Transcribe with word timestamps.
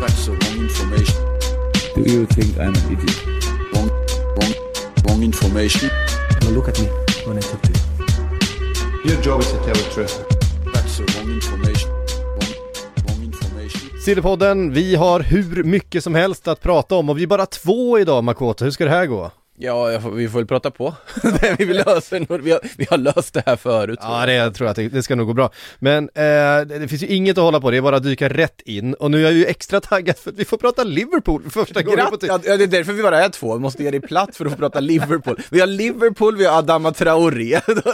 That's 0.00 0.24
the 0.26 0.32
wrong 0.32 0.58
information. 0.68 1.20
Do 1.94 2.00
you 2.12 2.24
think 2.26 2.58
I'm 2.58 2.74
an 2.74 2.92
idiot? 2.92 3.18
Wrong, 3.74 3.90
wrong, 4.36 4.54
wrong 5.04 5.22
information. 5.22 5.90
Now 6.40 6.50
look 6.50 6.68
at 6.68 6.80
me 6.80 6.86
when 7.26 7.36
I 7.36 7.40
talk 7.40 7.60
to 7.62 7.72
you. 7.72 9.10
Your 9.10 9.22
job 9.22 9.40
is 9.40 9.52
to 9.52 9.58
tell 9.58 9.74
the 9.74 9.90
truth. 9.94 10.24
That's 10.72 10.98
the 10.98 11.04
wrong 11.12 11.30
information. 11.30 11.90
Wrong, 11.90 12.52
wrong 13.06 13.22
information. 13.24 14.00
Sillypodden, 14.04 14.72
vi 14.72 14.94
har 14.94 15.20
hur 15.20 15.62
mycket 15.64 16.04
som 16.04 16.14
helst 16.14 16.48
att 16.48 16.60
prata 16.60 16.94
om 16.94 17.08
och 17.08 17.18
vi 17.18 17.22
är 17.22 17.26
bara 17.26 17.46
två 17.46 17.98
idag 17.98 18.24
Makoto, 18.24 18.64
hur 18.64 18.70
ska 18.70 18.84
det 18.84 18.90
här 18.90 19.06
gå? 19.06 19.30
Ja, 19.62 20.00
får, 20.00 20.10
vi 20.10 20.28
får 20.28 20.38
väl 20.38 20.46
prata 20.46 20.70
på. 20.70 20.94
vi, 21.58 21.64
vi, 21.64 21.78
har, 21.78 22.78
vi 22.78 22.86
har 22.90 22.98
löst 22.98 23.34
det 23.34 23.42
här 23.46 23.56
förut. 23.56 23.98
Ja, 24.02 24.26
det 24.26 24.32
jag 24.32 24.54
tror 24.54 24.66
jag 24.66 24.70
att 24.70 24.76
det, 24.76 24.88
det 24.88 25.02
ska 25.02 25.14
nog 25.14 25.26
gå 25.26 25.32
bra. 25.32 25.50
Men 25.78 26.04
eh, 26.14 26.60
det, 26.66 26.88
finns 26.88 27.02
ju 27.02 27.06
inget 27.06 27.38
att 27.38 27.44
hålla 27.44 27.60
på, 27.60 27.70
det 27.70 27.76
är 27.76 27.80
bara 27.80 27.96
att 27.96 28.02
dyka 28.02 28.28
rätt 28.28 28.60
in. 28.60 28.94
Och 28.94 29.10
nu 29.10 29.18
är 29.18 29.22
jag 29.22 29.32
ju 29.32 29.44
extra 29.46 29.80
taggad 29.80 30.18
för 30.18 30.30
att 30.30 30.36
vi 30.36 30.44
får 30.44 30.56
prata 30.56 30.84
Liverpool 30.84 31.42
för 31.42 31.50
första 31.50 31.82
gången 31.82 32.04
på 32.04 32.10
Gratt, 32.10 32.20
tid. 32.20 32.30
ja, 32.30 32.56
det 32.56 32.64
är 32.64 32.66
därför 32.66 32.92
vi 32.92 33.02
bara 33.02 33.24
är 33.24 33.28
två, 33.28 33.54
vi 33.54 33.60
måste 33.60 33.82
ge 33.82 33.90
dig 33.90 34.00
plats 34.00 34.38
för 34.38 34.44
att 34.44 34.52
få 34.52 34.58
prata 34.58 34.80
Liverpool. 34.80 35.36
Vi 35.50 35.60
har 35.60 35.66
Liverpool, 35.66 36.36
vi 36.36 36.44
har 36.44 36.58
Adama 36.58 36.92
Traoré, 36.92 37.60
då 37.66 37.90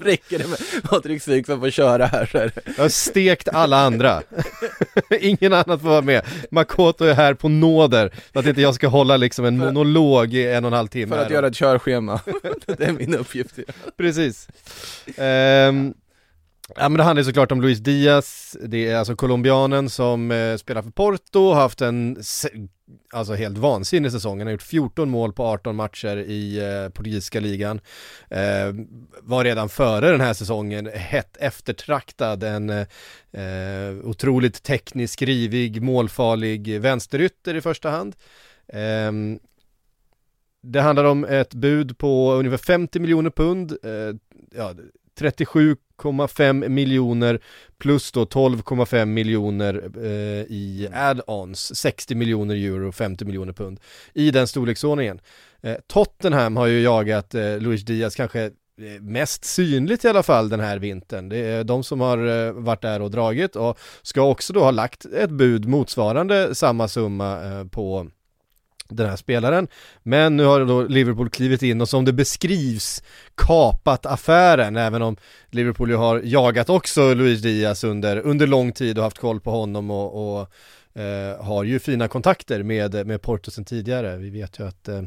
räcker 0.00 0.38
det 0.38 0.46
med 0.46 0.58
Patrik 0.82 1.22
Syk 1.22 1.46
som 1.46 1.60
får 1.60 1.70
köra 1.70 2.06
här. 2.06 2.26
Så 2.32 2.38
här. 2.38 2.52
Jag 2.76 2.84
har 2.84 2.88
stekt 2.88 3.48
alla 3.48 3.76
andra. 3.78 4.22
Ingen 5.20 5.52
annan 5.52 5.80
får 5.80 5.88
vara 5.88 6.00
med. 6.00 6.22
Makoto 6.50 7.04
är 7.04 7.14
här 7.14 7.34
på 7.34 7.48
nåder 7.48 8.12
för 8.32 8.40
att 8.40 8.46
inte 8.46 8.60
jag 8.60 8.74
ska 8.74 8.88
hålla 8.88 9.16
liksom 9.16 9.44
en 9.44 9.58
monolog 9.58 10.34
i 10.34 10.46
en 10.46 10.64
och 10.64 10.68
en 10.68 10.76
halv 10.76 10.88
timme. 10.88 11.01
För 11.08 11.18
att 11.18 11.30
göra 11.30 11.46
ett 11.46 11.54
körschema. 11.54 12.20
det 12.66 12.84
är 12.84 12.92
min 12.92 13.14
uppgift. 13.14 13.58
Precis. 13.96 14.48
Ehm, 15.16 15.94
ja 16.76 16.88
men 16.88 16.98
det 16.98 17.02
handlar 17.02 17.20
ju 17.20 17.24
såklart 17.24 17.52
om 17.52 17.62
Luis 17.62 17.78
Diaz, 17.78 18.56
det 18.60 18.88
är 18.88 18.96
alltså 18.96 19.16
colombianen 19.16 19.90
som 19.90 20.30
eh, 20.30 20.56
spelar 20.56 20.82
för 20.82 20.90
Porto, 20.90 21.52
har 21.52 21.60
haft 21.60 21.80
en 21.80 22.22
alltså 23.12 23.34
helt 23.34 23.58
vansinnig 23.58 24.12
säsong, 24.12 24.38
han 24.38 24.46
har 24.46 24.52
gjort 24.52 24.62
14 24.62 25.10
mål 25.10 25.32
på 25.32 25.44
18 25.44 25.76
matcher 25.76 26.16
i 26.16 26.58
eh, 26.58 26.88
portugisiska 26.88 27.40
ligan. 27.40 27.80
Eh, 28.30 28.74
var 29.20 29.44
redan 29.44 29.68
före 29.68 30.10
den 30.10 30.20
här 30.20 30.34
säsongen 30.34 30.90
hett 30.94 31.36
eftertraktad, 31.36 32.42
en 32.42 32.70
eh, 32.70 32.86
eh, 33.32 33.96
otroligt 34.04 34.62
teknisk, 34.62 35.22
rivig, 35.22 35.82
målfarlig 35.82 36.80
vänsterytter 36.80 37.54
i 37.54 37.60
första 37.60 37.90
hand. 37.90 38.16
Det 40.62 40.80
handlar 40.80 41.04
om 41.04 41.24
ett 41.24 41.54
bud 41.54 41.98
på 41.98 42.32
ungefär 42.32 42.56
50 42.56 43.00
miljoner 43.00 43.30
pund, 43.30 43.72
eh, 43.82 44.14
ja, 44.56 44.74
37,5 45.20 46.68
miljoner 46.68 47.40
plus 47.78 48.12
då 48.12 48.24
12,5 48.24 49.04
miljoner 49.04 49.90
eh, 49.96 50.46
i 50.48 50.88
add-ons, 50.92 51.74
60 51.74 52.14
miljoner 52.14 52.54
euro, 52.54 52.92
50 52.92 53.24
miljoner 53.24 53.52
pund 53.52 53.80
i 54.14 54.30
den 54.30 54.46
storleksordningen. 54.46 55.20
Eh, 55.62 55.76
Tottenham 55.86 56.56
har 56.56 56.66
ju 56.66 56.80
jagat 56.80 57.34
eh, 57.34 57.58
Luis 57.58 57.84
Diaz 57.84 58.14
kanske 58.14 58.42
eh, 58.42 58.50
mest 59.00 59.44
synligt 59.44 60.04
i 60.04 60.08
alla 60.08 60.22
fall 60.22 60.48
den 60.48 60.60
här 60.60 60.78
vintern. 60.78 61.28
Det 61.28 61.38
är 61.38 61.64
de 61.64 61.84
som 61.84 62.00
har 62.00 62.46
eh, 62.46 62.52
varit 62.52 62.82
där 62.82 63.02
och 63.02 63.10
dragit 63.10 63.56
och 63.56 63.78
ska 64.02 64.22
också 64.22 64.52
då 64.52 64.60
ha 64.60 64.70
lagt 64.70 65.04
ett 65.04 65.30
bud 65.30 65.68
motsvarande 65.68 66.54
samma 66.54 66.88
summa 66.88 67.44
eh, 67.44 67.64
på 67.64 68.08
den 68.96 69.08
här 69.08 69.16
spelaren. 69.16 69.68
Men 70.02 70.36
nu 70.36 70.44
har 70.44 70.64
då 70.64 70.82
Liverpool 70.82 71.30
klivit 71.30 71.62
in 71.62 71.80
och 71.80 71.88
som 71.88 72.04
det 72.04 72.12
beskrivs 72.12 73.02
kapat 73.34 74.06
affären, 74.06 74.76
även 74.76 75.02
om 75.02 75.16
Liverpool 75.50 75.90
ju 75.90 75.96
har 75.96 76.20
jagat 76.24 76.70
också 76.70 77.14
Luis 77.14 77.42
Diaz 77.42 77.84
under, 77.84 78.18
under 78.18 78.46
lång 78.46 78.72
tid 78.72 78.98
och 78.98 79.04
haft 79.04 79.18
koll 79.18 79.40
på 79.40 79.50
honom 79.50 79.90
och, 79.90 80.40
och 80.40 80.48
eh, 80.94 81.44
har 81.44 81.64
ju 81.64 81.78
fina 81.78 82.08
kontakter 82.08 82.62
med, 82.62 83.06
med 83.06 83.22
Porto 83.22 83.50
sen 83.50 83.64
tidigare. 83.64 84.16
Vi 84.16 84.30
vet 84.30 84.58
ju 84.58 84.66
att 84.68 84.88
eh, 84.88 85.02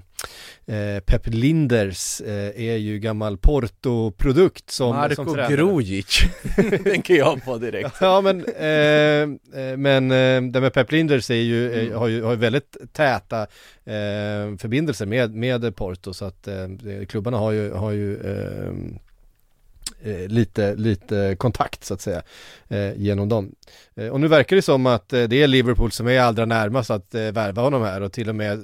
eh, 0.76 1.00
Pep 1.00 1.28
Linders 1.28 2.22
eh, 2.22 2.62
är 2.72 2.76
ju 2.78 3.00
gammal 3.00 3.38
Porto-produkt 3.38 4.70
som, 4.70 4.88
som 4.90 4.96
Marko 4.96 5.34
tränare. 5.34 5.56
Grojic, 5.56 6.20
tänker 6.84 7.16
jag 7.18 7.46
på 7.46 7.58
direkt. 7.58 7.96
Ja 8.02 8.22
men, 8.22 8.46
eh, 8.46 9.62
eh, 9.64 9.78
men 9.78 10.08
det 10.52 10.62
med 10.62 10.74
Pep 10.74 10.92
Linders 10.92 11.30
är 11.30 11.36
ju, 11.36 11.66
Mm. 11.76 11.98
har 11.98 12.08
ju, 12.08 12.24
har 12.24 12.36
väldigt 12.36 12.78
täta 12.94 13.48
förbindelser 14.60 15.06
med, 15.06 15.36
med 15.36 15.76
Porto 15.76 16.14
så 16.14 16.26
att 16.26 16.48
klubbarna 17.08 17.38
har 17.38 17.52
ju, 17.52 17.72
har 17.72 17.92
ju 17.92 18.18
Eh, 20.06 20.28
lite, 20.28 20.76
lite 20.76 21.36
kontakt 21.40 21.84
så 21.84 21.94
att 21.94 22.02
säga 22.02 22.22
eh, 22.68 22.94
genom 22.98 23.30
dem. 23.30 23.56
Eh, 23.96 24.08
och 24.08 24.20
nu 24.20 24.28
verkar 24.28 24.56
det 24.56 24.62
som 24.62 24.86
att 24.86 25.14
eh, 25.14 25.24
det 25.24 25.44
är 25.44 25.48
Liverpool 25.48 25.92
som 25.92 26.08
är 26.08 26.20
allra 26.20 26.46
närmast 26.46 26.90
att 26.90 27.16
eh, 27.16 27.22
värva 27.22 27.62
honom 27.62 27.82
här 27.82 28.02
och 28.02 28.12
till 28.12 28.30
och 28.30 28.36
med 28.36 28.64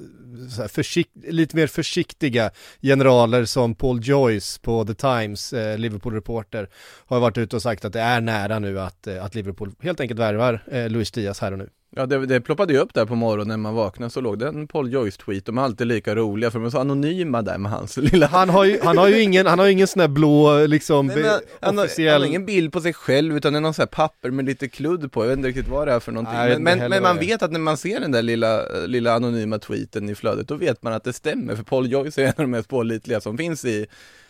så 0.56 0.62
här 0.62 0.68
försikt, 0.68 1.12
lite 1.28 1.56
mer 1.56 1.68
försiktiga 1.68 2.52
generaler 2.82 3.46
som 3.46 3.76
Paul 3.76 4.00
Joyce 4.04 4.60
på 4.62 4.86
The 4.86 4.94
Times, 4.94 5.54
eh, 5.54 5.78
Liverpool-reporter, 5.78 6.70
har 7.06 7.20
varit 7.20 7.38
ute 7.38 7.56
och 7.56 7.62
sagt 7.62 7.86
att 7.86 7.94
det 7.94 8.02
är 8.02 8.22
nära 8.22 8.60
nu 8.60 8.80
att, 8.80 9.08
eh, 9.08 9.26
att 9.26 9.36
Liverpool 9.36 9.72
helt 9.82 10.00
enkelt 10.00 10.20
värvar 10.20 10.64
eh, 10.72 10.90
Luis 10.90 11.12
Diaz 11.12 11.40
här 11.40 11.52
och 11.52 11.58
nu. 11.58 11.70
Ja 11.96 12.06
det, 12.06 12.26
det 12.26 12.42
ploppade 12.42 12.74
ju 12.74 12.80
upp 12.80 12.94
där 12.94 13.06
på 13.06 13.16
morgonen 13.16 13.48
när 13.48 13.58
man 13.58 13.74
vaknade 13.74 14.10
så 14.10 14.22
låg 14.22 14.40
det 14.40 14.48
en 14.48 14.68
Paul 14.68 14.94
Joyce-tweet, 14.94 15.46
de 15.46 15.58
är 15.58 15.62
alltid 15.62 15.88
lika 15.88 16.16
roliga 16.16 16.52
för 16.52 16.60
de 16.60 16.66
är 16.66 16.70
så 16.70 16.80
anonyma 16.80 17.42
där 17.42 17.58
med 17.58 17.72
hans 17.72 17.98
lilla 18.12 18.28
Han 18.28 18.50
har 18.50 18.66
ju, 18.66 18.80
han 18.84 18.98
har 18.98 19.08
ju 19.08 19.22
ingen, 19.22 19.46
han 19.46 19.60
har 19.60 19.68
ingen 19.68 19.88
sån 19.88 20.00
här 20.00 20.08
blå 20.08 20.66
liksom 20.66 21.08
Nej, 21.08 21.18
men 21.18 21.32
han, 21.60 21.78
har, 21.78 21.86
officiell 21.86 22.12
han 22.12 22.22
har 22.22 22.28
ingen 22.28 22.46
bild 22.46 22.74
på 22.74 22.82
sig 22.82 22.94
själv 22.94 23.38
utan 23.38 23.54
det 23.54 23.60
är 23.60 23.62
någon 23.62 23.74
sån 23.74 23.84
här 23.84 23.88
papper 23.88 24.32
med 24.32 24.46
lite 24.46 24.68
kludd 24.68 25.12
på, 25.12 25.24
jag 25.24 25.30
vet 25.30 25.38
inte 25.38 25.50
riktigt 25.50 25.68
vad 25.68 25.88
det 25.88 25.94
är 25.94 26.00
för 26.00 26.12
någonting. 26.12 26.36
Nej, 26.36 26.60
men 26.60 26.78
men, 26.80 26.90
men 26.90 27.04
man 27.04 27.18
vet 27.18 27.42
att 27.42 27.52
när 27.52 27.60
man 27.60 27.78
ser 27.78 28.00
den 28.00 28.12
där 28.12 28.22
lilla, 28.22 28.62
lilla 28.88 29.14
anonyma 29.14 29.60
tweeten 29.60 30.10
i 30.10 30.16
flödet, 30.16 30.48
då 30.48 30.56
vet 30.56 30.84
man 30.84 30.94
att 30.94 31.04
det 31.04 31.14
stämmer, 31.14 31.56
för 31.56 31.64
Paul 31.64 31.92
Joyce 31.92 32.18
är 32.18 32.24
en 32.24 32.30
av 32.30 32.36
de 32.36 32.52
mest 32.52 32.70
pålitliga 32.70 33.22
som 33.22 33.38
finns 33.38 33.66
i, 33.66 33.86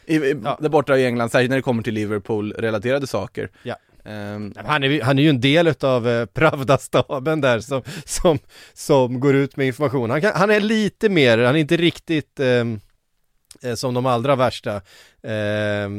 i, 0.05 0.15
i 0.15 0.35
Ja. 0.43 0.57
där 0.61 0.69
borta 0.69 0.97
i 0.97 1.05
England, 1.05 1.29
särskilt 1.29 1.49
när 1.49 1.57
det 1.57 1.63
kommer 1.63 1.83
till 1.83 1.93
Liverpool-relaterade 1.93 3.07
saker. 3.07 3.49
Ja. 3.63 3.75
Ehm, 4.05 4.53
Han 4.65 4.83
är, 4.83 5.01
han 5.01 5.19
är 5.19 5.23
ju 5.23 5.29
en 5.29 5.41
del 5.41 5.67
utav 5.67 6.07
eh, 6.09 6.25
Pravda-staben 6.25 7.41
där 7.41 7.59
som, 7.59 7.81
som, 8.05 8.39
som 8.73 9.19
går 9.19 9.35
ut 9.35 9.57
med 9.57 9.67
information. 9.67 10.09
Han, 10.09 10.21
kan, 10.21 10.31
han 10.35 10.51
är 10.51 10.59
lite 10.59 11.09
mer, 11.09 11.37
han 11.37 11.55
är 11.55 11.59
inte 11.59 11.77
riktigt 11.77 12.39
ehm, 12.39 12.79
eh, 13.63 13.73
som 13.73 13.93
de 13.93 14.05
allra 14.05 14.35
värsta 14.35 14.75
eh, 15.23 15.89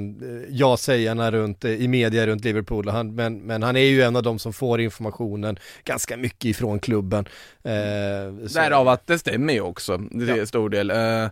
ja-sägarna 0.49 1.31
runt, 1.31 1.65
eh, 1.65 1.71
i 1.71 1.89
media 1.89 2.27
runt 2.27 2.45
Liverpool. 2.45 2.89
Han, 2.89 3.15
men, 3.15 3.39
men 3.39 3.63
han 3.63 3.77
är 3.77 3.81
ju 3.85 4.03
en 4.03 4.17
av 4.17 4.23
de 4.23 4.39
som 4.39 4.53
får 4.53 4.81
informationen 4.81 5.59
ganska 5.85 6.17
mycket 6.17 6.45
ifrån 6.45 6.79
klubben. 6.81 7.25
Eh, 7.65 8.47
så- 8.49 8.59
Därav 8.59 8.89
att 8.89 9.07
det 9.07 9.19
stämmer 9.19 9.53
ju 9.53 9.61
också, 9.61 9.99
det 9.99 10.33
är 10.33 10.37
Ja. 10.37 10.47
stor 10.47 10.69
del. 10.71 10.91
Eh, 10.91 11.27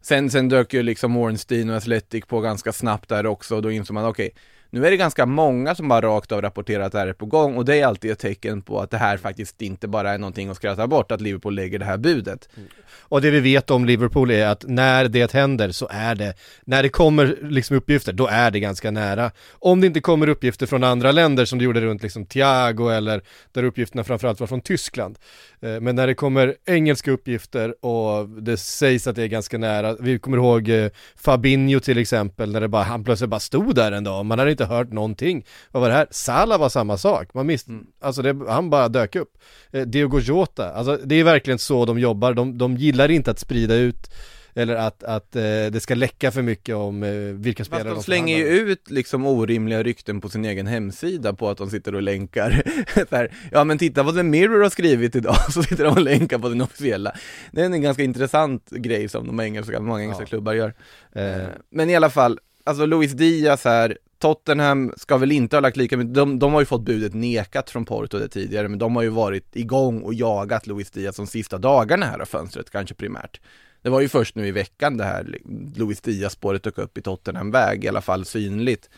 sen, 0.00 0.30
sen 0.30 0.48
dök 0.48 0.74
ju 0.74 0.82
liksom 0.82 1.16
Ornstein 1.16 1.70
och 1.70 1.76
Athletic 1.76 2.24
på 2.26 2.40
ganska 2.40 2.72
snabbt 2.72 3.08
där 3.08 3.26
också 3.26 3.56
och 3.56 3.62
då 3.62 3.70
insåg 3.70 3.94
man 3.94 4.04
okej, 4.06 4.30
nu 4.74 4.86
är 4.86 4.90
det 4.90 4.96
ganska 4.96 5.26
många 5.26 5.74
som 5.74 5.88
bara 5.88 6.00
rakt 6.00 6.32
av 6.32 6.42
rapporterar 6.42 6.84
att 6.84 6.92
det 6.92 6.98
här 6.98 7.06
är 7.06 7.12
på 7.12 7.26
gång 7.26 7.56
och 7.56 7.64
det 7.64 7.80
är 7.80 7.86
alltid 7.86 8.10
ett 8.10 8.18
tecken 8.18 8.62
på 8.62 8.80
att 8.80 8.90
det 8.90 8.96
här 8.96 9.16
faktiskt 9.16 9.62
inte 9.62 9.88
bara 9.88 10.10
är 10.10 10.18
någonting 10.18 10.48
att 10.48 10.56
skratta 10.56 10.86
bort, 10.86 11.12
att 11.12 11.20
Liverpool 11.20 11.54
lägger 11.54 11.78
det 11.78 11.84
här 11.84 11.96
budet. 11.96 12.48
Mm. 12.56 12.68
Och 12.98 13.20
det 13.20 13.30
vi 13.30 13.40
vet 13.40 13.70
om 13.70 13.84
Liverpool 13.84 14.30
är 14.30 14.46
att 14.46 14.64
när 14.68 15.08
det 15.08 15.32
händer 15.32 15.70
så 15.70 15.88
är 15.90 16.14
det, 16.14 16.34
när 16.64 16.82
det 16.82 16.88
kommer 16.88 17.38
liksom 17.42 17.76
uppgifter, 17.76 18.12
då 18.12 18.26
är 18.26 18.50
det 18.50 18.60
ganska 18.60 18.90
nära. 18.90 19.30
Om 19.52 19.80
det 19.80 19.86
inte 19.86 20.00
kommer 20.00 20.28
uppgifter 20.28 20.66
från 20.66 20.84
andra 20.84 21.12
länder 21.12 21.44
som 21.44 21.58
det 21.58 21.64
gjorde 21.64 21.80
runt 21.80 22.02
liksom 22.02 22.26
Thiago 22.26 22.88
eller 22.88 23.22
där 23.52 23.64
uppgifterna 23.64 24.04
framförallt 24.04 24.40
var 24.40 24.46
från 24.46 24.60
Tyskland. 24.60 25.18
Eh, 25.64 25.80
Men 25.80 25.96
när 25.96 26.06
det 26.06 26.14
kommer 26.14 26.54
engelska 26.66 27.10
uppgifter 27.10 27.84
och 27.84 28.28
det 28.28 28.56
sägs 28.56 29.06
att 29.06 29.16
det 29.16 29.22
är 29.22 29.26
ganska 29.26 29.58
nära, 29.58 29.96
vi 30.00 30.18
kommer 30.18 30.36
ihåg 30.36 30.68
eh, 30.68 30.90
Fabinho 31.16 31.80
till 31.80 31.98
exempel, 31.98 32.52
när 32.52 32.60
det 32.60 32.68
bara, 32.68 32.82
han 32.82 33.04
plötsligt 33.04 33.30
bara 33.30 33.40
stod 33.40 33.74
där 33.74 33.92
en 33.92 34.04
dag, 34.04 34.26
man 34.26 34.38
hade 34.38 34.50
inte 34.50 34.64
hört 34.64 34.92
någonting. 34.92 35.44
Vad 35.70 35.80
var 35.80 35.88
det 35.88 35.94
här? 35.94 36.06
Salah 36.10 36.60
var 36.60 36.68
samma 36.68 36.96
sak, 36.96 37.34
man 37.34 37.46
mist, 37.46 37.66
alltså 38.00 38.22
det, 38.22 38.36
han 38.48 38.70
bara 38.70 38.88
dök 38.88 39.16
upp. 39.16 39.38
Eh, 39.72 39.82
Diogo 39.82 40.18
Jota, 40.20 40.72
alltså 40.72 40.98
det 41.04 41.14
är 41.14 41.24
verkligen 41.24 41.58
så 41.58 41.84
de 41.84 41.98
jobbar, 41.98 42.34
de, 42.34 42.58
de 42.58 42.76
gillar 42.76 43.10
inte 43.10 43.30
att 43.30 43.38
sprida 43.38 43.74
ut 43.74 44.10
eller 44.54 44.76
att, 44.76 45.02
att 45.02 45.36
eh, 45.36 45.42
det 45.42 45.82
ska 45.82 45.94
läcka 45.94 46.30
för 46.32 46.42
mycket 46.42 46.74
om 46.74 47.02
eh, 47.02 47.10
vilka 47.34 47.64
spelare 47.64 47.84
Fast 47.88 47.96
de 47.96 48.04
slänger 48.04 48.36
ju 48.38 48.44
ut 48.44 48.90
liksom 48.90 49.26
orimliga 49.26 49.82
rykten 49.82 50.20
på 50.20 50.28
sin 50.28 50.44
egen 50.44 50.66
hemsida 50.66 51.32
på 51.32 51.48
att 51.48 51.58
de 51.58 51.70
sitter 51.70 51.94
och 51.94 52.02
länkar. 52.02 52.62
Här, 53.10 53.32
Ja 53.52 53.64
men 53.64 53.78
titta 53.78 54.02
vad 54.02 54.14
The 54.16 54.22
Mirror 54.22 54.62
har 54.62 54.70
skrivit 54.70 55.16
idag, 55.16 55.36
så 55.52 55.62
sitter 55.62 55.84
de 55.84 55.90
och 55.90 56.00
länkar 56.00 56.38
på 56.38 56.48
den 56.48 56.60
officiella. 56.60 57.12
Det 57.52 57.60
är 57.60 57.64
en 57.64 57.82
ganska 57.82 58.02
intressant 58.02 58.70
grej 58.70 59.08
som 59.08 59.26
de 59.26 59.40
engelska, 59.40 59.80
många 59.80 60.02
engelska 60.02 60.22
Ja. 60.22 60.26
klubbar 60.28 60.54
gör. 60.54 60.74
Eh, 61.12 61.24
Eh, 61.24 61.48
Men 61.70 61.90
i 61.90 61.96
alla 61.96 62.10
fall, 62.10 62.38
alltså 62.64 62.86
Luis 62.86 63.12
Diaz 63.12 63.64
här, 63.64 63.98
Tottenham 64.18 64.92
ska 64.96 65.16
väl 65.16 65.32
inte 65.32 65.56
ha 65.56 65.60
lagt 65.60 65.76
lika 65.76 65.96
mycket, 65.96 66.14
de, 66.14 66.38
de 66.38 66.52
har 66.52 66.60
ju 66.60 66.66
fått 66.66 66.82
budet 66.84 67.14
nekat 67.14 67.70
från 67.70 67.84
Porto 67.84 68.18
det 68.18 68.28
tidigare, 68.28 68.68
men 68.68 68.78
de 68.78 68.96
har 68.96 69.02
ju 69.02 69.08
varit 69.08 69.56
igång 69.56 70.02
och 70.02 70.14
jagat 70.14 70.66
Luis 70.66 70.90
Diaz 70.90 71.16
de 71.16 71.26
sista 71.26 71.58
dagarna 71.58 72.06
här 72.06 72.18
av 72.18 72.24
fönstret, 72.26 72.70
kanske 72.70 72.94
primärt. 72.94 73.40
Det 73.84 73.90
var 73.90 74.00
ju 74.00 74.08
först 74.08 74.34
nu 74.34 74.46
i 74.46 74.50
veckan 74.50 74.96
det 74.96 75.04
här 75.04 75.38
Luis 75.76 76.00
Diaz-spåret 76.00 76.62
dök 76.62 76.78
upp 76.78 76.98
i 76.98 77.02
Tottenham-väg, 77.02 77.84
i 77.84 77.88
alla 77.88 78.00
fall 78.00 78.24
synligt. 78.24 78.90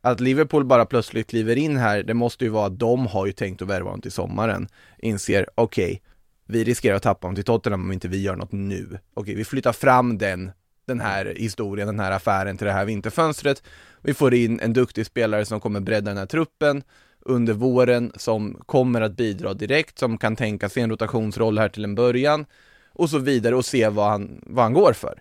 Att 0.00 0.20
Liverpool 0.20 0.64
bara 0.64 0.86
plötsligt 0.86 1.30
kliver 1.30 1.56
in 1.56 1.76
här, 1.76 2.02
det 2.02 2.14
måste 2.14 2.44
ju 2.44 2.50
vara 2.50 2.66
att 2.66 2.78
de 2.78 3.06
har 3.06 3.26
ju 3.26 3.32
tänkt 3.32 3.62
att 3.62 3.68
värva 3.68 3.86
honom 3.86 4.00
till 4.00 4.12
sommaren. 4.12 4.68
Inser, 4.98 5.46
okej, 5.54 6.02
vi 6.46 6.64
riskerar 6.64 6.96
att 6.96 7.02
tappa 7.02 7.26
honom 7.26 7.34
till 7.34 7.44
Tottenham 7.44 7.80
om 7.80 7.92
inte 7.92 8.08
vi 8.08 8.22
gör 8.22 8.36
något 8.36 8.52
nu. 8.52 8.98
Okej, 9.14 9.34
vi 9.34 9.44
flyttar 9.44 9.72
fram 9.72 10.18
den, 10.18 10.50
den 10.86 11.00
här 11.00 11.34
historien, 11.36 11.86
den 11.86 12.00
här 12.00 12.10
affären 12.10 12.56
till 12.56 12.66
det 12.66 12.72
här 12.72 12.84
vinterfönstret. 12.84 13.62
Vi 14.02 14.14
får 14.14 14.34
in 14.34 14.60
en 14.60 14.72
duktig 14.72 15.06
spelare 15.06 15.44
som 15.44 15.60
kommer 15.60 15.80
bredda 15.80 16.10
den 16.10 16.18
här 16.18 16.26
truppen 16.26 16.82
under 17.20 17.52
våren, 17.52 18.12
som 18.16 18.62
kommer 18.66 19.00
att 19.00 19.16
bidra 19.16 19.54
direkt, 19.54 19.98
som 19.98 20.18
kan 20.18 20.36
tänka 20.36 20.68
sig 20.68 20.82
en 20.82 20.90
rotationsroll 20.90 21.58
här 21.58 21.68
till 21.68 21.84
en 21.84 21.94
början 21.94 22.46
och 22.94 23.10
så 23.10 23.18
vidare 23.18 23.56
och 23.56 23.64
se 23.64 23.88
vad 23.88 24.06
han, 24.08 24.40
vad 24.46 24.64
han 24.64 24.72
går 24.72 24.92
för. 24.92 25.18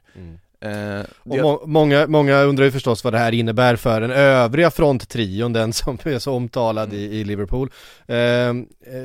Eh, 0.61 1.05
Och 1.19 1.35
det- 1.35 1.41
må- 1.41 1.63
många, 1.65 2.07
många 2.07 2.41
undrar 2.41 2.65
ju 2.65 2.71
förstås 2.71 3.03
vad 3.03 3.13
det 3.13 3.19
här 3.19 3.31
innebär 3.31 3.75
för 3.75 4.01
den 4.01 4.11
övriga 4.11 4.71
fronttrion, 4.71 5.53
den 5.53 5.73
som 5.73 5.97
är 6.03 6.19
så 6.19 6.33
omtalad 6.33 6.93
i, 6.93 6.97
i 7.19 7.23
Liverpool. 7.23 7.71
Eh, 8.07 8.17
eh, 8.17 8.53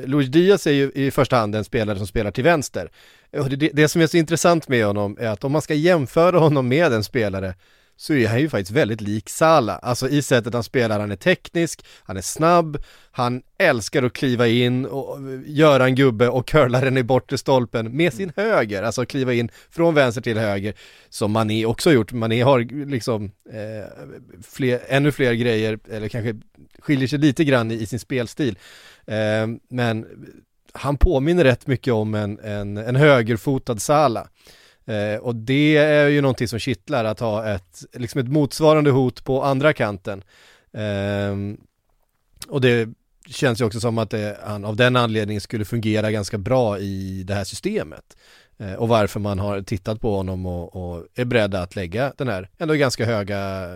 Luis 0.05 0.27
Diaz 0.27 0.67
är 0.67 0.71
ju 0.71 0.91
i 0.95 1.11
första 1.11 1.35
hand 1.35 1.55
en 1.55 1.63
spelare 1.63 1.97
som 1.97 2.07
spelar 2.07 2.31
till 2.31 2.43
vänster. 2.43 2.89
Och 3.37 3.49
det, 3.49 3.69
det 3.73 3.87
som 3.87 4.01
är 4.01 4.07
så 4.07 4.17
intressant 4.17 4.67
med 4.67 4.85
honom 4.85 5.17
är 5.19 5.27
att 5.27 5.43
om 5.43 5.51
man 5.51 5.61
ska 5.61 5.73
jämföra 5.73 6.39
honom 6.39 6.67
med 6.67 6.93
en 6.93 7.03
spelare 7.03 7.53
så 7.99 8.13
är 8.13 8.27
han 8.27 8.39
ju 8.39 8.49
faktiskt 8.49 8.71
väldigt 8.71 9.01
lik 9.01 9.29
Salah, 9.29 9.79
alltså 9.81 10.09
i 10.09 10.21
sättet 10.21 10.53
han 10.53 10.63
spelar, 10.63 10.99
han 10.99 11.11
är 11.11 11.15
teknisk, 11.15 11.85
han 12.03 12.17
är 12.17 12.21
snabb, 12.21 12.77
han 13.11 13.41
älskar 13.57 14.03
att 14.03 14.13
kliva 14.13 14.47
in 14.47 14.85
och 14.85 15.17
göra 15.45 15.85
en 15.85 15.95
gubbe 15.95 16.29
och 16.29 16.47
curla 16.47 16.81
den 16.81 16.97
i 16.97 17.03
bortre 17.03 17.37
stolpen 17.37 17.97
med 17.97 18.13
sin 18.13 18.31
höger, 18.35 18.83
alltså 18.83 19.05
kliva 19.05 19.33
in 19.33 19.51
från 19.69 19.93
vänster 19.93 20.21
till 20.21 20.37
höger, 20.37 20.73
som 21.09 21.31
Mané 21.31 21.65
också 21.65 21.89
har 21.89 21.93
gjort, 21.93 22.11
Mané 22.11 22.41
har 22.41 22.85
liksom 22.85 23.31
eh, 23.49 24.07
fler, 24.43 24.79
ännu 24.87 25.11
fler 25.11 25.33
grejer, 25.33 25.79
eller 25.91 26.07
kanske 26.07 26.35
skiljer 26.79 27.07
sig 27.07 27.19
lite 27.19 27.43
grann 27.43 27.71
i, 27.71 27.73
i 27.73 27.85
sin 27.85 27.99
spelstil, 27.99 28.57
eh, 29.05 29.47
men 29.69 30.05
han 30.73 30.97
påminner 30.97 31.43
rätt 31.43 31.67
mycket 31.67 31.93
om 31.93 32.15
en, 32.15 32.39
en, 32.39 32.77
en 32.77 32.95
högerfotad 32.95 33.79
Salah. 33.79 34.27
Eh, 34.89 35.19
och 35.19 35.35
det 35.35 35.77
är 35.77 36.07
ju 36.07 36.21
någonting 36.21 36.47
som 36.47 36.59
kittlar 36.59 37.05
att 37.05 37.19
ha 37.19 37.45
ett, 37.45 37.85
liksom 37.93 38.21
ett 38.21 38.27
motsvarande 38.27 38.91
hot 38.91 39.23
på 39.23 39.43
andra 39.43 39.73
kanten. 39.73 40.23
Eh, 40.73 41.35
och 42.47 42.61
det 42.61 42.89
känns 43.27 43.61
ju 43.61 43.65
också 43.65 43.79
som 43.79 43.97
att 43.97 44.09
det, 44.09 44.37
han 44.43 44.65
av 44.65 44.75
den 44.75 44.95
anledningen 44.95 45.41
skulle 45.41 45.65
fungera 45.65 46.11
ganska 46.11 46.37
bra 46.37 46.79
i 46.79 47.23
det 47.23 47.33
här 47.33 47.43
systemet. 47.43 48.17
Eh, 48.57 48.73
och 48.73 48.87
varför 48.87 49.19
man 49.19 49.39
har 49.39 49.61
tittat 49.61 50.01
på 50.01 50.15
honom 50.15 50.45
och, 50.45 50.75
och 50.75 51.05
är 51.15 51.25
beredda 51.25 51.61
att 51.61 51.75
lägga 51.75 52.13
den 52.17 52.27
här 52.27 52.49
ändå 52.57 52.73
ganska 52.73 53.05
höga 53.05 53.69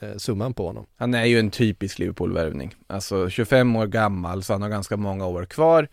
eh, 0.00 0.16
summan 0.16 0.54
på 0.54 0.66
honom. 0.66 0.86
Han 0.96 1.14
är 1.14 1.24
ju 1.24 1.38
en 1.38 1.50
typisk 1.50 1.98
Liverpool-värvning. 1.98 2.74
Alltså 2.86 3.30
25 3.30 3.76
år 3.76 3.86
gammal, 3.86 4.42
så 4.42 4.52
han 4.52 4.62
har 4.62 4.68
ganska 4.68 4.96
många 4.96 5.26
år 5.26 5.44
kvar. 5.44 5.88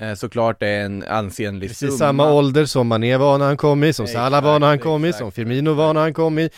Eh, 0.00 0.14
såklart 0.14 0.62
är 0.62 0.80
en 0.80 1.02
ansenlig 1.02 1.68
Precis 1.68 1.88
summa. 1.88 1.98
samma 1.98 2.32
ålder 2.32 2.64
som 2.64 2.86
Mané 2.88 3.16
var 3.16 3.38
när 3.38 3.46
han 3.46 3.56
kom 3.56 3.84
i, 3.84 3.92
som 3.92 4.06
Salah 4.06 4.44
var 4.44 4.58
när 4.58 4.66
han 4.66 4.78
kom 4.78 5.04
i, 5.04 5.12
som 5.12 5.32
Firmino 5.32 5.72
var 5.72 5.94
när 5.94 6.00
han 6.00 6.14
kom 6.14 6.38
i. 6.38 6.50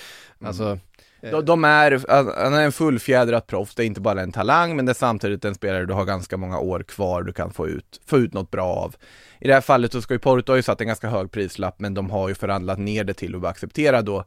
Alltså, 0.44 0.78
De, 1.20 1.44
de 1.44 1.64
är, 1.64 2.04
han 2.42 2.54
är 2.54 2.62
en 2.64 2.72
fullfjädrat 2.72 3.46
proffs, 3.46 3.74
det 3.74 3.84
är 3.84 3.86
inte 3.86 4.00
bara 4.00 4.22
en 4.22 4.32
talang, 4.32 4.76
men 4.76 4.86
det 4.86 4.92
är 4.92 4.94
samtidigt 4.94 5.44
en 5.44 5.54
spelare 5.54 5.86
du 5.86 5.94
har 5.94 6.04
ganska 6.04 6.36
många 6.36 6.58
år 6.58 6.80
kvar 6.82 7.22
du 7.22 7.32
kan 7.32 7.52
få 7.52 7.68
ut, 7.68 8.00
få 8.06 8.18
ut 8.18 8.32
något 8.34 8.50
bra 8.50 8.66
av. 8.66 8.94
I 9.40 9.48
det 9.48 9.54
här 9.54 9.60
fallet 9.60 9.92
så 9.92 10.02
ska 10.02 10.14
ju 10.14 10.18
Porto 10.18 10.52
ha 10.52 10.56
ju 10.56 10.62
satt 10.62 10.80
en 10.80 10.86
ganska 10.86 11.08
hög 11.08 11.30
prislapp, 11.30 11.80
men 11.80 11.94
de 11.94 12.10
har 12.10 12.28
ju 12.28 12.34
förhandlat 12.34 12.78
ner 12.78 13.04
det 13.04 13.14
till 13.14 13.34
att 13.34 13.44
acceptera 13.44 14.02
då 14.02 14.24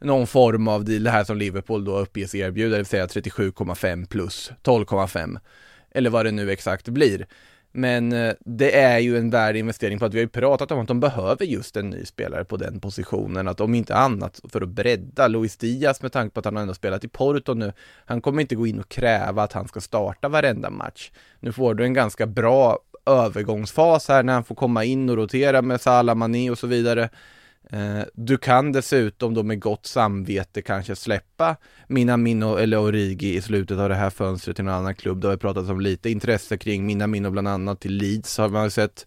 någon 0.00 0.26
form 0.26 0.68
av 0.68 0.84
deal, 0.84 1.02
det 1.02 1.10
här 1.10 1.24
som 1.24 1.36
Liverpool 1.36 1.84
då 1.84 1.98
uppges 1.98 2.34
erbjuda, 2.34 2.70
det 2.70 2.76
vill 2.76 2.86
säga 2.86 3.06
37,5 3.06 4.06
plus 4.06 4.52
12,5. 4.62 5.40
Eller 5.90 6.10
vad 6.10 6.26
det 6.26 6.30
nu 6.30 6.50
exakt 6.50 6.88
blir. 6.88 7.26
Men 7.72 8.12
eh, 8.12 8.32
det 8.40 8.76
är 8.76 8.98
ju 8.98 9.18
en 9.18 9.30
värd 9.30 9.56
investering 9.56 9.98
för 9.98 10.06
att 10.06 10.14
vi 10.14 10.18
har 10.18 10.24
ju 10.24 10.28
pratat 10.28 10.70
om 10.70 10.80
att 10.80 10.88
de 10.88 11.00
behöver 11.00 11.44
just 11.44 11.76
en 11.76 11.90
ny 11.90 12.04
spelare 12.04 12.44
på 12.44 12.56
den 12.56 12.80
positionen, 12.80 13.48
att 13.48 13.60
om 13.60 13.74
inte 13.74 13.94
annat 13.94 14.40
för 14.48 14.60
att 14.60 14.68
bredda 14.68 15.28
Luis 15.28 15.56
Diaz 15.56 16.02
med 16.02 16.12
tanke 16.12 16.34
på 16.34 16.40
att 16.40 16.44
han 16.44 16.56
ändå 16.56 16.74
spelat 16.74 17.04
i 17.04 17.08
Porto 17.08 17.54
nu, 17.54 17.72
han 18.04 18.20
kommer 18.20 18.40
inte 18.40 18.54
gå 18.54 18.66
in 18.66 18.80
och 18.80 18.88
kräva 18.88 19.42
att 19.42 19.52
han 19.52 19.68
ska 19.68 19.80
starta 19.80 20.28
varenda 20.28 20.70
match. 20.70 21.10
Nu 21.40 21.52
får 21.52 21.74
du 21.74 21.84
en 21.84 21.94
ganska 21.94 22.26
bra 22.26 22.78
övergångsfas 23.06 24.08
här 24.08 24.22
när 24.22 24.32
han 24.32 24.44
får 24.44 24.54
komma 24.54 24.84
in 24.84 25.10
och 25.10 25.16
rotera 25.16 25.62
med 25.62 25.80
Salah, 25.80 26.14
Mané 26.14 26.50
och 26.50 26.58
så 26.58 26.66
vidare. 26.66 27.08
Eh, 27.72 28.02
Du 28.14 28.38
kan 28.38 28.72
dessutom 28.72 29.34
då 29.34 29.42
med 29.42 29.60
gott 29.60 29.86
samvete 29.86 30.62
kanske 30.62 30.96
släppa 30.96 31.56
Minamino 31.88 32.56
eller 32.56 32.78
Origi 32.78 33.36
i 33.36 33.40
slutet 33.42 33.78
av 33.78 33.88
det 33.88 33.94
här 33.94 34.10
fönstret 34.10 34.56
till 34.56 34.64
någon 34.64 34.74
annan 34.74 34.94
klubb. 34.94 35.20
Det 35.20 35.26
har 35.26 35.32
vi 35.32 35.38
pratat 35.38 35.70
om 35.70 35.80
lite 35.80 36.10
intresse 36.10 36.56
kring 36.58 36.86
Minamino 36.86 37.30
bland 37.30 37.48
annat 37.48 37.80
till 37.80 37.92
Leeds 37.96 38.38
har 38.38 38.48
man 38.48 38.70
sett 38.70 39.06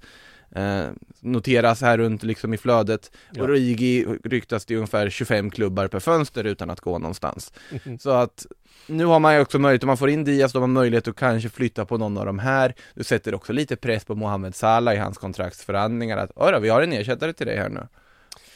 eh, 0.55 0.83
noteras 1.19 1.81
här 1.81 1.97
runt 1.97 2.23
liksom 2.23 2.53
i 2.53 2.57
flödet. 2.57 3.11
Ja. 3.31 3.43
Origi 3.43 4.05
ryktas 4.23 4.65
det 4.65 4.75
ungefär 4.75 5.09
25 5.09 5.49
klubbar 5.49 5.87
per 5.87 5.99
fönster 5.99 6.43
utan 6.43 6.69
att 6.69 6.79
gå 6.79 6.99
någonstans. 6.99 7.53
Så 7.99 8.09
att 8.09 8.45
nu 8.87 9.05
har 9.05 9.19
man 9.19 9.35
ju 9.35 9.41
också 9.41 9.59
möjlighet, 9.59 9.83
om 9.83 9.87
man 9.87 9.97
får 9.97 10.09
in 10.09 10.23
Diaz, 10.23 10.53
då 10.53 10.59
har 10.59 10.67
man 10.67 10.73
möjlighet 10.73 11.07
att 11.07 11.15
kanske 11.15 11.49
flytta 11.49 11.85
på 11.85 11.97
någon 11.97 12.17
av 12.17 12.25
de 12.25 12.39
här. 12.39 12.73
Du 12.95 13.03
sätter 13.03 13.35
också 13.35 13.53
lite 13.53 13.75
press 13.75 14.05
på 14.05 14.15
Mohamed 14.15 14.55
Salah 14.55 14.93
i 14.93 14.97
hans 14.97 15.17
kontraktsförhandlingar 15.17 16.17
att, 16.17 16.31
"Oj 16.35 16.51
då, 16.51 16.59
vi 16.59 16.69
har 16.69 16.81
en 16.81 16.93
ersättare 16.93 17.33
till 17.33 17.47
dig 17.47 17.57
här 17.57 17.69
nu. 17.69 17.87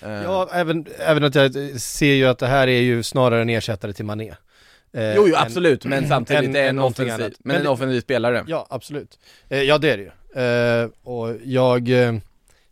Eh, 0.01 0.09
Ja, 0.11 0.49
även, 0.53 0.85
även 0.99 1.23
att 1.23 1.35
jag 1.35 1.53
ser 1.81 2.13
ju 2.13 2.25
att 2.25 2.39
det 2.39 2.47
här 2.47 2.67
är 2.67 2.81
ju 2.81 3.03
snarare 3.03 3.41
en 3.41 3.49
ersättare 3.49 3.93
till 3.93 4.05
Mané. 4.05 4.29
Eh, 4.93 5.15
Jo, 5.15 5.25
jo 5.27 5.35
absolut, 5.37 5.85
men 5.85 6.07
samtidigt 6.09 6.43
än 6.49 6.55
en 6.55 6.75
någonting 6.75 7.05
offensiv, 7.05 7.25
annat. 7.25 7.37
men, 7.43 7.55
en 7.55 7.67
offensiv 7.67 8.01
spelare. 8.01 8.43
Ja, 8.47 8.67
absolut. 8.69 9.19
Eh, 9.49 9.61
ja, 9.61 9.77
det 9.77 9.91
är 9.91 9.97
det 9.97 10.03
ju. 10.03 10.11
Eh, 10.83 10.89
och 11.03 11.35
jag, 11.43 11.89
eh, 11.89 12.13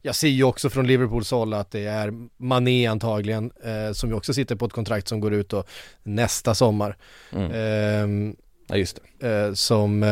jag 0.01 0.15
ser 0.15 0.27
ju 0.27 0.43
också 0.43 0.69
från 0.69 0.87
Liverpools 0.87 1.31
håll 1.31 1.53
att 1.53 1.71
det 1.71 1.85
är 1.85 2.13
Mané 2.37 2.87
antagligen, 2.87 3.51
eh, 3.63 3.91
som 3.93 4.09
ju 4.09 4.15
också 4.15 4.33
sitter 4.33 4.55
på 4.55 4.65
ett 4.65 4.73
kontrakt 4.73 5.07
som 5.07 5.19
går 5.19 5.33
ut 5.33 5.49
då 5.49 5.63
nästa 6.03 6.55
sommar. 6.55 6.97
Mm. 7.31 7.51
Eh, 7.51 8.35
Ja, 8.67 8.75
just 8.77 8.99
det. 9.19 9.55
som 9.55 10.05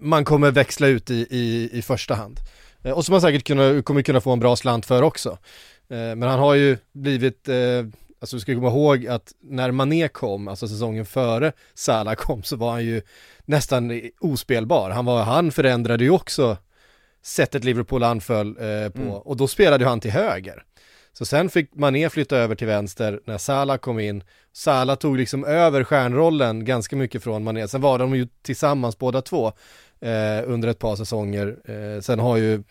man 0.00 0.24
kommer 0.24 0.50
växla 0.50 0.86
ut 0.86 1.10
i, 1.10 1.26
i, 1.30 1.70
i 1.72 1.82
första 1.82 2.14
hand. 2.14 2.40
Eh, 2.86 2.92
och 2.92 3.04
som 3.04 3.12
man 3.12 3.20
säkert 3.20 3.46
kunna, 3.46 3.82
kommer 3.82 4.02
kunna 4.02 4.20
få 4.20 4.32
en 4.32 4.40
bra 4.40 4.56
slant 4.56 4.86
för 4.86 5.02
också. 5.02 5.38
Eh, 5.88 5.96
men 5.96 6.22
han 6.22 6.38
har 6.38 6.54
ju 6.54 6.78
blivit, 6.92 7.48
eh, 7.48 7.56
alltså 8.20 8.36
du 8.36 8.40
ska 8.40 8.54
komma 8.54 8.68
ihåg 8.68 9.06
att 9.06 9.32
när 9.40 9.70
Mané 9.70 10.08
kom, 10.08 10.48
alltså 10.48 10.68
säsongen 10.68 11.06
före 11.06 11.52
Salah 11.74 12.14
kom, 12.14 12.42
så 12.42 12.56
var 12.56 12.70
han 12.70 12.84
ju 12.84 13.02
nästan 13.44 14.00
ospelbar. 14.20 14.90
Han, 14.90 15.04
var, 15.04 15.22
han 15.22 15.52
förändrade 15.52 16.04
ju 16.04 16.10
också 16.10 16.56
sättet 17.22 17.64
Liverpool 17.64 18.02
anföll 18.02 18.54
på 18.54 18.62
Mm. 19.00 19.08
och 19.08 19.36
då 19.36 19.48
spelade 19.48 19.84
han 19.84 20.00
till 20.00 20.10
höger. 20.10 20.62
Så 21.12 21.24
sen 21.24 21.50
fick 21.50 21.74
Mané 21.74 22.10
flytta 22.10 22.36
över 22.36 22.54
till 22.54 22.66
vänster 22.66 23.20
när 23.24 23.38
Salah 23.38 23.76
kom 23.76 23.98
in. 23.98 24.22
Salah 24.52 24.96
tog 24.96 25.16
liksom 25.16 25.44
över 25.44 25.84
stjärnrollen 25.84 26.64
ganska 26.64 26.96
mycket 26.96 27.22
från 27.22 27.44
Mané. 27.44 27.68
Sen 27.68 27.80
var 27.80 27.98
de 27.98 28.16
ju 28.16 28.28
tillsammans 28.42 28.98
båda 28.98 29.22
två 29.22 29.52
eh, 30.00 30.42
under 30.46 30.68
ett 30.68 30.78
par 30.78 30.96
säsonger. 30.96 31.56
Eh, 31.64 32.00
sen 32.00 32.18
har 32.18 32.36
ju 32.36 32.62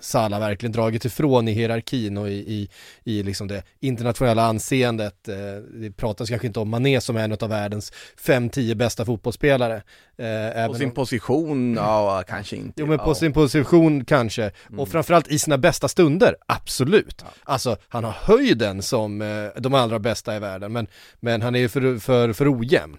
Salah 0.00 0.40
verkligen 0.40 0.72
dragit 0.72 1.04
ifrån 1.04 1.48
i 1.48 1.52
hierarkin 1.52 2.18
och 2.18 2.28
i, 2.28 2.32
i, 2.32 2.68
i 3.04 3.22
liksom 3.22 3.48
det 3.48 3.62
internationella 3.80 4.42
anseendet. 4.42 5.28
Eh, 5.28 5.34
det 5.74 5.90
pratas 5.90 6.28
kanske 6.28 6.46
inte 6.46 6.60
om 6.60 6.68
Mané 6.68 7.00
som 7.00 7.16
är 7.16 7.24
en 7.24 7.32
av 7.32 7.48
världens 7.48 7.92
5-10 8.26 8.74
bästa 8.74 9.04
fotbollsspelare. 9.04 9.82
Eh, 10.18 10.66
På 10.66 10.74
sin 10.74 10.90
position, 10.90 11.74
ja 11.74 12.24
kanske 12.28 12.56
inte. 12.56 12.80
Jo 12.80 12.86
men 12.86 12.98
på 12.98 13.10
ja. 13.10 13.14
sin 13.14 13.32
position 13.32 14.04
kanske, 14.04 14.50
och 14.78 14.88
framförallt 14.88 15.28
i 15.28 15.38
sina 15.38 15.58
bästa 15.58 15.88
stunder, 15.88 16.36
absolut. 16.46 17.24
Alltså 17.44 17.76
han 17.88 18.04
har 18.04 18.12
höjden 18.12 18.82
som 18.82 19.22
eh, 19.22 19.48
de 19.56 19.74
allra 19.74 19.98
bästa 19.98 20.36
i 20.36 20.38
världen, 20.38 20.72
men, 20.72 20.86
men 21.20 21.42
han 21.42 21.54
är 21.54 21.58
ju 21.58 21.68
för, 21.68 21.98
för, 21.98 22.32
för 22.32 22.58
ojämn. 22.60 22.96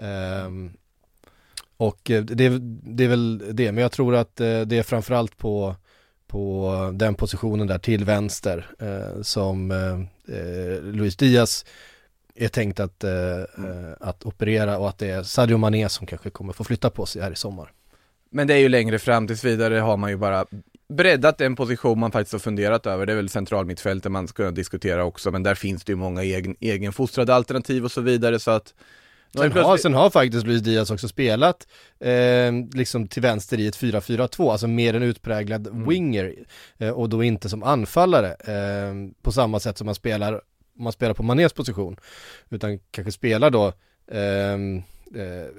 Ehm, 0.00 0.70
och 1.76 2.10
eh, 2.10 2.24
det, 2.24 2.58
det 2.82 3.04
är 3.04 3.08
väl 3.08 3.42
det, 3.56 3.72
men 3.72 3.82
jag 3.82 3.92
tror 3.92 4.14
att 4.14 4.40
eh, 4.40 4.60
det 4.60 4.78
är 4.78 4.82
framförallt 4.82 5.36
på, 5.36 5.76
på 6.26 6.90
den 6.94 7.14
positionen 7.14 7.66
där 7.66 7.78
till 7.78 8.04
vänster 8.04 8.66
eh, 8.78 9.22
som 9.22 9.70
eh, 9.70 10.00
eh 10.36 10.82
Luis 10.82 11.16
Diaz 11.16 11.64
är 12.34 12.48
tänkt 12.48 12.80
att, 12.80 13.04
eh, 13.04 13.10
mm. 13.58 13.94
att 14.00 14.26
operera 14.26 14.78
och 14.78 14.88
att 14.88 14.98
det 14.98 15.10
är 15.10 15.22
Sadio 15.22 15.56
Mané 15.56 15.88
som 15.88 16.06
kanske 16.06 16.30
kommer 16.30 16.52
få 16.52 16.64
flytta 16.64 16.90
på 16.90 17.06
sig 17.06 17.22
här 17.22 17.32
i 17.32 17.36
sommar. 17.36 17.72
Men 18.30 18.46
det 18.46 18.54
är 18.54 18.58
ju 18.58 18.68
längre 18.68 18.98
fram, 18.98 19.26
tills 19.26 19.44
vidare 19.44 19.74
har 19.74 19.96
man 19.96 20.10
ju 20.10 20.16
bara 20.16 20.46
breddat 20.88 21.40
en 21.40 21.56
position 21.56 21.98
man 21.98 22.12
faktiskt 22.12 22.32
har 22.32 22.38
funderat 22.38 22.86
över. 22.86 23.06
Det 23.06 23.12
är 23.12 23.16
väl 23.16 23.28
centralmittfältet 23.28 24.12
man 24.12 24.28
ska 24.28 24.50
diskutera 24.50 25.04
också, 25.04 25.30
men 25.30 25.42
där 25.42 25.54
finns 25.54 25.84
det 25.84 25.92
ju 25.92 25.96
många 25.96 26.22
egen, 26.22 26.56
egenfostrade 26.60 27.34
alternativ 27.34 27.84
och 27.84 27.92
så 27.92 28.00
vidare 28.00 28.38
så 28.38 28.50
att 28.50 28.74
Sen 29.38 29.52
har, 29.52 29.76
sen 29.76 29.94
har 29.94 30.10
faktiskt 30.10 30.46
Luis 30.46 30.62
Diaz 30.62 30.90
också 30.90 31.08
spelat 31.08 31.66
eh, 32.00 32.52
liksom 32.74 33.08
till 33.08 33.22
vänster 33.22 33.60
i 33.60 33.66
ett 33.66 33.76
4-4-2, 33.78 34.50
alltså 34.52 34.66
mer 34.66 34.94
en 34.94 35.02
utpräglad 35.02 35.66
Mm. 35.66 35.88
winger 35.88 36.34
eh, 36.78 36.88
och 36.90 37.08
då 37.08 37.22
inte 37.24 37.48
som 37.48 37.62
anfallare 37.62 38.28
eh, 38.28 38.94
på 39.22 39.32
samma 39.32 39.60
sätt 39.60 39.78
som 39.78 39.84
man 39.86 39.94
spelar, 39.94 40.40
man 40.78 40.92
spelar 40.92 41.14
på 41.14 41.22
Manés 41.22 41.52
position, 41.52 41.96
utan 42.50 42.78
kanske 42.90 43.12
spelar 43.12 43.50
då 43.50 43.72
eh, 44.10 44.58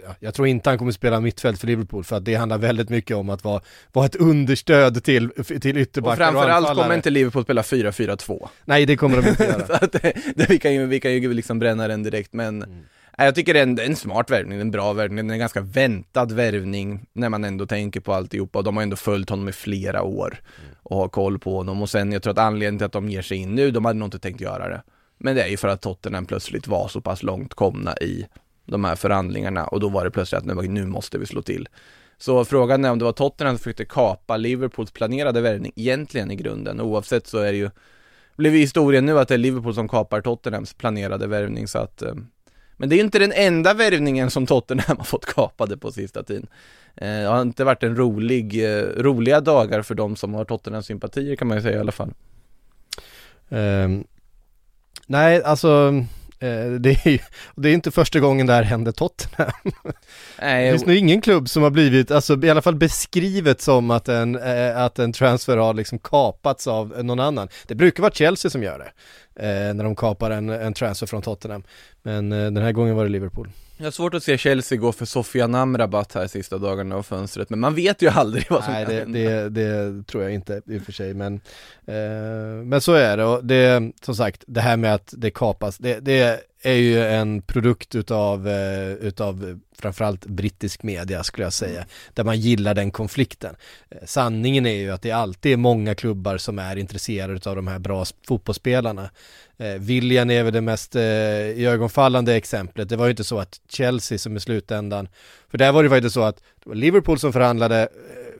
ja, 0.06 0.16
jag 0.20 0.34
tror 0.34 0.48
inte 0.48 0.70
han 0.70 0.78
kommer 0.78 0.92
spela 0.92 1.20
mittfält 1.22 1.60
för 1.60 1.68
Liverpool 1.68 2.04
för 2.04 2.16
att 2.16 2.26
det 2.26 2.36
handlar 2.36 2.58
väldigt 2.58 2.90
mycket 2.90 3.18
om 3.18 3.30
att 3.30 3.44
vara, 3.44 3.62
vara 3.92 4.06
ett 4.06 4.16
understöd 4.16 5.04
till, 5.04 5.30
till 5.30 5.76
och 5.76 5.82
ytterbackar 5.82 6.12
och, 6.14 6.18
framförallt 6.18 6.52
anfallare. 6.68 6.84
kommer 6.84 6.96
inte 6.96 7.10
Liverpool 7.10 7.44
spela 7.44 7.62
4-4-2. 7.62 8.48
Nej 8.66 8.86
det 8.86 8.98
kommer 8.98 9.22
de 9.22 9.28
inte 9.30 9.44
göra. 9.70 9.80
det, 9.92 10.14
det, 10.36 10.50
vi, 10.50 10.58
kan 10.60 10.74
ju, 10.74 10.86
vi 10.86 11.00
kan 11.00 11.14
ju 11.14 11.34
liksom 11.34 11.60
bränna 11.60 11.88
den 11.88 12.04
direkt 12.04 12.34
men 12.34 12.64
Mm. 12.64 12.84
Jag 13.18 13.36
tycker 13.36 13.54
det 13.54 13.60
är 13.60 13.64
en, 13.64 13.76
det 13.76 13.84
är 13.84 13.88
en 13.88 13.96
smart 13.96 14.32
värvning, 14.32 14.62
en 14.62 14.72
bra 14.72 14.94
värvning, 14.94 15.30
en 15.30 15.40
ganska 15.40 15.62
väntad 15.62 16.26
värvning 16.26 17.06
när 17.14 17.30
man 17.30 17.44
ändå 17.44 17.66
tänker 17.66 18.00
på 18.00 18.14
alltihopa 18.14 18.60
och 18.60 18.64
de 18.66 18.76
har 18.76 18.84
ändå 18.84 18.96
följt 18.96 19.30
honom 19.30 19.50
i 19.50 19.52
flera 19.52 20.04
år 20.04 20.42
och 20.84 20.98
har 20.98 21.08
koll 21.08 21.40
på 21.40 21.58
honom 21.58 21.82
och 21.82 21.90
sen 21.90 22.12
jag 22.12 22.24
tror 22.24 22.32
att 22.32 22.40
anledningen 22.40 22.80
till 22.80 22.86
att 22.86 22.92
de 22.92 23.10
ger 23.10 23.22
sig 23.22 23.38
in 23.38 23.56
nu, 23.56 23.72
de 23.72 23.86
hade 23.86 24.00
nog 24.00 24.08
inte 24.08 24.20
tänkt 24.20 24.42
göra 24.42 24.70
det. 24.70 24.84
Men 25.18 25.36
det 25.36 25.44
är 25.44 25.48
ju 25.48 25.58
för 25.58 25.68
att 25.68 25.82
Tottenham 25.82 26.26
plötsligt 26.26 26.68
var 26.68 26.88
så 26.88 27.02
pass 27.02 27.24
långt 27.24 27.54
komna 27.54 27.98
i 27.98 28.28
de 28.66 28.84
här 28.84 28.96
förhandlingarna 28.96 29.68
och 29.68 29.80
då 29.80 29.90
var 29.90 30.06
det 30.06 30.12
plötsligt 30.12 30.40
att 30.40 30.46
nu, 30.46 30.68
nu 30.68 30.86
måste 30.86 31.18
vi 31.18 31.26
slå 31.26 31.42
till. 31.42 31.68
Så 32.18 32.46
frågan 32.46 32.86
är 32.86 32.92
om 32.92 33.00
det 33.00 33.06
var 33.06 33.12
Tottenham 33.12 33.56
som 33.56 33.64
försökte 33.64 33.86
kapa 33.86 34.38
Liverpools 34.38 34.92
planerade 34.92 35.42
värvning 35.42 35.72
egentligen 35.76 36.32
i 36.32 36.36
grunden. 36.36 36.82
Oavsett 36.82 37.28
så 37.28 37.38
är 37.38 37.52
det 37.52 37.58
ju 37.58 37.70
blev 38.38 38.54
historien 38.54 39.06
nu 39.06 39.20
att 39.20 39.28
det 39.28 39.34
är 39.34 39.38
Liverpool 39.38 39.74
som 39.74 39.88
kapar 39.88 40.22
Tottenhams 40.22 40.74
planerade 40.74 41.28
värvning 41.28 41.68
så 41.68 41.80
att 41.80 42.02
eh, 42.02 42.14
men 42.78 42.90
det 42.90 42.96
är 42.96 42.98
ju 42.98 43.04
inte 43.04 43.20
den 43.20 43.32
enda 43.32 43.74
värvningen 43.74 44.30
som 44.30 44.46
Tottenham 44.46 44.98
har 44.98 45.06
fått 45.06 45.26
kapade 45.26 45.78
på 45.78 45.92
sista 45.92 46.24
tiden. 46.24 46.48
Eh, 46.96 47.08
det 47.08 47.28
har 47.28 47.42
inte 47.42 47.64
varit 47.64 47.84
en 47.84 47.96
rolig, 47.96 48.64
eh, 48.64 48.84
roliga 48.84 49.42
dagar 49.42 49.82
för 49.82 49.96
de 49.96 50.16
som 50.16 50.34
har 50.34 50.46
Tottenham-sympatier 50.46 51.36
kan 51.36 51.48
man 51.48 51.58
ju 51.58 51.64
säga 51.64 51.78
i 51.78 51.80
alla 51.80 51.92
fall. 51.92 52.14
Um, 53.50 54.04
nej, 55.08 55.44
alltså 55.44 55.94
det 56.80 57.06
är 57.06 57.10
ju, 57.10 57.20
det 57.56 57.70
är 57.70 57.74
inte 57.74 57.92
första 57.92 58.20
gången 58.20 58.48
det 58.48 58.54
här 58.54 58.64
händer 58.64 58.92
Tottenham. 58.92 59.52
Det 59.64 59.94
Nej, 60.40 60.72
finns 60.72 60.86
nog 60.86 60.96
ingen 60.96 61.22
klubb 61.22 61.50
som 61.50 61.64
har 61.64 61.70
blivit, 61.70 62.12
alltså 62.12 62.46
i 62.46 62.50
alla 62.50 62.62
fall 62.62 62.76
beskrivet 62.76 63.62
som 63.62 63.92
att 63.92 64.10
en, 64.10 64.36
eh, 64.36 64.78
att 64.78 65.00
en 65.00 65.14
transfer 65.14 65.58
har 65.58 65.74
liksom 65.74 66.00
kapats 66.00 66.68
av 66.68 67.04
någon 67.04 67.20
annan. 67.20 67.48
Det 67.68 67.76
brukar 67.76 68.04
vara 68.04 68.14
Chelsea 68.14 68.52
som 68.52 68.64
gör 68.64 68.80
det, 68.80 68.92
eh, 69.48 69.74
när 69.74 69.84
de 69.84 69.96
kapar 69.96 70.32
en, 70.32 70.50
en 70.50 70.74
transfer 70.74 71.08
från 71.08 71.22
Tottenham. 71.22 71.64
Men 72.04 72.32
eh, 72.32 72.38
den 72.38 72.64
här 72.64 72.72
gången 72.72 72.96
var 72.96 73.04
det 73.04 73.10
Liverpool. 73.10 73.50
Jag 73.78 73.86
har 73.86 73.92
svårt 73.92 74.14
att 74.14 74.24
se 74.24 74.38
Chelsea 74.38 74.78
gå 74.78 74.92
för 74.92 75.06
Sofia 75.06 75.46
Amrabat 75.46 76.14
här 76.14 76.28
sista 76.28 76.58
dagarna 76.58 76.96
av 76.96 77.04
fönstret 77.04 77.50
Men 77.50 77.60
man 77.60 77.76
vet 77.76 78.02
ju 78.02 78.10
aldrig 78.10 78.46
vad 78.50 78.64
som 78.64 78.74
Nej, 78.74 78.86
kan 78.86 78.94
det, 78.94 79.00
hända. 79.00 79.50
det, 79.50 79.50
det 79.50 80.08
tror 80.08 80.24
jag 80.24 80.34
inte 80.34 80.62
i 80.66 80.78
och 80.78 80.82
för 80.82 80.92
sig, 80.92 81.14
men, 81.14 81.34
eh, 81.86 82.64
men 82.64 82.82
så 82.82 82.94
är 82.94 83.18
det. 83.18 83.26
Och 83.26 83.46
det, 83.46 83.92
som 84.02 84.16
sagt, 84.16 84.44
det 84.48 84.62
här 84.62 84.78
med 84.78 84.94
att 84.94 85.14
det 85.18 85.32
kapas, 85.32 85.78
det, 85.78 86.00
det 86.00 86.42
är 86.66 86.76
ju 86.76 87.04
en 87.04 87.42
produkt 87.42 87.96
utav, 87.96 88.48
eh, 88.48 88.94
utav 88.94 89.60
framförallt 89.78 90.26
brittisk 90.26 90.84
media 90.84 91.24
skulle 91.24 91.46
jag 91.46 91.54
säga, 91.54 91.86
där 92.14 92.24
man 92.24 92.40
gillar 92.40 92.74
den 92.74 92.92
konflikten. 92.92 93.56
Eh, 93.90 93.98
sanningen 94.06 94.66
är 94.66 94.76
ju 94.76 94.92
att 94.92 95.02
det 95.02 95.12
alltid 95.12 95.54
är 95.54 95.58
många 95.58 95.96
klubbar 95.96 96.38
som 96.38 96.60
är 96.60 96.76
intresserade 96.76 97.50
av 97.50 97.56
de 97.56 97.68
här 97.68 97.80
bra 97.80 98.06
fotbollsspelarna. 98.28 99.10
Eh, 99.58 99.74
William 99.74 100.30
är 100.30 100.44
väl 100.44 100.54
det 100.54 100.62
mest 100.62 100.96
eh, 100.96 102.36
exemplet. 102.36 102.90
Det 102.90 102.96
var 102.96 103.06
ju 103.06 103.12
inte 103.12 103.24
så 103.24 103.40
att 103.40 103.60
Chelsea 103.70 104.18
som 104.18 104.38
i 104.38 104.40
slutändan, 104.40 105.08
för 105.52 105.58
där 105.58 105.72
var 105.72 105.84
det 105.84 105.90
faktiskt 105.90 106.14
så 106.14 106.24
att 106.24 106.38
det 106.38 106.70
var 106.70 106.76
Liverpool 106.76 107.20
som 107.20 107.34
förhandlade, 107.34 107.90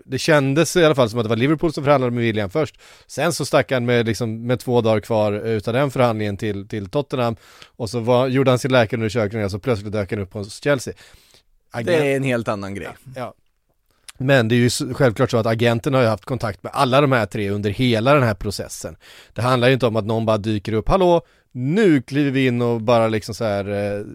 det 0.08 0.18
kändes 0.20 0.76
i 0.76 0.86
alla 0.86 0.96
fall 0.96 1.10
som 1.10 1.20
att 1.20 1.26
det 1.26 1.30
var 1.30 1.36
Liverpool 1.36 1.74
som 1.74 1.84
förhandlade 1.84 2.12
med 2.12 2.24
William 2.24 2.50
först. 2.50 2.80
Sen 3.08 3.34
så 3.34 3.46
stack 3.46 3.72
han 3.72 3.86
med, 3.86 4.06
liksom, 4.06 4.48
med 4.48 4.60
två 4.60 4.82
dagar 4.82 5.00
kvar 5.00 5.32
utav 5.34 5.74
den 5.74 5.92
förhandlingen 5.92 6.38
till, 6.38 6.68
till 6.68 6.90
Tottenham 6.90 7.36
och 7.66 7.90
så 7.90 8.00
var, 8.00 8.28
gjorde 8.28 8.52
han 8.52 8.60
sin 8.60 8.72
läkarundersökning 8.72 9.46
och 9.46 9.52
så 9.52 9.60
plötsligt 9.60 9.92
dök 9.92 10.12
han 10.12 10.20
upp 10.22 10.34
hos 10.34 10.64
Chelsea. 10.64 10.94
Agent- 11.72 11.86
Det 11.86 12.12
är 12.12 12.16
en 12.16 12.24
helt 12.24 12.48
annan 12.48 12.76
grej 12.76 12.88
Ja. 13.16 13.34
Men 14.18 14.48
det 14.48 14.56
är 14.56 14.58
ju 14.58 14.94
självklart 14.94 15.32
så 15.32 15.38
att 15.38 15.46
agenten 15.46 15.94
har 15.94 16.02
ju 16.02 16.08
haft 16.08 16.26
kontakt 16.26 16.64
med 16.64 16.72
alla 16.76 17.02
de 17.02 17.12
här 17.12 17.26
tre 17.26 17.50
under 17.50 17.70
hela 17.70 18.14
den 18.14 18.24
här 18.24 18.34
processen. 18.34 18.96
Det 19.34 19.42
handlar 19.42 19.68
ju 19.68 19.74
inte 19.74 19.88
om 19.88 19.96
att 19.96 20.06
någon 20.06 20.26
bara 20.26 20.38
dyker 20.38 20.74
upp, 20.74 20.90
hallå, 20.90 21.22
nu 21.52 22.02
kliver 22.02 22.32
vi 22.32 22.48
in 22.48 22.62
och 22.62 22.82
bara 22.82 23.08
liksom 23.08 23.36
så 23.36 23.44
här 23.44 23.70
eh, 23.98 24.06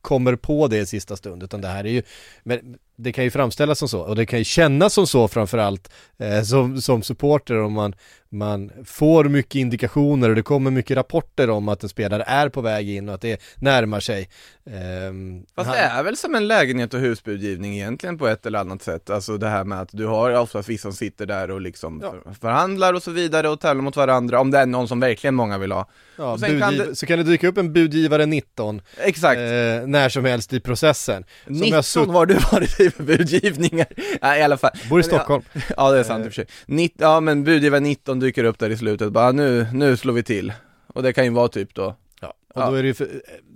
kommer 0.00 0.36
på 0.36 0.66
det 0.68 0.78
i 0.78 0.86
sista 0.86 1.16
stund, 1.16 1.42
utan 1.42 1.60
det 1.60 1.68
här 1.68 1.84
är 1.84 1.90
ju, 1.90 2.02
men 2.42 2.78
det 2.98 3.12
kan 3.12 3.24
ju 3.24 3.30
framställas 3.30 3.78
som 3.78 3.88
så, 3.88 4.00
och 4.00 4.16
det 4.16 4.26
kan 4.26 4.38
ju 4.38 4.44
kännas 4.44 4.94
som 4.94 5.06
så 5.06 5.28
framförallt 5.28 5.90
eh, 6.18 6.42
som, 6.42 6.82
som 6.82 7.02
supporter 7.02 7.58
om 7.62 7.72
man, 7.72 7.94
man 8.28 8.70
får 8.84 9.24
mycket 9.24 9.54
indikationer 9.54 10.28
och 10.28 10.34
det 10.34 10.42
kommer 10.42 10.70
mycket 10.70 10.96
rapporter 10.96 11.50
om 11.50 11.68
att 11.68 11.82
en 11.82 11.88
spelare 11.88 12.22
är 12.26 12.48
på 12.48 12.60
väg 12.60 12.90
in 12.90 13.08
och 13.08 13.14
att 13.14 13.20
det 13.20 13.40
närmar 13.56 14.00
sig. 14.00 14.28
Ehm, 14.70 15.42
Fast 15.56 15.66
han- 15.68 15.76
det 15.76 15.82
är 15.82 16.02
väl 16.02 16.16
som 16.16 16.34
en 16.34 16.48
lägenhet 16.48 16.94
och 16.94 17.00
husbudgivning 17.00 17.74
egentligen 17.74 18.18
på 18.18 18.28
ett 18.28 18.46
eller 18.46 18.58
annat 18.58 18.82
sätt 18.82 19.10
Alltså 19.10 19.36
det 19.38 19.48
här 19.48 19.64
med 19.64 19.80
att 19.80 19.88
du 19.92 20.06
har 20.06 20.30
oftast 20.40 20.68
vissa 20.68 20.82
som 20.82 20.92
sitter 20.92 21.26
där 21.26 21.50
och 21.50 21.60
liksom 21.60 22.00
Ja. 22.02 22.14
för- 22.24 22.34
förhandlar 22.34 22.94
och 22.94 23.02
så 23.02 23.10
vidare 23.10 23.48
och 23.48 23.60
tävlar 23.60 23.82
mot 23.82 23.96
varandra 23.96 24.40
Om 24.40 24.50
det 24.50 24.58
är 24.58 24.66
någon 24.66 24.88
som 24.88 25.00
verkligen 25.00 25.34
många 25.34 25.58
vill 25.58 25.72
ha 25.72 25.88
Ja, 26.16 26.38
sen 26.38 26.60
kan 26.60 26.74
budgiv- 26.74 26.86
det- 26.86 26.96
Så 26.96 27.06
kan 27.06 27.18
det 27.18 27.24
dyka 27.24 27.48
upp 27.48 27.58
en 27.58 27.72
budgivare 27.72 28.26
19 28.26 28.80
Exakt 28.98 29.38
eh, 29.38 29.44
när 29.86 30.08
som 30.08 30.24
helst 30.24 30.52
i 30.52 30.60
processen. 30.60 31.24
Som 31.44 31.54
jag 31.54 31.60
19 31.64 31.82
sutt- 31.82 32.06
var 32.08 32.26
du 32.26 32.34
varit 32.52 32.80
i 32.80 32.87
för 32.90 33.02
budgivningar? 33.04 33.86
Ja, 34.20 34.36
i 34.36 34.42
alla 34.42 34.56
fall 34.56 34.70
Bor 34.90 35.00
i 35.00 35.02
Men 35.02 35.10
ja, 35.12 35.18
Stockholm. 35.18 35.42
Ja 35.76 35.90
det 35.90 35.98
är 35.98 36.02
sant 36.04 36.24
i 36.24 36.28
och 36.28 36.32
för 36.32 36.42
sig 36.42 36.46
Nitt, 36.66 36.94
Ja 36.98 37.20
men 37.20 37.44
budgivare 37.44 37.80
19 37.80 38.20
dyker 38.20 38.44
upp 38.44 38.58
där 38.58 38.70
i 38.70 38.76
slutet, 38.76 39.12
bara 39.12 39.32
nu, 39.32 39.66
nu 39.72 39.96
slår 39.96 40.12
vi 40.14 40.22
till 40.22 40.52
Och 40.94 41.02
det 41.02 41.12
kan 41.12 41.24
ju 41.24 41.30
vara 41.30 41.48
typ 41.48 41.74
då 41.74 41.94
Ja. 42.20 42.34
Och 42.54 42.70
då 42.70 42.74
är 42.74 42.82
det 42.82 42.88
ju 42.88 42.94
för, 42.94 43.08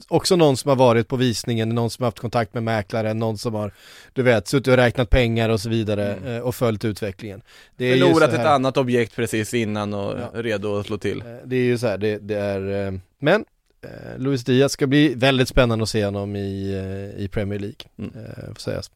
också 0.08 0.36
någon 0.36 0.56
som 0.56 0.68
har 0.68 0.76
varit 0.76 1.08
på 1.08 1.16
visningen, 1.16 1.68
någon 1.68 1.90
som 1.90 2.02
har 2.02 2.06
haft 2.06 2.18
kontakt 2.18 2.54
med 2.54 2.62
mäklaren, 2.62 3.18
någon 3.18 3.38
som 3.38 3.54
har, 3.54 3.72
du 4.12 4.22
vet, 4.22 4.48
suttit 4.48 4.68
och 4.68 4.76
räknat 4.76 5.10
pengar 5.10 5.48
och 5.48 5.60
så 5.60 5.68
vidare 5.68 6.16
eh, 6.26 6.38
och 6.38 6.54
följt 6.54 6.84
utvecklingen. 6.84 7.42
Det 7.76 7.84
är 7.84 7.92
Förlorat 7.98 8.30
så 8.30 8.36
ett 8.36 8.42
här- 8.42 8.54
annat 8.54 8.76
objekt 8.76 9.16
precis 9.16 9.54
innan 9.54 9.94
och 9.94 10.18
Ja. 10.18 10.42
redo 10.42 10.78
att 10.78 10.86
slå 10.86 10.98
till 10.98 11.20
Eh, 11.20 11.26
Det 11.44 11.56
är 11.56 11.64
ju 11.64 11.78
så 11.78 11.86
här, 11.86 11.98
det, 11.98 12.18
det 12.18 12.34
är, 12.38 12.86
eh, 12.86 12.92
men 13.18 13.44
eh, 13.82 14.18
Luis 14.18 14.44
Diaz 14.44 14.72
ska 14.72 14.86
bli 14.86 15.14
väldigt 15.14 15.48
spännande 15.48 15.82
att 15.82 15.88
se 15.88 16.04
honom 16.04 16.36
i, 16.36 16.72
eh, 17.16 17.24
i 17.24 17.28
Premier 17.28 17.58
League, 17.58 17.76
Mm. 17.98 18.12
eh, 18.14 18.46
får 18.48 18.60
sägas. 18.60 18.90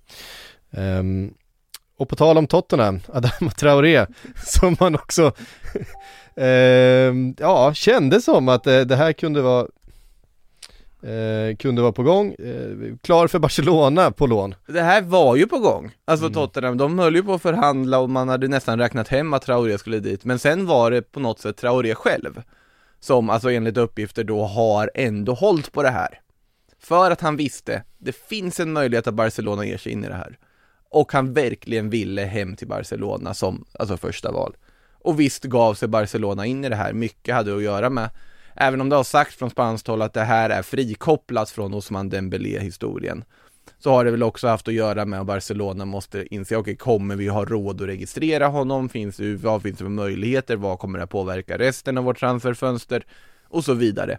Ehm, 0.70 1.34
och 1.98 2.08
på 2.08 2.16
tal 2.16 2.38
om 2.38 2.46
Tottenham, 2.46 3.00
Adama 3.08 3.50
Traoré, 3.50 4.06
som 4.46 4.76
man 4.80 4.94
också, 4.94 5.32
ehm, 6.36 7.34
ja, 7.38 7.74
kände 7.74 8.20
som 8.20 8.48
att 8.48 8.66
eh, 8.66 8.80
det 8.80 8.96
här 8.96 9.12
kunde 9.12 9.42
vara 9.42 9.66
Eh, 11.02 11.56
kunde 11.56 11.82
vara 11.82 11.92
på 11.92 12.02
gång, 12.02 12.32
eh, 12.38 12.96
klar 13.02 13.26
för 13.28 13.38
Barcelona 13.38 14.10
på 14.10 14.26
lån. 14.26 14.54
Det 14.66 14.80
här 14.80 15.02
var 15.02 15.36
ju 15.36 15.46
på 15.46 15.58
gång, 15.58 15.90
alltså 16.04 16.26
Mm. 16.26 16.34
Tottenham, 16.34 16.76
de 16.76 16.98
höll 16.98 17.14
ju 17.16 17.22
på 17.22 17.34
att 17.34 17.42
förhandla 17.42 17.98
och 17.98 18.10
man 18.10 18.28
hade 18.28 18.48
nästan 18.48 18.78
räknat 18.78 19.08
hem 19.08 19.32
att 19.34 19.42
Traoré 19.42 19.78
skulle 19.78 19.98
dit, 19.98 20.24
men 20.24 20.38
sen 20.38 20.66
var 20.66 20.90
det 20.90 21.02
på 21.12 21.20
något 21.20 21.38
sätt 21.40 21.56
Traoré 21.56 21.94
själv 21.94 22.42
som 23.00 23.30
alltså 23.30 23.50
enligt 23.50 23.76
uppgifter 23.76 24.24
då 24.24 24.44
har 24.44 24.90
ändå 24.94 25.34
hållit 25.34 25.72
på 25.72 25.82
det 25.82 25.90
här. 25.90 26.20
För 26.78 27.10
att 27.10 27.20
han 27.20 27.36
visste, 27.36 27.82
det 27.98 28.16
finns 28.16 28.60
en 28.60 28.72
möjlighet 28.72 29.06
att 29.06 29.14
Barcelona 29.14 29.64
ger 29.64 29.78
sig 29.78 29.92
in 29.92 30.04
i 30.04 30.08
det 30.08 30.14
här. 30.14 30.38
Och 30.90 31.12
han 31.12 31.32
verkligen 31.32 31.90
ville 31.90 32.22
hem 32.22 32.56
till 32.56 32.68
Barcelona 32.68 33.34
som, 33.34 33.64
alltså 33.78 33.96
första 33.96 34.32
val. 34.32 34.56
Och 34.92 35.20
visst 35.20 35.44
gav 35.44 35.74
sig 35.74 35.88
Barcelona 35.88 36.46
in 36.46 36.64
i 36.64 36.68
det 36.68 36.76
här, 36.76 36.92
mycket 36.92 37.34
hade 37.34 37.56
att 37.56 37.62
göra 37.62 37.90
med 37.90 38.10
Även 38.56 38.80
om 38.80 38.88
det 38.88 38.96
har 38.96 39.04
sagts 39.04 39.36
från 39.36 39.50
spanskt 39.50 39.86
håll 39.86 40.02
att 40.02 40.12
det 40.12 40.24
här 40.24 40.50
är 40.50 40.62
frikopplat 40.62 41.50
från 41.50 41.74
Osman 41.74 42.08
Dembélé-historien 42.08 43.24
så 43.78 43.90
har 43.90 44.04
det 44.04 44.10
väl 44.10 44.22
också 44.22 44.48
haft 44.48 44.68
att 44.68 44.74
göra 44.74 45.04
med 45.04 45.20
att 45.20 45.26
Barcelona 45.26 45.84
måste 45.84 46.34
inse, 46.34 46.56
okej 46.56 46.76
kommer 46.76 47.16
vi 47.16 47.28
ha 47.28 47.44
råd 47.44 47.82
att 47.82 47.88
registrera 47.88 48.46
honom? 48.46 48.88
Finns 48.88 49.16
det, 49.16 49.36
vad 49.36 49.62
finns 49.62 49.78
det 49.78 49.84
för 49.84 49.90
möjligheter? 49.90 50.56
Vad 50.56 50.78
kommer 50.78 50.98
det 50.98 51.04
att 51.04 51.10
påverka 51.10 51.58
resten 51.58 51.98
av 51.98 52.04
vårt 52.04 52.18
transferfönster? 52.18 53.06
Och 53.48 53.64
så 53.64 53.74
vidare. 53.74 54.18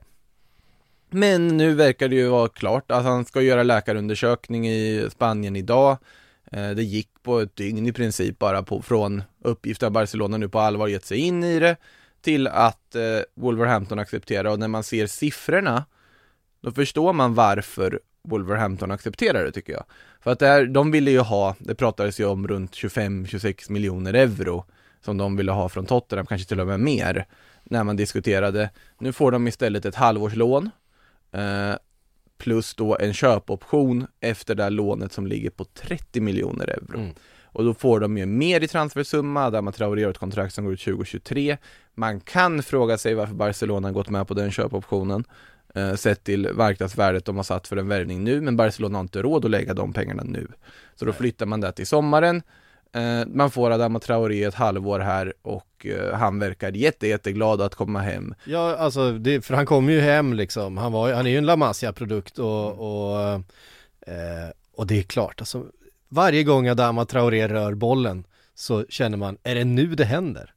Men 1.09 1.47
nu 1.47 1.73
verkar 1.73 2.07
det 2.07 2.15
ju 2.15 2.27
vara 2.27 2.49
klart 2.49 2.91
att 2.91 3.03
han 3.03 3.25
ska 3.25 3.41
göra 3.41 3.63
läkarundersökning 3.63 4.69
i 4.69 5.07
Spanien 5.11 5.55
idag. 5.55 5.97
Eh, 6.51 6.69
det 6.69 6.83
gick 6.83 7.09
på 7.23 7.39
ett 7.39 7.55
dygn 7.55 7.87
i 7.87 7.91
princip 7.91 8.39
bara 8.39 8.63
på, 8.63 8.81
från 8.81 9.23
uppgifter 9.43 9.87
att 9.87 9.93
Barcelona 9.93 10.37
nu 10.37 10.49
på 10.49 10.59
allvar 10.59 10.87
gett 10.87 11.05
sig 11.05 11.17
in 11.17 11.43
i 11.43 11.59
det 11.59 11.75
till 12.21 12.47
att 12.47 12.95
eh, 12.95 13.01
Wolverhampton 13.35 13.99
accepterar 13.99 14.49
och 14.49 14.59
när 14.59 14.67
man 14.67 14.83
ser 14.83 15.07
siffrorna 15.07 15.85
då 16.61 16.71
förstår 16.71 17.13
man 17.13 17.33
varför 17.33 17.99
Wolverhampton 18.27 18.91
accepterar 18.91 19.43
det 19.43 19.51
tycker 19.51 19.73
jag. 19.73 19.83
För 20.21 20.31
att 20.31 20.39
det 20.39 20.47
här, 20.47 20.65
de 20.65 20.91
ville 20.91 21.11
ju 21.11 21.19
ha, 21.19 21.55
det 21.59 21.75
pratades 21.75 22.19
ju 22.19 22.25
om 22.25 22.47
runt 22.47 22.71
25-26 22.71 23.71
miljoner 23.71 24.13
euro 24.13 24.65
som 25.01 25.17
de 25.17 25.35
ville 25.35 25.51
ha 25.51 25.69
från 25.69 25.85
Tottenham, 25.85 26.25
kanske 26.25 26.47
till 26.47 26.59
och 26.59 26.67
med 26.67 26.79
mer, 26.79 27.25
när 27.63 27.83
man 27.83 27.95
diskuterade. 27.95 28.69
Nu 28.99 29.13
får 29.13 29.31
de 29.31 29.47
istället 29.47 29.85
ett 29.85 29.95
halvårslån 29.95 30.69
eh, 31.31 31.75
plus 32.37 32.75
då 32.75 32.97
en 32.97 33.13
köpoption 33.13 34.07
efter 34.19 34.55
det 34.55 34.63
här 34.63 34.69
lånet 34.69 35.13
som 35.13 35.27
ligger 35.27 35.49
på 35.49 35.63
30 35.63 36.21
miljoner 36.21 36.67
euro. 36.67 36.99
Mm. 36.99 37.13
Och 37.43 37.63
då 37.63 37.73
får 37.73 37.99
de 37.99 38.17
ju 38.17 38.25
mer 38.25 38.63
i 38.63 38.67
transfersumma, 38.67 39.49
där 39.49 39.61
man 39.61 39.73
Traoré 39.73 40.03
har 40.03 40.11
ett 40.11 40.17
kontrakt 40.17 40.53
som 40.53 40.63
går 40.63 40.73
ut 40.73 40.83
2023. 40.83 41.57
Man 41.93 42.19
kan 42.19 42.63
fråga 42.63 42.97
sig 42.97 43.13
varför 43.13 43.33
Barcelona 43.33 43.91
gått 43.91 44.09
med 44.09 44.27
på 44.27 44.33
den 44.33 44.51
köpoptionen 44.51 45.23
eh, 45.77 45.95
sett 45.95 46.23
till 46.23 46.49
marknadsvärdet 46.53 47.25
de 47.25 47.35
har 47.35 47.43
satt 47.43 47.67
för 47.67 47.77
en 47.77 47.87
värvning 47.87 48.23
nu, 48.23 48.41
men 48.41 48.57
Barcelona 48.57 48.97
har 48.97 49.03
inte 49.03 49.21
råd 49.21 49.45
att 49.45 49.51
lägga 49.51 49.73
de 49.73 49.93
pengarna 49.93 50.23
nu. 50.23 50.47
Så 50.95 51.05
då 51.05 51.13
flyttar 51.13 51.45
man 51.45 51.61
det 51.61 51.71
till 51.71 51.87
sommaren. 51.87 52.41
Eh, 52.93 53.27
man 53.27 53.51
får 53.51 53.71
Adama 53.71 53.99
Traoré 53.99 54.43
ett 54.43 54.53
halvår 54.53 54.99
här 54.99 55.33
och 55.41 55.85
eh, 55.85 56.17
han 56.17 56.39
verkar 56.39 56.71
jätte, 56.71 57.07
jätteglad 57.07 57.61
att 57.61 57.75
komma 57.75 57.99
hem. 57.99 58.35
Ja, 58.45 58.75
alltså, 58.75 59.11
det, 59.11 59.41
för 59.41 59.53
han 59.53 59.65
kom 59.65 59.89
ju 59.89 59.99
hem 59.99 60.33
liksom. 60.33 60.77
Han, 60.77 60.91
var, 60.91 61.13
han 61.13 61.25
är 61.27 61.31
ju 61.31 61.37
en 61.37 61.45
La 61.45 61.55
Masia-produkt 61.55 62.39
och, 62.39 62.71
och, 62.71 63.33
eh, 64.07 64.49
och 64.75 64.87
det 64.87 64.99
är 64.99 65.03
klart, 65.03 65.41
alltså, 65.41 65.65
varje 66.09 66.43
gång 66.43 66.67
Adama 66.67 67.05
Traoré 67.05 67.47
rör 67.47 67.73
bollen 67.73 68.23
så 68.55 68.85
känner 68.89 69.17
man, 69.17 69.37
är 69.43 69.55
det 69.55 69.63
nu 69.63 69.95
det 69.95 70.05
händer? 70.05 70.53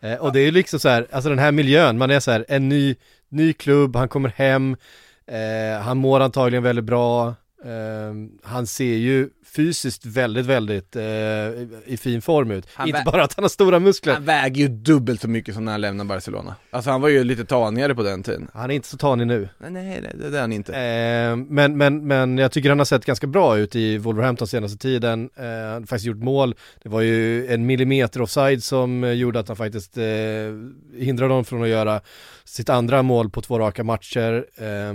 Eh, 0.00 0.14
och 0.14 0.32
det 0.32 0.40
är 0.40 0.44
ju 0.44 0.50
liksom 0.50 0.80
så 0.80 0.88
här, 0.88 1.06
alltså 1.10 1.30
den 1.30 1.38
här 1.38 1.52
miljön, 1.52 1.98
man 1.98 2.10
är 2.10 2.20
så 2.20 2.30
här, 2.30 2.44
en 2.48 2.68
ny, 2.68 2.96
ny 3.30 3.52
klubb, 3.52 3.96
han 3.96 4.08
kommer 4.08 4.28
hem, 4.28 4.76
eh, 5.26 5.82
han 5.82 5.96
mår 5.96 6.20
antagligen 6.20 6.62
väldigt 6.62 6.84
bra, 6.84 7.28
eh, 7.64 8.14
han 8.42 8.66
ser 8.66 8.94
ju 8.94 9.28
fysiskt 9.56 10.06
väldigt, 10.06 10.46
väldigt 10.46 10.96
eh, 10.96 11.02
i 11.84 11.98
fin 12.00 12.22
form 12.22 12.50
ut. 12.50 12.66
Han 12.74 12.88
Inte 12.88 13.02
bara 13.06 13.22
att 13.22 13.34
han 13.34 13.44
har 13.44 13.48
stora 13.48 13.78
muskler. 13.78 14.14
Han 14.14 14.24
väger 14.24 14.62
ju 14.62 14.68
dubbelt 14.68 15.20
så 15.20 15.28
mycket 15.28 15.54
som 15.54 15.64
när 15.64 15.72
han 15.72 15.80
lämnade 15.80 16.08
Barcelona. 16.08 16.54
Alltså 16.70 16.90
han 16.90 17.00
var 17.00 17.08
ju 17.08 17.24
lite 17.24 17.44
tanigare 17.44 17.94
på 17.94 18.02
den 18.02 18.22
tiden. 18.22 18.48
Han 18.54 18.70
är 18.70 18.74
inte 18.74 18.88
så 18.88 18.96
tanig 18.96 19.26
nu. 19.26 19.48
Nej, 19.58 19.70
nej, 19.70 20.02
det, 20.14 20.30
det 20.30 20.36
är 20.36 20.40
han 20.40 20.52
inte. 20.52 20.72
Eh, 20.72 21.36
men, 21.36 21.76
men, 21.76 22.06
men 22.06 22.38
jag 22.38 22.52
tycker 22.52 22.68
han 22.68 22.78
har 22.78 22.84
sett 22.84 23.04
ganska 23.04 23.26
bra 23.26 23.58
ut 23.58 23.76
i 23.76 23.98
Wolverhampton 23.98 24.48
senaste 24.48 24.78
tiden. 24.78 25.30
Eh, 25.36 25.44
han 25.44 25.72
har 25.72 25.80
faktiskt 25.80 26.06
gjort 26.06 26.22
mål. 26.22 26.54
Det 26.82 26.88
var 26.88 27.00
ju 27.00 27.46
en 27.46 27.66
millimeter 27.66 28.22
offside 28.22 28.62
som 28.64 29.04
eh, 29.04 29.12
gjorde 29.12 29.40
att 29.40 29.48
han 29.48 29.56
faktiskt 29.56 29.98
eh, 29.98 30.04
hindrade 30.96 31.32
honom 31.32 31.44
från 31.44 31.62
att 31.62 31.68
göra 31.68 32.00
sitt 32.50 32.68
andra 32.68 33.02
mål 33.02 33.30
på 33.30 33.40
två 33.42 33.58
raka 33.58 33.84
matcher. 33.84 34.46
Eh, 34.56 34.94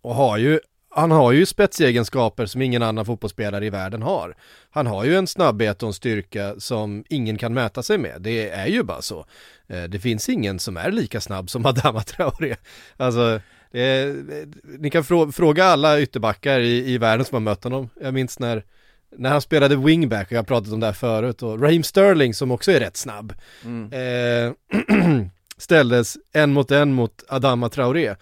och 0.00 0.14
har 0.14 0.38
ju 0.38 0.60
han 0.94 1.10
har 1.10 1.32
ju 1.32 1.46
spetsegenskaper 1.46 2.46
som 2.46 2.62
ingen 2.62 2.82
annan 2.82 3.04
fotbollsspelare 3.06 3.66
i 3.66 3.70
världen 3.70 4.02
har. 4.02 4.36
Han 4.70 4.86
har 4.86 5.04
ju 5.04 5.16
en 5.16 5.26
snabbhet 5.26 5.82
och 5.82 5.86
en 5.86 5.92
styrka 5.92 6.54
som 6.58 7.04
ingen 7.08 7.38
kan 7.38 7.54
mäta 7.54 7.82
sig 7.82 7.98
med. 7.98 8.22
Det 8.22 8.50
är 8.50 8.66
ju 8.66 8.82
bara 8.82 9.02
så. 9.02 9.26
Eh, 9.66 9.82
Det 9.82 10.00
finns 10.00 10.28
ingen 10.28 10.58
som 10.58 10.76
är 10.76 10.90
lika 10.90 11.20
snabb 11.20 11.50
som 11.50 11.66
Adama 11.66 12.02
Traoré. 12.02 12.56
Alltså, 12.96 13.40
är, 13.72 14.16
ni 14.78 14.90
kan 14.90 15.04
frå, 15.04 15.32
fråga 15.32 15.64
alla 15.64 16.00
ytterbackar 16.00 16.60
i, 16.60 16.92
i 16.92 16.98
världen 16.98 17.24
som 17.26 17.34
har 17.34 17.40
mött 17.40 17.64
honom. 17.64 17.88
Jag 18.00 18.14
minns 18.14 18.38
när, 18.38 18.64
när 19.16 19.30
han 19.30 19.40
spelade 19.40 19.76
wingback, 19.76 20.26
och 20.26 20.32
jag 20.32 20.38
har 20.38 20.44
pratat 20.44 20.72
om 20.72 20.80
det 20.80 20.86
här 20.86 20.92
förut, 20.92 21.42
och 21.42 21.60
Raheem 21.62 21.82
Sterling 21.82 22.34
som 22.34 22.50
också 22.50 22.72
är 22.72 22.80
rätt 22.80 22.96
snabb, 22.96 23.34
Mm. 23.64 23.92
eh, 23.92 24.52
ställdes 25.56 26.16
en 26.32 26.52
mot 26.52 26.70
en 26.70 26.92
mot 26.92 27.24
Adama 27.28 27.68
Traoré. 27.68 28.14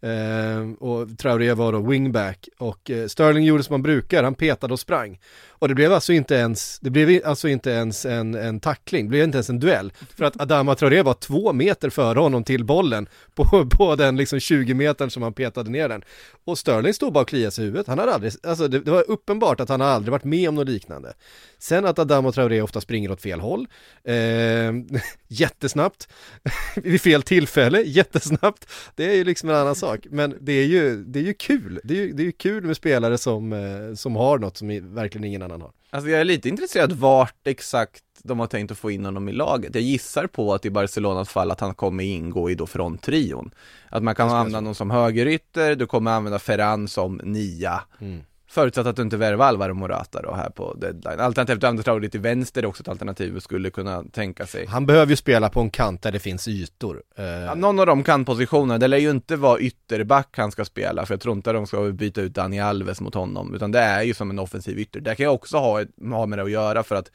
Eh, 0.00 0.70
och 0.78 1.18
Traoré 1.18 1.52
var 1.52 1.72
då 1.72 1.80
wingback 1.80 2.48
och 2.58 2.90
eh, 2.90 3.06
Sterling 3.06 3.44
gjorde 3.44 3.62
som 3.62 3.74
man 3.74 3.82
brukar, 3.82 4.22
han 4.22 4.34
petade 4.34 4.72
och 4.72 4.80
sprang. 4.80 5.18
Och 5.66 5.68
det 5.68 5.74
blev 5.74 5.92
alltså 5.92 6.12
inte 6.12 6.34
ens, 6.34 6.78
det 6.80 6.90
blev 6.90 7.20
alltså 7.24 7.48
inte 7.48 7.70
ens 7.70 8.06
en, 8.06 8.34
en 8.34 8.60
tackling, 8.60 9.06
det 9.06 9.08
blev 9.08 9.24
inte 9.24 9.36
ens 9.36 9.50
en 9.50 9.60
duell. 9.60 9.92
För 10.16 10.24
att 10.24 10.40
Adama 10.40 10.74
Traoré 10.74 11.02
var 11.02 11.14
två 11.14 11.52
meter 11.52 11.90
före 11.90 12.18
honom 12.18 12.44
till 12.44 12.64
bollen 12.64 13.08
på, 13.34 13.68
på 13.70 13.96
den 13.96 14.16
liksom 14.16 14.40
20 14.40 14.74
metern 14.74 15.10
som 15.10 15.22
han 15.22 15.32
petade 15.32 15.70
ner 15.70 15.88
den. 15.88 16.02
Och 16.44 16.58
Sterling 16.58 16.94
stod 16.94 17.12
bara 17.12 17.20
och 17.20 17.28
kliade 17.28 17.50
sig 17.50 17.64
i 17.64 17.66
huvudet, 17.66 17.86
han 17.86 17.98
hade 17.98 18.14
aldrig, 18.14 18.32
alltså 18.42 18.68
det, 18.68 18.80
det 18.80 18.90
var 18.90 19.10
uppenbart 19.10 19.60
att 19.60 19.68
han 19.68 19.82
aldrig 19.82 20.12
varit 20.12 20.24
med 20.24 20.48
om 20.48 20.54
något 20.54 20.68
liknande. 20.68 21.14
Sen 21.58 21.86
att 21.86 21.98
Adama 21.98 22.32
Traoré 22.32 22.60
ofta 22.60 22.80
springer 22.80 23.10
åt 23.10 23.22
fel 23.22 23.40
håll, 23.40 23.66
eh, 24.04 24.14
jättesnabbt, 25.28 26.08
vid 26.76 27.00
fel 27.00 27.22
tillfälle, 27.22 27.82
jättesnabbt, 27.82 28.68
det 28.94 29.10
är 29.10 29.14
ju 29.14 29.24
liksom 29.24 29.48
en 29.48 29.56
annan 29.56 29.74
sak. 29.74 30.06
Men 30.10 30.38
det 30.40 30.52
är 30.52 30.66
ju, 30.66 31.04
det 31.04 31.18
är 31.18 31.24
ju 31.24 31.34
kul, 31.34 31.80
det 31.84 31.94
är 31.94 31.98
ju, 31.98 32.12
det 32.12 32.22
är 32.22 32.24
ju 32.24 32.32
kul 32.32 32.64
med 32.64 32.76
spelare 32.76 33.18
som, 33.18 33.52
eh, 33.52 33.94
som 33.94 34.16
har 34.16 34.38
något 34.38 34.56
som 34.56 34.94
verkligen 34.94 35.24
ingen 35.24 35.42
annan 35.42 35.55
har. 35.62 35.72
Alltså 35.90 36.10
jag 36.10 36.20
är 36.20 36.24
lite 36.24 36.48
intresserad 36.48 36.92
vart 36.92 37.46
exakt 37.46 38.02
de 38.22 38.40
har 38.40 38.46
tänkt 38.46 38.70
att 38.70 38.78
få 38.78 38.90
in 38.90 39.04
honom 39.04 39.28
i 39.28 39.32
laget. 39.32 39.74
Jag 39.74 39.84
gissar 39.84 40.26
på 40.26 40.54
att 40.54 40.64
i 40.64 40.70
Barcelonas 40.70 41.28
fall 41.28 41.50
att 41.50 41.60
han 41.60 41.74
kommer 41.74 42.04
ingå 42.04 42.50
i 42.50 42.54
då 42.54 42.66
fronttrion. 42.66 43.50
Att 43.88 44.02
man 44.02 44.14
kan 44.14 44.28
använda 44.30 44.58
honom 44.58 44.74
som 44.74 44.90
högerytter, 44.90 45.76
du 45.76 45.86
kommer 45.86 46.10
använda 46.10 46.38
Ferran 46.38 46.88
som 46.88 47.20
nia. 47.24 47.82
Mm. 48.00 48.20
Förutsatt 48.48 48.86
att 48.86 48.96
du 48.96 49.02
inte 49.02 49.16
värvar 49.16 49.46
Alvaro 49.46 49.74
Morata 49.74 50.22
då 50.22 50.34
här 50.34 50.50
på 50.50 50.74
deadline. 50.74 51.20
Alternativt 51.20 51.64
Anders 51.64 51.84
Traoré 51.84 52.08
till 52.08 52.20
vänster 52.20 52.62
är 52.62 52.66
också 52.66 52.82
ett 52.82 52.88
alternativ 52.88 53.34
vi 53.34 53.40
skulle 53.40 53.70
kunna 53.70 54.04
tänka 54.12 54.46
sig. 54.46 54.66
Han 54.66 54.86
behöver 54.86 55.10
ju 55.10 55.16
spela 55.16 55.48
på 55.48 55.60
en 55.60 55.70
kant 55.70 56.02
där 56.02 56.12
det 56.12 56.18
finns 56.18 56.48
ytor. 56.48 57.02
Eh, 57.16 57.24
Ja, 57.24 57.54
någon 57.54 57.78
av 57.78 57.86
dem 57.86 58.02
kan 58.02 58.24
positioner, 58.24 58.78
det 58.78 58.88
lär 58.88 58.98
ju 58.98 59.10
inte 59.10 59.36
vara 59.36 59.58
ytterback 59.58 60.38
han 60.38 60.50
ska 60.52 60.64
spela, 60.64 61.06
för 61.06 61.14
jag 61.14 61.20
tror 61.20 61.36
inte 61.36 61.50
att 61.50 61.56
de 61.56 61.66
ska 61.66 61.80
byta 61.92 62.20
ut 62.20 62.34
Dani 62.34 62.60
Alves 62.60 63.00
mot 63.00 63.14
honom, 63.14 63.54
utan 63.54 63.72
det 63.72 63.78
är 63.80 64.02
ju 64.02 64.14
som 64.14 64.30
en 64.30 64.38
offensiv 64.38 64.78
ytter. 64.78 65.00
Det 65.00 65.14
kan 65.14 65.24
jag 65.24 65.34
också 65.34 65.56
ha, 65.58 65.80
ett, 65.80 65.88
ha 66.12 66.26
med 66.26 66.38
det 66.38 66.42
att 66.42 66.50
göra, 66.50 66.82
för 66.82 66.94
att 66.94 67.10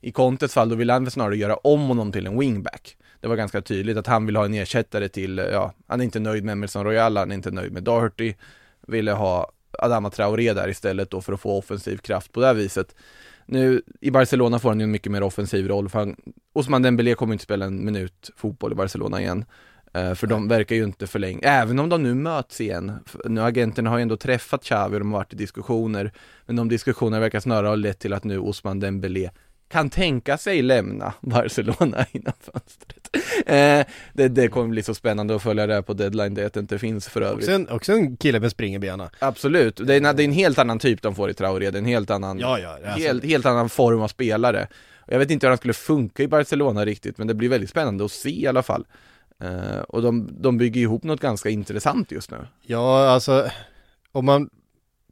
i 0.00 0.12
Contes 0.12 0.54
fall, 0.54 0.68
då 0.68 0.76
vill 0.76 0.90
han 0.90 1.10
snarare 1.10 1.36
göra 1.36 1.56
om 1.56 1.80
honom 1.88 2.12
till 2.12 2.26
en 2.26 2.38
wingback. 2.38 2.96
Det 3.20 3.28
var 3.28 3.36
ganska 3.36 3.60
tydligt 3.62 3.96
att 3.96 4.06
han 4.06 4.26
vill 4.26 4.36
ha 4.36 4.44
en 4.44 4.54
ersättare 4.54 5.08
till, 5.08 5.38
ja, 5.52 5.72
han 5.86 6.00
är 6.00 6.04
inte 6.04 6.20
nöjd 6.20 6.44
med 6.44 6.52
Emerson 6.52 6.84
Royal, 6.84 7.16
han 7.16 7.30
är 7.30 7.34
inte 7.34 7.50
nöjd 7.50 7.72
med 7.72 7.82
Doherty, 7.82 8.34
ville 8.86 9.12
ha 9.12 9.50
Adama 9.78 10.10
Traoré 10.10 10.52
där 10.52 10.68
istället 10.68 11.10
då 11.10 11.20
för 11.20 11.32
att 11.32 11.40
få 11.40 11.58
offensiv 11.58 11.96
kraft 11.96 12.32
på 12.32 12.40
det 12.40 12.46
här 12.46 12.54
viset. 12.54 12.94
Nu, 13.46 13.82
i 14.00 14.10
Barcelona 14.10 14.58
får 14.58 14.68
han 14.68 14.80
ju 14.80 14.84
en 14.84 14.90
mycket 14.90 15.12
mer 15.12 15.22
offensiv 15.22 15.68
roll, 15.68 15.88
för 15.88 15.98
han, 15.98 16.16
Osman 16.52 16.82
Dembélé 16.82 17.14
kommer 17.14 17.32
inte 17.32 17.44
spela 17.44 17.64
en 17.64 17.84
minut 17.84 18.30
fotboll 18.36 18.72
i 18.72 18.74
Barcelona 18.74 19.20
igen. 19.20 19.44
Eh, 19.94 20.14
För 20.14 20.26
de 20.26 20.48
verkar 20.48 20.76
ju 20.76 20.84
inte 20.84 21.06
förlänga, 21.06 21.40
även 21.42 21.78
om 21.78 21.88
de 21.88 22.02
nu 22.02 22.14
möts 22.14 22.60
igen. 22.60 22.92
Nu 23.24 23.40
agenterna 23.40 23.90
har 23.90 23.98
ju 23.98 24.02
ändå 24.02 24.16
träffat 24.16 24.64
Xavi 24.64 24.96
och 24.96 25.00
de 25.00 25.12
har 25.12 25.18
varit 25.18 25.32
i 25.32 25.36
diskussioner. 25.36 26.12
Men 26.46 26.56
de 26.56 26.68
diskussionerna 26.68 27.20
verkar 27.20 27.40
snarare 27.40 27.68
ha 27.68 27.74
lett 27.74 27.98
till 27.98 28.12
att 28.12 28.24
nu 28.24 28.38
Osman 28.38 28.80
Dembélé 28.80 29.30
kan 29.74 29.90
tänka 29.90 30.38
sig 30.38 30.62
lämna 30.62 31.12
Barcelona 31.20 32.06
innan 32.12 32.32
fönstret. 32.40 33.16
Eh, 33.46 33.86
det, 34.12 34.28
det 34.28 34.48
kommer 34.48 34.68
bli 34.68 34.82
så 34.82 34.94
spännande 34.94 35.36
att 35.36 35.42
följa 35.42 35.66
det 35.66 35.74
här 35.74 35.82
på 35.82 35.92
deadline, 35.92 36.34
det 36.34 36.44
att 36.46 36.52
det 36.52 36.60
inte 36.60 36.78
finns 36.78 37.08
för 37.08 37.20
övrigt. 37.20 37.38
också, 37.44 37.52
en, 37.52 37.68
också 37.68 37.92
en 37.92 38.16
kille 38.16 38.40
med 38.40 38.50
spring 38.50 38.74
i 38.74 38.78
benen. 38.78 39.08
Absolut, 39.18 39.76
det 39.86 39.94
är, 39.94 40.00
en- 40.06 40.16
det 40.16 40.22
är 40.22 40.24
en 40.24 40.32
helt 40.32 40.58
annan 40.58 40.78
typ 40.78 41.02
de 41.02 41.14
får 41.14 41.30
i 41.30 41.34
Traoré, 41.34 41.70
det 41.70 41.78
är 41.78 41.82
en 41.82 41.88
helt 41.88 42.10
annan, 42.10 42.38
Ja, 42.38 42.58
ja, 42.58 42.68
alltså- 42.84 43.06
helt, 43.06 43.24
helt 43.24 43.46
annan 43.46 43.68
form 43.68 44.00
av 44.00 44.08
spelare. 44.08 44.66
Och 45.06 45.12
Jag 45.12 45.18
vet 45.18 45.30
inte 45.30 45.46
hur 45.46 45.50
han 45.50 45.58
skulle 45.58 45.74
funka 45.74 46.22
i 46.22 46.28
Barcelona 46.28 46.84
riktigt, 46.84 47.18
men 47.18 47.26
det 47.26 47.34
blir 47.34 47.48
väldigt 47.48 47.70
spännande 47.70 48.04
att 48.04 48.12
se 48.12 48.40
i 48.42 48.46
alla 48.46 48.62
fall. 48.62 48.86
Eh, 49.42 49.78
och 49.88 50.02
de, 50.02 50.28
de 50.40 50.58
bygger 50.58 50.80
ihop 50.80 51.02
något 51.04 51.20
ganska 51.20 51.48
intressant 51.50 52.10
just 52.12 52.30
nu. 52.30 52.36
Ja, 52.62 53.08
alltså 53.08 53.46
om 54.12 54.24
man 54.26 54.50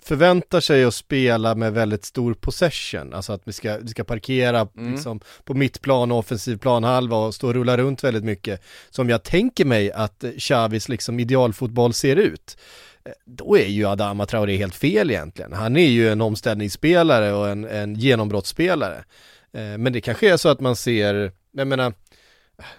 förväntar 0.05 0.61
sig 0.61 0.85
att 0.85 0.95
spela 0.95 1.55
med 1.55 1.73
väldigt 1.73 2.05
stor 2.05 2.35
possession, 2.35 3.15
alltså 3.15 3.33
att 3.33 3.43
vi 3.45 3.53
ska, 3.53 3.79
vi 3.79 3.89
ska 3.89 4.05
parkera 4.05 4.69
Mm. 4.77 4.93
liksom, 4.93 5.21
på 5.45 5.55
mittplan 5.55 6.13
och 6.13 6.19
offensiv 6.19 6.57
planhalva 6.59 7.17
och 7.17 7.35
stå 7.35 7.47
och 7.49 7.55
rulla 7.55 7.77
runt 7.77 8.05
väldigt 8.05 8.25
mycket, 8.25 8.63
som 8.91 9.09
jag 9.09 9.23
tänker 9.23 9.65
mig 9.65 9.93
att 9.93 10.25
Xavis 10.39 10.89
liksom 10.89 11.21
idealfotboll 11.21 11.93
ser 11.93 12.17
ut. 12.17 12.57
eh, 13.05 13.13
Då 13.27 13.57
är 13.59 13.67
ju 13.67 13.87
Adama 13.87 14.27
Traoré 14.27 14.57
helt 14.57 14.75
fel 14.75 15.11
egentligen. 15.11 15.53
Han 15.53 15.77
är 15.77 15.89
ju 15.89 16.09
en 16.11 16.21
omställningsspelare 16.21 17.33
och 17.33 17.49
en, 17.49 17.65
en 17.65 17.95
genombrottsspelare. 17.95 19.05
Eh, 19.53 19.79
Men 19.79 19.93
det 19.93 20.01
kanske 20.01 20.33
är 20.33 20.37
så 20.37 20.49
att 20.49 20.61
man 20.61 20.77
ser, 20.77 21.33
jag 21.53 21.67
menar, 21.69 21.93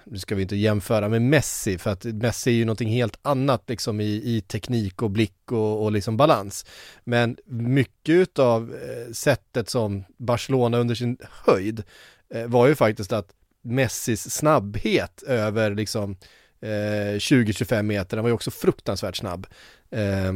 nu 0.04 0.20
ska 0.20 0.36
vi 0.36 0.42
inte 0.42 0.56
jämföra 0.56 1.10
med 1.10 1.22
Messi 1.22 1.78
för 1.78 1.92
att 1.92 2.04
Messi 2.04 2.50
är 2.50 2.56
ju 2.56 2.66
någonting 2.66 2.90
helt 2.90 3.20
annat 3.22 3.64
liksom 3.68 4.02
i, 4.02 4.06
i 4.06 4.42
teknik 4.48 5.02
och 5.02 5.12
blick 5.12 5.52
och, 5.52 5.84
och 5.84 5.92
liksom 5.92 6.18
balans. 6.18 6.66
Men 7.04 7.38
mycket 7.46 8.40
av 8.40 8.76
eh, 8.76 9.12
sättet 9.14 9.70
som 9.70 10.04
Barcelona 10.18 10.78
under 10.78 10.96
sin 10.96 11.18
höjd 11.46 11.84
eh, 12.34 12.48
var 12.48 12.68
ju 12.68 12.76
faktiskt 12.76 13.12
att 13.12 13.28
Messis 13.62 14.32
snabbhet 14.32 15.24
över 15.24 15.76
liksom 15.76 16.18
eh, 16.62 17.18
20-25 17.18 17.82
meter, 17.82 18.18
han 18.18 18.24
var 18.24 18.30
ju 18.30 18.36
också 18.36 18.52
fruktansvärt 18.52 19.16
snabb. 19.16 19.48
Eh, 19.92 20.34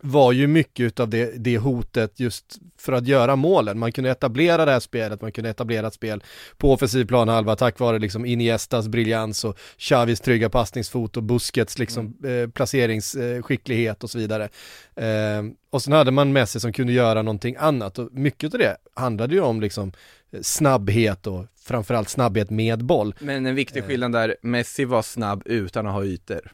var 0.00 0.32
ju 0.32 0.46
mycket 0.46 0.84
utav 0.84 1.08
det, 1.08 1.44
det 1.44 1.58
hotet 1.58 2.20
just 2.20 2.58
för 2.78 2.92
att 2.92 3.06
göra 3.06 3.36
målen. 3.36 3.78
Man 3.78 3.92
kunde 3.92 4.10
etablera 4.10 4.64
det 4.64 4.72
här 4.72 4.80
spelet, 4.80 5.20
man 5.20 5.32
kunde 5.32 5.50
etablera 5.50 5.86
ett 5.86 5.94
spel 5.94 6.22
på 6.56 6.72
offensiv 6.72 7.04
planhalva 7.04 7.56
tack 7.56 7.78
vare 7.78 7.98
liksom 7.98 8.26
Iniestas 8.26 8.88
briljans 8.88 9.44
och 9.44 9.58
Xavis 9.78 10.20
trygga 10.20 10.50
passningsfot 10.50 11.16
och 11.16 11.22
Busquets 11.22 11.78
liksom 11.78 12.16
eh, 12.24 12.50
placeringsskicklighet 12.50 14.04
och 14.04 14.10
så 14.10 14.18
vidare. 14.18 14.48
Eh, 14.96 15.42
och 15.70 15.82
sen 15.82 15.92
hade 15.92 16.10
man 16.10 16.32
Messi 16.32 16.60
som 16.60 16.72
kunde 16.72 16.92
göra 16.92 17.22
någonting 17.22 17.56
annat 17.58 17.98
och 17.98 18.12
mycket 18.12 18.54
av 18.54 18.60
det 18.60 18.76
handlade 18.94 19.34
ju 19.34 19.40
om 19.40 19.60
liksom 19.60 19.92
eh, 20.32 20.40
snabbhet 20.42 21.26
och 21.26 21.46
framförallt 21.64 22.08
snabbhet 22.08 22.50
med 22.50 22.84
boll. 22.84 23.14
Men 23.18 23.46
en 23.46 23.54
viktig 23.54 23.84
skillnad 23.84 24.12
där, 24.12 24.36
Messi 24.42 24.84
var 24.84 25.02
snabb 25.02 25.42
utan 25.46 25.86
att 25.86 25.92
ha 25.92 26.04
ytor. 26.04 26.52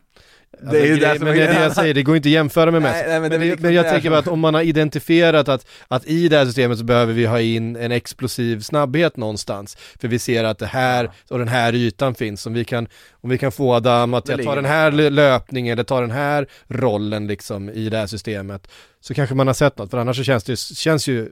Alltså, 0.58 0.72
det 0.72 0.88
är 0.88 0.96
det, 0.96 1.16
som 1.16 1.24
men 1.24 1.36
det 1.36 1.42
är 1.42 1.54
det 1.54 1.62
jag 1.62 1.72
säger, 1.72 1.94
det 1.94 2.02
går 2.02 2.16
inte 2.16 2.28
att 2.28 2.32
jämföra 2.32 2.70
med 2.70 2.82
Messi. 2.82 2.98
Nej, 2.98 3.08
nej, 3.08 3.20
men 3.20 3.30
men, 3.30 3.40
liksom 3.40 3.62
men 3.62 3.74
jag 3.74 3.88
tänker 3.88 4.10
bara 4.10 4.18
att 4.18 4.28
om 4.28 4.40
man 4.40 4.54
har 4.54 4.62
identifierat 4.62 5.48
att, 5.48 5.66
att 5.88 6.06
i 6.06 6.28
det 6.28 6.38
här 6.38 6.44
systemet 6.46 6.78
så 6.78 6.84
behöver 6.84 7.12
vi 7.12 7.26
ha 7.26 7.40
in 7.40 7.76
en 7.76 7.92
explosiv 7.92 8.60
snabbhet 8.60 9.16
någonstans. 9.16 9.76
För 10.00 10.08
vi 10.08 10.18
ser 10.18 10.44
att 10.44 10.58
det 10.58 10.66
här 10.66 11.10
och 11.28 11.38
den 11.38 11.48
här 11.48 11.74
ytan 11.74 12.14
finns. 12.14 12.46
Om 12.46 12.52
vi 12.52 12.64
kan, 12.64 12.88
om 13.20 13.30
vi 13.30 13.38
kan 13.38 13.52
få 13.52 13.74
Adam 13.74 14.14
att 14.14 14.24
Det 14.24 14.32
jag 14.32 14.38
tar 14.38 14.42
ligger 14.42 14.56
den 14.56 14.64
här 14.64 14.90
lö- 14.90 15.10
löpningen 15.10 15.72
eller 15.72 15.84
tar 15.84 16.00
den 16.00 16.10
här 16.10 16.46
rollen 16.68 17.26
liksom 17.26 17.70
i 17.70 17.88
det 17.88 17.96
här 17.98 18.06
systemet. 18.06 18.68
Så 19.02 19.14
kanske 19.14 19.34
man 19.34 19.46
har 19.46 19.54
sett 19.54 19.78
något, 19.78 19.90
för 19.90 19.98
annars 19.98 20.16
så 20.16 20.24
känns 20.24 20.44
det 20.44 20.58
känns 20.58 21.08
ju 21.08 21.30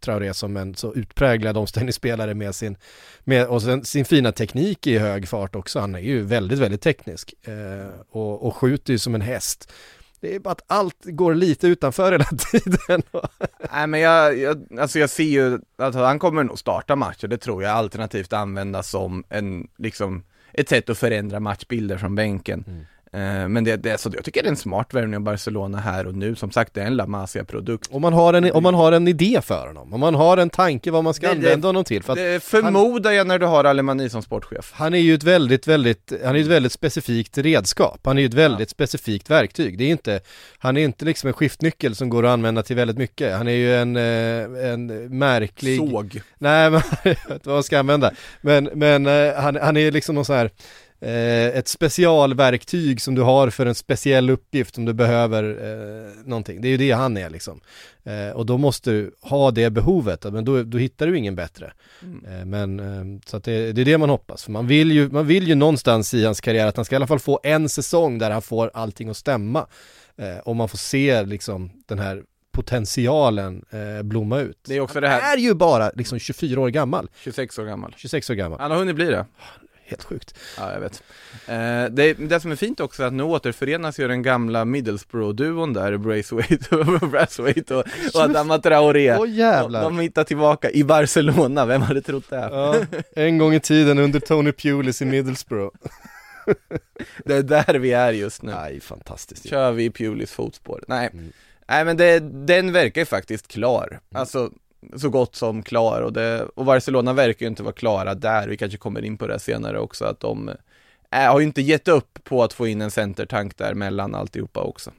Traoré 0.00 0.34
som 0.34 0.56
en 0.56 0.74
så 0.74 0.94
utpräglad 0.94 1.56
omställningsspelare 1.56 2.34
med 2.34 2.54
sin, 2.54 2.76
med, 3.20 3.46
och 3.46 3.62
sen, 3.62 3.84
sin 3.84 4.04
fina 4.04 4.32
teknik 4.32 4.86
i 4.86 4.98
hög 4.98 5.28
fart 5.28 5.56
också. 5.56 5.80
Han 5.80 5.94
är 5.94 5.98
ju 5.98 6.22
väldigt, 6.22 6.58
väldigt 6.58 6.82
teknisk 6.82 7.34
eh, 7.42 8.00
och, 8.10 8.46
och 8.46 8.56
skjuter 8.56 8.92
ju 8.92 8.98
som 8.98 9.14
en 9.14 9.20
häst. 9.20 9.72
Det 10.20 10.34
är 10.34 10.40
bara 10.40 10.52
att 10.52 10.64
allt 10.66 11.04
går 11.04 11.34
lite 11.34 11.66
utanför 11.66 12.12
hela 12.12 12.24
tiden. 12.52 13.02
Nej 13.72 13.86
men 13.86 14.00
jag, 14.00 14.38
jag, 14.38 14.66
alltså 14.80 14.98
jag 14.98 15.10
ser 15.10 15.24
ju 15.24 15.58
att 15.78 15.94
han 15.94 16.18
kommer 16.18 16.44
nog 16.44 16.58
starta 16.58 16.96
matcher, 16.96 17.26
det 17.28 17.38
tror 17.38 17.62
jag, 17.62 17.72
alternativt 17.72 18.32
användas 18.32 18.90
som 18.90 19.24
en, 19.28 19.68
liksom, 19.78 20.24
ett 20.52 20.68
sätt 20.68 20.90
att 20.90 20.98
förändra 20.98 21.40
matchbilder 21.40 21.98
från 21.98 22.14
bänken. 22.14 22.64
Eh, 22.68 22.99
Men 23.48 23.64
det, 23.64 23.76
det, 23.76 24.00
så 24.00 24.10
jag 24.14 24.24
tycker 24.24 24.42
det 24.42 24.46
är 24.48 24.50
en 24.50 24.56
smart 24.56 24.94
värvning 24.94 25.16
av 25.16 25.22
Barcelona 25.22 25.78
här 25.78 26.06
och 26.06 26.14
nu, 26.14 26.34
som 26.34 26.50
sagt 26.50 26.74
det 26.74 26.82
är 26.82 26.86
en 26.86 26.96
La 26.96 27.06
Masia-produkt. 27.06 27.88
Om 27.92 28.02
man, 28.02 28.12
har 28.12 28.34
en, 28.34 28.52
om 28.52 28.62
man 28.62 28.74
har 28.74 28.92
en 28.92 29.08
idé 29.08 29.40
för 29.42 29.66
honom, 29.66 29.92
om 29.94 30.00
man 30.00 30.14
har 30.14 30.36
en 30.36 30.50
tanke 30.50 30.90
vad 30.90 31.04
man 31.04 31.14
ska 31.14 31.26
Det- 31.26 31.32
använda 31.32 31.68
honom 31.68 31.84
till. 31.84 32.02
För 32.02 32.14
Det 32.16 32.42
förmodar 32.42 33.10
jag 33.10 33.26
när 33.26 33.38
du 33.38 33.46
har 33.46 33.64
Alemani 33.64 34.10
som 34.10 34.22
sportchef. 34.22 34.72
Han 34.74 34.94
är 34.94 34.98
ju 34.98 35.14
ett 35.14 35.22
väldigt, 35.22 35.66
väldigt, 35.66 36.12
han 36.24 36.36
är 36.36 36.40
ett 36.40 36.46
väldigt 36.46 36.72
specifikt 36.72 37.38
redskap. 37.38 38.00
Han 38.04 38.18
är 38.18 38.22
ju 38.22 38.28
ett 38.28 38.34
väldigt 38.34 38.70
specifikt 38.70 39.30
verktyg. 39.30 39.78
Det 39.78 39.84
är 39.84 39.88
inte, 39.90 40.20
han 40.58 40.76
är 40.76 40.84
inte 40.84 41.04
liksom 41.04 41.26
en 41.28 41.32
skiftnyckel 41.34 41.94
som 41.94 42.08
går 42.08 42.24
att 42.26 42.30
använda 42.30 42.62
till 42.62 42.76
väldigt 42.76 42.98
mycket. 42.98 43.36
Han 43.36 43.48
är 43.48 43.52
ju 43.52 43.74
en, 43.76 43.96
eh, 43.96 44.70
en 44.72 44.86
märklig... 45.18 45.78
Såg. 45.78 46.20
Nej, 46.38 46.70
men 46.70 46.80
jag 47.02 47.10
vet 47.10 47.30
inte 47.30 47.48
vad 47.48 47.56
man 47.56 47.62
ska 47.62 47.78
använda. 47.78 48.10
Men, 48.40 48.64
men 48.74 49.06
eh, 49.06 49.34
han, 49.34 49.56
han 49.62 49.76
är 49.76 49.90
liksom 49.92 50.14
någon 50.14 50.24
så 50.24 50.32
här 50.32 50.44
eh, 50.44 50.50
ett 51.02 51.68
specialverktyg 51.68 53.00
som 53.00 53.14
du 53.14 53.22
har 53.22 53.50
för 53.50 53.66
en 53.66 53.74
speciell 53.74 54.30
uppgift 54.30 54.78
om 54.78 54.84
du 54.84 54.92
behöver 54.92 55.44
eh, 55.44 56.26
någonting. 56.28 56.60
Det 56.60 56.68
är 56.68 56.70
ju 56.70 56.76
det 56.76 56.90
han 56.90 57.16
är 57.16 57.30
liksom. 57.30 57.60
Eh, 58.04 58.36
och 58.36 58.46
då 58.46 58.58
måste 58.58 58.90
du 58.90 59.14
ha 59.20 59.50
det 59.50 59.70
behovet, 59.70 60.24
men 60.32 60.44
då, 60.44 60.62
då 60.62 60.78
hittar 60.78 61.06
du 61.06 61.18
ingen 61.18 61.34
bättre. 61.36 61.72
Eh, 62.26 62.44
men 62.46 62.80
eh, 62.80 63.20
så 63.26 63.36
att 63.36 63.44
det, 63.44 63.72
det 63.72 63.80
är 63.80 63.84
det 63.84 63.98
man 63.98 64.10
hoppas, 64.10 64.44
för 64.44 64.52
man 64.52 64.66
vill, 64.66 64.92
ju, 64.92 65.08
man 65.08 65.26
vill 65.26 65.48
ju 65.48 65.54
någonstans 65.54 66.14
i 66.14 66.24
hans 66.24 66.40
karriär 66.40 66.66
att 66.66 66.76
han 66.76 66.84
ska 66.84 66.94
i 66.94 66.96
alla 66.96 67.06
fall 67.06 67.18
få 67.18 67.40
en 67.42 67.68
säsong 67.68 68.18
där 68.18 68.30
han 68.30 68.42
får 68.42 68.70
allting 68.74 69.08
att 69.08 69.16
stämma. 69.16 69.66
Eh, 70.16 70.38
och 70.38 70.56
man 70.56 70.68
får 70.68 70.78
se 70.78 71.22
liksom 71.22 71.70
den 71.88 71.98
här 71.98 72.22
potentialen 72.52 73.64
eh, 73.70 74.02
blomma 74.02 74.38
ut. 74.40 74.58
Det 74.68 74.74
är 74.76 74.80
också 74.80 74.94
han 74.96 75.02
det 75.02 75.08
här- 75.08 75.36
är 75.36 75.40
ju 75.40 75.54
bara 75.54 75.90
liksom 75.94 76.18
24 76.18 76.60
år 76.60 76.68
gammal, 76.68 77.08
26 77.24 77.58
år 77.58 77.64
gammal. 77.64 77.94
26 77.96 78.30
år 78.30 78.34
gammal. 78.34 78.60
Han 78.60 78.70
har 78.70 78.78
hunnit 78.78 78.94
bli 78.94 79.06
det. 79.06 79.26
Helt 79.90 80.04
sjukt. 80.04 80.34
Ja, 80.58 80.72
jag 80.72 80.80
vet. 80.80 81.02
Eh, 81.46 81.84
det, 81.94 82.14
det 82.14 82.40
som 82.40 82.50
är 82.52 82.56
fint 82.56 82.80
också 82.80 83.02
är 83.02 83.06
att 83.06 83.12
nu 83.12 83.22
återförenas 83.22 83.98
ju 84.00 84.08
den 84.08 84.22
gamla 84.22 84.64
Middlesbrough-duon 84.64 85.74
där, 85.74 85.96
Braithwaite 85.96 86.76
och 86.76 87.08
Brathwaite 87.10 87.74
och, 87.74 87.84
och 88.14 88.20
Adama 88.20 88.58
Traoré. 88.58 89.16
Åh 89.18 89.30
jävlar. 89.30 89.82
De, 89.82 89.96
de 89.96 90.02
hittar 90.02 90.24
tillbaka 90.24 90.70
i 90.70 90.84
Barcelona, 90.84 91.66
vem 91.66 91.82
hade 91.82 92.02
trott 92.02 92.30
det? 92.30 92.36
Ja, 92.36 92.76
en 93.16 93.38
gång 93.38 93.54
i 93.54 93.60
tiden 93.60 93.98
under 93.98 94.20
Tony 94.20 94.52
Pulis 94.52 95.02
i 95.02 95.04
Middlesbrough. 95.04 95.76
Det 97.24 97.34
är 97.34 97.42
där 97.42 97.74
vi 97.78 97.92
är 97.92 98.12
just 98.12 98.42
nu. 98.42 98.52
Nej, 98.52 98.80
fantastiskt. 98.80 99.48
Kör 99.48 99.72
vi 99.72 99.84
i 99.84 99.90
Pulis 99.90 100.32
fotspår? 100.32 100.84
Nej, 100.88 101.10
Mm. 101.12 101.32
nej 101.68 101.84
men 101.84 101.96
det, 101.96 102.18
den 102.46 102.72
verkar 102.72 103.00
ju 103.00 103.04
faktiskt 103.04 103.48
klar. 103.48 104.00
Alltså 104.14 104.50
så 104.96 105.08
gott 105.10 105.36
som 105.36 105.62
klar 105.62 106.00
och, 106.00 106.12
det, 106.12 106.42
och 106.54 106.64
Barcelona 106.64 107.12
verkar 107.12 107.46
ju 107.46 107.50
inte 107.50 107.62
vara 107.62 107.72
klara 107.72 108.14
där, 108.14 108.48
vi 108.48 108.56
kanske 108.56 108.78
kommer 108.78 109.04
in 109.04 109.18
på 109.18 109.26
det 109.26 109.38
senare 109.38 109.78
också, 109.78 110.04
att 110.04 110.20
de 110.20 110.50
är, 111.10 111.28
har 111.28 111.40
ju 111.40 111.46
inte 111.46 111.62
gett 111.62 111.88
upp 111.88 112.18
på 112.24 112.42
att 112.42 112.52
få 112.52 112.66
in 112.66 112.80
en 112.80 112.90
centertank 112.90 113.58
där 113.58 113.74
mellan 113.74 114.14
alltihopa 114.14 114.60
också. 114.60 114.90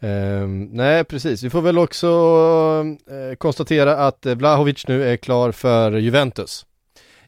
Ehm, 0.00 0.64
nej, 0.72 1.04
precis. 1.04 1.42
Vi 1.42 1.50
får 1.50 1.62
väl 1.62 1.78
också 1.78 2.06
eh, 3.10 3.36
konstatera 3.36 3.96
att 3.96 4.26
Vlahovic 4.26 4.88
nu 4.88 5.08
är 5.08 5.16
klar 5.16 5.52
för 5.52 5.92
Juventus. 5.92 6.66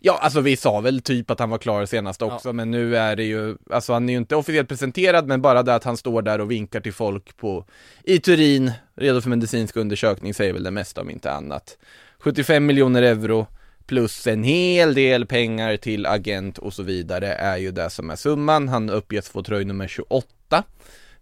Ja, 0.06 0.18
alltså 0.22 0.40
vi 0.40 0.56
sa 0.56 0.80
väl 0.80 1.00
typ 1.00 1.30
att 1.30 1.38
han 1.38 1.50
var 1.50 1.58
klar 1.58 1.86
senast 1.86 2.22
också, 2.22 2.52
men 2.52 2.70
nu 2.70 2.96
är 2.96 3.16
det 3.16 3.24
ju, 3.24 3.56
alltså 3.70 3.92
han 3.92 4.08
är 4.08 4.12
ju 4.12 4.18
inte 4.18 4.36
officiellt 4.36 4.68
presenterad, 4.68 5.26
men 5.26 5.42
bara 5.42 5.62
det 5.62 5.74
att 5.74 5.84
han 5.84 5.96
står 5.96 6.22
där 6.22 6.40
och 6.40 6.50
vinkar 6.50 6.80
till 6.80 6.92
folk 6.92 7.36
på, 7.36 7.64
i 8.02 8.18
Turin, 8.18 8.72
redo 8.94 9.20
för 9.20 9.30
medicinsk 9.30 9.76
undersökning, 9.76 10.34
säger 10.34 10.52
väl 10.52 10.62
det 10.62 10.70
mesta 10.70 11.00
om 11.00 11.10
inte 11.10 11.32
annat. 11.32 11.78
75 12.18 12.66
miljoner 12.66 13.02
euro 13.02 13.46
plus 13.86 14.26
en 14.26 14.44
hel 14.44 14.94
del 14.94 15.26
pengar 15.26 15.76
till 15.76 16.06
agent 16.06 16.58
och 16.58 16.72
så 16.72 16.82
vidare 16.82 17.32
är 17.32 17.56
ju 17.56 17.70
det 17.70 17.90
som 17.90 18.10
är 18.10 18.16
summan. 18.16 18.68
Han 18.68 18.90
uppges 18.90 19.28
få 19.28 19.42
tröj 19.42 19.64
nummer 19.64 19.88
28. 19.88 20.64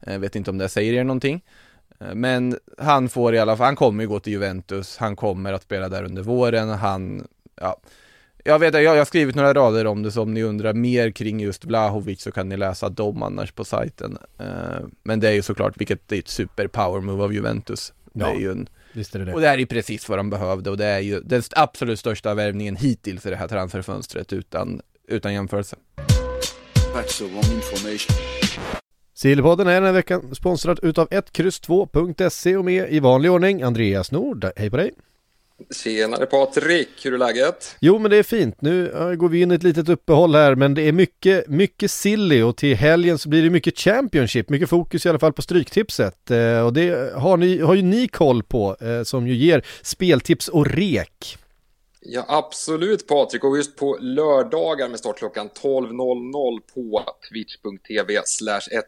Jag 0.06 0.18
vet 0.18 0.36
inte 0.36 0.50
om 0.50 0.58
det 0.58 0.68
säger 0.68 0.92
er 0.92 1.04
någonting. 1.04 1.44
Eh, 2.00 2.14
Men 2.14 2.58
han 2.78 3.08
får 3.08 3.34
i 3.34 3.38
alla 3.38 3.56
fall, 3.56 3.66
han 3.66 3.76
kommer 3.76 4.02
ju 4.02 4.08
gå 4.08 4.20
till 4.20 4.32
Juventus, 4.32 4.96
han 4.96 5.16
kommer 5.16 5.52
att 5.52 5.62
spela 5.62 5.88
där 5.88 6.04
under 6.04 6.22
våren, 6.22 6.68
han, 6.68 7.26
ja, 7.60 7.80
jag 8.44 8.58
vet, 8.58 8.74
jag, 8.74 8.82
jag 8.82 8.96
har 8.96 9.04
skrivit 9.04 9.34
några 9.36 9.54
rader 9.54 9.86
om 9.86 10.02
det, 10.02 10.10
så 10.12 10.22
om 10.22 10.34
ni 10.34 10.42
undrar 10.42 10.72
mer 10.74 11.10
kring 11.10 11.40
just 11.40 11.64
Vlahovic 11.64 12.22
så 12.22 12.32
kan 12.32 12.48
ni 12.48 12.56
läsa 12.56 12.88
dem 12.88 13.22
annars 13.22 13.52
på 13.52 13.64
sajten. 13.64 14.18
Eh, 14.38 14.46
Men 15.02 15.20
det 15.20 15.28
är 15.28 15.32
ju 15.32 15.42
såklart, 15.42 15.80
vilket 15.80 16.08
det 16.08 16.14
är 16.16 16.18
ett 16.18 16.28
super 16.28 16.66
power 16.66 17.00
move 17.00 17.24
av 17.24 17.34
Juventus. 17.34 17.92
Det 18.12 18.20
Ja. 18.24 18.30
är 18.34 18.40
ju 18.40 18.50
en, 18.50 18.68
Visst 18.92 19.14
är 19.14 19.18
det 19.18 19.24
det. 19.24 19.32
och 19.34 19.40
det 19.40 19.48
är 19.48 19.58
ju 19.58 19.66
precis 19.66 20.08
vad 20.08 20.18
de 20.18 20.30
behövde 20.30 20.70
och 20.70 20.76
det 20.76 20.84
är 20.86 21.00
ju 21.00 21.20
den 21.20 21.42
absolut 21.56 21.98
största 21.98 22.34
värvningen 22.34 22.76
hittills 22.76 23.26
i 23.26 23.30
det 23.30 23.36
här 23.36 23.48
transferfönstret 23.48 24.32
utan, 24.32 24.80
utan 25.08 25.32
jämförelse. 25.34 25.76
That's 26.94 27.18
the 27.18 27.24
wrong 27.24 27.54
information. 27.56 28.16
Sillypodden 29.14 29.66
är 29.66 29.74
den 29.74 29.84
här 29.84 29.92
veckan 29.92 30.34
sponsrad 30.34 30.78
utav 30.82 31.08
1X2.se 31.08 32.56
och 32.56 32.64
med 32.64 32.92
i 32.92 33.00
vanlig 33.00 33.30
ordning 33.30 33.62
Andreas 33.62 34.12
Nord. 34.12 34.46
Hej 34.56 34.70
på 34.70 34.76
dig! 34.76 34.92
Tjenare 35.70 36.26
Patrik, 36.26 36.88
hur 37.02 37.14
är 37.14 37.18
läget? 37.18 37.76
Jo 37.80 37.98
men 37.98 38.10
det 38.10 38.16
är 38.16 38.22
fint, 38.22 38.62
nu 38.62 38.92
går 39.18 39.28
vi 39.28 39.40
in 39.40 39.52
i 39.52 39.54
ett 39.54 39.62
litet 39.62 39.88
uppehåll 39.88 40.34
här 40.34 40.54
men 40.54 40.74
det 40.74 40.82
är 40.82 40.92
mycket, 40.92 41.48
mycket 41.48 41.90
silly 41.90 42.42
och 42.42 42.56
till 42.56 42.76
helgen 42.76 43.18
så 43.18 43.28
blir 43.28 43.42
det 43.42 43.50
mycket 43.50 43.78
Championship, 43.78 44.48
mycket 44.48 44.68
fokus 44.68 45.06
i 45.06 45.08
alla 45.08 45.18
fall 45.18 45.32
på 45.32 45.42
Stryktipset 45.42 46.30
eh, 46.30 46.60
och 46.60 46.72
det 46.72 47.14
har, 47.14 47.36
ni, 47.36 47.58
har 47.58 47.74
ju 47.74 47.82
ni 47.82 48.08
koll 48.08 48.42
på 48.42 48.76
eh, 48.80 49.02
som 49.02 49.28
ju 49.28 49.34
ger 49.34 49.62
speltips 49.82 50.48
och 50.48 50.66
rek. 50.66 51.38
Ja, 52.04 52.24
absolut 52.28 53.06
Patrik. 53.06 53.44
Och 53.44 53.56
just 53.56 53.76
på 53.76 53.96
lördagar 54.00 54.88
med 54.88 54.98
start 54.98 55.18
klockan 55.18 55.50
12.00 55.62 56.60
på 56.74 57.04
twitch.tv 57.30 58.22
slash 58.24 58.60
1 58.70 58.84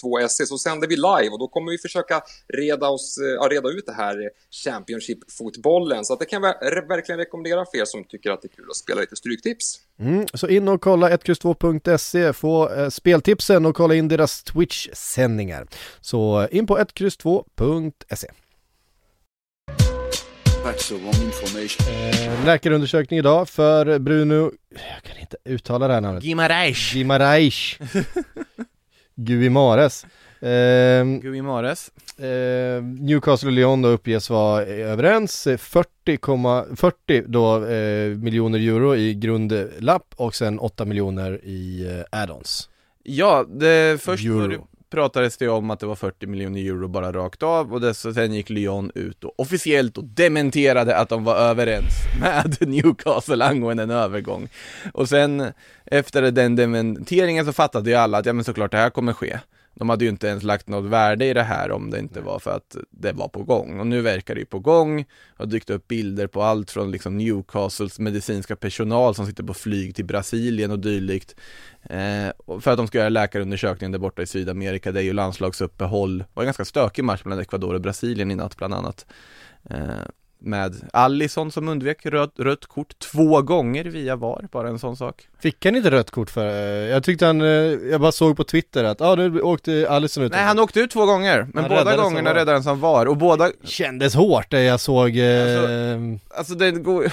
2 0.00 0.28
se 0.28 0.46
så 0.46 0.58
sänder 0.58 0.88
vi 0.88 0.96
live 0.96 1.28
och 1.32 1.38
då 1.38 1.48
kommer 1.48 1.72
vi 1.72 1.78
försöka 1.78 2.22
reda, 2.48 2.88
oss, 2.88 3.18
eh, 3.18 3.26
ja, 3.26 3.48
reda 3.50 3.68
ut 3.68 3.86
det 3.86 3.92
här 3.92 4.30
Championship-fotbollen. 4.64 6.04
Så 6.04 6.12
att 6.12 6.18
det 6.18 6.26
kan 6.26 6.42
jag 6.42 6.88
verkligen 6.88 7.18
rekommendera 7.18 7.64
för 7.64 7.78
er 7.78 7.84
som 7.84 8.04
tycker 8.04 8.30
att 8.30 8.42
det 8.42 8.46
är 8.52 8.56
kul 8.56 8.70
att 8.70 8.76
spela 8.76 9.00
lite 9.00 9.16
Stryktips. 9.16 9.80
Mm, 9.98 10.26
så 10.34 10.48
in 10.48 10.68
och 10.68 10.80
kolla 10.80 11.16
1x2.se, 11.16 12.32
få 12.32 12.74
eh, 12.74 12.88
speltipsen 12.88 13.66
och 13.66 13.76
kolla 13.76 13.94
in 13.94 14.08
deras 14.08 14.44
Twitch-sändningar. 14.44 15.66
Så 16.00 16.42
eh, 16.42 16.56
in 16.56 16.66
på 16.66 16.78
1x2.se. 16.78 18.28
Eh, 20.64 22.44
läkarundersökning 22.44 23.18
idag 23.18 23.48
för 23.48 23.98
Bruno, 23.98 24.52
jag 24.70 25.02
kan 25.12 25.20
inte 25.20 25.36
uttala 25.44 25.88
det 25.88 25.94
här 25.94 26.00
namnet. 26.00 26.24
Gimareish. 26.24 26.94
Gimareish. 26.96 27.78
Guimares. 29.14 30.04
Eh, 30.40 31.04
Guimares. 31.22 31.90
eh, 32.18 32.82
Newcastle 32.82 33.48
och 33.48 33.52
Lyon 33.52 33.82
då 33.82 33.88
uppges 33.88 34.30
vara 34.30 34.62
överens, 34.64 35.48
40, 35.58 36.18
40 36.76 37.22
då 37.26 37.64
eh, 37.66 38.08
miljoner 38.16 38.58
euro 38.58 38.96
i 38.96 39.14
grundlapp 39.14 40.14
och 40.16 40.34
sen 40.34 40.58
8 40.58 40.84
miljoner 40.84 41.40
i 41.44 41.86
eh, 42.12 42.20
add-ons. 42.22 42.68
Ja, 43.02 43.44
det, 43.48 44.00
först 44.02 44.24
Euro. 44.24 44.38
var 44.40 44.48
det, 44.48 44.58
pratades 44.94 45.36
det 45.36 45.48
om 45.48 45.70
att 45.70 45.80
det 45.80 45.86
var 45.86 45.94
40 45.94 46.26
miljoner 46.26 46.60
euro 46.60 46.88
bara 46.88 47.12
rakt 47.12 47.42
av 47.42 47.72
och 47.72 47.80
dess, 47.80 48.14
sen 48.14 48.34
gick 48.34 48.50
Lyon 48.50 48.90
ut 48.94 49.24
och 49.24 49.40
officiellt 49.40 49.98
och 49.98 50.04
dementerade 50.04 50.96
att 50.96 51.08
de 51.08 51.24
var 51.24 51.36
överens 51.36 51.92
med 52.20 52.56
Newcastle 52.68 53.44
angående 53.44 53.82
en 53.82 53.90
övergång. 53.90 54.48
Och 54.92 55.08
sen 55.08 55.52
efter 55.84 56.30
den 56.30 56.56
dementeringen 56.56 57.44
så 57.44 57.52
fattade 57.52 57.90
ju 57.90 57.96
alla 57.96 58.18
att 58.18 58.26
ja 58.26 58.32
men 58.32 58.44
såklart 58.44 58.70
det 58.70 58.78
här 58.78 58.90
kommer 58.90 59.12
ske. 59.12 59.38
De 59.74 59.88
hade 59.88 60.04
ju 60.04 60.10
inte 60.10 60.26
ens 60.26 60.42
lagt 60.42 60.68
något 60.68 60.90
värde 60.90 61.26
i 61.26 61.34
det 61.34 61.42
här 61.42 61.70
om 61.70 61.90
det 61.90 61.98
inte 61.98 62.20
var 62.20 62.38
för 62.38 62.50
att 62.50 62.76
det 62.90 63.12
var 63.12 63.28
på 63.28 63.42
gång. 63.42 63.80
Och 63.80 63.86
nu 63.86 64.00
verkar 64.00 64.34
det 64.34 64.40
ju 64.40 64.46
på 64.46 64.58
gång. 64.58 65.04
har 65.36 65.46
dykt 65.46 65.70
upp 65.70 65.88
bilder 65.88 66.26
på 66.26 66.42
allt 66.42 66.70
från 66.70 66.90
liksom 66.90 67.18
Newcastles 67.18 67.98
medicinska 67.98 68.56
personal 68.56 69.14
som 69.14 69.26
sitter 69.26 69.44
på 69.44 69.54
flyg 69.54 69.94
till 69.94 70.04
Brasilien 70.04 70.70
och 70.70 70.78
dylikt. 70.78 71.36
Eh, 71.82 72.60
för 72.60 72.68
att 72.68 72.76
de 72.76 72.86
ska 72.86 72.98
göra 72.98 73.08
läkarundersökningen 73.08 73.92
där 73.92 73.98
borta 73.98 74.22
i 74.22 74.26
Sydamerika. 74.26 74.92
Det 74.92 75.00
är 75.00 75.04
ju 75.04 75.12
landslagsuppehåll. 75.12 76.18
Det 76.18 76.26
var 76.34 76.42
en 76.42 76.46
ganska 76.46 76.64
stökig 76.64 77.04
match 77.04 77.24
mellan 77.24 77.40
Ecuador 77.40 77.74
och 77.74 77.80
Brasilien 77.80 78.30
i 78.30 78.34
natt 78.34 78.56
bland 78.56 78.74
annat. 78.74 79.06
Eh, 79.70 79.88
med 80.44 80.74
Allison 80.92 81.50
som 81.50 81.68
undvek 81.68 82.06
rött, 82.06 82.34
rött 82.38 82.66
kort 82.66 82.98
två 82.98 83.42
gånger 83.42 83.84
via 83.84 84.16
VAR, 84.16 84.48
bara 84.52 84.68
en 84.68 84.78
sån 84.78 84.96
sak. 84.96 85.28
Fick 85.40 85.64
han 85.64 85.76
inte 85.76 85.90
rött 85.90 86.10
kort 86.10 86.30
för, 86.30 86.46
eh, 86.46 86.54
jag 86.90 87.04
tyckte 87.04 87.26
han, 87.26 87.40
eh, 87.40 87.46
jag 87.90 88.00
bara 88.00 88.12
såg 88.12 88.36
på 88.36 88.44
Twitter 88.44 88.84
att, 88.84 89.00
ja 89.00 89.06
ah, 89.06 89.14
nu 89.14 89.40
åkte 89.40 89.86
Alisson 89.90 90.24
ut. 90.24 90.32
Nej, 90.32 90.44
han 90.44 90.58
åkte 90.58 90.80
ut 90.80 90.90
två 90.90 91.06
gånger, 91.06 91.46
men 91.52 91.64
Han 91.64 91.70
båda 91.70 91.80
räddades 91.80 92.00
gångerna 92.02 92.30
VAR. 92.30 92.34
räddade 92.34 92.60
han 92.64 92.80
VAR 92.80 93.06
och 93.06 93.16
båda 93.16 93.50
Kändes 93.64 94.14
hårt 94.14 94.50
det 94.50 94.62
jag 94.62 94.80
såg, 94.80 95.16
eh, 95.16 95.98
Alltså 96.36 96.54
det 96.54 96.70
går 96.70 97.12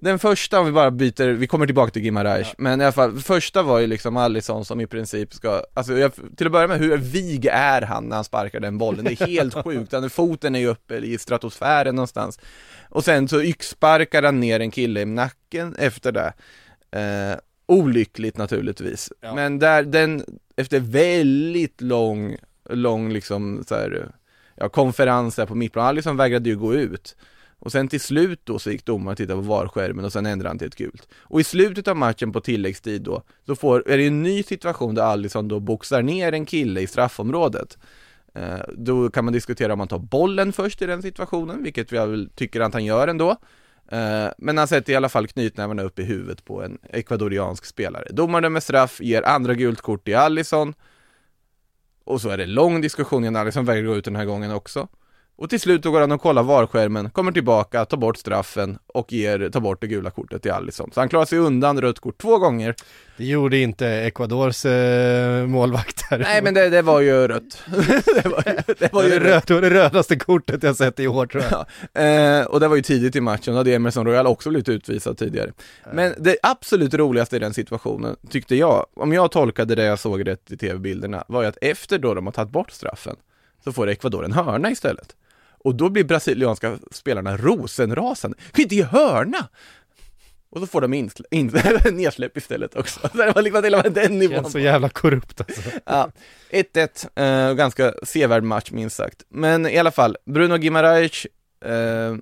Den 0.00 0.18
första 0.18 0.60
om 0.60 0.66
vi 0.66 0.72
bara 0.72 0.90
byter, 0.90 1.28
vi 1.28 1.46
kommer 1.46 1.66
tillbaka 1.66 1.90
till 1.90 2.02
Gimareish, 2.02 2.54
men 2.58 2.80
i 2.80 2.84
alla 2.84 2.92
fall, 2.92 3.18
första 3.20 3.62
var 3.62 3.78
ju 3.78 3.86
liksom 3.86 4.16
Alisson 4.16 4.64
som 4.64 4.80
i 4.80 4.86
princip 4.86 5.34
ska, 5.34 5.62
alltså 5.74 5.98
jag, 5.98 6.12
till 6.36 6.46
att 6.46 6.52
börja 6.52 6.66
med, 6.68 6.78
hur 6.78 6.96
vig 6.96 7.46
är 7.52 7.82
han 7.82 8.04
när 8.04 8.16
han 8.16 8.24
sparkar 8.24 8.60
den 8.60 8.78
bollen? 8.78 9.04
Det 9.04 9.20
är 9.20 9.26
helt 9.26 9.54
sjukt, 9.64 9.92
han, 9.92 10.10
foten 10.10 10.54
är 10.54 10.58
ju 10.58 10.66
uppe 10.66 10.96
i 10.96 11.18
stratosfären 11.18 11.94
någonstans. 11.94 12.38
Och 12.88 13.04
sen 13.04 13.28
så 13.28 13.42
yxsparkar 13.42 14.22
han 14.22 14.40
ner 14.40 14.60
en 14.60 14.70
kille 14.70 15.00
i 15.00 15.04
nacken 15.04 15.74
efter 15.78 16.12
det. 16.12 16.32
Eh, 17.00 17.38
Olyckligt 17.66 18.36
naturligtvis, 18.36 19.12
Ja. 19.20 19.34
men 19.34 19.58
där, 19.58 19.82
den, 19.82 20.24
efter 20.56 20.80
väldigt 20.80 21.80
lång, 21.80 22.36
lång 22.70 23.12
liksom 23.12 23.64
så 23.68 23.74
här, 23.74 24.08
ja, 24.54 24.68
konferens 24.68 25.36
där 25.36 25.46
på 25.46 25.54
mittplan, 25.54 25.86
Alisson 25.86 26.16
vägrade 26.16 26.48
ju 26.48 26.56
gå 26.56 26.74
ut 26.74 27.16
och 27.58 27.72
sen 27.72 27.88
till 27.88 28.00
slut 28.00 28.40
då 28.44 28.58
så 28.58 28.70
gick 28.70 28.84
domaren 28.84 29.12
och 29.12 29.16
tittade 29.16 29.42
på 29.42 29.48
VAR-skärmen 29.48 30.04
och 30.04 30.12
sen 30.12 30.26
ändrade 30.26 30.50
han 30.50 30.58
till 30.58 30.68
ett 30.68 30.76
gult. 30.76 31.08
Och 31.18 31.40
i 31.40 31.44
slutet 31.44 31.88
av 31.88 31.96
matchen 31.96 32.32
på 32.32 32.40
tilläggstid 32.40 33.02
då, 33.02 33.22
så 33.46 33.56
får, 33.56 33.88
är 33.88 33.98
det 33.98 34.06
en 34.06 34.22
ny 34.22 34.42
situation 34.42 34.94
där 34.94 35.02
Alisson 35.02 35.48
då 35.48 35.60
boxar 35.60 36.02
ner 36.02 36.32
en 36.32 36.46
kille 36.46 36.80
i 36.80 36.86
straffområdet. 36.86 37.78
Eh, 38.34 38.58
då 38.76 39.10
kan 39.10 39.24
man 39.24 39.32
diskutera 39.32 39.72
om 39.72 39.78
han 39.78 39.88
tar 39.88 39.98
bollen 39.98 40.52
först 40.52 40.82
i 40.82 40.86
den 40.86 41.02
situationen, 41.02 41.62
vilket 41.62 41.92
jag 41.92 42.06
väl 42.06 42.30
tycker 42.34 42.60
att 42.60 42.72
han 42.72 42.84
gör 42.84 43.08
ändå. 43.08 43.30
Eh, 43.88 44.28
men 44.38 44.58
han 44.58 44.68
sätter 44.68 44.92
i 44.92 44.96
alla 44.96 45.08
fall 45.08 45.26
knytnävarna 45.26 45.82
upp 45.82 45.98
i 45.98 46.02
huvudet 46.02 46.44
på 46.44 46.62
en 46.62 46.78
ekvadoriansk 46.92 47.64
spelare. 47.64 48.08
Domaren 48.10 48.52
med 48.52 48.62
straff 48.62 49.00
ger 49.00 49.22
andra 49.22 49.54
gult 49.54 49.80
kort 49.80 50.04
till 50.04 50.16
Alisson. 50.16 50.74
Och 52.04 52.20
så 52.20 52.28
är 52.28 52.36
det 52.36 52.46
lång 52.46 52.80
diskussion 52.80 53.24
innan 53.24 53.42
Alisson 53.42 53.64
vägrar 53.64 53.86
gå 53.86 53.96
ut 53.96 54.04
den 54.04 54.16
här 54.16 54.24
gången 54.24 54.50
också. 54.52 54.88
Och 55.40 55.50
till 55.50 55.60
slut 55.60 55.84
går 55.84 56.00
han 56.00 56.12
och 56.12 56.20
kollar 56.20 56.42
VAR-skärmen, 56.42 57.10
kommer 57.10 57.32
tillbaka, 57.32 57.84
tar 57.84 57.96
bort 57.96 58.16
straffen 58.16 58.78
och 58.86 59.12
ger, 59.12 59.50
tar 59.50 59.60
bort 59.60 59.80
det 59.80 59.86
gula 59.86 60.10
kortet 60.10 60.42
till 60.42 60.52
Alisson. 60.52 60.90
Så 60.94 61.00
han 61.00 61.08
klarar 61.08 61.24
sig 61.24 61.38
undan 61.38 61.80
rött 61.80 61.98
kort 61.98 62.18
två 62.18 62.38
gånger. 62.38 62.74
det 63.16 63.24
gjorde 63.24 63.58
inte 63.58 63.86
Ecuadors 63.86 64.64
eh, 64.64 65.46
målvakter. 65.46 66.18
Nej 66.18 66.42
men 66.42 66.54
det, 66.54 66.68
det 66.68 66.82
var 66.82 67.00
ju 67.00 67.28
rött. 67.28 67.62
det, 68.22 68.28
var 68.28 68.42
ju, 68.46 68.74
det 68.78 68.92
var 68.92 69.02
ju 69.02 69.10
det, 69.10 69.20
rött. 69.20 69.46
det 69.46 69.54
var 69.54 69.60
det 69.60 69.70
rödaste 69.70 70.16
kortet 70.16 70.62
jag 70.62 70.76
sett 70.76 71.00
i 71.00 71.08
år 71.08 71.26
tror 71.26 71.44
jag. 71.50 71.66
Ja, 71.92 72.02
eh, 72.02 72.46
och 72.46 72.60
det 72.60 72.68
var 72.68 72.76
ju 72.76 72.82
tidigt 72.82 73.16
i 73.16 73.20
matchen, 73.20 73.52
då 73.54 73.58
hade 73.58 73.74
Emerson 73.74 74.06
Royal 74.06 74.26
också 74.26 74.48
blivit 74.48 74.68
utvisad 74.68 75.18
tidigare. 75.18 75.52
Men 75.92 76.14
det 76.18 76.36
absolut 76.42 76.94
roligaste 76.94 77.36
i 77.36 77.38
den 77.38 77.54
situationen, 77.54 78.16
tyckte 78.30 78.56
jag, 78.56 78.86
om 78.96 79.12
jag 79.12 79.30
tolkade 79.30 79.74
det 79.74 79.84
jag 79.84 79.98
såg 79.98 80.26
rätt 80.26 80.52
i 80.52 80.56
tv-bilderna, 80.56 81.24
var 81.28 81.42
ju 81.42 81.48
att 81.48 81.58
efter 81.60 81.98
då 81.98 82.14
de 82.14 82.26
har 82.26 82.32
tagit 82.32 82.52
bort 82.52 82.70
straffen, 82.70 83.16
så 83.64 83.72
får 83.72 83.88
Ecuador 83.88 84.24
en 84.24 84.32
hörna 84.32 84.70
istället. 84.70 85.14
Och 85.58 85.74
då 85.74 85.88
blir 85.88 86.04
brasilianska 86.04 86.78
spelarna 86.90 87.36
rosenrasande. 87.36 88.36
Kan 88.52 88.62
inte 88.62 88.74
ge 88.74 88.82
hörna! 88.82 89.48
Och 90.50 90.60
så 90.60 90.66
får 90.66 90.80
de 90.80 90.94
in, 90.94 91.10
nedsläpp 91.92 92.36
istället 92.36 92.76
också. 92.76 93.00
Så 93.00 93.16
det 93.18 93.32
var 93.32 93.42
liksom 93.42 93.62
till 93.62 93.74
och 93.74 93.84
med 93.84 93.92
den 93.92 94.18
nivån. 94.18 94.36
Känns 94.36 94.52
så 94.52 94.58
jävla 94.58 94.88
korrupt 94.88 95.40
alltså. 95.40 95.70
Ja, 95.84 96.10
1-1, 96.50 97.48
eh, 97.48 97.54
ganska 97.54 97.94
sevärd 98.02 98.42
match 98.42 98.70
minst 98.70 98.96
sagt. 98.96 99.22
Men 99.28 99.66
i 99.66 99.78
alla 99.78 99.90
fall, 99.90 100.16
Bruno 100.24 100.56
Gimareish, 100.56 101.26
eh, 101.64 102.16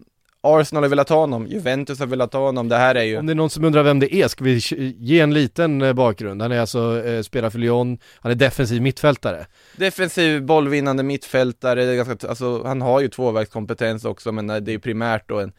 Arsenal 0.46 0.85
har 0.85 0.88
velat 0.88 1.09
ha 1.09 1.16
honom, 1.16 1.46
Juventus 1.46 1.98
har 1.98 2.06
velat 2.06 2.32
ha 2.32 2.40
honom, 2.40 2.68
det 2.68 2.76
här 2.76 2.94
är 2.94 3.02
ju 3.02 3.18
Om 3.18 3.26
det 3.26 3.32
är 3.32 3.35
någon 3.35 3.50
som 3.50 3.64
undrar 3.64 3.82
vem 3.82 3.98
det 3.98 4.14
är, 4.14 4.28
ska 4.28 4.44
vi 4.44 4.61
ge 4.98 5.20
en 5.20 5.35
liten 5.35 5.82
eh, 5.82 5.92
bakgrund? 5.92 6.42
Han 6.42 6.52
är 6.52 6.61
alltså, 6.61 7.04
eh, 7.06 7.22
spelar 7.22 7.50
för 7.50 7.59
Lyon, 7.59 7.98
han 8.20 8.32
är 8.32 8.37
defensiv 8.37 8.82
mittfältare. 8.82 9.46
defensiv, 9.76 10.42
bollvinnande 10.42 11.02
mittfältare, 11.02 11.85
det 11.85 11.92
är 11.92 11.96
ganska, 11.96 12.28
alltså, 12.28 12.62
han 12.64 12.82
har 12.82 13.00
ju 13.00 13.09
tvåvägskompetens 13.09 14.04
också, 14.04 14.32
men 14.32 14.50
eh, 14.50 14.56
det 14.56 14.70
är 14.70 14.72
ju 14.72 14.80
primärt 14.80 15.28
då 15.28 15.40
en, 15.40 15.52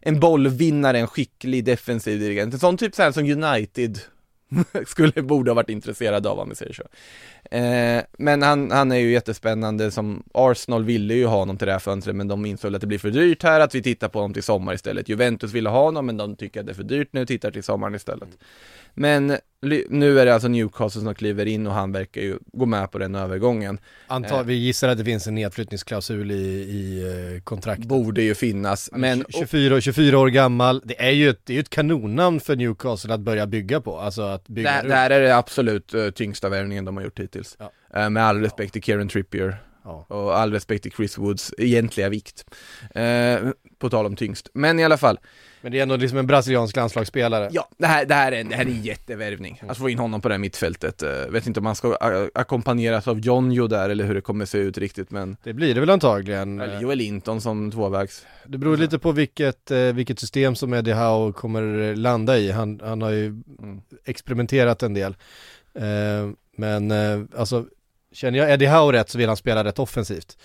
en 0.00 0.20
bollvinnare, 0.20 0.98
en 0.98 1.06
skicklig 1.06 1.64
defensiv 1.64 2.20
dirigent, 2.20 2.54
en 2.54 2.60
sån 2.60 2.76
typ 2.76 2.94
så 2.94 3.02
här 3.02 3.12
som 3.12 3.44
United 3.44 3.98
skulle, 4.86 5.22
borde 5.22 5.50
ha 5.50 5.54
varit 5.54 5.70
intresserad 5.70 6.26
av 6.26 6.38
om 6.38 6.48
vi 6.48 6.54
säger 6.54 6.72
så. 6.72 6.82
Eh, 7.56 8.02
men 8.18 8.42
han, 8.42 8.70
han 8.70 8.92
är 8.92 8.96
ju 8.96 9.12
jättespännande 9.12 9.90
som 9.90 10.22
Arsenal 10.34 10.84
ville 10.84 11.14
ju 11.14 11.26
ha 11.26 11.36
honom 11.36 11.58
till 11.58 11.66
det 11.66 11.72
här 11.72 11.78
fönstret 11.78 12.16
men 12.16 12.28
de 12.28 12.46
insåg 12.46 12.74
att 12.74 12.80
det 12.80 12.86
blir 12.86 12.98
för 12.98 13.10
dyrt 13.10 13.42
här 13.42 13.60
att 13.60 13.74
vi 13.74 13.82
tittar 13.82 14.08
på 14.08 14.18
honom 14.18 14.34
till 14.34 14.42
sommar 14.42 14.74
istället. 14.74 15.08
Juventus 15.08 15.52
ville 15.52 15.68
ha 15.68 15.84
honom 15.84 16.06
men 16.06 16.16
de 16.16 16.36
tycker 16.36 16.60
att 16.60 16.66
det 16.66 16.72
är 16.72 16.74
för 16.74 16.82
dyrt 16.82 17.08
nu 17.12 17.22
och 17.22 17.28
tittar 17.28 17.50
till 17.50 17.62
sommaren 17.62 17.94
istället. 17.94 18.28
Men 18.94 19.36
nu 19.88 20.20
är 20.20 20.26
det 20.26 20.34
alltså 20.34 20.48
Newcastle 20.48 21.00
som 21.02 21.14
kliver 21.14 21.46
in 21.46 21.66
och 21.66 21.72
han 21.72 21.92
verkar 21.92 22.20
ju 22.20 22.38
gå 22.52 22.66
med 22.66 22.90
på 22.90 22.98
den 22.98 23.14
övergången. 23.14 23.78
Antar, 24.06 24.38
Eh. 24.38 24.44
vi 24.44 24.54
gissar 24.54 24.88
att 24.88 24.98
det 24.98 25.04
finns 25.04 25.26
en 25.26 25.34
nedflyttningsklausul 25.34 26.30
i, 26.30 26.34
i 26.34 27.02
eh, 27.36 27.42
kontraktet. 27.42 27.86
Borde 27.88 28.22
ju 28.22 28.34
finnas, 28.34 28.90
men 28.92 29.24
24, 29.28 29.80
24 29.80 30.18
år 30.18 30.28
gammal, 30.28 30.82
det 30.84 31.02
är 31.06 31.10
ju 31.10 31.28
ett, 31.30 31.40
det 31.44 31.56
är 31.56 31.60
ett 31.60 31.70
kanonnamn 31.70 32.40
för 32.40 32.56
Newcastle 32.56 33.14
att 33.14 33.20
börja 33.20 33.46
bygga 33.46 33.80
på, 33.80 33.98
alltså 33.98 34.22
att 34.22 34.48
bygga 34.48 34.82
där, 34.82 34.88
där 34.88 35.10
är 35.10 35.20
det 35.20 35.36
absolut 35.36 35.94
uh, 35.94 36.10
tyngsta 36.10 36.48
värvningen 36.48 36.84
de 36.84 36.96
har 36.96 37.04
gjort 37.04 37.18
hittills. 37.20 37.56
Ja. 37.58 38.00
Eh, 38.00 38.10
med 38.10 38.24
all 38.24 38.40
respekt 38.40 38.72
till 38.72 38.82
Kieran 38.82 39.08
Trippier 39.08 39.56
Ja. 39.86 40.06
och 40.08 40.38
all 40.38 40.52
respekt 40.52 40.82
till 40.82 40.92
Chris 40.92 41.18
Woods 41.18 41.54
egentliga 41.58 42.08
vikt. 42.08 42.44
Eh, 42.94 43.36
på 43.84 43.90
tal 43.90 44.06
om 44.06 44.16
tyngst. 44.16 44.48
Men 44.54 44.80
i 44.80 44.84
alla 44.84 44.96
fall, 44.96 45.18
Men 45.62 45.72
det 45.72 45.78
är 45.78 45.82
ändå 45.82 45.96
liksom 45.96 46.18
en 46.18 46.26
brasiliansk 46.26 46.76
landslagsspelare. 46.76 47.48
Ja, 47.52 47.68
det 47.78 47.86
här, 47.86 48.04
det 48.04 48.14
här, 48.14 48.32
är, 48.32 48.44
det 48.44 48.54
här 48.56 48.64
är 48.66 48.70
en 48.70 48.82
jättevärvning. 48.82 49.62
Att 49.68 49.78
få 49.78 49.88
in 49.88 49.98
honom 49.98 50.20
på 50.20 50.28
det 50.28 50.34
här 50.34 50.38
mittfältet. 50.38 51.02
Uh, 51.02 51.10
vet 51.32 51.46
inte 51.46 51.60
om 51.60 51.66
han 51.66 51.76
ska 51.76 51.96
ackompanjeras 52.34 53.08
av 53.08 53.20
Jonjo 53.20 53.66
där 53.66 53.88
eller 53.90 54.04
hur 54.04 54.14
det 54.14 54.20
kommer 54.20 54.44
se 54.44 54.58
ut 54.58 54.78
riktigt 54.78 55.10
men 55.10 55.36
Det 55.42 55.52
blir 55.52 55.74
det 55.74 55.80
väl 55.80 55.90
antagligen. 55.90 56.60
eller 56.60 56.80
Joel 56.80 56.98
Linton 56.98 57.40
som 57.40 57.70
tvåvägs. 57.70 58.26
Det 58.46 58.58
beror 58.58 58.76
lite 58.76 58.98
på 58.98 59.12
vilket, 59.12 59.70
eh, 59.70 59.78
vilket 59.78 60.18
system 60.20 60.54
som 60.54 60.74
Eddie 60.74 60.92
Howe 60.92 61.32
kommer 61.32 61.80
eh, 61.90 61.96
landa 61.96 62.38
i. 62.38 62.50
Han, 62.50 62.80
han 62.84 63.02
har 63.02 63.10
ju 63.10 63.26
Mm. 63.26 63.80
experimenterat 64.04 64.82
en 64.82 64.94
del. 64.94 65.16
Men 66.56 66.92
alltså, 67.36 67.64
känner 68.12 68.38
jag 68.38 68.50
Eddie 68.52 68.66
Howe 68.66 68.92
rätt 68.92 69.10
så 69.10 69.18
vill 69.18 69.28
han 69.28 69.36
spela 69.36 69.64
rätt 69.64 69.78
offensivt. 69.78 70.38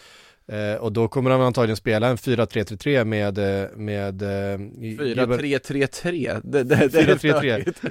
Eh, 0.51 0.75
och 0.81 0.91
då 0.91 1.07
kommer 1.07 1.31
han 1.31 1.41
antagligen 1.41 1.75
spela 1.77 2.07
en 2.07 2.15
4-3-3-3 2.17 3.03
med, 3.05 3.38
eh, 3.38 3.69
med 3.75 4.21
eh, 4.21 4.62
i- 4.85 4.97
4-3-3-3, 5.15 6.41
det, 6.43 6.63
det, 6.63 6.88
det 6.88 6.99
är 6.99 7.15
4-3-3. 7.15 7.39
stökigt. 7.39 7.83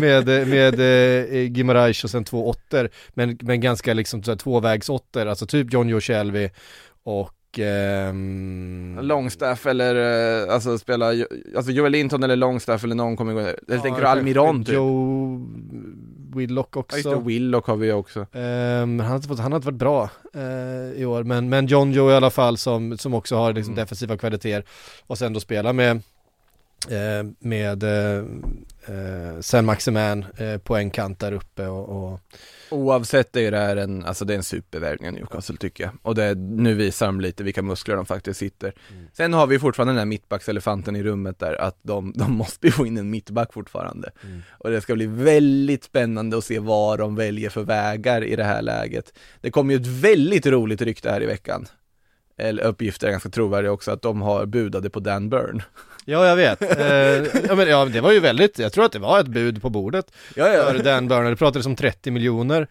med, 0.00 0.48
med 0.48 0.80
eh, 0.80 1.40
Gimarais 1.56 2.04
och 2.04 2.10
sen 2.10 2.24
två 2.24 2.48
åttor, 2.48 2.88
men, 3.08 3.38
men 3.42 3.60
ganska 3.60 3.94
liksom 3.94 4.22
tvåvägsåttor, 4.22 5.26
alltså 5.26 5.46
typ 5.46 5.72
John 5.72 5.88
Joe 5.88 6.00
Shelby 6.00 6.50
och 7.02 7.58
ehm, 7.58 8.98
Longstaff 9.02 9.66
eller, 9.66 9.94
eh, 10.46 10.54
alltså 10.54 10.78
spela, 10.78 11.06
alltså 11.56 11.72
Joel 11.72 11.92
Linton 11.92 12.22
eller 12.22 12.36
Longstaff 12.36 12.84
eller 12.84 12.94
någon 12.94 13.16
kommer 13.16 13.32
gå 13.32 13.40
Eller 13.40 13.54
ja, 13.66 13.80
tänker 13.80 14.00
du 14.00 14.06
Almiron 14.06 14.64
typ? 14.64 14.74
Joe 14.74 15.46
Willock 16.34 16.68
Ja, 16.76 16.80
också. 16.80 16.96
just 16.96 17.10
det, 17.10 17.16
Willock 17.16 17.66
har 17.66 17.76
vi 17.76 17.92
också. 17.92 18.26
Ehm, 18.32 19.00
han, 19.00 19.08
har 19.08 19.16
inte 19.16 19.28
fått, 19.28 19.38
han 19.38 19.52
har 19.52 19.56
inte 19.56 19.66
varit 19.66 19.78
bra 19.78 20.10
eh, 20.34 21.00
i 21.00 21.04
år, 21.04 21.22
men, 21.22 21.48
men 21.48 21.66
John 21.66 21.92
Joe 21.92 22.10
i 22.10 22.14
alla 22.14 22.30
fall 22.30 22.56
som, 22.58 22.98
som 22.98 23.14
också 23.14 23.36
har 23.36 23.52
liksom 23.52 23.72
Mm. 23.74 23.82
defensiva 23.84 24.16
kvaliteter 24.16 24.64
och 25.06 25.18
sen 25.18 25.32
då 25.32 25.40
spela 25.40 25.72
med 25.72 25.96
eh, 26.88 27.26
med 27.38 27.82
eh, 27.82 28.24
eh, 28.86 29.40
Sen 29.40 29.64
Maximan 29.66 30.24
på 30.64 30.76
en 30.76 30.90
kant 30.90 31.18
där 31.18 31.32
uppe 31.32 31.66
och, 31.66 31.88
och 32.12 32.20
Oavsett 32.70 33.36
är 33.36 33.50
det 33.50 33.58
här 33.58 33.76
en, 33.76 34.04
alltså 34.04 34.24
det 34.24 34.34
är 34.34 34.36
en 34.36 34.42
supervärvning 34.42 35.08
av 35.08 35.14
Newcastle 35.14 35.56
tycker 35.56 35.84
jag. 35.84 35.92
Och 36.02 36.14
det, 36.14 36.34
nu 36.34 36.74
visar 36.74 37.06
de 37.06 37.20
lite 37.20 37.44
vilka 37.44 37.62
muskler 37.62 37.96
de 37.96 38.06
faktiskt 38.06 38.40
sitter. 38.40 38.72
Sen 39.12 39.32
har 39.32 39.46
vi 39.46 39.58
fortfarande 39.58 39.92
den 39.92 39.98
här 39.98 40.06
mittbackselefanten 40.06 40.96
i 40.96 41.02
rummet 41.02 41.38
där, 41.38 41.54
att 41.60 41.78
de, 41.82 42.12
de 42.16 42.32
måste 42.32 42.70
få 42.70 42.86
in 42.86 42.98
en 42.98 43.10
mittback 43.10 43.52
fortfarande. 43.52 44.10
Och 44.50 44.70
det 44.70 44.80
ska 44.80 44.94
bli 44.94 45.06
väldigt 45.06 45.84
spännande 45.84 46.38
att 46.38 46.44
se 46.44 46.58
vad 46.58 46.98
de 46.98 47.16
väljer 47.16 47.50
för 47.50 47.62
vägar 47.62 48.24
i 48.24 48.36
det 48.36 48.44
här 48.44 48.62
läget. 48.62 49.18
Det 49.40 49.50
kom 49.50 49.70
ju 49.70 49.76
ett 49.76 49.86
väldigt 49.86 50.46
roligt 50.46 50.82
rykte 50.82 51.10
här 51.10 51.22
i 51.22 51.26
veckan. 51.26 51.66
Eller 52.36 52.62
uppgifter 52.62 53.06
är 53.06 53.10
ganska 53.10 53.28
trovärdiga 53.28 53.72
också, 53.72 53.90
att 53.90 54.02
de 54.02 54.22
har 54.22 54.46
budade 54.46 54.90
på 54.90 55.00
Dan 55.00 55.28
Burn. 55.28 55.62
Ja, 56.10 56.26
jag 56.26 56.36
vet. 56.36 56.62
Eh, 56.62 56.88
ja, 57.48 57.54
men, 57.54 57.68
ja, 57.68 57.84
det 57.84 58.00
var 58.00 58.12
ju 58.12 58.20
väldigt, 58.20 58.58
jag 58.58 58.72
tror 58.72 58.84
att 58.84 58.92
det 58.92 58.98
var 58.98 59.20
ett 59.20 59.26
bud 59.26 59.62
på 59.62 59.70
bordet 59.70 60.06
Ja, 60.34 60.44
för 60.44 60.78
Dan 60.82 61.08
Burner, 61.08 61.30
det 61.30 61.36
pratades 61.36 61.66
om 61.66 61.76
30 61.76 62.10
miljoner. 62.10 62.60
Eh, 62.60 62.66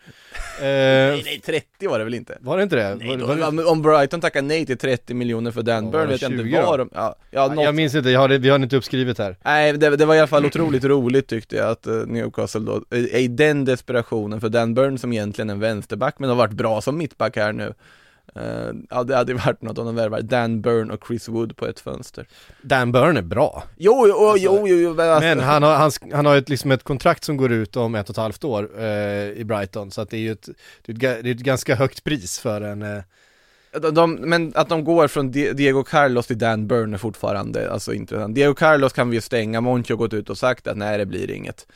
Nej, 0.61 1.21
nej, 1.25 1.41
30 1.45 1.87
var 1.87 1.97
det 1.99 2.05
väl 2.05 2.13
inte? 2.13 2.37
var 2.41 2.57
det 2.57 2.63
inte 2.63 2.75
det? 2.75 2.95
Nej, 2.95 3.17
var, 3.17 3.35
var 3.35 3.51
det, 3.51 3.63
om- 3.65 3.81
Brighton 3.81 4.21
tackar 4.21 4.41
nej 4.41 4.65
till 4.65 4.77
30 4.77 5.13
miljoner 5.13 5.51
för 5.51 5.61
Dan 5.61 5.75
Ja, 5.85 5.91
Burn 5.91 5.99
var 5.99 6.07
det 6.07 6.07
vet 6.13 6.21
jag 6.21 6.31
inte 6.31 6.43
20 6.43 6.57
då? 6.57 6.65
vad 6.65 6.79
de, 6.79 6.89
ja, 6.93 7.15
ja, 7.31 7.47
något 7.47 7.63
jag 7.63 7.75
minns 7.75 7.95
inte, 7.95 8.09
jag 8.09 8.19
har 8.19 8.27
det, 8.27 8.37
vi 8.37 8.49
har 8.49 8.57
det 8.59 8.63
inte 8.63 8.77
uppskrivet 8.77 9.17
här. 9.17 9.35
Nej, 9.45 9.73
det, 9.73 9.95
det 9.95 10.05
var 10.05 10.15
i 10.15 10.19
alla 10.19 10.27
fall 10.27 10.45
otroligt 10.45 10.83
roligt 10.83 11.27
tyckte 11.27 11.55
jag 11.55 11.69
att 11.69 11.87
eh, 11.87 11.93
Newcastle 11.93 12.61
då, 12.61 12.97
i 12.97 13.17
i 13.17 13.27
den 13.27 13.65
desperationen 13.65 14.41
för 14.41 14.49
Dan 14.49 14.73
Burn 14.73 14.97
som 14.97 15.13
egentligen 15.13 15.49
är 15.49 15.53
en 15.53 15.59
vänsterback 15.59 16.15
men 16.19 16.29
har 16.29 16.37
varit 16.37 16.53
bra 16.53 16.81
som 16.81 16.97
mittback 16.97 17.35
här 17.37 17.53
nu 17.53 17.73
Eh, 18.35 18.69
Ja 18.89 19.03
det 19.03 19.15
hade 19.15 19.33
varit 19.33 19.61
något 19.61 19.77
om 19.77 19.85
de 19.85 19.95
värvar 19.95 20.21
Dan 20.21 20.61
Burn 20.61 20.91
och 20.91 21.03
Chris 21.07 21.27
Wood 21.29 21.57
på 21.57 21.65
ett 21.67 21.79
fönster 21.79 22.27
Dan 22.61 22.91
Burn 22.91 23.17
är 23.17 23.21
bra. 23.21 23.63
Jo, 23.77 24.05
jo, 24.07 24.35
jo, 24.37 24.67
jo, 24.67 24.75
jo 24.77 24.93
men, 24.93 25.09
alltså, 25.09 25.27
Men 25.27 25.39
han 25.39 25.63
har, 25.63 25.75
han, 25.75 25.91
han 26.13 26.25
har 26.25 26.35
ett, 26.37 26.49
liksom 26.49 26.71
ett 26.71 26.83
kontrakt 26.83 27.23
som 27.23 27.37
går 27.37 27.51
ut 27.51 27.75
om 27.75 27.95
ett 27.95 28.09
och 28.09 28.13
ett 28.13 28.17
halvt 28.17 28.43
år 28.43 28.69
eh, 28.79 29.29
i 29.31 29.43
Brighton, 29.45 29.91
så 29.91 30.01
att 30.01 30.09
det 30.09 30.17
är 30.17 30.21
ju 30.21 30.31
ett, 30.31 30.49
det 30.85 30.91
är 30.91 30.95
ett, 31.17 31.23
det 31.23 31.29
är 31.29 31.35
ett 31.35 31.39
ganska 31.41 31.75
högt 31.75 32.03
pris 32.03 32.39
för 32.39 32.61
en 32.61 32.81
eh, 32.81 33.03
de, 33.81 33.93
de, 33.93 34.13
men 34.13 34.51
att 34.55 34.69
de 34.69 34.83
går 34.83 35.07
från 35.07 35.31
Di- 35.31 35.53
Diego 35.53 35.83
Carlos 35.83 36.27
till 36.27 36.37
Dan 36.37 36.67
Burn 36.67 36.93
är 36.93 36.97
fortfarande 36.97 37.71
alltså 37.71 37.93
intressant 37.93 38.35
Diego 38.35 38.53
Carlos 38.53 38.93
kan 38.93 39.09
vi 39.09 39.15
ju 39.17 39.21
stänga, 39.21 39.61
Monchi 39.61 39.93
har 39.93 39.97
gått 39.97 40.13
ut 40.13 40.29
och 40.29 40.37
sagt 40.37 40.67
att 40.67 40.77
nej 40.77 40.97
det 40.97 41.05
blir 41.05 41.31
inget 41.31 41.67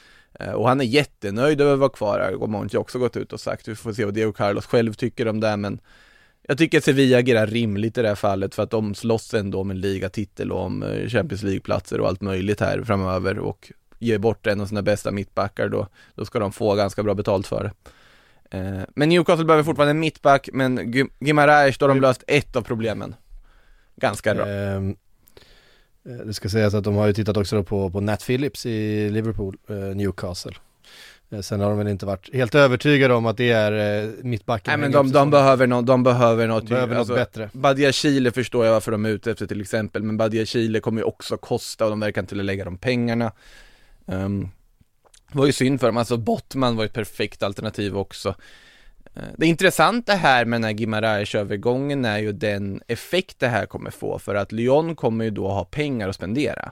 Och 0.55 0.67
han 0.67 0.81
är 0.81 0.85
jättenöjd 0.85 1.61
över 1.61 1.73
att 1.73 1.79
vara 1.79 1.89
kvar 1.89 2.19
här, 2.19 2.41
och 2.41 2.49
Monchi 2.49 2.77
har 2.77 2.81
också 2.81 2.99
gått 2.99 3.17
ut 3.17 3.33
och 3.33 3.39
sagt, 3.39 3.67
vi 3.67 3.75
får 3.75 3.93
se 3.93 4.05
vad 4.05 4.13
Diego 4.13 4.33
Carlos 4.33 4.65
själv 4.65 4.93
tycker 4.93 5.27
om 5.27 5.39
det 5.39 5.57
men 5.57 5.79
Jag 6.47 6.57
tycker 6.57 6.77
att 6.77 6.83
Sevilla 6.83 7.17
agerar 7.17 7.47
rimligt 7.47 7.97
i 7.97 8.01
det 8.01 8.07
här 8.07 8.15
fallet 8.15 8.55
för 8.55 8.63
att 8.63 8.71
de 8.71 8.95
slåss 8.95 9.33
ändå 9.33 9.61
om 9.61 9.71
en 9.71 9.81
ligatitel 9.81 10.51
och 10.51 10.61
om 10.61 10.83
eh, 10.83 11.07
Champions 11.07 11.43
League-platser 11.43 11.99
och 11.99 12.07
allt 12.07 12.21
möjligt 12.21 12.59
här 12.59 12.83
framöver 12.83 13.39
och 13.39 13.71
ger 13.99 14.17
bort 14.17 14.47
en 14.47 14.61
av 14.61 14.65
sina 14.65 14.81
bästa 14.81 15.11
mittbackar 15.11 15.67
då, 15.69 15.87
då 16.15 16.25
ska 16.25 16.39
de 16.39 16.51
få 16.51 16.75
ganska 16.75 17.03
bra 17.03 17.13
betalt 17.13 17.47
för 17.47 17.63
det. 17.63 17.71
Eh, 18.57 18.81
Men 18.95 19.09
Newcastle 19.09 19.45
behöver 19.45 19.63
fortfarande 19.63 19.91
en 19.91 19.99
mittback, 19.99 20.49
men 20.53 20.91
Guimaraes, 21.19 21.77
då 21.77 21.83
har 21.83 21.89
de 21.89 22.01
löst 22.01 22.23
ett 22.27 22.55
av 22.55 22.61
problemen. 22.61 23.15
Ganska 23.95 24.35
bra. 24.35 24.47
Ehm, 24.47 24.95
eh, 26.05 26.25
det 26.25 26.33
ska 26.33 26.49
sägas 26.49 26.73
att 26.73 26.83
de 26.83 26.95
har 26.95 27.07
ju 27.07 27.13
tittat 27.13 27.37
också 27.37 27.63
på, 27.63 27.89
på 27.89 28.01
Nat 28.01 28.25
Phillips 28.25 28.65
i 28.65 29.09
Liverpool, 29.09 29.57
eh, 29.69 29.75
Newcastle. 29.75 30.53
Eh, 31.31 31.39
sen 31.39 31.59
har 31.59 31.69
de 31.69 31.77
väl 31.77 31.87
inte 31.87 32.05
varit 32.05 32.33
helt 32.33 32.55
övertygade 32.55 33.13
om 33.13 33.25
att 33.25 33.37
det 33.37 33.51
är 33.51 34.03
eh, 34.03 34.09
mittbacken. 34.23 34.71
Nej 34.71 34.77
men 34.77 34.91
de, 34.91 35.11
de 35.11 35.31
behöver 35.31 35.67
något, 35.67 35.85
de 35.87 36.03
behöver 36.03 36.47
något, 36.47 36.67
De 36.67 36.73
behöver 36.73 36.95
alltså, 36.95 37.13
något 37.13 37.19
bättre. 37.19 37.49
Badia 37.53 37.91
Chile 37.91 38.31
förstår 38.31 38.65
jag 38.65 38.73
varför 38.73 38.91
de 38.91 39.05
är 39.05 39.09
ute 39.09 39.31
efter 39.31 39.47
till 39.47 39.61
exempel, 39.61 40.03
men 40.03 40.17
Badia 40.17 40.45
Chile 40.45 40.79
kommer 40.79 41.01
ju 41.01 41.05
också 41.05 41.37
kosta 41.37 41.83
och 41.83 41.89
de 41.89 41.99
verkar 41.99 42.21
inte 42.21 42.35
lägga 42.35 42.65
de 42.65 42.77
pengarna 42.77 43.31
um, 44.05 44.49
var 45.31 45.45
ju 45.45 45.51
synd 45.51 45.79
för 45.79 45.87
dem, 45.87 45.97
alltså 45.97 46.17
Bottman 46.17 46.75
var 46.75 46.85
ett 46.85 46.93
perfekt 46.93 47.43
alternativ 47.43 47.97
också 47.97 48.35
Eh, 49.15 49.23
Det 49.37 49.45
intressanta 49.45 50.13
här 50.13 50.45
med 50.45 50.61
den 50.61 50.63
här 50.63 50.71
Gimarais-övergången 50.71 52.05
är 52.05 52.17
ju 52.17 52.31
den 52.31 52.81
effekt 52.87 53.39
det 53.39 53.47
här 53.47 53.65
kommer 53.65 53.91
få, 53.91 54.19
för 54.19 54.35
att 54.35 54.51
Lyon 54.51 54.95
kommer 54.95 55.25
ju 55.25 55.31
då 55.31 55.47
ha 55.47 55.65
pengar 55.65 56.09
att 56.09 56.15
spendera 56.15 56.71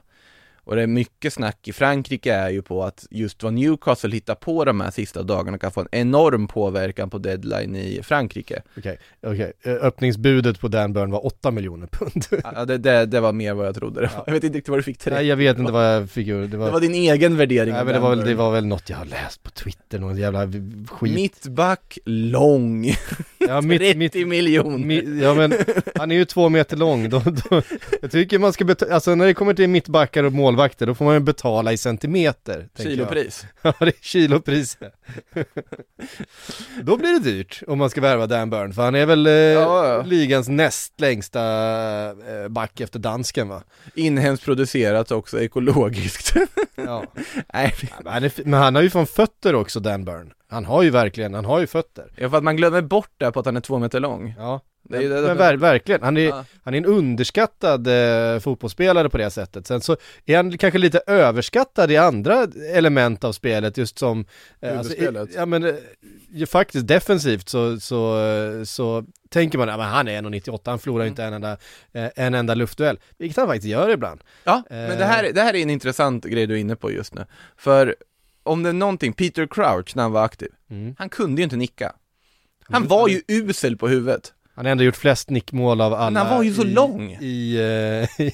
och 0.69 0.75
det 0.75 0.81
är 0.81 0.87
mycket 0.87 1.33
snack 1.33 1.67
i 1.67 1.73
Frankrike 1.73 2.33
är 2.33 2.49
ju 2.49 2.61
på 2.61 2.83
att 2.83 3.07
just 3.09 3.43
vad 3.43 3.53
Newcastle 3.53 4.11
hittar 4.11 4.35
på 4.35 4.65
de 4.65 4.81
här 4.81 4.91
sista 4.91 5.23
dagarna 5.23 5.57
kan 5.57 5.71
få 5.71 5.81
en 5.81 5.87
enorm 5.91 6.47
påverkan 6.47 7.09
på 7.09 7.17
deadline 7.17 7.75
i 7.75 7.99
Frankrike. 8.03 8.61
Okej, 8.77 8.97
okej. 9.21 9.53
Eh, 9.63 9.73
Öppningsbudet 9.73 10.59
på 10.59 10.67
Dan 10.67 10.93
Burn 10.93 11.11
var 11.11 11.25
8 11.25 11.51
miljoner 11.51 11.87
pund. 11.87 12.25
Ja, 12.55 12.65
det, 12.65 12.77
det, 12.77 13.05
det 13.05 13.19
var 13.19 13.33
mer 13.33 13.53
vad 13.53 13.67
jag 13.67 13.75
trodde 13.75 14.01
det 14.01 14.07
var. 14.15 14.23
Jag 14.25 14.33
vet 14.33 14.43
inte 14.43 14.57
riktigt 14.57 14.69
vad 14.69 14.79
du 14.79 14.83
fick 14.83 14.97
till 14.97 15.13
Nej 15.13 15.25
jag 15.25 15.35
vet 15.35 15.57
inte 15.57 15.71
vad 15.71 15.95
jag 15.95 16.09
fick 16.09 16.27
ur, 16.27 16.47
det 16.47 16.57
var, 16.57 16.65
Det 16.65 16.71
var 16.71 16.79
din 16.81 16.93
egen 16.95 17.37
värdering 17.37 17.73
nej, 17.73 17.85
men 17.85 17.93
det 17.93 17.99
var, 17.99 18.09
väl, 18.09 18.25
det 18.25 18.35
var 18.35 18.51
väl 18.51 18.65
något 18.65 18.89
jag 18.89 18.97
har 18.97 19.05
läst 19.05 19.43
på 19.43 19.49
Twitter, 19.49 19.99
någon 19.99 20.17
jävla 20.17 20.47
skit. 20.89 21.15
Mittback, 21.15 21.97
lång, 22.05 22.93
ja, 23.37 23.61
mitt, 23.63 23.79
30 23.81 23.97
mitt, 23.97 24.27
miljoner 24.27 24.77
mi- 24.77 25.23
ja 25.23 25.33
men 25.33 25.53
han 25.95 26.11
är 26.11 26.15
ju 26.15 26.25
två 26.25 26.49
meter 26.49 26.77
lång, 26.77 27.09
då, 27.09 27.19
då, 27.19 27.61
jag 28.01 28.11
tycker 28.11 28.39
man 28.39 28.53
ska 28.53 28.65
betala, 28.65 28.93
alltså 28.93 29.15
när 29.15 29.25
det 29.25 29.33
kommer 29.33 29.53
till 29.53 29.69
mittbackar 29.69 30.23
och 30.23 30.33
målvakter 30.59 30.85
då 30.85 30.95
får 30.95 31.05
man 31.05 31.13
ju 31.13 31.19
betala 31.19 31.73
i 31.73 31.77
centimeter. 31.77 32.69
Kilopris 32.77 33.45
Ja 33.61 33.73
det 33.79 33.85
är 33.85 34.01
kilopris. 34.01 34.77
Då 36.81 36.97
blir 36.97 37.13
det 37.13 37.19
dyrt 37.31 37.63
om 37.67 37.77
man 37.77 37.89
ska 37.89 38.01
värva 38.01 38.27
Dan 38.27 38.49
Burn, 38.49 38.73
för 38.73 38.81
han 38.81 38.95
är 38.95 39.05
väl 39.05 39.27
eh, 39.27 39.33
Ja, 39.33 39.87
ja. 39.87 40.01
ligans 40.01 40.47
näst 40.49 40.99
längsta 41.01 41.41
eh, 42.09 42.47
back 42.49 42.79
efter 42.81 42.99
dansken 42.99 43.47
va? 43.49 43.63
Inhemskt 43.95 44.45
producerat 44.45 45.11
också, 45.11 45.41
ekologiskt 45.41 46.33
Ja. 46.75 47.03
Nej, 47.53 47.73
Men 48.03 48.13
han, 48.13 48.23
är, 48.23 48.31
men 48.45 48.59
han 48.59 48.75
har 48.75 48.81
ju 48.81 48.89
från 48.89 49.07
fötter 49.07 49.55
också 49.55 49.79
Dan 49.79 50.05
Burn. 50.05 50.31
Han 50.49 50.65
har 50.65 50.83
ju 50.83 50.89
verkligen, 50.89 51.33
han 51.33 51.45
har 51.45 51.59
ju 51.59 51.67
fötter. 51.67 52.11
ja, 52.15 52.29
för 52.29 52.37
att 52.37 52.43
man 52.43 52.57
glömmer 52.57 52.81
bort 52.81 53.11
det 53.17 53.31
på 53.31 53.39
att 53.39 53.45
han 53.45 53.57
är 53.57 53.61
två 53.61 53.79
meter 53.79 53.99
lång 53.99 54.33
Ja. 54.37 54.61
Men 54.89 55.09
det- 55.09 55.33
ver, 55.33 55.57
verkligen, 55.57 56.01
han 56.03 56.17
är, 56.17 56.21
Ja. 56.21 56.45
han 56.63 56.73
är 56.73 56.77
en 56.77 56.85
underskattad 56.85 57.87
eh, 57.87 58.39
fotbollsspelare 58.39 59.09
på 59.09 59.17
det 59.17 59.29
sättet. 59.29 59.67
Sen 59.67 59.81
så 59.81 59.97
är 60.25 60.35
han 60.35 60.57
kanske 60.57 60.77
lite 60.79 61.01
överskattad 61.07 61.91
i 61.91 61.97
andra 61.97 62.47
element 62.73 63.23
av 63.23 63.31
spelet, 63.33 63.77
just 63.77 63.99
som... 63.99 64.25
Eh, 64.59 64.77
alltså, 64.77 64.93
i, 64.93 65.27
ja 65.35 65.45
men, 65.45 65.63
eh, 65.63 65.75
ju 66.31 66.45
faktiskt 66.45 66.87
defensivt 66.87 67.49
så, 67.49 67.79
så, 67.79 68.19
eh, 68.25 68.63
så 68.63 69.05
tänker 69.29 69.57
man, 69.57 69.67
ja 69.67 69.77
men 69.77 69.85
han 69.85 70.07
är 70.07 70.21
1,98, 70.21 70.59
han 70.65 70.79
förlorar 70.79 71.01
Mm. 71.03 71.11
inte 71.11 71.23
en 71.23 71.33
enda, 71.33 71.51
eh, 71.93 72.09
en 72.15 72.33
enda 72.33 72.55
luftduell. 72.55 72.99
Vilket 73.17 73.37
han 73.37 73.47
faktiskt 73.47 73.67
gör 73.67 73.89
ibland. 73.89 74.21
Ja, 74.43 74.63
men 74.69 74.97
det 74.97 75.05
här, 75.05 75.31
det 75.33 75.41
här 75.41 75.55
är 75.55 75.61
en 75.61 75.69
intressant 75.69 76.25
grej 76.25 76.47
du 76.47 76.53
är 76.53 76.57
inne 76.59 76.75
på 76.75 76.91
just 76.91 77.13
nu 77.15 77.25
För 77.57 77.95
om 78.43 78.63
det 78.63 78.69
är 78.69 78.73
någonting, 78.73 79.13
Peter 79.13 79.47
Crouch 79.47 79.95
när 79.95 80.03
han 80.03 80.11
var 80.11 80.25
aktiv, 80.25 80.49
Mm. 80.71 80.95
han 80.97 81.09
kunde 81.09 81.41
ju 81.41 81.43
inte 81.43 81.55
nicka 81.55 81.93
Han 82.63 82.87
var 82.87 83.07
ju 83.07 83.21
usel 83.27 83.77
på 83.77 83.87
huvudet 83.87 84.33
Han 84.59 84.65
har 84.65 84.71
ändå 84.71 84.83
gjort 84.83 84.95
flest 84.95 85.29
nickmål 85.29 85.81
av 85.81 85.93
alla 85.93 86.19
han 86.23 86.37
var 86.37 86.43
ju 86.43 86.53
så 86.53 86.63
i, 86.65 86.73
lång. 86.73 87.17
I, 87.21 87.55
eh, 88.19 88.25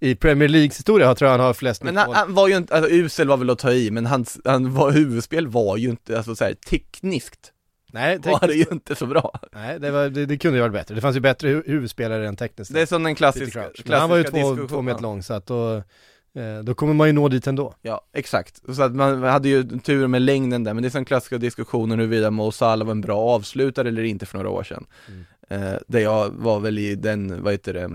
i 0.08 0.14
Premier 0.14 0.48
Leagues 0.48 0.78
historia 0.78 1.06
jag 1.06 1.16
tror 1.16 1.30
jag 1.30 1.38
han 1.38 1.46
har 1.46 1.54
flest 1.54 1.82
Men 1.82 1.94
nickmål. 1.94 2.14
han, 2.14 2.26
han 2.26 2.34
var 2.34 2.48
ju 2.48 2.56
inte, 2.56 2.74
alltså 2.74 2.90
usel 2.90 3.28
var 3.28 3.36
väl 3.36 3.50
att 3.50 3.58
ta 3.58 3.72
i, 3.72 3.90
men 3.90 4.06
hans, 4.06 4.40
han 4.44 4.74
var, 4.74 4.90
huvudspel 4.90 5.46
var 5.46 5.76
ju 5.76 5.88
inte, 5.88 6.16
alltså 6.16 6.34
så 6.36 6.44
här, 6.44 6.54
tekniskt 6.54 7.52
Nej, 7.92 8.18
var 8.18 8.32
det 8.40 8.46
tekniskt, 8.46 8.70
ju 8.70 8.74
inte 8.74 8.94
så 8.94 9.06
bra 9.06 9.40
nej 9.52 9.80
det, 9.80 9.90
var, 9.90 10.08
det, 10.08 10.26
det 10.26 10.38
kunde 10.38 10.58
ju 10.58 10.62
varit 10.62 10.72
bättre. 10.72 10.94
Det 10.94 11.00
fanns 11.00 11.16
ju 11.16 11.20
bättre 11.20 11.48
hu- 11.48 11.62
huvudspelare 11.66 12.28
än 12.28 12.36
tekniskt. 12.36 12.74
Det 12.74 12.80
är 12.80 12.86
som 12.86 13.02
den 13.02 13.14
klassiska. 13.14 13.58
Men 13.58 13.68
klassiska 13.70 13.98
han 13.98 14.10
var 14.10 14.16
ju 14.16 14.24
två, 14.24 14.66
två 14.68 14.82
meter 14.82 15.02
lång 15.02 15.22
så 15.22 15.34
att 15.34 15.46
då, 15.46 15.74
eh, 16.34 16.58
då 16.64 16.74
kommer 16.74 16.94
man 16.94 17.06
ju 17.06 17.12
nå 17.12 17.28
dit 17.28 17.46
ändå. 17.46 17.74
Ja, 17.82 18.00
exakt. 18.14 18.60
Så 18.74 18.82
att 18.82 18.94
man 18.94 19.22
hade 19.22 19.48
ju 19.48 19.78
tur 19.78 20.06
med 20.06 20.22
längden 20.22 20.64
där, 20.64 20.74
men 20.74 20.82
det 20.82 20.88
är 20.88 20.90
som 20.90 21.04
klassiska 21.04 21.38
diskussioner 21.38 21.96
huruvida 21.96 22.30
Mo 22.30 22.52
Salah 22.52 22.86
var 22.86 22.92
en 22.92 23.00
bra 23.00 23.18
avslutare 23.18 23.88
eller 23.88 24.02
inte 24.02 24.26
för 24.26 24.38
några 24.38 24.50
år 24.50 24.62
sedan. 24.62 24.86
Eh, 25.48 25.72
där 25.86 26.00
jag 26.00 26.30
var 26.30 26.60
väl 26.60 26.78
i 26.78 26.94
den, 26.94 27.42
vad 27.42 27.52
heter 27.52 27.74
det, 27.74 27.90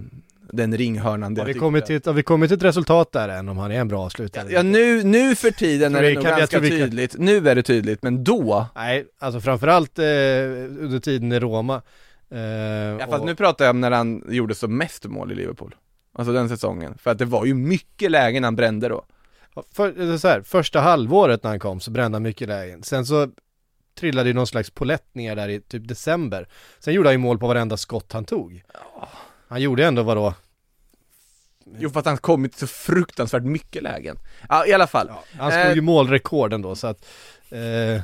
den 0.52 0.78
ringhörnan 0.78 1.38
Har 1.38 1.46
vi, 1.46 1.54
kommit 1.54 1.86
till, 1.86 2.02
har 2.06 2.14
vi 2.14 2.24
kommit 2.24 2.50
till 2.50 2.58
ett 2.58 2.64
resultat 2.64 3.12
där 3.12 3.30
än 3.30 3.50
om 3.50 3.58
han 3.58 3.72
är 3.72 3.80
en 3.80 3.88
bra 3.88 4.06
avslutare? 4.06 4.48
Ja 4.52 4.64
nu, 4.64 5.04
nu 5.04 5.36
för 5.36 5.52
tiden 5.52 5.96
är 5.96 6.02
det 6.02 6.14
nog 6.14 6.24
ganska 6.24 6.60
kan- 6.60 6.70
tydligt, 6.70 7.16
nu 7.18 7.50
är 7.50 7.56
det 7.56 7.64
tydligt, 7.64 8.04
men 8.04 8.24
då, 8.24 8.66
Nej, 8.76 9.06
alltså 9.20 9.40
framförallt 9.42 10.00
eh, 10.00 10.04
under 10.06 11.00
tiden 11.00 11.32
i 11.32 11.40
Roma. 11.40 11.82
Eh, 12.32 12.40
Ja 12.40 13.00
fast 13.00 13.20
och- 13.20 13.26
nu 13.26 13.36
pratar 13.36 13.66
jag 13.66 13.74
om 13.74 13.82
när 13.82 13.92
han 13.92 14.24
gjorde 14.30 14.56
som 14.56 14.78
mest 14.78 15.06
mål 15.06 15.32
i 15.32 15.36
Liverpool. 15.36 15.76
Alltså 16.16 16.34
den 16.34 16.50
säsongen, 16.50 16.98
för 16.98 17.12
att 17.12 17.18
det 17.18 17.26
var 17.26 17.46
ju 17.46 17.54
mycket 17.54 18.12
lägen 18.12 18.44
han 18.44 18.56
brände 18.56 18.88
då. 18.90 19.06
Ja, 19.56 19.64
För, 19.74 20.18
så 20.18 20.28
här, 20.28 20.42
första 20.42 20.80
halvåret 20.80 21.44
när 21.44 21.50
han 21.50 21.60
kom 21.60 21.80
så 21.80 21.92
brände 21.92 22.16
han 22.16 22.24
mycket 22.24 22.48
lägen. 22.48 22.84
Sen 22.84 23.06
så 23.06 23.28
trillade 24.00 24.30
ju 24.30 24.34
någon 24.34 24.48
slags 24.48 24.70
polett 24.70 25.16
ner 25.16 25.36
där 25.36 25.50
i 25.50 25.62
typ 25.62 25.88
december. 25.88 26.48
Sen 26.80 26.94
gjorde 26.94 27.10
han 27.10 27.14
ju 27.14 27.18
mål 27.18 27.40
på 27.40 27.48
varenda 27.48 27.78
skott 27.78 28.12
han 28.14 28.26
tog. 28.26 28.64
Han 29.48 29.62
gjorde 29.62 29.86
ändå 29.86 30.04
vadå? 30.04 30.34
Jo 31.78 31.90
för 31.90 32.00
att 32.00 32.06
han 32.06 32.18
kommit 32.18 32.56
så 32.56 32.68
fruktansvärt 32.68 33.44
mycket 33.44 33.84
lägen 33.84 34.18
Ja 34.50 34.66
i 34.68 34.74
alla 34.74 34.88
fall 34.88 35.12
Han 35.40 35.52
slog 35.52 35.64
Eh. 35.66 35.74
ju 35.74 35.82
målrekord 35.82 36.54
ändå 36.54 36.76
så 36.76 36.88
att 36.88 37.06
eh, 37.50 38.02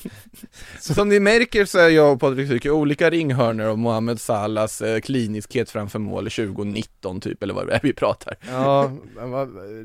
Som 0.80 1.08
ni 1.08 1.20
märker 1.20 1.64
så 1.64 1.78
är 1.78 1.88
jag 1.88 2.12
och 2.12 2.20
Patrik 2.20 2.48
Syke 2.48 2.70
olika 2.70 3.10
ringhörnor 3.10 3.66
om 3.66 3.80
Mohamed 3.80 4.20
Salahs 4.20 4.82
eh, 4.82 5.00
kliniskhet 5.00 5.70
framför 5.70 5.98
mål 5.98 6.30
2019 6.30 7.20
typ, 7.20 7.42
eller 7.42 7.54
vad 7.54 7.66
det 7.66 7.74
är 7.74 7.80
vi 7.82 7.92
pratar 7.92 8.36
Ja, 8.48 8.92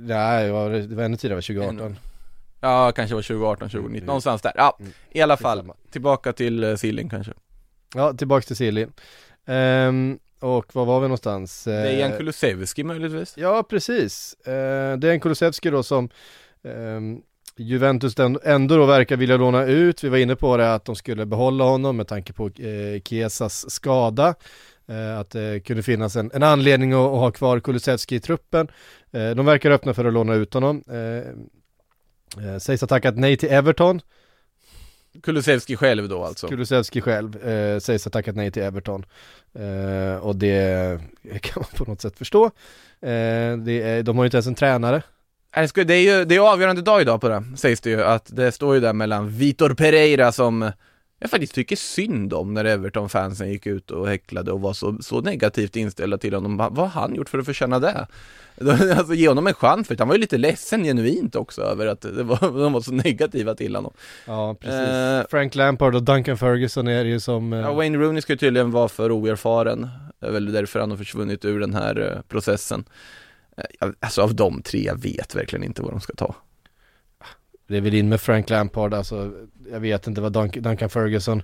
nej, 0.01 0.47
det 0.47 0.95
var 0.95 1.03
ännu 1.03 1.17
tidigare, 1.17 1.41
2018. 1.41 1.95
Ja, 2.65 2.91
kanske 2.91 3.15
var 3.15 3.21
2018, 3.21 3.69
2019, 3.69 4.05
någonstans 4.05 4.41
där. 4.41 4.51
Ja, 4.55 4.77
i 5.11 5.21
alla 5.21 5.37
fall, 5.37 5.71
tillbaka 5.91 6.33
till 6.33 6.63
eh, 6.63 6.75
Silling 6.75 7.09
kanske. 7.09 7.33
Ja, 7.95 8.13
tillbaks 8.13 8.45
till 8.45 8.55
Silly. 8.55 8.87
Ehm, 9.45 10.19
och 10.39 10.75
var 10.75 10.85
var 10.85 10.99
vi 10.99 11.07
någonstans? 11.07 11.67
Eh, 11.67 11.83
Dejan 11.83 12.17
Kulusevski 12.17 12.83
möjligtvis. 12.83 13.33
Ja, 13.37 13.63
precis. 13.63 14.33
Eh, 14.33 14.97
Dejan 14.97 15.19
Kulusevski 15.19 15.69
då 15.69 15.83
som 15.83 16.09
ehm, 16.63 17.21
Juventus 17.57 18.15
ändå, 18.43 18.77
då 18.77 18.85
verkar 18.85 19.17
vilja 19.17 19.37
låna 19.37 19.63
ut. 19.65 20.03
Vi 20.03 20.09
var 20.09 20.17
inne 20.17 20.35
på 20.35 20.57
det 20.57 20.73
att 20.73 20.85
de 20.85 20.95
skulle 20.95 21.25
behålla 21.25 21.63
honom 21.63 21.97
med 21.97 22.07
tanke 22.07 22.33
på 22.33 22.47
eh, 22.47 23.01
Chiesas 23.05 23.71
skada. 23.71 24.35
Eh, 24.87 25.19
att 25.19 25.29
det 25.29 25.59
kunde 25.59 25.83
finnas 25.83 26.15
en, 26.15 26.31
en 26.33 26.43
anledning 26.43 26.93
att, 26.93 26.99
att 26.99 27.19
ha 27.19 27.31
kvar 27.31 27.59
Kulusevski 27.59 28.15
i 28.15 28.19
truppen. 28.19 28.67
Eh, 29.11 29.29
de 29.29 29.45
verkar 29.45 29.71
öppna 29.71 29.93
för 29.93 30.05
att 30.05 30.13
låna 30.13 30.33
ut 30.33 30.53
honom. 30.53 30.83
Eh, 30.87 31.33
eh, 32.43 32.57
sägs 32.57 32.81
ha 32.81 32.87
tackat 32.87 33.17
nej 33.17 33.37
till 33.37 33.49
Everton. 33.51 34.01
Kulusevski 35.23 35.75
själv 35.75 36.09
då 36.09 36.23
alltså. 36.23 36.47
Kulusevski 36.47 37.01
själv 37.01 37.47
eh, 37.47 37.79
sägs 37.79 38.05
ha 38.05 38.09
tackat 38.09 38.35
nej 38.35 38.51
till 38.51 38.63
Everton. 38.63 39.05
Eh, 39.53 40.15
och 40.17 40.35
det 40.35 40.99
kan 41.41 41.61
man 41.61 41.85
på 41.85 41.91
något 41.91 42.01
sätt 42.01 42.17
förstå. 42.17 42.45
Eh, 43.01 43.09
är, 43.09 44.03
de 44.03 44.17
har 44.17 44.23
ju 44.23 44.27
inte 44.27 44.37
ens 44.37 44.47
en 44.47 44.55
tränare. 44.55 45.01
Det 45.73 45.93
är 45.93 46.17
ju, 46.17 46.25
det 46.25 46.35
är 46.35 46.39
avgörande 46.39 46.81
dag 46.81 47.01
idag 47.01 47.21
på 47.21 47.29
det, 47.29 47.43
sägs 47.55 47.81
det 47.81 47.89
ju, 47.89 48.03
att 48.03 48.35
det 48.35 48.51
står 48.51 48.75
ju 48.75 48.81
där 48.81 48.93
mellan 48.93 49.29
Vitor 49.29 49.73
Pereira 49.73 50.31
som 50.31 50.71
jag 51.19 51.29
faktiskt 51.29 51.55
tycker 51.55 51.75
synd 51.75 52.33
om 52.33 52.53
när 52.53 52.65
Everton-fansen 52.65 53.49
gick 53.51 53.65
ut 53.65 53.91
och 53.91 54.07
häcklade 54.07 54.51
och 54.51 54.61
var 54.61 54.73
så, 54.73 54.97
så 55.01 55.21
negativt 55.21 55.75
inställda 55.75 56.17
till 56.17 56.33
honom. 56.33 56.57
Vad 56.57 56.77
har 56.77 56.87
han 57.01 57.15
gjort 57.15 57.29
för 57.29 57.39
att 57.39 57.45
förtjäna 57.45 57.79
det? 57.79 58.07
Alltså 58.97 59.13
ge 59.13 59.27
honom 59.27 59.47
en 59.47 59.53
chans, 59.53 59.87
för 59.87 59.97
han 59.97 60.07
var 60.07 60.15
ju 60.15 60.21
lite 60.21 60.37
ledsen 60.37 60.83
genuint 60.83 61.35
också 61.35 61.61
över 61.61 61.87
att 61.87 62.01
det 62.01 62.23
var, 62.23 62.37
de 62.63 62.73
var 62.73 62.81
så 62.81 62.91
negativa 62.93 63.55
till 63.55 63.75
honom. 63.75 63.93
Ja, 64.25 64.55
precis. 64.59 64.79
Eh, 64.79 65.23
Frank 65.29 65.55
Lampard 65.55 65.95
och 65.95 66.03
Duncan 66.03 66.37
Ferguson 66.37 66.87
är 66.87 67.03
det 67.03 67.09
ju 67.09 67.19
som... 67.19 67.53
eh, 67.53 67.59
Ja, 67.59 67.73
Wayne 67.73 67.97
Rooney 67.97 68.21
ska 68.21 68.33
ju 68.33 68.37
tydligen 68.37 68.71
vara 68.71 68.87
för 68.87 69.11
oerfaren. 69.11 69.89
Det 70.19 70.27
är 70.27 70.31
väl 70.31 70.51
därför 70.51 70.79
han 70.79 70.89
har 70.91 70.97
försvunnit 70.97 71.45
ur 71.45 71.59
den 71.59 71.73
här 71.73 72.11
eh, 72.15 72.21
processen. 72.21 72.83
Eh, 73.57 73.89
Alltså 73.99 74.21
av 74.21 74.35
de 74.35 74.61
tre, 74.61 74.83
jag 74.85 75.01
vet 75.01 75.35
verkligen 75.35 75.63
inte 75.63 75.81
vad 75.81 75.91
de 75.91 76.01
ska 76.01 76.13
ta. 76.13 76.35
Det 77.67 77.77
är 77.77 77.81
väl 77.81 77.93
in 77.93 78.09
med 78.09 78.21
Frank 78.21 78.49
Lampard, 78.49 78.93
alltså 78.93 79.31
jag 79.71 79.79
vet 79.79 80.07
inte 80.07 80.21
vad 80.21 80.35
Dun- 80.35 80.61
Duncan 80.61 80.89
Ferguson 80.89 81.41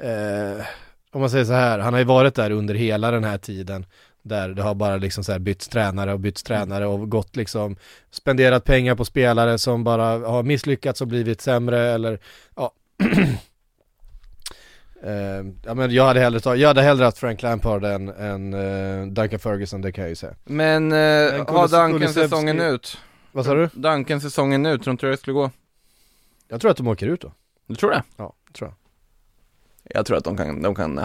eh, 0.00 0.64
Om 1.12 1.20
man 1.20 1.30
säger 1.30 1.44
så 1.44 1.52
här, 1.52 1.78
han 1.78 1.92
har 1.92 2.00
ju 2.00 2.06
varit 2.06 2.34
där 2.34 2.50
under 2.50 2.74
hela 2.74 3.10
den 3.10 3.24
här 3.24 3.38
tiden 3.38 3.86
Där 4.22 4.48
det 4.48 4.62
har 4.62 4.74
bara 4.74 4.96
liksom 4.96 5.24
så 5.24 5.32
här 5.32 5.38
bytts 5.38 5.68
tränare 5.68 6.12
och 6.12 6.20
bytts 6.20 6.42
tränare 6.42 6.86
och 6.86 7.10
gått 7.10 7.36
liksom 7.36 7.76
Spenderat 8.10 8.64
pengar 8.64 8.94
på 8.94 9.04
spelare 9.04 9.58
som 9.58 9.84
bara 9.84 10.04
har 10.28 10.42
misslyckats 10.42 11.00
och 11.00 11.08
blivit 11.08 11.40
sämre 11.40 11.80
eller 11.80 12.18
ja 12.56 12.72
Eh, 15.02 15.46
ja 15.64 15.74
men 15.74 15.90
jag 15.90 16.06
hade 16.06 16.20
hellre 16.20 16.40
tagit, 16.40 16.60
jag 16.60 16.68
hade 16.68 16.82
hellre 16.82 17.04
haft 17.04 17.18
Frank 17.18 17.42
Lampard 17.42 17.84
än, 17.84 18.08
än 18.08 18.54
eh, 18.54 19.06
Duncan 19.06 19.38
Ferguson, 19.38 19.80
det 19.80 19.92
kan 19.92 20.02
jag 20.02 20.08
ju 20.08 20.14
säga 20.14 20.34
Men, 20.44 20.88
Men 20.88 21.46
har 21.46 21.88
Duncan 21.88 22.12
säsongen 22.12 22.60
ut? 22.60 22.98
Vad 23.38 23.44
sa 23.46 23.54
du? 23.54 23.68
Duncan 23.72 24.20
säsongen 24.20 24.66
ut, 24.66 24.82
tror 24.82 24.92
inte 24.92 25.06
det 25.06 25.16
skulle 25.16 25.34
gå? 25.34 25.50
Jag 26.48 26.60
tror 26.60 26.70
att 26.70 26.76
de 26.76 26.86
åker 26.86 27.06
ut 27.06 27.20
då 27.20 27.32
Du 27.66 27.74
tror 27.74 27.90
det? 27.90 28.02
Ja, 28.16 28.34
tror 28.52 28.68
jag 28.68 28.76
Jag 29.96 30.06
tror 30.06 30.16
att 30.16 30.24
de 30.24 30.36
kan, 30.36 30.62
de 30.62 30.74
kan 30.74 31.00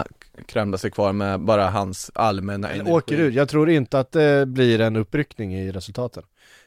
krämda 0.46 0.78
sig 0.78 0.90
kvar 0.90 1.12
med 1.12 1.40
bara 1.40 1.70
hans 1.70 2.10
allmänna 2.14 2.70
energi. 2.70 2.90
åker 2.90 3.18
ut. 3.18 3.34
Jag 3.34 3.48
tror 3.48 3.70
inte 3.70 3.98
att 3.98 4.12
det 4.12 4.46
blir 4.48 4.80
en 4.80 4.96
uppryckning 4.96 5.54
i 5.54 5.72
resultaten. 5.72 6.22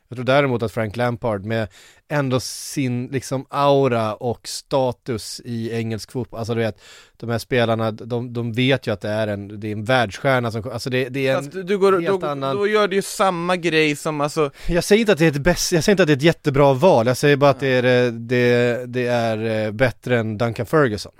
Jag 0.10 0.16
tror 0.18 0.26
däremot 0.26 0.64
att 0.64 0.72
Frank 0.72 0.96
Lampard 0.98 1.46
med 1.46 1.68
ändå 2.08 2.40
sin 2.40 3.08
liksom 3.08 3.46
aura 3.50 4.16
och 4.16 4.48
status 4.48 5.42
i 5.46 5.72
engelsk 5.72 6.12
fotboll, 6.12 6.40
alltså 6.40 6.54
du 6.54 6.62
vet, 6.62 6.82
de 7.18 7.30
här 7.30 7.38
spelarna, 7.38 7.92
de, 7.92 8.34
de 8.34 8.54
vet 8.54 8.88
ju 8.88 8.94
att 8.94 9.02
det 9.02 9.10
är 9.10 9.28
en, 9.28 9.60
det 9.60 9.68
är 9.68 9.72
en 9.72 9.84
världsstjärna 9.84 10.52
som, 10.52 10.72
alltså 10.72 10.90
det, 10.90 11.10
det 11.10 11.28
är 11.28 11.38
en 11.38 11.50
du, 11.50 11.64
du 11.64 11.78
går, 11.78 12.02
helt 12.02 12.22
då, 12.22 12.28
annan... 12.28 12.56
då 12.56 12.68
gör 12.68 12.88
du 12.88 12.96
ju 12.96 13.02
samma 13.02 13.56
grej 13.56 13.96
som 13.96 14.22
alltså 14.22 14.52
Jag 14.68 14.84
säger 14.84 15.00
inte 15.00 15.12
att 15.12 15.20
det 15.20 15.26
är 15.26 15.32
ett 15.32 15.38
bäst, 15.38 15.72
jag 15.72 15.84
säger 15.84 15.94
inte 15.94 16.04
att 16.04 16.08
det 16.08 16.14
är 16.14 16.18
ett 16.18 16.22
jättebra 16.22 16.74
val, 16.74 17.08
jag 17.08 17.18
säger 17.18 17.36
bara 17.36 17.52
att 17.52 17.60
det 17.60 17.68
är, 17.68 18.06
eh, 18.06 18.12
det, 18.12 18.86
det 18.88 19.08
är 19.08 19.66
eh, 19.66 19.72
bättre 19.72 20.20
än 20.20 20.38
Duncan 20.38 20.66
Ferguson. 20.66 21.12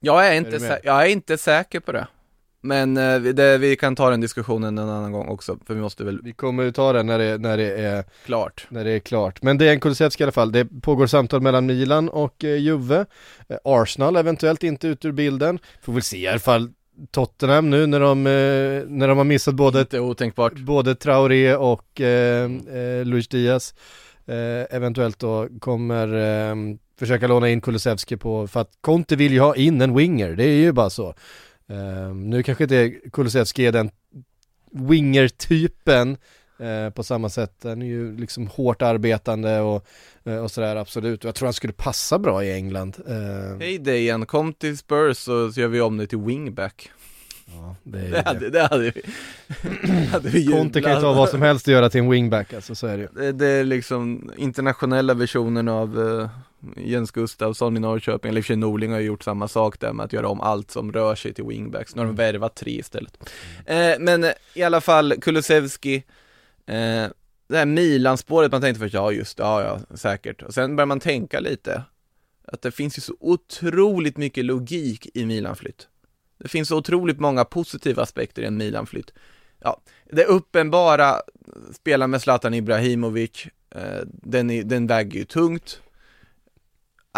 Jag 0.00 0.26
är 0.26 0.32
Är 0.32 0.36
inte, 0.36 0.58
sä- 0.58 0.80
jag 0.84 1.02
är 1.02 1.06
inte 1.06 1.38
säker 1.38 1.80
på 1.80 1.92
det 1.92 2.06
Men 2.60 2.96
eh, 2.96 3.18
vi- 3.18 3.32
det, 3.32 3.58
vi 3.58 3.76
kan 3.76 3.96
ta 3.96 4.10
den 4.10 4.20
diskussionen 4.20 4.78
en 4.78 4.88
annan 4.88 5.12
gång 5.12 5.28
också, 5.28 5.58
för 5.66 5.74
vi 5.74 5.80
måste 5.80 6.04
väl 6.04 6.20
Vi 6.22 6.32
kommer 6.32 6.62
ju 6.62 6.72
ta 6.72 6.92
det 6.92 7.02
när 7.02 7.18
det, 7.18 7.38
när 7.38 7.56
det 7.56 7.70
är 7.76 8.04
klart 8.26 8.66
när 8.68 8.84
det 8.84 8.90
är 8.90 8.98
klart. 8.98 9.42
Men 9.42 9.58
det 9.58 9.68
är 9.68 9.72
en 9.72 9.80
Kulusevski 9.80 10.22
i 10.22 10.24
alla 10.24 10.32
fall. 10.32 10.52
Det 10.52 10.64
pågår 10.82 11.06
samtal 11.06 11.40
mellan 11.40 11.66
Milan 11.66 12.08
och 12.08 12.44
eh, 12.44 12.56
Juve. 12.56 13.04
Eh, 13.48 13.56
Arsenal 13.64 14.16
eventuellt 14.16 14.62
inte 14.62 14.88
ut 14.88 15.04
ur 15.04 15.12
bilden. 15.12 15.58
Får 15.82 15.92
väl 15.92 16.02
se 16.02 16.16
i 16.18 16.28
alla 16.28 16.38
fall 16.38 16.70
Tottenham 17.10 17.70
nu 17.70 17.86
när 17.86 18.00
de, 18.00 18.26
eh, 18.26 18.88
när 18.88 19.08
de 19.08 19.18
har 19.18 19.24
missat 19.24 19.54
både, 19.54 19.80
Inte 19.80 20.00
otänkbart 20.00 20.56
både 20.58 20.94
Traoré 20.94 21.54
och 21.56 22.00
eh, 22.00 22.50
eh, 22.74 23.04
Luis 23.04 23.28
Diaz. 23.28 23.74
Eventuellt 24.70 25.18
då 25.18 25.48
kommer 25.60 26.08
försöka 26.98 27.26
låna 27.26 27.48
in 27.48 27.60
Kulusevski 27.60 28.16
på, 28.16 28.46
för 28.46 28.60
att 28.60 28.70
Conte 28.80 29.16
vill 29.16 29.32
ju 29.32 29.40
ha 29.40 29.56
in 29.56 29.80
en 29.80 29.96
winger, 29.96 30.36
det 30.36 30.44
är 30.44 30.56
ju 30.56 30.72
bara 30.72 30.90
så. 30.90 31.14
Eh, 31.70 32.14
nu 32.14 32.42
kanske 32.42 32.64
inte 32.64 32.90
Kulusevski 33.12 33.66
är 33.66 33.72
den 33.72 33.90
winger-typen 34.70 36.16
eh, 36.58 36.90
på 36.90 37.02
samma 37.02 37.28
sätt. 37.28 37.54
Han 37.62 37.82
är 37.82 37.86
ju 37.86 38.16
liksom 38.16 38.46
hårt 38.46 38.82
arbetande 38.82 39.60
och, 39.60 39.86
eh, 40.24 40.38
och 40.38 40.50
sådär 40.50 40.76
absolut. 40.76 41.24
Och 41.24 41.28
jag 41.28 41.34
tror 41.34 41.46
han 41.46 41.52
skulle 41.52 41.72
passa 41.72 42.18
bra 42.18 42.44
i 42.44 42.52
England. 42.52 42.96
Eh, 43.08 43.58
Hej 43.60 43.78
Dejan, 43.78 44.26
kom 44.26 44.52
till 44.52 44.78
Spurs 44.78 45.16
så 45.16 45.52
gör 45.54 45.68
vi 45.68 45.80
om 45.80 45.96
det 45.96 46.06
till 46.06 46.18
wingback 46.18 46.90
ja, 47.46 47.76
det 47.82 48.08
Det 48.08 48.22
hade, 48.26 48.50
det 48.50 48.62
hade 48.62 48.90
vi 48.90 49.02
hade 50.12 50.28
vi 50.28 50.46
Conte 50.46 50.82
kan 50.82 50.94
ju 50.94 51.00
ta 51.00 51.12
vad 51.12 51.28
som 51.28 51.42
helst 51.42 51.68
att 51.68 51.72
göra 51.72 51.90
till 51.90 52.00
en 52.00 52.10
wingback 52.10 52.52
alltså, 52.52 52.74
så 52.74 52.86
är 52.86 52.96
det 52.96 53.02
ju. 53.02 53.08
det, 53.14 53.32
det 53.32 53.46
är 53.46 53.64
liksom 53.64 54.30
internationella 54.36 55.14
versionen 55.14 55.68
av 55.68 55.98
uh, 55.98 56.28
Jens 56.76 57.10
Gustafsson 57.10 57.76
i 57.76 57.80
Norrköping, 57.80 58.28
eller 58.28 58.38
i 58.38 58.42
och 58.42 58.44
för 58.44 58.52
sig 58.52 58.56
Norling 58.56 58.92
har 58.92 58.98
ju 58.98 59.06
gjort 59.06 59.24
samma 59.24 59.48
sak 59.48 59.80
där 59.80 59.92
med 59.92 60.04
att 60.04 60.12
göra 60.12 60.28
om 60.28 60.40
allt 60.40 60.70
som 60.70 60.92
rör 60.92 61.14
sig 61.14 61.34
till 61.34 61.44
wingbacks, 61.44 61.94
nu 61.94 62.00
har 62.00 62.06
de 62.06 62.16
värvat 62.16 62.54
tre 62.54 62.78
istället. 62.78 63.30
Eh, 63.66 63.94
Men 63.98 64.24
eh, 64.24 64.30
i 64.54 64.62
alla 64.62 64.80
fall, 64.80 65.14
Kulusevski 65.20 65.96
eh, 66.66 67.06
Det 67.48 67.56
här 67.58 67.66
Milan-spåret, 67.66 68.52
man 68.52 68.60
tänkte 68.60 68.80
först, 68.80 68.94
ja 68.94 69.12
just 69.12 69.38
ja 69.38 69.62
ja, 69.62 69.96
säkert. 69.96 70.42
Och 70.42 70.54
sen 70.54 70.76
börjar 70.76 70.86
man 70.86 71.00
tänka 71.00 71.40
lite 71.40 71.82
Att 72.44 72.62
det 72.62 72.70
finns 72.70 72.98
ju 72.98 73.02
så 73.02 73.14
otroligt 73.20 74.16
mycket 74.16 74.44
logik 74.44 75.08
i 75.14 75.26
Milan-flytt. 75.26 75.88
Det 76.38 76.48
finns 76.48 76.68
så 76.68 76.76
otroligt 76.76 77.20
många 77.20 77.44
positiva 77.44 78.02
aspekter 78.02 78.42
i 78.42 78.46
en 78.46 78.56
Milan-flytt. 78.56 79.12
Ja, 79.60 79.80
det 80.12 80.24
uppenbara, 80.24 81.20
spela 81.72 82.06
med 82.06 82.22
Zlatan 82.22 82.54
Ibrahimovic, 82.54 83.46
eh, 83.70 84.00
den, 84.06 84.50
är, 84.50 84.64
den 84.64 84.86
väger 84.86 85.18
ju 85.18 85.24
tungt 85.24 85.80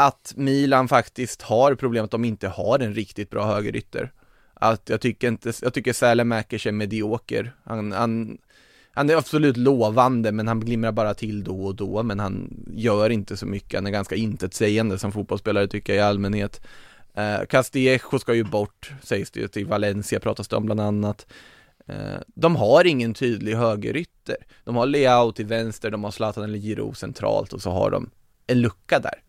att 0.01 0.33
Milan 0.37 0.89
faktiskt 0.89 1.43
har 1.43 1.75
problem 1.75 2.05
att 2.05 2.11
de 2.11 2.25
inte 2.25 2.49
har 2.49 2.79
en 2.79 2.95
riktigt 2.95 3.31
bra 3.31 3.47
högerytter. 3.47 4.13
Att 4.55 4.89
jag 4.89 5.01
tycker 5.01 5.29
inte, 5.29 5.53
jag 5.63 5.75
tycker 5.75 5.93
Sälemäkers 5.93 6.67
är 6.67 6.73
medioker. 6.73 7.55
Han, 7.65 7.93
han, 7.93 8.39
han 8.93 9.11
är 9.11 9.17
absolut 9.17 9.57
lovande 9.57 10.33
men 10.33 10.49
han 10.49 10.61
glimrar 10.61 10.93
bara 10.93 11.15
till 11.15 11.45
då 11.45 11.65
och 11.65 11.75
då 11.75 12.03
men 12.03 12.21
han 12.21 12.65
gör 12.75 13.11
inte 13.11 13.37
så 13.37 13.47
mycket, 13.47 13.75
han 13.75 13.87
är 13.87 13.91
ganska 13.91 14.15
intetsägande 14.15 14.99
som 14.99 15.13
fotbollsspelare 15.13 15.69
tycker 15.69 15.95
jag 15.95 16.01
i 16.01 16.09
allmänhet. 16.09 16.61
Eh, 17.15 17.47
Castillejo 17.49 18.19
ska 18.19 18.35
ju 18.35 18.45
bort, 18.45 18.93
sägs 19.03 19.31
det 19.31 19.41
ju, 19.41 19.49
till 19.49 19.67
Valencia 19.67 20.21
pratas 20.21 20.49
det 20.49 20.57
om 20.57 20.67
bland 20.67 20.81
annat. 20.81 21.27
Eh, 21.87 22.21
De 22.27 22.57
har 22.57 22.87
ingen 22.87 23.15
tydlig 23.15 23.55
högerytter. 23.55 24.37
De 24.65 24.77
har 24.77 24.87
Leao 24.87 25.33
till 25.33 25.47
vänster, 25.47 25.91
de 25.91 26.05
har 26.05 26.11
Zlatan 26.11 26.45
eller 26.45 26.59
Giroud 26.59 26.97
centralt 26.97 27.53
och 27.53 27.63
så 27.63 27.71
har 27.71 27.91
de 27.91 28.11
en 28.47 28.61
lucka 28.61 28.99
där. 28.99 29.23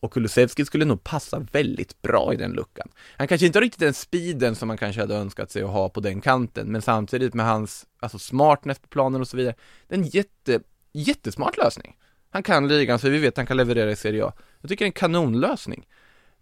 Och 0.00 0.12
Kulusevski 0.12 0.64
skulle 0.64 0.84
nog 0.84 1.04
passa 1.04 1.38
väldigt 1.52 2.02
bra 2.02 2.34
i 2.34 2.36
den 2.36 2.52
luckan. 2.52 2.88
Han 3.16 3.28
kanske 3.28 3.46
inte 3.46 3.58
har 3.58 3.62
riktigt 3.62 3.80
den 3.80 3.94
speeden 3.94 4.54
som 4.54 4.68
man 4.68 4.76
kanske 4.76 5.00
hade 5.00 5.14
önskat 5.14 5.50
sig 5.50 5.62
att 5.62 5.70
ha 5.70 5.88
på 5.88 6.00
den 6.00 6.20
kanten, 6.20 6.72
men 6.72 6.82
samtidigt 6.82 7.34
med 7.34 7.46
hans, 7.46 7.86
alltså 8.00 8.18
smartness 8.18 8.78
på 8.78 8.88
planen 8.88 9.20
och 9.20 9.28
så 9.28 9.36
vidare. 9.36 9.54
Det 9.88 9.94
är 9.94 9.98
en 9.98 10.04
jätte, 10.04 10.60
jättesmart 10.92 11.56
lösning. 11.56 11.96
Han 12.30 12.42
kan 12.42 12.68
ligan, 12.68 12.98
så 12.98 13.08
vi 13.08 13.18
vet 13.18 13.28
att 13.28 13.36
han 13.36 13.46
kan 13.46 13.56
leverera 13.56 13.90
i 13.90 13.96
Serie 13.96 14.24
A. 14.24 14.32
Jag 14.60 14.68
tycker 14.68 14.84
det 14.84 14.86
är 14.86 14.88
en 14.88 14.92
kanonlösning. 14.92 15.86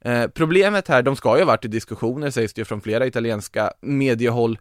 Eh, 0.00 0.26
problemet 0.26 0.88
här, 0.88 1.02
de 1.02 1.16
ska 1.16 1.34
ju 1.36 1.40
ha 1.40 1.46
varit 1.46 1.64
i 1.64 1.68
diskussioner 1.68 2.30
sägs 2.30 2.54
det 2.54 2.60
ju 2.60 2.64
från 2.64 2.80
flera 2.80 3.06
italienska 3.06 3.72
mediehåll, 3.80 4.58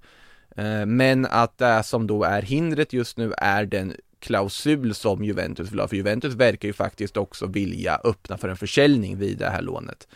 eh, 0.57 0.85
men 0.85 1.25
att 1.25 1.57
det 1.57 1.83
som 1.83 2.07
då 2.07 2.23
är 2.23 2.41
hindret 2.41 2.93
just 2.93 3.17
nu 3.17 3.33
är 3.37 3.65
den 3.65 3.93
klausul 4.25 4.93
som 4.93 5.23
Juventus 5.23 5.71
vill 5.71 5.79
ha, 5.79 5.87
för 5.87 5.95
Juventus 5.95 6.33
verkar 6.33 6.67
ju 6.67 6.73
faktiskt 6.73 7.17
också 7.17 7.45
vilja 7.45 7.99
öppna 8.03 8.37
för 8.37 8.49
en 8.49 8.57
försäljning 8.57 9.17
vid 9.17 9.37
det 9.37 9.49
här 9.49 9.61
lånet. 9.61 10.07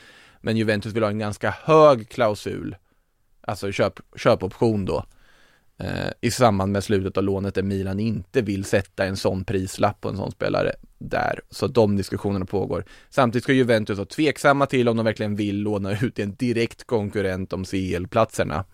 Men 0.42 0.58
Juventus 0.58 0.94
vill 0.94 1.04
ha 1.04 1.10
en 1.10 1.20
ganska 1.20 1.56
hög 1.64 2.10
klausul, 2.10 2.76
alltså 3.42 3.72
köp, 3.72 4.00
köpoption 4.16 4.86
då, 4.86 5.06
eh, 5.78 6.12
i 6.22 6.32
samband 6.32 6.72
med 6.72 6.84
slutet 6.84 7.18
av 7.18 7.24
lånet 7.24 7.56
där 7.56 7.64
Milan 7.64 8.00
inte 8.00 8.42
vill 8.42 8.66
sätta 8.66 9.06
en 9.06 9.18
sån 9.18 9.44
prislapp 9.44 10.02
på 10.02 10.10
en 10.10 10.18
sån 10.18 10.32
spelare 10.32 10.72
där. 10.98 11.42
Så 11.50 11.68
de 11.68 11.98
diskussionerna 11.98 12.46
pågår. 12.46 12.86
Samtidigt 13.10 13.44
ska 13.44 13.54
Juventus 13.54 13.98
vara 13.98 14.08
tveksamma 14.08 14.66
till 14.66 14.90
om 14.90 14.98
de 14.98 15.06
verkligen 15.06 15.36
vill 15.36 15.62
låna 15.62 16.00
ut 16.00 16.20
en 16.20 16.36
direkt 16.36 16.84
konkurrent 16.84 17.54
om 17.54 17.66
CL-platserna. 17.66 18.66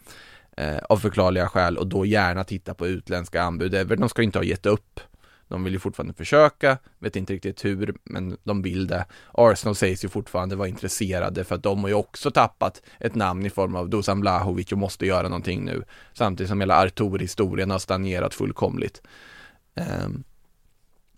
Eh, 0.57 0.77
av 0.89 0.97
förklarliga 0.97 1.47
skäl 1.47 1.77
och 1.77 1.88
då 1.88 2.05
gärna 2.05 2.43
titta 2.43 2.73
på 2.73 2.88
utländska 2.88 3.41
anbud. 3.41 3.88
De 3.88 4.09
ska 4.09 4.23
inte 4.23 4.39
ha 4.39 4.43
gett 4.43 4.65
upp. 4.65 4.99
De 5.47 5.63
vill 5.63 5.73
ju 5.73 5.79
fortfarande 5.79 6.13
försöka, 6.13 6.77
vet 6.99 7.15
inte 7.15 7.33
riktigt 7.33 7.65
hur, 7.65 7.95
men 8.03 8.37
de 8.43 8.61
vill 8.61 8.87
det. 8.87 9.05
Arsenal 9.31 9.75
sägs 9.75 10.05
ju 10.05 10.09
fortfarande 10.09 10.55
vara 10.55 10.67
intresserade 10.67 11.43
för 11.43 11.55
att 11.55 11.63
de 11.63 11.81
har 11.81 11.87
ju 11.87 11.93
också 11.93 12.31
tappat 12.31 12.81
ett 12.99 13.15
namn 13.15 13.45
i 13.45 13.49
form 13.49 13.75
av 13.75 13.89
Dusan 13.89 14.19
Blahovic 14.19 14.71
och 14.71 14.77
måste 14.77 15.05
göra 15.05 15.29
någonting 15.29 15.65
nu. 15.65 15.83
Samtidigt 16.13 16.49
som 16.49 16.59
hela 16.59 16.75
Artur-historien 16.75 17.71
har 17.71 17.79
stagnerat 17.79 18.33
fullkomligt. 18.33 19.01
Um, 20.05 20.23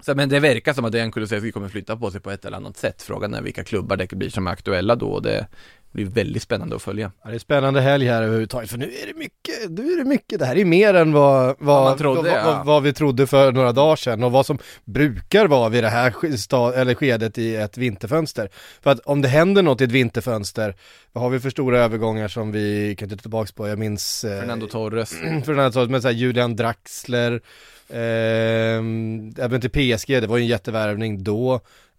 så, 0.02 0.16
men 0.16 0.30
det 0.30 0.40
verkar 0.40 0.74
som 0.74 0.86
att 0.86 0.92
Dejan 0.92 1.12
Kulusevski 1.12 1.52
kommer 1.52 1.70
flytta 1.70 1.98
på 1.98 2.12
sig 2.12 2.22
på 2.22 2.32
ett 2.32 2.46
eller 2.46 2.58
annat 2.58 2.78
sätt. 2.78 3.02
Frågan 3.02 3.34
är 3.34 3.42
vilka 3.42 3.64
klubbar 3.64 3.98
det 3.98 4.16
blir 4.16 4.30
som 4.30 4.48
är 4.48 4.52
aktuella 4.52 4.96
då 4.96 5.10
och 5.10 5.22
det 5.22 5.48
blir 5.92 6.06
väldigt 6.06 6.44
spännande 6.44 6.76
att 6.76 6.82
följa. 6.82 7.12
Ja, 7.24 7.30
det 7.30 7.36
är 7.36 7.40
spännande 7.40 7.82
helg 7.82 8.08
här 8.08 8.24
överhuvudtaget, 8.24 8.70
för 8.70 8.78
nu 8.78 8.86
är 8.86 9.08
det 9.08 9.14
mycket, 9.14 9.70
nu 9.70 9.94
är 9.94 9.98
det 9.98 10.04
mycket, 10.04 10.40
det 10.40 10.46
här 10.46 10.58
är 10.58 10.66
mer 10.66 10.94
än 10.94 11.12
vad, 11.12 11.56
vad, 11.60 11.98
trodde, 11.98 12.22
vad, 12.22 12.40
ja. 12.40 12.44
vad, 12.46 12.66
vad, 12.66 12.84
vi 12.84 12.94
trodde 12.94 13.28
för 13.28 13.52
några 13.52 13.72
dagar 13.72 13.96
sedan 13.96 14.24
och 14.24 14.32
vad 14.32 14.46
som 14.46 14.58
brukar 14.86 15.48
vara 15.48 15.70
vid 15.70 15.84
det 15.84 15.90
här 15.90 16.12
sk- 16.12 16.74
eller 16.74 16.96
skedet 16.96 17.38
i 17.38 17.56
ett 17.56 17.78
vinterfönster. 17.78 18.50
För 18.82 18.92
att 18.92 19.00
om 19.00 19.22
det 19.22 19.28
händer 19.28 19.64
något 19.64 19.82
i 19.82 19.84
ett 19.84 19.92
vinterfönster, 19.92 20.76
vad 21.14 21.24
har 21.24 21.30
vi 21.30 21.40
för 21.40 21.50
stora 21.50 21.80
övergångar 21.80 22.28
som 22.28 22.52
vi 22.52 22.96
kan 22.96 23.12
inte 23.12 23.22
tillbaka 23.22 23.52
på, 23.56 23.68
jag 23.68 23.80
minns 23.80 24.24
eh, 24.24 24.40
Fernando 24.40 24.68
Torres. 24.68 25.10
Fernando 25.46 25.72
Torres, 25.72 25.90
men 25.90 26.02
såhär 26.02 26.16
Julian 26.16 26.56
Draxler, 26.56 27.42
även 27.90 29.62
till 29.62 29.70
PSG, 29.70 30.08
det 30.22 30.28
var 30.28 30.38
ju 30.38 30.42
en 30.44 30.48
jättevärvning 30.48 31.24
då. 31.24 31.54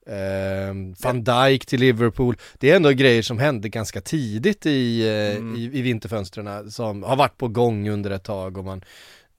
Eh, 0.07 0.75
Van 1.03 1.25
Dijk 1.25 1.67
till 1.67 1.81
Liverpool, 1.81 2.37
det 2.59 2.71
är 2.71 2.77
ändå 2.77 2.91
grejer 2.91 3.23
som 3.23 3.39
hände 3.39 3.69
ganska 3.69 4.01
tidigt 4.01 4.67
i, 4.67 5.09
eh, 5.09 5.37
Mm. 5.37 5.57
i, 5.57 5.65
i 5.79 5.83
vinterfönstren 5.83 6.71
som 6.71 7.03
har 7.03 7.17
varit 7.17 7.37
på 7.37 7.49
gång 7.49 7.89
under 7.89 8.11
ett 8.11 8.25
tag 8.25 8.59
och 8.59 8.65
man 8.65 8.85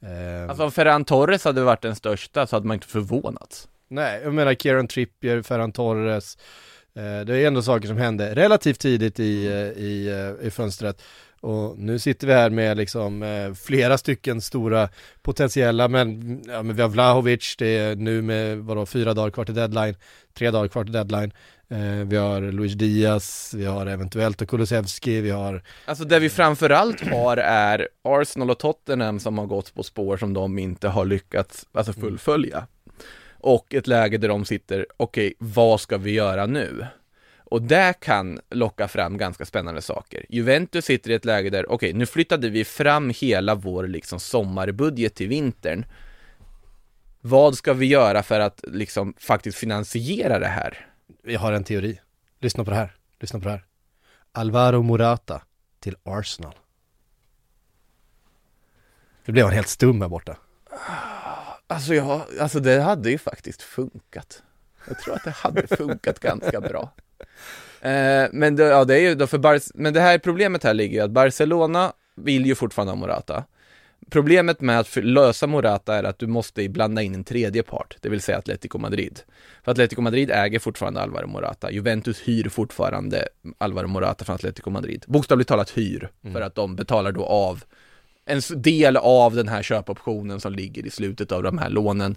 eh, 0.04 0.50
Alltså 0.50 0.64
om 0.64 0.72
Ferran 0.72 1.06
Torres 1.06 1.44
hade 1.44 1.62
varit 1.64 1.82
den 1.82 1.96
största 1.96 2.48
så 2.48 2.56
hade 2.56 2.68
man 2.68 2.76
inte 2.76 2.88
förvånats. 2.88 3.68
Nej, 3.88 4.22
jag 4.24 4.34
menar 4.34 4.54
Kieran 4.54 4.88
Trippier, 4.88 5.42
Ferran 5.42 5.72
Torres 5.72 6.38
eh, 6.96 7.26
Det 7.26 7.38
är 7.38 7.48
ändå 7.48 7.62
saker 7.62 7.88
som 7.88 7.98
hände 7.98 8.36
relativt 8.36 8.80
tidigt 8.80 9.20
i, 9.20 9.46
eh, 9.48 9.84
i, 9.84 10.08
eh, 10.42 10.48
i 10.48 10.52
fönstret 10.52 11.02
och 11.42 11.80
nu 11.80 12.00
sitter 12.00 12.28
vi 12.28 12.34
här 12.34 12.50
med 12.50 12.78
liksom 12.78 13.24
eh, 13.24 13.54
flera 13.54 13.98
stycken 13.98 14.42
stora 14.42 14.90
potentiella, 15.22 15.88
men, 15.88 16.42
ja, 16.48 16.64
men 16.64 16.76
vi 16.76 16.82
har 16.82 16.90
Vlahovic, 16.90 17.56
det 17.58 17.78
är 17.78 17.96
nu 17.96 18.22
med 18.22 18.58
vadå, 18.58 18.86
fyra 18.86 19.14
dagar 19.14 19.32
kvar 19.32 19.46
till 19.46 19.56
deadline, 19.56 19.96
tre 20.34 20.52
dagar 20.52 20.68
kvar 20.68 20.84
till 20.84 20.94
deadline. 20.94 21.32
Eh, 21.72 22.08
vi 22.08 22.18
har 22.18 22.42
Luis 22.42 22.74
Diaz, 22.74 23.54
vi 23.58 23.66
har 23.66 23.86
eventuellt 23.86 24.48
Kulusevski, 24.48 25.22
vi 25.22 25.30
har 25.30 25.64
Alltså 25.86 26.04
det 26.04 26.20
vi 26.20 26.30
framförallt 26.30 27.02
har 27.02 27.38
är 27.38 27.88
Arsenal 28.04 28.50
och 28.50 28.60
Tottenham 28.60 29.20
som 29.20 29.38
har 29.38 29.46
gått 29.46 29.74
på 29.74 29.84
spår 29.84 30.18
som 30.18 30.34
de 30.34 30.60
inte 30.60 30.88
har 30.88 31.06
lyckats 31.06 31.66
alltså 31.72 31.94
fullfölja. 31.94 32.68
Och 33.42 33.74
ett 33.74 33.88
läge 33.88 34.18
där 34.18 34.28
de 34.28 34.46
sitter, 34.46 34.86
okej, 34.98 35.34
vad 35.38 35.82
ska 35.82 35.98
vi 35.98 36.12
göra 36.12 36.46
nu? 36.46 36.86
Och 37.50 37.62
det 37.62 37.94
kan 38.00 38.40
locka 38.50 38.88
fram 38.88 39.18
ganska 39.18 39.46
spännande 39.46 39.82
saker. 39.82 40.26
Juventus 40.30 40.86
sitter 40.86 41.12
i 41.12 41.14
ett 41.14 41.26
läge 41.26 41.50
där, 41.50 41.72
okej, 41.72 41.94
nu 41.94 42.06
flyttade 42.06 42.50
vi 42.50 42.66
fram 42.66 43.10
hela 43.16 43.56
vår 43.56 43.88
liksom 43.88 44.20
sommarbudget 44.20 45.16
till 45.16 45.28
vintern. 45.28 45.86
Vad 47.22 47.58
ska 47.58 47.74
vi 47.74 47.86
göra 47.86 48.24
för 48.24 48.40
att 48.40 48.64
liksom 48.68 49.14
faktiskt 49.18 49.58
finansiera 49.58 50.40
det 50.40 50.48
här? 50.48 50.88
Vi 51.24 51.36
har 51.36 51.54
en 51.54 51.64
teori. 51.64 52.00
Lyssna 52.40 52.64
på 52.64 52.70
det 52.70 52.76
här. 52.78 52.96
Lyssna 53.20 53.40
på 53.40 53.46
det 53.46 53.52
här. 53.52 53.66
Alvaro 54.32 54.82
Morata 54.82 55.42
till 55.80 55.96
Arsenal. 56.04 56.56
Det 59.26 59.32
blev 59.32 59.46
han 59.46 59.54
helt 59.54 59.68
stum 59.68 60.02
här 60.02 60.10
borta. 60.10 60.38
Alltså, 61.68 61.94
ja, 61.94 62.28
alltså 62.40 62.60
det 62.60 62.82
hade 62.82 63.12
ju 63.12 63.18
faktiskt 63.18 63.62
funkat. 63.62 64.44
Jag 64.88 65.00
tror 65.00 65.16
att 65.16 65.24
det 65.24 65.32
hade 65.32 65.68
funkat 65.68 66.20
ganska 66.20 66.62
bra. 66.62 66.92
Eh, 67.82 68.28
men 68.32 68.56
det, 68.56 68.64
ja, 68.64 68.86
det 68.86 68.96
är 68.96 69.00
ju 69.00 69.16
då 69.16 69.28
för 69.28 69.38
Bar- 69.38 69.78
men 69.78 69.94
det 69.94 70.02
här 70.02 70.18
problemet 70.18 70.64
här 70.64 70.74
ligger 70.74 70.98
ju 70.98 71.04
att 71.04 71.12
Barcelona 71.12 71.94
vill 72.16 72.46
ju 72.46 72.56
fortfarande 72.56 72.92
ha 72.92 72.98
Morata. 72.98 73.44
Problemet 74.10 74.62
med 74.62 74.80
att 74.80 74.96
lösa 74.96 75.48
Morata 75.48 75.96
är 75.96 76.04
att 76.04 76.20
du 76.20 76.28
måste 76.28 76.70
blanda 76.70 77.02
in 77.02 77.16
en 77.16 77.24
tredje 77.24 77.64
part, 77.64 77.98
det 78.02 78.10
vill 78.10 78.22
säga 78.22 78.38
Atletico 78.38 78.78
Madrid. 78.78 79.20
För 79.64 79.72
Atletico 79.72 80.02
Madrid 80.02 80.32
äger 80.32 80.60
fortfarande 80.60 81.02
Alvaro 81.02 81.28
Morata, 81.28 81.72
Juventus 81.72 82.20
hyr 82.20 82.50
fortfarande 82.50 83.28
Alvaro 83.58 83.88
Morata 83.88 84.26
från 84.26 84.36
Atletico 84.36 84.70
Madrid. 84.70 85.06
Bokstavligt 85.08 85.48
talat 85.48 85.78
hyr, 85.78 86.10
för 86.34 86.42
att 86.42 86.56
de 86.56 86.76
betalar 86.76 87.12
då 87.12 87.26
av 87.26 87.64
en 88.26 88.42
del 88.56 88.98
av 88.98 89.36
den 89.36 89.48
här 89.48 89.64
köpoptionen 89.64 90.40
som 90.40 90.54
ligger 90.54 90.86
i 90.86 90.90
slutet 90.90 91.32
av 91.32 91.44
de 91.44 91.58
här 91.58 91.70
lånen 91.70 92.16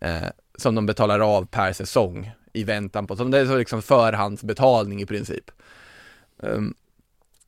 eh, 0.00 0.28
som 0.58 0.74
de 0.74 0.86
betalar 0.86 1.20
av 1.20 1.46
per 1.46 1.72
säsong 1.72 2.30
i 2.56 2.64
väntan 2.64 3.06
på, 3.06 3.16
som 3.16 3.30
det 3.30 3.38
är 3.38 3.46
så 3.46 3.56
liksom 3.56 3.82
förhandsbetalning 3.82 5.02
i 5.02 5.06
princip. 5.06 5.50
Um, 6.36 6.74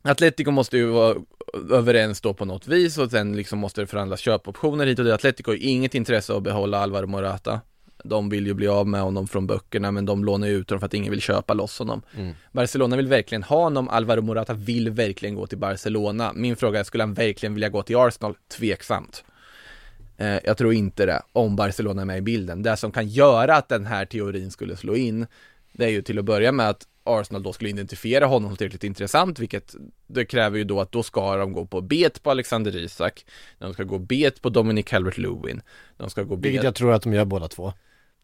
Atletico 0.03 0.51
måste 0.51 0.77
ju 0.77 0.87
vara 0.87 1.17
överens 1.71 2.21
då 2.21 2.35
på 2.35 2.45
något 2.45 2.69
vis 2.69 2.99
och 2.99 3.11
sen 3.11 3.37
liksom 3.37 3.59
måste 3.59 3.81
det 3.81 3.87
förhandlas 3.87 4.21
köpoptioner 4.21 4.87
hit 4.87 4.99
och 4.99 5.05
dit. 5.05 5.15
Atletico 5.15 5.51
har 5.51 5.57
ju 5.57 5.63
inget 5.63 5.95
intresse 5.95 6.33
av 6.33 6.37
att 6.37 6.43
behålla 6.43 6.79
Alvaro 6.79 7.07
Morata. 7.07 7.61
De 8.05 8.29
vill 8.29 8.47
ju 8.47 8.55
bli 8.55 8.69
av 8.69 8.89
med 8.89 9.01
honom 9.01 9.29
från 9.29 9.47
böckerna 9.47 9.91
men 9.91 10.07
de 10.07 10.25
lånar 10.25 10.49
ju 10.49 10.55
ut 10.55 10.71
honom 10.71 10.81
för 10.81 10.87
att 10.87 10.95
ingen 10.95 11.11
vill 11.11 11.21
köpa 11.21 11.55
loss 11.55 11.79
honom. 11.79 12.03
Barcelona 12.53 12.97
vill 12.97 13.09
verkligen 13.09 13.43
ha 13.43 13.63
honom, 13.63 13.89
Alvaro 13.89 14.23
Morata 14.23 14.55
vill 14.55 14.91
verkligen 14.91 15.35
gå 15.35 15.47
till 15.47 15.59
Barcelona. 15.59 16.33
Min 16.35 16.57
fråga 16.57 16.81
är, 16.81 16.85
skulle 16.85 17.03
han 17.03 17.15
verkligen 17.15 17.55
vilja 17.55 17.69
gå 17.69 17.83
till 17.83 17.97
Arsenal? 17.97 18.35
Tveksamt. 18.59 19.25
Eh, 20.19 20.39
jag 20.45 20.57
tror 20.57 20.73
inte 20.73 21.07
det, 21.07 21.23
om 21.33 21.57
Barcelona 21.57 22.03
är 22.03 22.07
med 22.07 22.19
i 22.19 22.23
bilden. 22.23 22.63
Det 22.63 22.77
som 22.77 22.93
kan 22.93 23.09
göra 23.09 23.57
att 23.57 23.69
den 23.69 23.87
här 23.87 24.05
teorin 24.05 24.51
skulle 24.51 24.77
slå 24.77 24.97
in, 24.97 25.27
det 25.73 25.85
är 25.85 25.89
ju 25.89 26.03
till 26.03 26.19
att 26.19 26.25
börja 26.25 26.53
med 26.53 26.69
att 26.69 26.87
Arsenal 27.05 27.43
då 27.43 27.53
skulle 27.53 27.71
identifiera 27.71 28.27
honom 28.27 28.51
som 28.51 28.57
tillräckligt 28.57 28.85
intressant, 28.85 29.39
vilket 29.39 29.75
det 30.07 30.25
kräver 30.25 30.59
ju 30.59 30.65
då 30.65 30.81
att 30.81 30.93
då 30.93 31.03
ska 31.03 31.37
de 31.37 31.53
gå 31.53 31.67
på 31.67 31.81
bet 31.81 32.23
på 32.23 32.31
Alexander 32.31 32.77
Isak, 32.77 33.25
de 33.59 33.75
ska 33.75 33.83
gå 33.83 33.99
bet 33.99 34.43
på 34.43 34.49
Dominic 34.49 34.87
Calvert-Lewin, 34.87 35.61
de 35.97 36.11
ska 36.11 36.23
gå 36.23 36.37
bet 36.37 36.45
Vilket 36.45 36.65
jag 36.65 36.75
tror 36.75 36.93
att 36.93 37.03
de 37.03 37.13
gör 37.13 37.25
båda 37.25 37.49
två. 37.49 37.73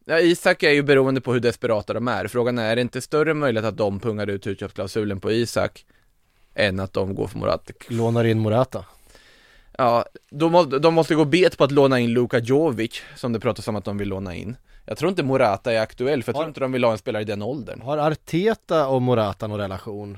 Ja, 0.05 0.19
Isak 0.19 0.63
är 0.63 0.71
ju 0.71 0.83
beroende 0.83 1.21
på 1.21 1.33
hur 1.33 1.39
desperata 1.39 1.93
de 1.93 2.07
är. 2.07 2.27
Frågan 2.27 2.59
är, 2.59 2.71
är 2.71 2.75
det 2.75 2.81
inte 2.81 3.01
större 3.01 3.33
möjlighet 3.33 3.69
att 3.69 3.77
de 3.77 3.99
pungar 3.99 4.27
ut 4.27 4.47
utköpsklausulen 4.47 5.19
på 5.19 5.31
Isak 5.31 5.85
än 6.55 6.79
att 6.79 6.93
de 6.93 7.15
går 7.15 7.27
för 7.27 7.39
Morata? 7.39 7.73
Lånar 7.87 8.23
in 8.23 8.39
Morata. 8.39 8.85
Ja, 9.77 10.05
de, 10.31 10.69
de 10.81 10.93
måste 10.93 11.15
gå 11.15 11.25
bet 11.25 11.57
på 11.57 11.63
att 11.63 11.71
låna 11.71 11.99
in 11.99 12.09
Luka 12.13 12.39
Jovic, 12.39 13.01
som 13.15 13.33
det 13.33 13.39
pratas 13.39 13.67
om 13.67 13.75
att 13.75 13.85
de 13.85 13.97
vill 13.97 14.07
låna 14.07 14.35
in. 14.35 14.57
Jag 14.85 14.97
tror 14.97 15.09
inte 15.09 15.23
Morata 15.23 15.73
är 15.73 15.79
aktuell, 15.79 16.23
för 16.23 16.29
jag 16.29 16.35
tror 16.35 16.43
Har- 16.43 16.47
inte 16.47 16.59
de 16.59 16.71
vill 16.71 16.83
ha 16.83 16.91
en 16.91 16.97
spelare 16.97 17.21
i 17.21 17.25
den 17.25 17.41
åldern. 17.41 17.81
Har 17.81 17.97
Arteta 17.97 18.87
och 18.87 19.01
Morata 19.01 19.47
någon 19.47 19.59
relation? 19.59 20.17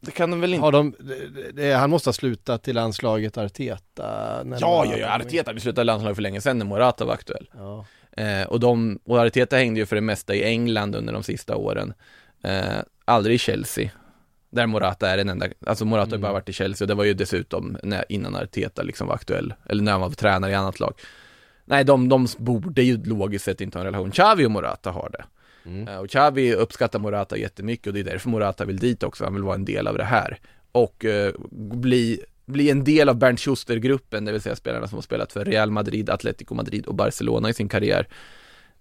Det 0.00 0.10
kan 0.10 0.30
de 0.30 0.40
väl 0.40 0.54
inte? 0.54 0.64
Har 0.64 0.72
de, 0.72 0.94
det, 0.98 1.52
det, 1.52 1.72
han 1.72 1.90
måste 1.90 2.08
ha 2.08 2.12
slutat 2.12 2.62
till 2.62 2.74
landslaget 2.74 3.38
Arteta? 3.38 4.42
när 4.44 4.58
Ja, 4.60 4.84
ja, 4.90 4.96
ja. 4.96 5.16
Arteta, 5.16 5.52
vi 5.52 5.60
slutade 5.60 5.84
landslaget 5.84 6.16
för 6.16 6.22
länge 6.22 6.40
sedan 6.40 6.58
när 6.58 6.66
Morata 6.66 7.04
var 7.04 7.14
aktuell. 7.14 7.50
Ja. 7.56 7.86
Eh, 8.22 8.46
och, 8.46 8.60
de, 8.60 8.98
och 9.04 9.18
Arteta 9.18 9.56
hängde 9.56 9.80
ju 9.80 9.86
för 9.86 9.96
det 9.96 10.02
mesta 10.02 10.34
i 10.34 10.44
England 10.44 10.94
under 10.96 11.12
de 11.12 11.22
sista 11.22 11.56
åren. 11.56 11.92
Eh, 12.42 12.62
aldrig 13.04 13.34
i 13.34 13.38
Chelsea. 13.38 13.90
Där 14.56 14.66
Morata 14.66 15.10
är 15.10 15.16
den 15.16 15.28
enda, 15.28 15.46
alltså 15.66 15.84
Morata 15.84 16.10
har 16.10 16.18
bara 16.18 16.32
varit 16.32 16.48
i 16.48 16.52
Chelsea 16.52 16.84
och 16.84 16.88
det 16.88 16.94
var 16.94 17.04
ju 17.04 17.14
dessutom 17.14 17.76
när, 17.82 18.04
innan 18.08 18.36
Arteta 18.36 18.82
liksom 18.82 19.06
var 19.06 19.14
aktuell, 19.14 19.54
eller 19.68 19.82
när 19.82 19.92
han 19.92 20.00
var 20.00 20.10
tränare 20.10 20.50
i 20.50 20.54
annat 20.54 20.80
lag. 20.80 20.94
Nej, 21.64 21.84
de, 21.84 22.08
de 22.08 22.26
borde 22.38 22.82
ju 22.82 23.04
logiskt 23.04 23.44
sett 23.44 23.60
inte 23.60 23.78
ha 23.78 23.80
en 23.80 23.86
relation. 23.86 24.10
Xavi 24.10 24.46
och 24.46 24.50
Morata 24.50 24.90
har 24.90 25.10
det. 25.12 25.24
Mm. 25.70 25.88
Eh, 25.88 25.98
Och 25.98 26.08
Xavi 26.10 26.54
uppskattar 26.54 26.98
Morata 26.98 27.36
jättemycket 27.36 27.86
och 27.86 27.92
det 27.92 28.00
är 28.00 28.04
därför 28.04 28.28
Morata 28.28 28.64
vill 28.64 28.76
dit 28.78 29.02
också, 29.02 29.24
han 29.24 29.34
vill 29.34 29.42
vara 29.42 29.54
en 29.54 29.64
del 29.64 29.86
av 29.86 29.96
det 29.98 30.04
här. 30.04 30.38
Och 30.72 31.04
eh, 31.04 31.32
bli, 31.50 32.20
bli 32.46 32.70
en 32.70 32.84
del 32.84 33.08
av 33.08 33.16
Bernt 33.16 33.40
Schuster-gruppen, 33.40 34.24
det 34.24 34.32
vill 34.32 34.40
säga 34.40 34.56
spelarna 34.56 34.88
som 34.88 34.96
har 34.96 35.02
spelat 35.02 35.32
för 35.32 35.44
Real 35.44 35.70
Madrid, 35.70 36.10
Atletico 36.10 36.54
Madrid 36.54 36.86
och 36.86 36.94
Barcelona 36.94 37.50
i 37.50 37.54
sin 37.54 37.68
karriär. 37.68 38.08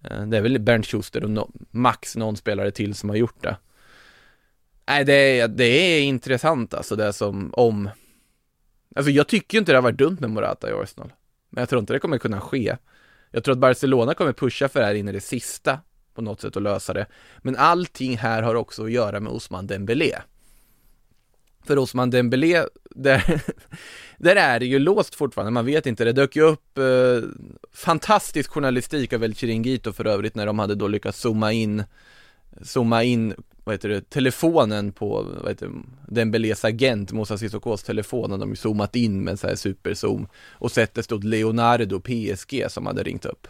Eh, 0.04 0.22
det 0.22 0.38
är 0.38 0.42
väl 0.42 0.60
Bernt 0.60 0.88
Schuster 0.88 1.24
och 1.24 1.30
no, 1.30 1.52
max 1.72 2.16
någon 2.16 2.38
spelare 2.38 2.72
till 2.72 2.96
som 2.96 3.10
har 3.10 3.16
gjort 3.16 3.44
det. 3.44 3.58
Nej, 4.88 5.06
det 5.06 5.40
är, 5.40 5.48
det 5.48 5.64
är 5.66 6.02
intressant 6.02 6.74
alltså 6.74 6.96
det 6.96 7.14
som 7.14 7.54
om 7.54 7.90
Alltså 8.96 9.12
jag 9.12 9.28
tycker 9.28 9.58
inte 9.58 9.72
det 9.72 9.78
har 9.78 9.84
varit 9.84 9.98
dumt 9.98 10.18
med 10.20 10.30
Morata 10.30 10.70
i 10.70 10.74
Arsenal. 10.74 11.14
Men 11.50 11.62
jag 11.62 11.70
tror 11.70 11.80
inte 11.80 11.94
det 11.94 12.00
kommer 12.00 12.18
kunna 12.18 12.42
ske. 12.42 12.78
Jag 13.32 13.44
tror 13.44 13.54
att 13.54 13.60
Barcelona 13.60 14.14
kommer 14.14 14.34
pusha 14.34 14.70
för 14.70 14.80
det 14.80 14.86
här 14.86 14.96
in 14.96 15.08
i 15.08 15.12
det 15.12 15.22
sista 15.22 15.80
på 16.14 16.22
något 16.22 16.42
sätt 16.42 16.56
och 16.56 16.62
lösa 16.62 16.94
det. 16.94 17.06
Men 17.38 17.56
allting 17.56 18.18
här 18.18 18.42
har 18.42 18.56
också 18.56 18.84
att 18.84 18.92
göra 18.92 19.20
med 19.20 19.32
Osman 19.32 19.68
Dembélé. 19.68 20.16
För 21.66 21.78
Osman 21.78 22.10
Dembélé, 22.10 22.64
där, 22.90 23.42
där 24.18 24.36
är 24.36 24.60
det 24.60 24.66
ju 24.66 24.80
låst 24.80 25.16
fortfarande, 25.16 25.52
man 25.52 25.66
vet 25.66 25.86
inte. 25.86 26.06
Det 26.06 26.12
dök 26.12 26.36
ju 26.36 26.42
upp 26.42 26.78
eh, 26.78 27.30
fantastisk 27.74 28.52
journalistik 28.52 29.14
av 29.14 29.24
El 29.24 29.36
Chiringuito 29.36 29.94
för 29.94 30.08
övrigt 30.08 30.36
när 30.36 30.46
de 30.46 30.60
hade 30.60 30.76
då 30.76 30.88
lyckats 30.88 31.20
zooma 31.20 31.52
in, 31.52 31.84
zooma 32.62 33.04
in 33.04 33.34
vad 33.66 33.74
heter 33.74 33.90
det, 33.90 34.10
telefonen 34.10 34.92
på, 34.92 35.26
vad 35.42 35.52
heter 35.52 35.68
det, 35.68 35.74
Dembélés 36.08 36.66
agent, 36.66 37.12
Moussa 37.12 37.38
Sissokos 37.38 37.84
telefon, 37.84 38.32
och 38.32 38.40
de 38.40 38.50
har 38.50 38.56
zoomat 38.56 38.96
in 38.96 39.24
med 39.24 39.40
så 39.40 39.48
här 39.48 39.56
superzoom 39.56 40.28
och 40.52 40.72
sett 40.72 40.94
det 40.94 41.04
stod 41.04 41.24
Leonardo 41.24 42.00
PSG 42.00 42.66
som 42.70 42.86
hade 42.86 43.04
ringt 43.04 43.26
upp. 43.26 43.48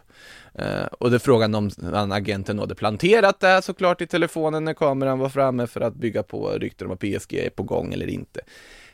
Uh, 0.60 0.86
och 1.00 1.12
det 1.12 1.20
frågan 1.20 1.56
om 1.56 1.70
han, 1.94 2.12
agenten 2.12 2.60
hade 2.60 2.76
planterat 2.76 3.40
det 3.40 3.62
såklart 3.62 4.02
i 4.02 4.08
telefonen 4.08 4.64
när 4.64 4.74
kameran 4.74 5.20
var 5.20 5.30
framme 5.30 5.68
för 5.68 5.82
att 5.82 5.96
bygga 5.96 6.24
på 6.24 6.50
rykten 6.50 6.88
om 6.88 6.94
att 6.94 7.00
PSG 7.00 7.34
är 7.34 7.50
på 7.50 7.64
gång 7.64 7.94
eller 7.94 8.08
inte. 8.08 8.42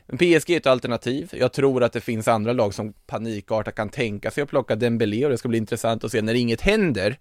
Men 0.08 0.18
PSG 0.18 0.50
är 0.50 0.58
ett 0.58 0.68
alternativ. 0.68 1.30
Jag 1.34 1.54
tror 1.54 1.84
att 1.84 1.94
det 1.94 2.02
finns 2.02 2.28
andra 2.28 2.54
lag 2.54 2.74
som 2.74 2.94
panikartat 2.94 3.76
kan 3.76 3.90
tänka 3.90 4.32
sig 4.32 4.44
att 4.44 4.50
plocka 4.50 4.76
Dembélé 4.76 5.26
och 5.26 5.32
det 5.32 5.38
ska 5.38 5.50
bli 5.50 5.58
intressant 5.58 6.04
att 6.04 6.12
se 6.12 6.22
när 6.22 6.34
inget 6.34 6.62
händer, 6.62 7.18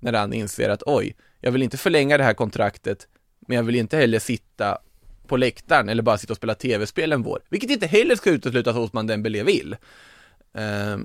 när 0.00 0.12
han 0.12 0.32
inser 0.32 0.68
att 0.68 0.82
oj, 0.86 1.16
jag 1.40 1.52
vill 1.52 1.62
inte 1.62 1.76
förlänga 1.76 2.18
det 2.18 2.24
här 2.24 2.34
kontraktet 2.34 3.08
men 3.40 3.56
jag 3.56 3.62
vill 3.64 3.74
inte 3.74 3.96
heller 3.96 4.18
sitta 4.18 4.78
på 5.26 5.36
läktaren 5.36 5.88
eller 5.88 6.02
bara 6.02 6.18
sitta 6.18 6.32
och 6.32 6.36
spela 6.36 6.54
tv-spel 6.54 7.12
en 7.12 7.22
vår, 7.22 7.42
vilket 7.48 7.70
inte 7.70 7.86
heller 7.86 8.16
ska 8.16 8.30
uteslutas 8.30 8.76
hos 8.76 8.92
man 8.92 9.06
Dembélé 9.06 9.42
vill. 9.42 9.76
Eh, 10.52 10.98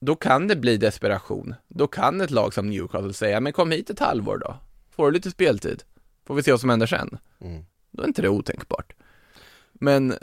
då 0.00 0.16
kan 0.16 0.48
det 0.48 0.56
bli 0.56 0.76
desperation. 0.76 1.54
Då 1.68 1.86
kan 1.86 2.20
ett 2.20 2.30
lag 2.30 2.54
som 2.54 2.70
Newcastle 2.70 3.12
säga, 3.12 3.40
men 3.40 3.52
kom 3.52 3.70
hit 3.70 3.90
ett 3.90 3.98
halvår 3.98 4.38
då. 4.38 4.56
Får 4.90 5.06
du 5.06 5.12
lite 5.12 5.30
speltid. 5.30 5.82
Får 6.26 6.34
vi 6.34 6.42
se 6.42 6.50
vad 6.50 6.60
som 6.60 6.70
händer 6.70 6.86
sen. 6.86 7.18
Mm. 7.40 7.64
Då 7.90 8.02
är 8.02 8.06
inte 8.06 8.22
det 8.22 8.28
otänkbart. 8.28 8.92
Men, 9.80 10.14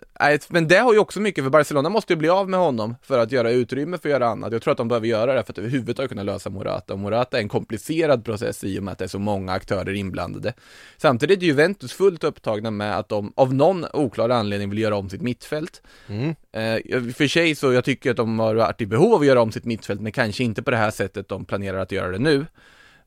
men 0.49 0.67
det 0.67 0.77
har 0.77 0.93
ju 0.93 0.99
också 0.99 1.19
mycket, 1.19 1.43
för 1.43 1.51
Barcelona 1.51 1.89
måste 1.89 2.13
ju 2.13 2.17
bli 2.17 2.29
av 2.29 2.49
med 2.49 2.59
honom 2.59 2.95
för 3.01 3.19
att 3.19 3.31
göra 3.31 3.51
utrymme 3.51 3.97
för 3.97 4.09
att 4.09 4.13
göra 4.13 4.27
annat. 4.27 4.53
Jag 4.53 4.61
tror 4.61 4.71
att 4.71 4.77
de 4.77 4.87
behöver 4.87 5.07
göra 5.07 5.33
det 5.33 5.43
för 5.43 5.53
att 5.53 5.57
överhuvudtaget 5.57 6.09
kunna 6.09 6.23
lösa 6.23 6.49
Morata. 6.49 6.93
Och 6.93 6.99
Morata 6.99 7.37
är 7.37 7.41
en 7.41 7.49
komplicerad 7.49 8.25
process 8.25 8.63
i 8.63 8.79
och 8.79 8.83
med 8.83 8.91
att 8.91 8.97
det 8.97 9.05
är 9.05 9.07
så 9.07 9.19
många 9.19 9.51
aktörer 9.51 9.93
inblandade. 9.93 10.53
Samtidigt 10.97 11.41
är 11.41 11.45
Juventus 11.45 11.93
fullt 11.93 12.23
upptagna 12.23 12.71
med 12.71 12.97
att 12.97 13.09
de 13.09 13.33
av 13.35 13.53
någon 13.53 13.85
oklar 13.93 14.29
anledning 14.29 14.69
vill 14.69 14.79
göra 14.79 14.95
om 14.95 15.09
sitt 15.09 15.21
mittfält. 15.21 15.81
Mm. 16.07 16.29
Eh, 16.51 17.13
för 17.13 17.27
sig 17.27 17.55
så 17.55 17.73
jag 17.73 17.83
tycker 17.83 18.11
att 18.11 18.17
de 18.17 18.39
har 18.39 18.55
varit 18.55 18.81
i 18.81 18.85
behov 18.85 19.13
av 19.13 19.21
att 19.21 19.27
göra 19.27 19.41
om 19.41 19.51
sitt 19.51 19.65
mittfält, 19.65 20.01
men 20.01 20.11
kanske 20.11 20.43
inte 20.43 20.63
på 20.63 20.71
det 20.71 20.77
här 20.77 20.91
sättet 20.91 21.27
de 21.27 21.45
planerar 21.45 21.79
att 21.79 21.91
göra 21.91 22.11
det 22.11 22.19
nu 22.19 22.45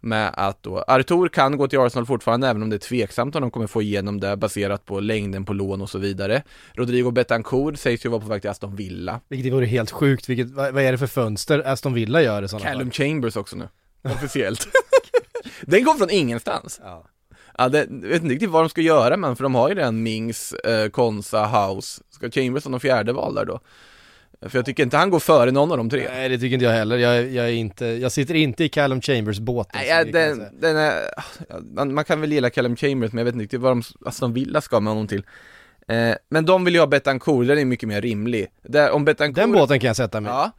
med 0.01 0.31
att 0.35 0.63
då 0.63 0.79
Artur 0.79 1.29
kan 1.29 1.57
gå 1.57 1.69
till 1.69 1.79
Arsenal 1.79 2.07
fortfarande 2.07 2.49
även 2.49 2.63
om 2.63 2.71
det 2.71 2.77
är 2.77 2.79
tveksamt 2.79 3.35
om 3.35 3.43
de 3.43 3.51
kommer 3.51 3.67
få 3.67 3.83
igenom 3.83 4.21
det 4.21 4.37
baserat 4.37 4.85
på 4.85 5.01
längden 5.01 5.45
på 5.45 5.53
lån 5.53 5.81
och 5.81 5.91
så 5.91 5.99
vidare. 5.99 6.43
Rodrigo 6.75 7.11
Betancourt 7.11 7.79
sägs 7.79 8.07
ju 8.07 8.09
vara 8.09 8.21
på 8.21 8.27
väg 8.27 8.41
till 8.41 8.51
Aston 8.51 8.77
Villa. 8.77 9.21
Vilket 9.29 9.53
vore 9.53 9.67
helt 9.67 9.91
sjukt, 9.91 10.29
Vilket, 10.29 10.51
vad, 10.51 10.75
vad 10.75 10.83
är 10.83 10.93
det 10.93 10.99
för 10.99 11.07
fönster 11.07 11.63
Aston 11.67 11.95
Villa 11.95 12.23
gör 12.23 12.43
i 12.43 12.49
sådana 12.49 12.69
Callum 12.69 12.91
fall? 12.91 12.93
Chambers 12.93 13.37
också 13.37 13.57
nu, 13.57 13.69
officiellt. 14.03 14.69
Den 15.63 15.85
kom 15.85 15.99
från 15.99 16.11
ingenstans. 16.11 16.81
Ja. 16.85 17.07
Ja, 17.59 17.69
det, 17.69 17.79
jag 17.79 18.09
vet 18.09 18.23
inte 18.23 18.35
riktigt 18.35 18.51
vad 18.51 18.63
de 18.63 18.69
ska 18.69 18.81
göra 18.81 19.17
men 19.17 19.37
för 19.37 19.43
de 19.43 19.55
har 19.55 19.69
ju 19.69 19.75
redan 19.75 20.03
Mings, 20.03 20.53
eh, 20.53 20.89
Konsa, 20.89 21.47
House. 21.47 22.03
Ska 22.11 22.31
Chambers 22.31 22.63
som 22.63 22.73
de 22.73 22.81
fjärde 22.81 23.13
val 23.13 23.35
där 23.35 23.45
då? 23.45 23.61
För 24.41 24.59
jag 24.59 24.66
tycker 24.66 24.82
inte 24.82 24.97
han 24.97 25.11
går 25.11 25.20
före 25.20 25.51
någon 25.51 25.70
av 25.70 25.76
de 25.76 25.91
tre. 25.91 26.09
Nej 26.12 26.28
det 26.28 26.39
tycker 26.39 26.55
inte 26.55 26.64
jag 26.64 26.72
heller, 26.72 26.97
jag, 26.97 27.30
jag 27.30 27.47
är 27.47 27.53
inte, 27.53 27.87
jag 27.87 28.12
sitter 28.12 28.34
inte 28.34 28.64
i 28.64 28.68
Callum 28.68 29.01
Chambers 29.01 29.39
båten 29.39 29.70
Nej, 29.74 29.89
jag 29.89 30.12
den, 30.12 30.45
den 30.61 30.76
är, 30.76 30.93
man, 31.74 31.95
man 31.95 32.05
kan 32.05 32.20
väl 32.20 32.32
gilla 32.32 32.51
Callum 32.51 32.76
Chambers 32.76 33.12
men 33.12 33.18
jag 33.18 33.24
vet 33.24 33.34
inte 33.34 33.43
riktigt 33.43 33.61
vad 33.61 33.72
de, 33.72 33.82
Aston 34.05 34.32
Villa 34.32 34.61
ska 34.61 34.80
med 34.80 34.91
honom 34.91 35.09
till. 35.09 35.22
Eh, 35.89 36.14
men 36.28 36.47
de 36.47 36.64
vill 36.64 36.74
ju 36.74 36.80
ha 36.80 36.87
Betancourt, 36.87 37.47
den 37.47 37.59
är 37.59 37.64
mycket 37.64 37.89
mer 37.89 38.01
rimlig. 38.03 38.47
Där, 38.62 38.91
om 38.91 39.05
Betancourt, 39.05 39.37
Den 39.37 39.53
båten 39.53 39.80
kan 39.80 39.87
jag 39.87 39.97
sätta 39.97 40.20
mig 40.20 40.32
Ja, 40.32 40.51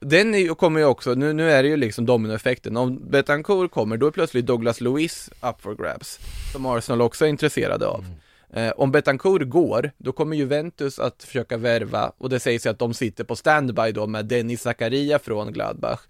den 0.00 0.34
är, 0.34 0.54
kommer 0.54 0.80
ju 0.80 0.86
också, 0.86 1.14
nu, 1.14 1.32
nu 1.32 1.50
är 1.50 1.62
det 1.62 1.68
ju 1.68 1.76
liksom 1.76 2.06
dominoeffekten. 2.06 2.76
Om 2.76 3.10
Betancourt 3.10 3.70
kommer, 3.70 3.96
då 3.96 4.06
är 4.06 4.10
plötsligt 4.10 4.46
Douglas 4.46 4.80
Lewis 4.80 5.30
up 5.42 5.62
for 5.62 5.74
grabs. 5.74 6.18
Som 6.52 6.66
Arsenal 6.66 7.00
också 7.00 7.24
är 7.24 7.28
intresserade 7.28 7.86
av. 7.86 8.04
Eh, 8.52 8.72
om 8.76 8.90
Betancourt 8.90 9.48
går, 9.48 9.90
då 9.98 10.12
kommer 10.12 10.36
Juventus 10.36 10.98
att 10.98 11.22
försöka 11.22 11.56
värva, 11.56 12.12
och 12.18 12.28
det 12.28 12.40
sägs 12.40 12.66
ju 12.66 12.70
att 12.70 12.78
de 12.78 12.94
sitter 12.94 13.24
på 13.24 13.36
standby 13.36 13.92
då 13.92 14.06
med 14.06 14.26
Dennis 14.26 14.62
Zakaria 14.62 15.18
från 15.18 15.52
Gladbach. 15.52 16.00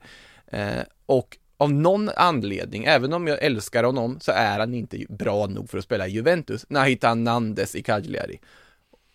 Eh, 0.46 0.82
och 1.06 1.36
av 1.56 1.72
någon 1.72 2.08
anledning, 2.08 2.84
även 2.84 3.12
om 3.12 3.26
jag 3.26 3.42
älskar 3.42 3.84
honom, 3.84 4.20
så 4.20 4.32
är 4.32 4.58
han 4.58 4.74
inte 4.74 5.04
bra 5.08 5.46
nog 5.46 5.70
för 5.70 5.78
att 5.78 5.84
spela 5.84 6.08
i 6.08 6.10
Juventus. 6.10 6.66
Nahitan 6.68 7.24
Nandes 7.24 7.74
i 7.74 7.82
Cagliari. 7.82 8.40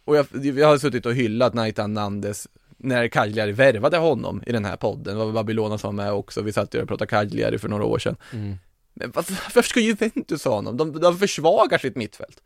Och 0.05 0.15
jag, 0.15 0.27
jag 0.31 0.67
har 0.67 0.77
suttit 0.77 1.05
och 1.05 1.13
hyllat 1.13 1.53
Nahitan 1.53 1.93
Nandes 1.93 2.47
när 2.77 3.07
Cagliari 3.07 3.51
värvade 3.51 3.97
honom 3.97 4.43
i 4.45 4.51
den 4.51 4.65
här 4.65 4.75
podden, 4.75 5.17
det 5.17 5.25
var 5.25 5.31
Babylona 5.31 5.77
som 5.77 5.95
var 5.95 6.03
med 6.03 6.13
också, 6.13 6.41
vi 6.41 6.53
satt 6.53 6.73
ju 6.73 6.81
och 6.81 6.87
pratade 6.87 7.09
Cagliari 7.09 7.57
för 7.57 7.69
några 7.69 7.83
år 7.83 7.99
sedan. 7.99 8.15
Mm. 8.33 8.55
Men 8.93 9.11
varför, 9.11 9.33
varför 9.33 9.61
ska 9.61 9.79
Juventus 9.79 10.45
ha 10.45 10.55
honom? 10.55 10.77
De, 10.77 10.99
de 10.99 11.17
försvagar 11.17 11.77
sitt 11.77 11.95
mittfält. 11.95 12.43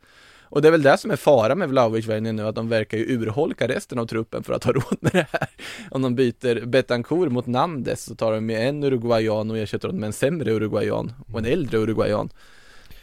Och 0.50 0.62
det 0.62 0.68
är 0.68 0.72
väl 0.72 0.82
det 0.82 0.98
som 0.98 1.10
är 1.10 1.16
fara 1.16 1.54
med 1.54 1.68
Vlahovic-värvningen 1.68 2.36
nu, 2.36 2.46
att 2.46 2.54
de 2.54 2.68
verkar 2.68 2.98
ju 2.98 3.04
urholka 3.04 3.68
resten 3.68 3.98
av 3.98 4.06
truppen 4.06 4.42
för 4.42 4.52
att 4.52 4.64
ha 4.64 4.72
råd 4.72 4.96
med 5.00 5.12
det 5.12 5.26
här. 5.32 5.48
Om 5.90 6.02
de 6.02 6.14
byter 6.14 6.66
Betancourt 6.66 7.32
mot 7.32 7.46
Nandes 7.46 8.04
så 8.04 8.14
tar 8.14 8.32
de 8.32 8.46
med 8.46 8.68
en 8.68 8.84
uruguayan 8.84 9.50
och 9.50 9.58
ersätter 9.58 9.88
honom 9.88 10.00
med 10.00 10.06
en 10.06 10.12
sämre 10.12 10.52
uruguayan 10.52 11.12
och 11.32 11.38
en 11.38 11.44
äldre 11.46 11.78
uruguayan. 11.78 12.28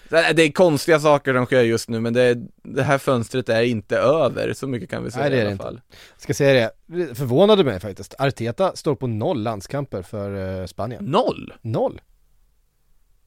Det 0.10 0.18
är- 0.46 0.52
konstiga 0.52 1.00
saker 1.00 1.34
de 1.34 1.46
sker 1.46 1.62
just 1.64 1.90
nu, 1.90 2.00
men 2.00 2.14
det, 2.14 2.38
det 2.64 2.84
här 2.84 2.98
fönstret 2.98 3.50
är 3.50 3.62
inte 3.62 3.98
över, 3.98 4.54
så 4.54 4.68
mycket 4.68 4.90
kan 4.90 5.04
vi 5.04 5.12
säga 5.12 5.22
Nej, 5.24 5.32
det 5.32 5.36
är 5.38 5.40
i 5.40 5.42
alla 5.44 5.52
inte. 5.52 5.64
fall. 5.64 5.82
Ska 6.18 6.34
säga 6.34 6.72
det, 6.88 6.98
det 7.08 7.16
förvånade 7.16 7.64
mig 7.64 7.80
faktiskt. 7.80 8.16
Arteta 8.20 8.72
står 8.76 8.96
på 8.96 9.08
noll 9.08 9.44
landskamper 9.44 10.02
för 10.02 10.60
eh, 10.62 10.66
Spanien. 10.66 11.06
Noll! 11.06 11.54
Noll? 11.62 12.02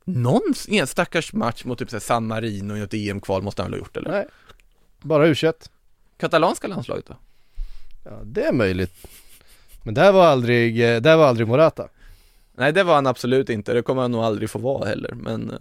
Någon 0.08 0.54
en 0.68 0.86
stackars 0.86 1.32
match 1.32 1.64
mot 1.64 1.78
typ 1.78 1.90
så 1.90 1.96
här 1.96 2.00
San 2.00 2.26
Marino 2.26 2.76
i 2.76 2.80
ett 2.80 2.94
EM-kval 2.94 3.42
måste 3.42 3.62
han 3.62 3.70
väl 3.70 3.80
ha 3.80 3.84
gjort 3.84 3.96
eller? 3.96 4.10
Nej. 4.10 4.26
Bara 5.00 5.26
u 5.26 5.34
Katalanska 6.16 6.68
landslaget 6.68 7.06
då? 7.06 7.16
Ja, 8.04 8.20
det 8.24 8.42
är 8.42 8.52
möjligt. 8.52 9.06
Men 9.82 9.94
där 9.94 10.12
var 10.12 10.26
aldrig, 10.26 10.80
eh, 10.80 11.00
där 11.00 11.16
var 11.16 11.26
aldrig 11.26 11.48
Morata. 11.48 11.88
Nej 12.52 12.72
det 12.72 12.82
var 12.82 12.94
han 12.94 13.06
absolut 13.06 13.50
inte, 13.50 13.72
det 13.72 13.82
kommer 13.82 14.02
han 14.02 14.12
nog 14.12 14.22
aldrig 14.22 14.50
få 14.50 14.58
vara 14.58 14.88
heller, 14.88 15.14
men 15.14 15.52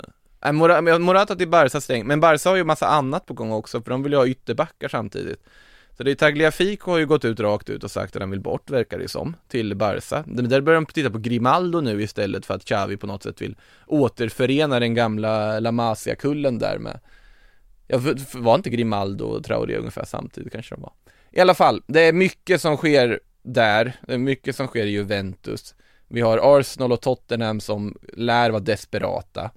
äh, 0.42 1.00
Morata 1.00 1.36
till 1.36 1.48
Barca 1.48 1.82
stäng, 1.82 2.08
men 2.08 2.20
Barca 2.20 2.50
har 2.50 2.56
ju 2.56 2.64
massa 2.64 2.88
annat 2.88 3.26
på 3.26 3.34
gång 3.34 3.52
också, 3.52 3.82
för 3.82 3.92
de 3.92 4.04
vill 4.04 4.12
ju 4.12 4.18
ha 4.18 4.28
ytterbackar 4.28 4.88
samtidigt. 4.88 5.44
Så 5.98 6.04
det 6.04 6.12
är 6.12 6.16
Tagliafico 6.16 6.92
har 6.92 6.98
ju 6.98 7.06
gått 7.06 7.26
ut 7.26 7.40
rakt 7.40 7.70
ut 7.70 7.84
och 7.84 7.92
sagt 7.92 8.16
att 8.16 8.22
han 8.22 8.32
vill 8.32 8.42
bort, 8.42 8.70
verkar 8.70 8.98
det 8.98 9.04
ju 9.04 9.08
som, 9.08 9.36
till 9.48 9.76
Barca. 9.76 10.24
Där 10.28 10.62
börjar 10.62 10.82
de 10.82 10.86
titta 10.86 11.10
på 11.10 11.18
Grimaldo 11.18 11.82
nu 11.82 12.02
istället 12.02 12.46
för 12.46 12.54
att 12.54 12.66
Xavi 12.66 12.98
på 12.98 13.08
något 13.08 13.24
sätt 13.24 13.42
vill 13.42 13.56
återförena 13.88 14.80
den 14.80 14.94
gamla 14.94 15.60
La 15.60 15.72
Masia-kullen 15.72 16.60
där 16.60 16.78
med 16.78 17.00
Ja, 17.88 18.02
var 18.34 18.56
inte 18.56 18.70
Grimaldo 18.70 19.26
och 19.26 19.44
Traoré 19.44 19.78
ungefär 19.78 20.06
samtidigt 20.06 20.54
kanske 20.54 20.76
de 20.76 20.82
var? 20.82 20.94
I 21.32 21.40
alla 21.40 21.54
fall, 21.54 21.82
det 21.88 22.02
är 22.02 22.14
mycket 22.14 22.62
som 22.62 22.78
sker 22.78 23.20
där, 23.44 23.94
det 24.08 24.14
är 24.14 24.18
mycket 24.18 24.56
som 24.56 24.68
sker 24.68 24.86
i 24.86 24.90
Juventus. 24.90 25.76
Vi 26.08 26.22
har 26.22 26.60
Arsenal 26.60 26.92
och 26.92 27.02
Tottenham 27.02 27.60
som 27.60 27.98
lär 28.14 28.50
vara 28.50 28.60
desperata. 28.60 29.52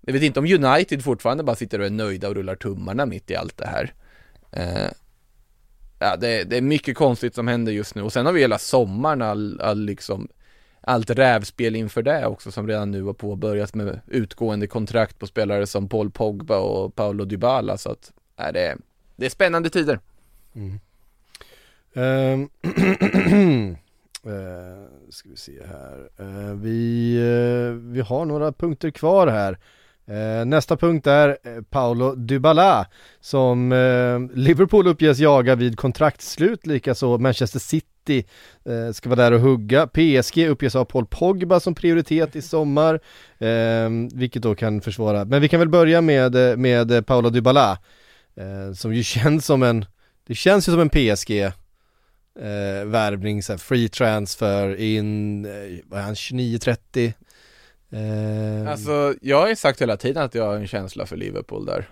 Jag 0.00 0.12
vet 0.12 0.22
inte 0.22 0.40
om 0.40 0.46
United 0.46 1.04
fortfarande 1.04 1.44
bara 1.44 1.56
sitter 1.56 1.78
och 1.78 1.86
är 1.86 1.90
nöjda 1.90 2.28
och 2.28 2.34
rullar 2.34 2.56
tummarna 2.56 3.06
mitt 3.06 3.30
i 3.30 3.36
allt 3.36 3.56
det 3.56 3.66
här. 3.66 3.92
Eh, 4.52 4.90
Ja, 5.98 6.16
det, 6.16 6.44
det 6.44 6.56
är 6.56 6.62
mycket 6.62 6.96
konstigt 6.96 7.34
som 7.34 7.48
händer 7.48 7.72
just 7.72 7.94
nu 7.94 8.02
och 8.02 8.12
sen 8.12 8.26
har 8.26 8.32
vi 8.32 8.40
hela 8.40 8.58
sommaren 8.58 9.22
all, 9.22 9.60
all 9.60 9.84
liksom 9.84 10.28
allt 10.80 11.10
rävspel 11.10 11.76
inför 11.76 12.02
det 12.02 12.26
också 12.26 12.52
som 12.52 12.68
redan 12.68 12.90
nu 12.90 13.02
har 13.02 13.12
påbörjats 13.12 13.74
med 13.74 14.00
utgående 14.06 14.66
kontrakt 14.66 15.18
på 15.18 15.26
spelare 15.26 15.66
som 15.66 15.88
Paul 15.88 16.10
Pogba 16.10 16.58
och 16.58 16.94
Paolo 16.94 17.24
Dybala 17.24 17.78
så 17.78 17.90
att, 17.90 18.12
är 18.36 18.52
det, 18.52 18.76
det 19.16 19.26
är 19.26 19.30
spännande 19.30 19.70
tider. 19.70 20.00
Mm. 20.54 20.80
Ehm, 21.94 22.48
uh, 24.26 24.86
ska 25.10 25.28
vi 25.28 25.36
se 25.36 25.52
här. 25.66 26.08
Uh, 26.20 26.54
vi, 26.54 27.18
uh, 27.18 27.72
vi 27.72 28.00
har 28.00 28.24
några 28.24 28.52
punkter 28.52 28.90
kvar 28.90 29.26
här. 29.26 29.58
Eh, 30.08 30.44
nästa 30.44 30.76
punkt 30.76 31.06
är 31.06 31.28
eh, 31.28 31.62
Paolo 31.70 32.14
Dybala 32.14 32.86
som 33.20 33.72
eh, 33.72 34.38
Liverpool 34.38 34.86
uppges 34.86 35.18
jaga 35.18 35.54
vid 35.54 35.76
kontraktslut, 35.76 36.66
likaså 36.66 37.18
Manchester 37.18 37.58
City 37.58 38.26
eh, 38.64 38.92
ska 38.92 39.08
vara 39.08 39.22
där 39.22 39.32
och 39.32 39.40
hugga. 39.40 39.86
PSG 39.86 40.46
uppges 40.48 40.74
ha 40.74 40.84
Paul 40.84 41.06
Pogba 41.06 41.60
som 41.60 41.74
prioritet 41.74 42.36
i 42.36 42.42
sommar, 42.42 43.00
eh, 43.38 43.90
vilket 44.14 44.42
då 44.42 44.54
kan 44.54 44.80
försvåra. 44.80 45.24
Men 45.24 45.42
vi 45.42 45.48
kan 45.48 45.60
väl 45.60 45.68
börja 45.68 46.00
med, 46.00 46.50
eh, 46.50 46.56
med 46.56 46.90
eh, 46.90 47.00
Paolo 47.00 47.30
Dybala, 47.30 47.78
eh, 48.36 48.72
som 48.74 48.94
ju 48.94 49.02
känns 49.02 49.46
som 49.46 49.62
en, 49.62 49.84
det 50.26 50.34
känns 50.34 50.68
ju 50.68 50.72
som 50.72 50.80
en 50.80 50.90
PSG 50.90 51.30
eh, 51.40 51.52
värvning, 52.84 53.42
såhär 53.42 53.58
free 53.58 53.88
transfer 53.88 54.74
in, 54.74 55.44
eh, 55.44 55.50
vad 55.84 56.00
är 56.00 56.04
han, 56.04 56.14
29-30? 56.14 57.12
Eh, 57.92 58.70
Alltså, 58.70 59.14
jag 59.20 59.40
har 59.40 59.48
ju 59.48 59.56
sagt 59.56 59.82
hela 59.82 59.96
tiden 59.96 60.22
att 60.22 60.34
jag 60.34 60.44
har 60.44 60.54
en 60.56 60.66
känsla 60.68 61.06
för 61.06 61.16
Liverpool 61.16 61.66
där. 61.66 61.88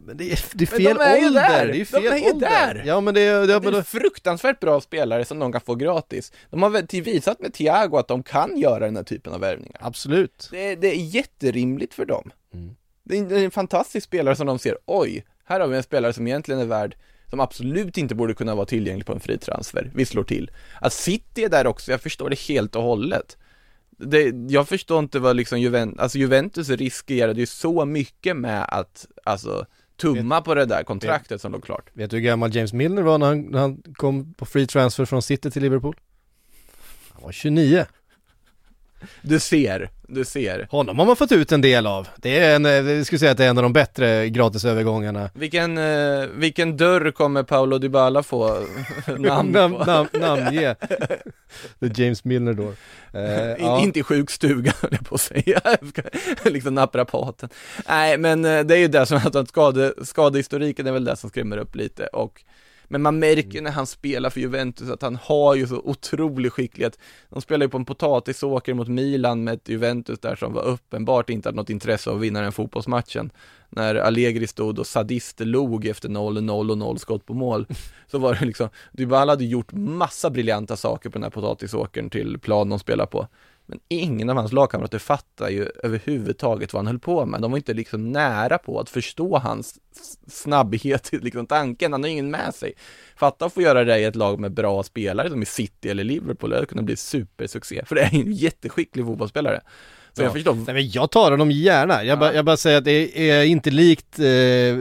men 0.00 0.16
det 0.16 0.32
är, 0.32 0.38
det 0.52 0.64
är 0.64 0.68
Men 0.70 0.80
fel 0.86 0.96
de 0.96 1.02
är 1.04 1.26
ålder, 1.26 1.40
där! 1.48 1.66
det 1.66 1.72
är 1.72 1.76
ju 1.76 1.84
De 1.84 1.84
fel 1.84 2.06
är 2.12 2.16
ju 2.16 2.30
ålder! 2.32 2.48
där! 2.74 2.82
Ja 2.86 3.00
men 3.00 3.14
det 3.14 3.20
är, 3.20 3.40
det, 3.40 3.46
Det 3.46 3.60
men 3.60 3.68
är 3.74 3.78
då, 3.78 3.82
fruktansvärt 3.82 4.60
bra 4.60 4.80
spelare 4.80 5.24
som 5.24 5.38
de 5.38 5.52
kan 5.52 5.60
få 5.60 5.74
gratis. 5.74 6.32
De 6.50 6.62
har 6.62 7.00
visat 7.02 7.40
med 7.40 7.52
Thiago 7.54 7.96
att 7.96 8.08
de 8.08 8.22
kan 8.22 8.58
göra 8.58 8.84
den 8.84 8.96
här 8.96 9.02
typen 9.02 9.32
av 9.32 9.40
värvningar. 9.40 9.76
absolut. 9.80 10.48
Det 10.50 10.72
är, 10.72 10.76
det 10.76 10.88
är 10.88 10.96
jätterimligt 11.14 11.94
för 11.94 12.04
dem. 12.04 12.30
Mm. 12.54 12.76
Det, 13.04 13.18
är, 13.18 13.22
det 13.24 13.40
är 13.40 13.44
en 13.44 13.50
fantastisk 13.50 14.04
spelare 14.06 14.36
som 14.36 14.46
de 14.46 14.58
ser, 14.58 14.78
oj, 14.86 15.24
här 15.44 15.60
har 15.60 15.66
vi 15.68 15.76
en 15.76 15.82
spelare 15.82 16.12
som 16.12 16.26
egentligen 16.26 16.60
är 16.60 16.64
värd, 16.66 16.96
som 17.30 17.40
absolut 17.40 17.98
inte 17.98 18.14
borde 18.14 18.34
kunna 18.34 18.54
vara 18.54 18.66
tillgänglig 18.66 19.06
på 19.06 19.12
en 19.12 19.20
fri 19.20 19.38
transfer. 19.38 19.90
Vi 19.94 20.04
slår 20.04 20.24
till. 20.24 20.50
Att 20.80 20.92
City 20.92 21.44
är 21.44 21.48
där 21.48 21.66
också, 21.66 21.90
jag 21.90 22.00
förstår 22.00 22.30
det 22.30 22.38
helt 22.38 22.76
och 22.76 22.82
hållet. 22.82 23.36
Det, 23.96 24.34
jag 24.48 24.68
förstår 24.68 24.98
inte 24.98 25.18
vad 25.18 25.36
liksom 25.36 25.60
Juventus, 25.60 25.98
alltså 26.00 26.18
Juventus 26.18 26.68
riskerade 26.68 27.40
ju 27.40 27.46
så 27.46 27.84
mycket 27.84 28.36
med 28.36 28.66
att, 28.68 29.06
alltså, 29.24 29.66
tumma 29.96 30.40
på 30.40 30.54
det 30.54 30.64
där 30.64 30.82
kontraktet 30.82 31.40
som 31.40 31.52
låg 31.52 31.64
klart. 31.64 31.90
Vet 31.92 32.10
du 32.10 32.16
hur 32.16 32.24
gammal 32.24 32.56
James 32.56 32.72
Milner 32.72 33.02
var 33.02 33.18
när 33.18 33.26
han, 33.26 33.40
när 33.40 33.58
han 33.58 33.82
kom 33.94 34.34
på 34.34 34.46
free 34.46 34.66
transfer 34.66 35.04
från 35.04 35.22
City 35.22 35.50
till 35.50 35.62
Liverpool? 35.62 35.96
Han 37.12 37.22
var 37.22 37.32
29. 37.32 37.86
Du 39.22 39.40
ser, 39.40 39.90
du 40.08 40.24
ser. 40.24 40.66
Honom 40.70 40.98
har 40.98 41.06
man 41.06 41.16
fått 41.16 41.32
ut 41.32 41.52
en 41.52 41.60
del 41.60 41.86
av. 41.86 42.08
Det 42.16 42.38
är 42.38 42.56
en, 42.56 42.66
eh, 42.66 42.72
jag 42.72 43.06
skulle 43.06 43.18
säga 43.18 43.30
att 43.30 43.38
det 43.38 43.44
är 43.44 43.48
en 43.50 43.58
av 43.58 43.62
de 43.62 43.72
bättre 43.72 44.28
gratisövergångarna. 44.28 45.30
Vilken, 45.34 45.78
eh, 45.78 46.26
vilken 46.34 46.76
dörr 46.76 47.10
kommer 47.10 47.42
Paolo 47.42 47.78
Dybala 47.78 48.22
få 48.22 48.46
namn 49.18 49.52
på? 49.52 49.58
Nam, 49.58 49.84
nam, 49.86 50.06
namnge. 50.12 50.74
The 51.80 52.02
James 52.02 52.24
Milner 52.24 52.52
då. 52.52 52.72
Eh, 53.18 53.50
In, 53.58 53.66
ja. 53.66 53.80
Inte 53.80 53.98
i 53.98 54.02
sjukstugan 54.02 54.74
höll 54.80 54.92
jag 54.92 55.06
på 55.06 55.14
att 55.14 55.20
säga, 55.20 55.60
liksom 56.44 56.74
naprapaten. 56.74 57.48
Nej 57.88 58.18
men 58.18 58.44
eh, 58.44 58.60
det 58.60 58.74
är 58.74 58.78
ju 58.78 58.88
det 58.88 59.06
som 59.06 59.16
att 59.16 59.48
skade, 59.48 59.94
skadehistoriken 60.04 60.86
är 60.86 60.92
väl 60.92 61.04
det 61.04 61.16
som 61.16 61.30
skrämmer 61.30 61.56
upp 61.56 61.76
lite 61.76 62.06
och 62.06 62.42
men 62.88 63.02
man 63.02 63.18
märker 63.18 63.62
när 63.62 63.70
han 63.70 63.86
spelar 63.86 64.30
för 64.30 64.40
Juventus 64.40 64.90
att 64.90 65.02
han 65.02 65.16
har 65.22 65.54
ju 65.54 65.66
så 65.66 65.76
otrolig 65.76 66.52
skicklighet. 66.52 66.98
De 67.28 67.42
spelar 67.42 67.66
ju 67.66 67.70
på 67.70 67.76
en 67.76 67.84
potatisåker 67.84 68.74
mot 68.74 68.88
Milan 68.88 69.44
med 69.44 69.54
ett 69.54 69.68
Juventus 69.68 70.18
där 70.18 70.36
som 70.36 70.52
var 70.52 70.62
uppenbart 70.62 71.30
inte 71.30 71.48
hade 71.48 71.56
något 71.56 71.70
intresse 71.70 72.10
av 72.10 72.16
att 72.16 72.22
vinna 72.22 72.40
den 72.40 72.52
fotbollsmatchen. 72.52 73.30
När 73.68 73.94
Allegri 73.94 74.46
stod 74.46 74.78
och 74.78 74.86
sadistlog 74.86 75.86
efter 75.86 76.08
0-0 76.08 76.70
och 76.70 76.78
0 76.78 76.98
skott 76.98 77.26
på 77.26 77.34
mål. 77.34 77.66
Så 78.10 78.18
var 78.18 78.34
det 78.34 78.44
liksom, 78.44 78.68
Dybala 78.92 79.32
hade 79.32 79.44
gjort 79.44 79.72
massa 79.72 80.30
briljanta 80.30 80.76
saker 80.76 81.10
på 81.10 81.18
den 81.18 81.22
här 81.22 81.30
potatisåkern 81.30 82.10
till 82.10 82.38
plan 82.38 82.68
de 82.68 82.78
spelar 82.78 83.06
på. 83.06 83.28
Men 83.66 83.78
ingen 83.88 84.30
av 84.30 84.36
hans 84.36 84.52
lagkamrater 84.52 84.98
fattar 84.98 85.48
ju 85.48 85.68
överhuvudtaget 85.84 86.72
vad 86.72 86.78
han 86.80 86.86
höll 86.86 86.98
på 86.98 87.26
med. 87.26 87.40
De 87.42 87.50
var 87.50 87.58
inte 87.58 87.74
liksom 87.74 88.12
nära 88.12 88.58
på 88.58 88.80
att 88.80 88.90
förstå 88.90 89.38
hans 89.38 89.74
snabbhet 90.28 91.14
i 91.14 91.18
liksom 91.22 91.46
tanken. 91.46 91.92
Han 91.92 92.02
har 92.02 92.10
ingen 92.10 92.30
med 92.30 92.54
sig. 92.54 92.72
Fatta 93.16 93.44
att 93.46 93.52
få 93.54 93.62
göra 93.62 93.84
det 93.84 93.98
i 93.98 94.04
ett 94.04 94.16
lag 94.16 94.38
med 94.40 94.52
bra 94.52 94.82
spelare 94.82 95.30
som 95.30 95.42
i 95.42 95.46
City 95.46 95.88
eller 95.88 96.04
Liverpool. 96.04 96.50
Det 96.50 96.56
hade 96.56 96.66
kunnat 96.66 96.84
bli 96.84 96.96
supersuccé. 96.96 97.82
För 97.86 97.94
det 97.94 98.00
är 98.02 98.14
en 98.14 98.32
jätteskicklig 98.32 99.04
fotbollsspelare. 99.06 99.60
Så 100.12 100.22
jag 100.22 100.28
Ja. 100.28 100.32
förstår. 100.32 100.54
Nej 100.54 100.74
men 100.74 100.88
jag 100.90 101.10
tar 101.10 101.30
honom 101.30 101.50
gärna, 101.50 101.94
jag, 101.94 102.06
Ja. 102.06 102.16
bara, 102.16 102.34
jag 102.34 102.44
bara 102.44 102.56
säger 102.56 102.78
att 102.78 102.84
det 102.84 103.30
är 103.30 103.44
inte 103.44 103.70
likt 103.70 104.18
eh, 104.18 104.24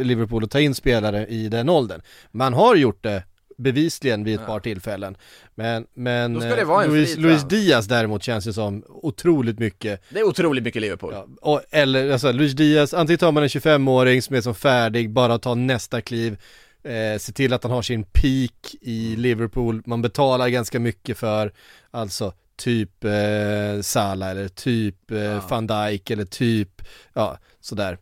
Liverpool 0.03 0.43
att 0.43 0.51
ta 0.51 0.59
in 0.59 0.75
spelare 0.75 1.25
i 1.27 1.49
den 1.49 1.69
åldern. 1.69 2.01
Man 2.31 2.53
har 2.53 2.75
gjort 2.75 3.03
det 3.03 3.23
bevisligen 3.57 4.23
vid 4.23 4.35
ett 4.35 4.41
Ja. 4.41 4.47
par 4.47 4.59
tillfällen. 4.59 5.17
Men, 5.55 5.85
men 5.93 6.33
Då 6.33 6.39
ska 6.41 6.49
det 6.55 6.61
eh, 6.61 6.67
vara 6.67 6.83
en 6.83 6.89
Luis, 6.93 7.17
Luis. 7.17 7.43
Diaz 7.43 7.85
däremot 7.87 8.23
känns 8.23 8.47
ju 8.47 8.53
som 8.53 8.83
otroligt 8.87 9.59
mycket 9.59 10.01
Det 10.09 10.19
är 10.19 10.23
otroligt 10.23 10.63
mycket 10.63 10.81
Liverpool. 10.81 11.13
Ja, 11.13 11.27
och, 11.41 11.61
eller 11.71 12.11
alltså 12.11 12.31
Luis 12.31 12.53
Diaz, 12.53 12.93
antingen 12.93 13.17
tar 13.19 13.31
man 13.31 13.43
en 13.43 13.49
25-åring 13.49 14.21
som 14.21 14.35
är 14.35 14.41
som 14.41 14.55
färdig, 14.55 15.09
bara 15.11 15.37
ta 15.39 15.55
nästa 15.55 16.01
kliv, 16.01 16.37
eh, 16.83 17.17
se 17.19 17.31
till 17.33 17.53
att 17.53 17.63
han 17.63 17.71
har 17.71 17.81
sin 17.81 18.03
peak 18.03 18.75
i 18.81 19.15
Liverpool, 19.15 19.81
man 19.85 20.01
betalar 20.01 20.47
ganska 20.49 20.79
mycket 20.79 21.17
för, 21.17 21.51
alltså 21.91 22.33
typ 22.57 23.03
eh, 23.03 23.81
Salah 23.81 24.29
eller 24.29 24.47
typ 24.47 25.11
eh, 25.11 25.17
Ja. 25.17 25.41
van 25.49 25.67
Dijk 25.67 26.09
eller 26.11 26.25
typ, 26.25 26.81
ja 27.13 27.37
sådär. 27.61 27.97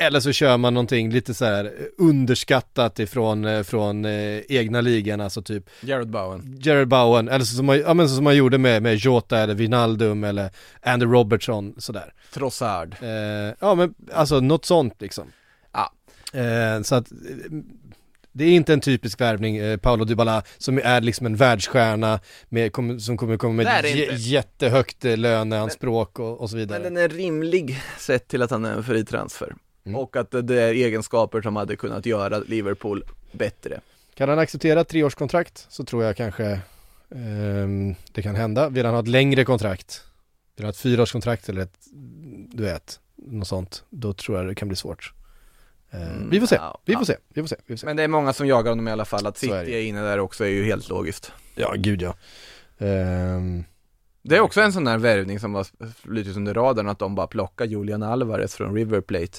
Eller 0.00 0.20
så 0.20 0.32
kör 0.32 0.56
man 0.56 0.74
någonting 0.74 1.10
lite 1.10 1.34
så 1.34 1.44
här 1.44 1.72
underskattat 1.98 2.98
ifrån 2.98 3.44
eh, 3.44 3.62
från 3.62 4.04
eh, 4.04 4.40
egna 4.48 4.80
ligan, 4.80 5.20
alltså 5.20 5.42
typ 5.42 5.70
Jared 5.80 6.10
Bowen. 6.10 6.58
Jared 6.62 6.88
Bowen, 6.88 7.28
eller 7.28 7.44
så 7.44 7.56
som 7.56 7.66
man, 7.66 7.78
ja, 7.78 7.94
men 7.94 8.08
så 8.08 8.14
som 8.14 8.24
man 8.24 8.36
gjorde 8.36 8.58
med, 8.58 8.82
med 8.82 8.96
Jota 8.96 9.38
eller 9.38 9.54
Vinaldum 9.54 10.24
eller 10.24 10.50
Andy 10.82 11.06
Robertson 11.06 11.74
sådär. 11.78 12.12
Trossard. 12.34 12.96
Eh, 13.00 13.08
ja 13.60 13.74
men 13.74 13.94
alltså 14.12 14.40
något 14.40 14.64
sånt 14.64 14.94
liksom. 15.00 15.24
Ja. 15.72 15.92
Eh, 16.40 16.82
så 16.82 16.94
att 16.94 17.12
eh, 17.12 17.16
det 18.32 18.44
är 18.44 18.52
inte 18.52 18.72
en 18.72 18.80
typisk 18.80 19.20
värvning, 19.20 19.56
eh, 19.56 19.76
Paolo 19.76 20.04
Dybala, 20.04 20.42
som 20.58 20.80
är 20.84 21.00
liksom 21.00 21.26
en 21.26 21.36
världsstjärna 21.36 22.20
med, 22.48 22.72
som 23.00 23.16
kommer 23.16 23.36
komma 23.36 23.52
med 23.52 24.18
jättehögt 24.18 25.04
eh, 25.04 25.16
löneanspråk 25.16 26.18
och, 26.18 26.40
och 26.40 26.50
så 26.50 26.56
vidare. 26.56 26.82
Men 26.82 26.94
den 26.94 27.04
är 27.04 27.08
rimlig 27.08 27.80
sett 27.98 28.28
till 28.28 28.42
att 28.42 28.50
han 28.50 28.64
är 28.64 28.72
en 28.72 28.84
fri 28.84 29.04
transfer. 29.04 29.54
Mm. 29.88 30.00
Och 30.00 30.16
att 30.16 30.30
det 30.30 30.62
är 30.62 30.72
egenskaper 30.72 31.42
som 31.42 31.56
hade 31.56 31.76
kunnat 31.76 32.06
göra 32.06 32.38
Liverpool 32.38 33.04
bättre. 33.32 33.80
Kan 34.14 34.28
han 34.28 34.38
acceptera 34.38 34.80
ett 34.80 34.88
treårskontrakt 34.88 35.66
så 35.68 35.84
tror 35.84 36.04
jag 36.04 36.16
kanske 36.16 36.60
ehm, 37.14 37.94
det 38.12 38.22
kan 38.22 38.34
hända. 38.34 38.68
Vill 38.68 38.84
han 38.84 38.94
ha 38.94 39.00
ett 39.02 39.08
längre 39.08 39.44
kontrakt, 39.44 40.04
vill 40.56 40.64
han 40.64 40.66
ha 40.66 40.70
ett 40.70 40.76
fyraårskontrakt 40.76 41.48
eller 41.48 41.62
ett, 41.62 41.78
du 42.52 42.62
vet, 42.62 43.00
något 43.16 43.48
sånt, 43.48 43.84
då 43.90 44.12
tror 44.12 44.38
jag 44.38 44.46
det 44.46 44.54
kan 44.54 44.68
bli 44.68 44.76
svårt. 44.76 45.12
Eh, 45.90 46.02
Mm, 46.02 46.30
vi 46.30 46.40
får 46.40 46.46
se, 46.46 46.60
vi 46.84 46.92
ja. 46.92 46.98
får 46.98 47.06
se, 47.06 47.16
vi 47.28 47.40
får 47.42 47.48
se, 47.48 47.56
vi 47.66 47.72
får 47.76 47.78
se. 47.78 47.86
Men 47.86 47.96
det 47.96 48.02
är 48.02 48.08
många 48.08 48.32
som 48.32 48.46
jagar 48.46 48.70
honom 48.70 48.88
i 48.88 48.90
alla 48.90 49.04
fall, 49.04 49.26
att 49.26 49.36
är 49.36 49.40
City 49.40 49.52
det. 49.52 49.70
är 49.74 49.82
inne 49.82 50.00
där 50.02 50.20
också 50.20 50.44
är 50.44 50.48
ju 50.48 50.64
helt 50.64 50.88
logiskt. 50.88 51.32
Ja, 51.54 51.74
gud 51.76 52.02
ja. 52.02 52.14
Ehm, 52.78 53.64
Det 54.22 54.36
är 54.36 54.40
också 54.40 54.60
en 54.60 54.72
sån 54.72 54.84
där 54.84 54.98
värvning 54.98 55.40
som 55.40 55.54
har 55.54 55.66
flutit 56.02 56.36
under 56.36 56.54
radarn, 56.54 56.88
att 56.88 56.98
de 56.98 57.14
bara 57.14 57.26
plockar 57.26 57.64
Julian 57.64 58.02
Alvarez 58.02 58.54
från 58.54 58.74
River 58.74 59.00
Plate. 59.00 59.38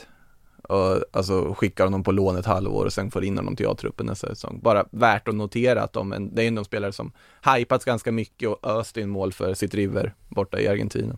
Och 0.70 1.04
alltså 1.12 1.54
skickar 1.54 1.84
honom 1.84 2.04
på 2.04 2.12
lån 2.12 2.38
ett 2.38 2.46
halvår 2.46 2.86
och 2.86 2.94
sen 2.94 3.12
får 3.12 3.24
in 3.24 3.38
honom 3.38 3.56
till 3.56 3.68
A-truppen 3.68 4.06
nästa 4.06 4.28
säsong. 4.28 4.60
Bara 4.64 4.86
värt 4.92 5.28
att 5.28 5.36
notera 5.36 5.84
att 5.84 5.94
de, 5.94 6.30
det 6.34 6.44
är 6.44 6.48
en 6.48 6.58
av 6.58 6.64
de 6.64 6.66
spelare 6.66 6.92
som 6.92 7.12
hypats 7.56 7.86
ganska 7.86 8.12
mycket 8.12 8.50
och 8.50 8.68
öst 8.68 8.98
in 8.98 9.10
mål 9.10 9.34
för 9.34 9.54
sitt 9.54 9.74
River 9.74 10.14
borta 10.28 10.60
i 10.60 10.68
Argentina. 10.68 11.18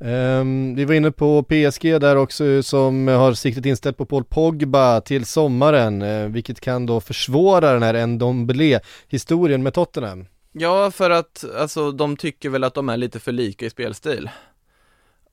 ehm, 0.00 0.74
vi 0.74 0.84
var 0.84 0.94
inne 0.94 1.10
på 1.10 1.42
PSG 1.42 2.00
där 2.00 2.16
också 2.16 2.62
som 2.62 3.08
har 3.08 3.34
siktet 3.34 3.66
inställt 3.66 3.96
på 3.96 4.06
Paul 4.06 4.24
Pogba 4.24 5.00
till 5.00 5.26
sommaren, 5.26 6.02
eh, 6.02 6.26
vilket 6.26 6.60
kan 6.60 6.86
då 6.86 7.00
försvåra 7.00 7.72
den 7.72 7.82
här 7.82 8.06
Ndombele-historien 8.06 9.62
med 9.62 9.74
Tottenham. 9.74 10.26
Ja, 10.52 10.90
för 10.90 11.10
att 11.10 11.44
alltså 11.58 11.92
de 11.92 12.16
tycker 12.16 12.48
väl 12.48 12.64
att 12.64 12.74
de 12.74 12.88
är 12.88 12.96
lite 12.96 13.20
för 13.20 13.32
lika 13.32 13.66
i 13.66 13.70
spelstil. 13.70 14.30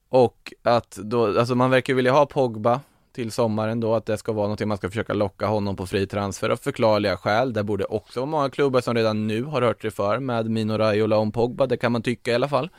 Och 0.10 0.54
att 0.64 0.92
då, 0.96 1.40
alltså 1.40 1.56
man 1.56 1.70
verkar 1.70 1.94
vilja 1.94 2.12
ha 2.12 2.26
Pogba 2.26 2.80
till 3.14 3.32
sommaren 3.32 3.80
då, 3.80 3.96
att 3.96 4.06
det 4.06 4.18
ska 4.18 4.32
vara 4.32 4.46
någonting 4.46 4.68
man 4.68 4.78
ska 4.78 4.90
försöka 4.90 5.14
locka 5.14 5.46
honom 5.46 5.76
på 5.76 5.88
fri 5.88 6.08
transfer 6.08 6.50
av 6.50 6.58
förklarliga 6.58 7.18
skäl. 7.18 7.54
Det 7.54 7.64
borde 7.64 7.86
också 7.86 8.20
vara 8.20 8.30
många 8.30 8.50
klubbar 8.50 8.82
som 8.82 8.96
redan 8.96 9.28
nu 9.28 9.44
har 9.44 9.62
hört 9.62 9.82
sig 9.82 9.92
för 9.92 10.20
med 10.20 10.50
Mino 10.50 10.78
Raiola 10.78 11.18
om 11.18 11.32
Pogba, 11.32 11.68
det 11.68 11.78
kan 11.78 11.92
man 11.92 12.02
tycka 12.02 12.32
i 12.32 12.36
alla 12.36 12.50
fall. 12.50 12.70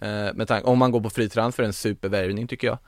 Eh, 0.00 0.34
med 0.34 0.48
tanke, 0.48 0.66
om 0.66 0.78
man 0.78 0.90
går 0.90 1.00
på 1.00 1.10
fri 1.10 1.28
transfer, 1.28 1.62
en 1.62 1.72
supervärvning 1.72 2.46
tycker 2.46 2.66
jag. 2.66 2.78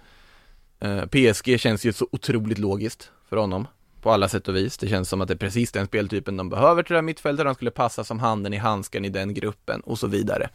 Eh, 0.81 1.07
PSG 1.07 1.61
känns 1.61 1.85
ju 1.85 1.93
så 1.93 2.09
otroligt 2.13 2.59
logiskt 2.59 3.11
för 3.29 3.37
honom 3.37 3.67
på 4.01 4.11
alla 4.11 4.29
sätt 4.29 4.49
och 4.49 4.57
vis. 4.57 4.79
Det 4.79 4.89
känns 4.89 5.09
som 5.09 5.21
att 5.21 5.29
det 5.29 5.35
är 5.35 5.39
precis 5.39 5.73
den 5.73 5.87
speltypen 5.87 6.37
de 6.37 6.49
behöver 6.49 6.83
till 6.83 6.93
det 6.93 6.97
här 6.97 7.03
mittfältet. 7.03 7.47
Han 7.47 7.55
skulle 7.55 7.71
passa 7.71 8.05
som 8.05 8.19
handen 8.19 8.55
i 8.55 8.57
handsken 8.57 9.05
i 9.05 9.09
den 9.09 9.35
gruppen 9.35 9.81
och 9.81 9.99
så 9.99 10.07
vidare. 10.07 10.49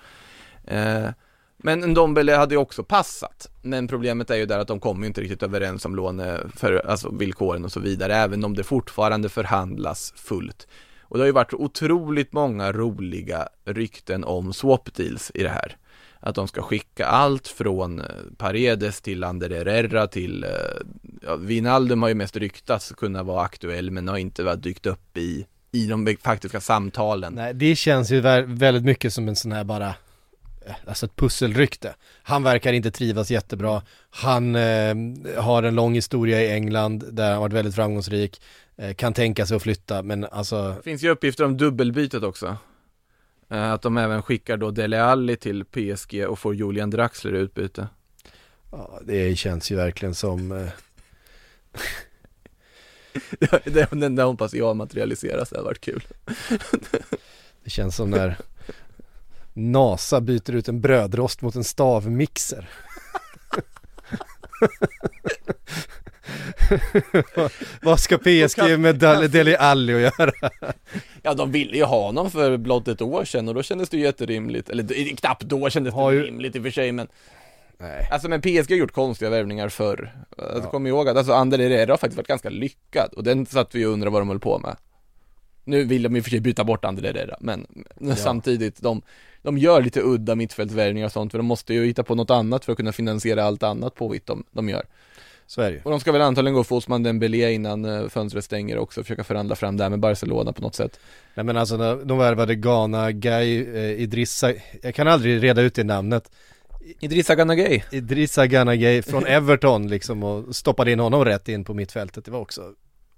Eh, 0.64 1.10
men 1.58 1.80
Ndombele 1.80 2.36
hade 2.36 2.56
ju 2.56 2.60
också 2.60 2.84
passat. 2.84 3.50
Men 3.62 3.88
problemet 3.88 4.30
är 4.30 4.36
ju 4.36 4.46
där 4.46 4.60
att 4.60 4.68
de 4.68 4.80
kommer 4.80 5.02
ju 5.02 5.08
inte 5.08 5.22
riktigt 5.22 5.44
överens 5.44 5.86
om 5.86 5.96
låne 5.96 6.40
för, 6.56 6.88
alltså 6.88 7.12
villkoren 7.12 7.66
och 7.66 7.72
så 7.72 7.80
vidare, 7.80 8.16
även 8.16 8.44
om 8.46 8.56
det 8.56 8.64
fortfarande 8.64 9.30
förhandlas 9.30 10.14
fullt. 10.16 10.68
Och 11.02 11.18
det 11.18 11.22
har 11.22 11.26
ju 11.28 11.32
varit 11.32 11.54
otroligt 11.54 12.34
många 12.34 12.72
roliga 12.72 13.48
rykten 13.66 14.24
om 14.24 14.54
swap 14.54 14.96
deals 14.96 15.32
i 15.34 15.44
det 15.44 15.50
här. 15.50 15.78
att 16.20 16.36
de 16.36 16.48
ska 16.48 16.62
skicka 16.62 17.06
allt 17.06 17.48
från 17.48 18.00
eh, 18.00 18.06
Paredes 18.38 19.02
till 19.02 19.24
Ander 19.24 19.50
Herrera 19.50 20.08
till 20.08 20.44
eh, 20.44 20.50
ja, 21.22 21.36
Vinaldum 21.36 22.02
har 22.02 22.10
ju 22.10 22.16
mest 22.16 22.38
ryktats 22.38 22.92
kunna 22.98 23.24
vara 23.24 23.42
aktuell 23.42 23.92
men 23.92 24.08
har 24.08 24.18
inte 24.18 24.44
varit 24.44 24.64
dykt 24.64 24.86
upp 24.86 25.18
i, 25.18 25.46
i 25.72 25.88
de 25.88 26.18
faktiska 26.22 26.62
samtalen. 26.62 27.34
Nej, 27.34 27.54
det 27.54 27.76
känns 27.76 28.12
ju 28.12 28.22
väldigt 28.46 28.84
mycket 28.84 29.14
som 29.14 29.28
en 29.28 29.36
sån 29.36 29.52
här 29.52 29.64
bara, 29.64 29.96
alltså 30.86 31.06
ett 31.06 31.16
pusselrykte. 31.16 31.96
Han 32.24 32.44
verkar 32.44 32.74
inte 32.74 32.92
trivas 32.92 33.32
jättebra. 33.32 33.82
Han 34.10 34.56
eh, 34.56 34.96
har 35.38 35.64
en 35.64 35.76
lång 35.76 35.94
historia 35.96 36.42
i 36.44 36.52
England 36.52 37.04
där 37.12 37.32
han 37.32 37.40
varit 37.42 37.54
väldigt 37.54 37.76
framgångsrik. 37.76 38.42
Eh, 38.78 38.94
kan 38.94 39.14
tänka 39.14 39.46
sig 39.46 39.58
att 39.58 39.64
flytta, 39.64 40.02
men 40.04 40.26
alltså, 40.26 40.74
Det 40.78 40.84
finns 40.84 41.04
ju 41.04 41.10
uppgifter 41.10 41.44
om 41.44 41.58
dubbelbytet 41.58 42.24
också. 42.24 42.58
Eh, 43.50 43.72
Att 43.72 43.82
de 43.82 43.98
även 43.98 44.22
skickar 44.24 44.58
då 44.58 44.72
Dele 44.72 45.04
Alli 45.04 45.36
till 45.36 45.66
PSG 45.66 46.26
och 46.28 46.40
får 46.40 46.56
Julian 46.56 46.90
Draxler 46.90 47.36
i 47.36 47.38
utbyte. 47.38 47.88
ja, 48.72 49.00
det 49.06 49.36
känns 49.36 49.72
ju 49.72 49.76
verkligen 49.76 50.16
som 50.16 50.52
eh, 50.52 50.68
Det- 53.64 53.88
Den 53.92 54.16
där 54.16 54.24
hoppas 54.24 54.54
jag 54.54 54.76
materialiseras, 54.76 55.50
det 55.50 55.56
hade 55.56 55.66
varit 55.68 55.82
kul. 55.82 56.04
Det 57.64 57.70
känns 57.70 57.96
som 57.96 58.10
när 58.10 58.38
NASA 59.58 60.22
byter 60.22 60.52
ut 60.56 60.68
en 60.68 60.82
brödrost 60.82 61.42
mot 61.42 61.56
en 61.56 61.64
stavmixer. 61.64 62.70
Vad- 67.82 68.00
ska 68.00 68.18
PSG 68.18 68.80
med 68.80 68.96
Dele 69.32 69.58
Alli 69.58 69.94
att 70.06 70.20
göra? 70.20 70.32
Ja, 71.22 71.34
de 71.34 71.52
ville 71.52 71.78
ju 71.78 71.84
ha 71.84 72.06
honom 72.06 72.32
för 72.32 72.58
blott 72.58 72.88
ett 72.88 73.02
år 73.02 73.26
sedan 73.26 73.48
och 73.48 73.54
då 73.54 73.64
kändes 73.64 73.90
det 73.90 73.98
ju 73.98 74.04
jätterimligt. 74.04 74.70
Eller 74.70 75.16
knappt 75.16 75.44
då 75.44 75.70
kändes 75.70 75.94
det 75.96 76.14
ju- 76.14 76.24
rimligt 76.24 76.56
i 76.56 76.60
och 76.60 76.64
för 76.64 76.72
sig, 76.72 76.92
men 76.92 77.08
Nej. 77.78 78.08
Alltså 78.12 78.28
men 78.30 78.42
PSG 78.42 78.70
har 78.72 78.76
gjort 78.78 78.92
konstiga 78.92 79.30
värvningar 79.32 79.70
förr. 79.70 80.14
Alltså, 80.38 80.70
Kom 80.70 80.88
ihåg 80.88 81.10
att 81.10 81.18
alltså 81.18 81.34
Ander 81.34 81.58
Herrera 81.60 81.92
har 81.92 81.98
faktiskt 81.98 82.18
varit 82.18 82.28
ganska 82.28 82.50
lyckad 82.50 83.14
och 83.14 83.24
den 83.24 83.46
satt 83.46 83.76
vi 83.76 83.86
och 83.86 83.92
undrade 83.92 84.12
vad 84.12 84.22
de 84.22 84.30
höll 84.30 84.40
på 84.40 84.60
med. 84.60 84.76
Nu 85.64 85.84
vill 85.84 86.04
de 86.04 86.16
i 86.16 86.20
och 86.20 86.24
för 86.24 86.30
sig 86.30 86.40
byta 86.40 86.64
bort 86.64 86.86
Ander 86.86 87.04
Herrera, 87.04 87.38
men 87.40 87.68
samtidigt, 88.16 88.82
de, 88.82 89.02
de 89.46 89.58
gör 89.58 89.82
lite 89.82 90.02
udda 90.02 90.36
mittfältsvärvningar 90.36 91.06
och 91.06 91.12
sånt, 91.12 91.32
för 91.32 91.40
de 91.40 91.46
måste 91.46 91.74
ju 91.74 91.86
hitta 91.86 92.04
på 92.04 92.16
något 92.16 92.30
annat 92.30 92.66
för 92.66 92.72
att 92.72 92.78
kunna 92.78 92.92
finansiera 92.92 93.44
allt 93.44 93.64
annat 93.64 93.96
påvitt 93.96 94.26
de, 94.26 94.44
de 94.52 94.70
gör. 94.70 94.86
Så 95.48 95.62
är 95.62 95.70
det 95.70 95.76
ju. 95.76 95.82
Och 95.84 95.92
de 95.92 96.00
ska 96.00 96.12
väl 96.12 96.22
antagligen 96.22 96.56
gå 96.56 96.64
för 96.64 96.76
Osman 96.76 97.04
Dembélé 97.04 97.54
innan 97.54 97.86
eh, 97.86 98.08
fönstret 98.08 98.46
stänger 98.46 98.78
också, 98.78 99.04
försöka 99.04 99.24
förhandla 99.24 99.56
fram 99.56 99.78
det 99.78 99.84
här 99.84 99.90
med 99.90 100.00
Barcelona 100.00 100.54
på 100.54 100.62
något 100.62 100.76
sätt. 100.76 101.00
Nej 101.34 101.44
men 101.44 101.58
alltså 101.58 101.78
när 101.78 101.96
de 101.96 102.18
värvade 102.18 102.56
Ghana, 102.56 103.12
Guy, 103.12 103.76
eh, 103.76 104.02
Idrissa, 104.02 104.54
jag 104.82 104.96
kan 104.96 105.08
aldrig 105.08 105.44
reda 105.44 105.62
ut 105.62 105.76
det 105.76 105.84
namnet. 105.84 106.32
Idrissa 107.00 107.36
Gana 107.36 107.56
Gueye. 107.56 107.84
Idrissa 107.92 108.48
Gana 108.48 108.76
Gueye 108.76 109.02
från 109.02 109.26
Everton 109.28 109.88
liksom 109.88 110.24
och 110.24 110.56
stoppade 110.56 110.92
in 110.92 111.00
honom 111.00 111.26
rätt 111.26 111.50
in 111.50 111.64
på 111.64 111.74
mittfältet. 111.74 112.26
Det 112.26 112.32
var 112.32 112.40
också 112.40 112.62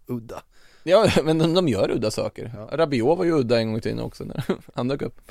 udda. 0.07 0.43
Ja, 0.83 1.09
men 1.23 1.37
de, 1.37 1.53
de 1.53 1.67
gör 1.67 1.91
udda 1.91 2.11
saker. 2.11 2.51
Rabiot 2.71 3.17
var 3.17 3.25
ju 3.25 3.31
udda 3.31 3.59
en 3.59 3.67
gång 3.67 3.77
i 3.77 3.81
tiden 3.81 3.99
också 3.99 4.23
när 4.23 4.43
han 4.75 4.87
dök 4.87 5.01
upp. 5.01 5.21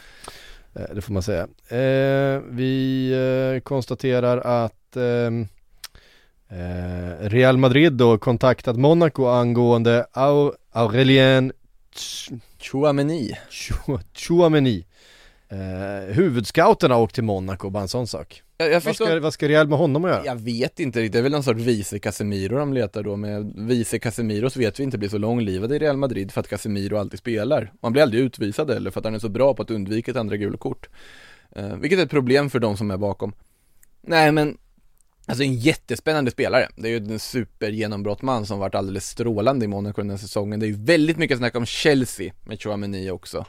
Eh, 0.76 0.94
Det 0.94 1.00
får 1.00 1.12
man 1.12 1.22
säga. 1.22 1.42
Eh, 1.68 2.40
vi 2.50 3.10
eh, 3.54 3.60
konstaterar 3.60 4.38
att 4.64 4.96
ehm, 4.96 5.46
eh, 6.48 7.28
Real 7.28 7.56
Madrid 7.58 7.92
då 7.92 8.18
kontaktat 8.18 8.76
Monaco 8.76 9.26
angående 9.26 10.06
Au- 10.12 10.52
Aurelien 10.72 11.52
Ch- 11.94 12.40
Chouameni. 12.58 13.32
Chou- 13.50 14.00
Chouameni. 14.14 14.86
Eh, 15.48 16.14
huvudscouten 16.14 16.90
har 16.90 17.00
åkt 17.00 17.14
till 17.14 17.24
Monaco, 17.24 17.70
bara 17.70 17.82
en 17.82 17.88
sån 17.88 18.06
sak. 18.06 18.42
Jag, 18.56 18.68
jag 18.68 18.72
Vad 18.72 18.82
förstår 18.82 19.06
ska, 19.06 19.20
vad 19.20 19.32
ska 19.32 19.48
Real 19.48 19.68
med 19.68 19.78
honom 19.78 20.04
att 20.04 20.10
göra? 20.10 20.26
Jag 20.26 20.36
vet 20.36 20.80
inte 20.80 21.00
riktigt, 21.00 21.12
det 21.12 21.18
är 21.18 21.22
väl 21.22 21.32
någon 21.32 21.42
sorts 21.42 21.60
vice 21.60 21.98
Casemiro 21.98 22.58
de 22.58 22.72
letar 22.72 23.02
då 23.02 23.16
med 23.16 23.52
Vice 23.56 23.98
Casemiros 23.98 24.56
vet 24.56 24.80
vi 24.80 24.84
inte 24.84 24.98
blir 24.98 25.08
så 25.08 25.18
långlivade 25.18 25.76
i 25.76 25.78
Real 25.78 25.96
Madrid 25.96 26.32
för 26.32 26.40
att 26.40 26.48
Casemiro 26.48 26.96
alltid 26.96 27.18
spelar. 27.18 27.72
Och 27.72 27.78
han 27.82 27.92
blir 27.92 28.02
aldrig 28.02 28.22
utvisad 28.22 28.70
heller 28.70 28.90
för 28.90 29.00
att 29.00 29.04
han 29.04 29.14
är 29.14 29.18
så 29.18 29.28
bra 29.28 29.54
på 29.54 29.62
att 29.62 29.70
undvika 29.70 30.10
ett 30.10 30.16
andra 30.16 30.36
gula 30.36 30.58
kort. 30.58 30.88
Eh, 31.56 31.76
vilket 31.76 31.98
är 31.98 32.02
ett 32.02 32.10
problem 32.10 32.50
för 32.50 32.58
de 32.58 32.76
som 32.76 32.90
är 32.90 32.96
bakom. 32.96 33.32
Nej 34.00 34.32
men, 34.32 34.58
alltså 35.26 35.44
en 35.44 35.54
jättespännande 35.54 36.30
spelare. 36.30 36.68
Det 36.76 36.88
är 36.88 37.00
ju 37.00 37.12
en 37.12 37.18
supergenombrottman 37.18 38.46
som 38.46 38.58
varit 38.58 38.74
alldeles 38.74 39.08
strålande 39.08 39.64
i 39.64 39.68
Monaco 39.68 40.02
den 40.02 40.10
här 40.10 40.16
säsongen. 40.16 40.60
Det 40.60 40.66
är 40.66 40.68
ju 40.68 40.84
väldigt 40.84 41.16
mycket 41.16 41.38
snack 41.38 41.56
om 41.56 41.66
Chelsea 41.66 42.32
med 42.44 42.62
Chouameni 42.62 43.10
också. 43.10 43.46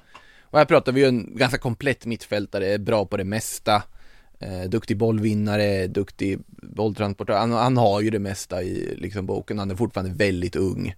Och 0.50 0.58
här 0.58 0.66
pratar 0.66 0.92
vi 0.92 1.02
ju 1.02 1.08
en 1.08 1.36
ganska 1.38 1.58
komplett 1.58 2.06
mittfältare, 2.06 2.80
bra 2.80 3.06
på 3.06 3.18
det 3.18 3.24
mesta. 3.24 3.84
Eh, 4.40 4.70
duktig 4.70 4.98
bollvinnare, 4.98 5.88
duktig 5.88 6.40
bolltransportör. 6.48 7.38
Han, 7.38 7.52
han 7.52 7.78
har 7.78 8.02
ju 8.02 8.10
det 8.10 8.20
mesta 8.20 8.64
i 8.64 8.96
liksom 8.96 9.26
boken. 9.26 9.60
Han 9.60 9.72
är 9.72 9.76
fortfarande 9.76 10.14
väldigt 10.14 10.56
ung. 10.56 10.96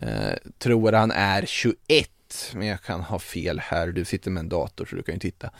Eh, 0.00 0.34
tror 0.58 0.92
han 0.92 1.10
är 1.10 1.46
21, 1.46 2.10
men 2.54 2.66
jag 2.66 2.82
kan 2.82 3.00
ha 3.00 3.18
fel 3.18 3.60
här. 3.60 3.86
Du 3.86 4.04
sitter 4.04 4.30
med 4.30 4.40
en 4.40 4.48
dator 4.48 4.86
så 4.86 4.96
du 4.96 5.02
kan 5.02 5.14
ju 5.14 5.18
titta. 5.18 5.50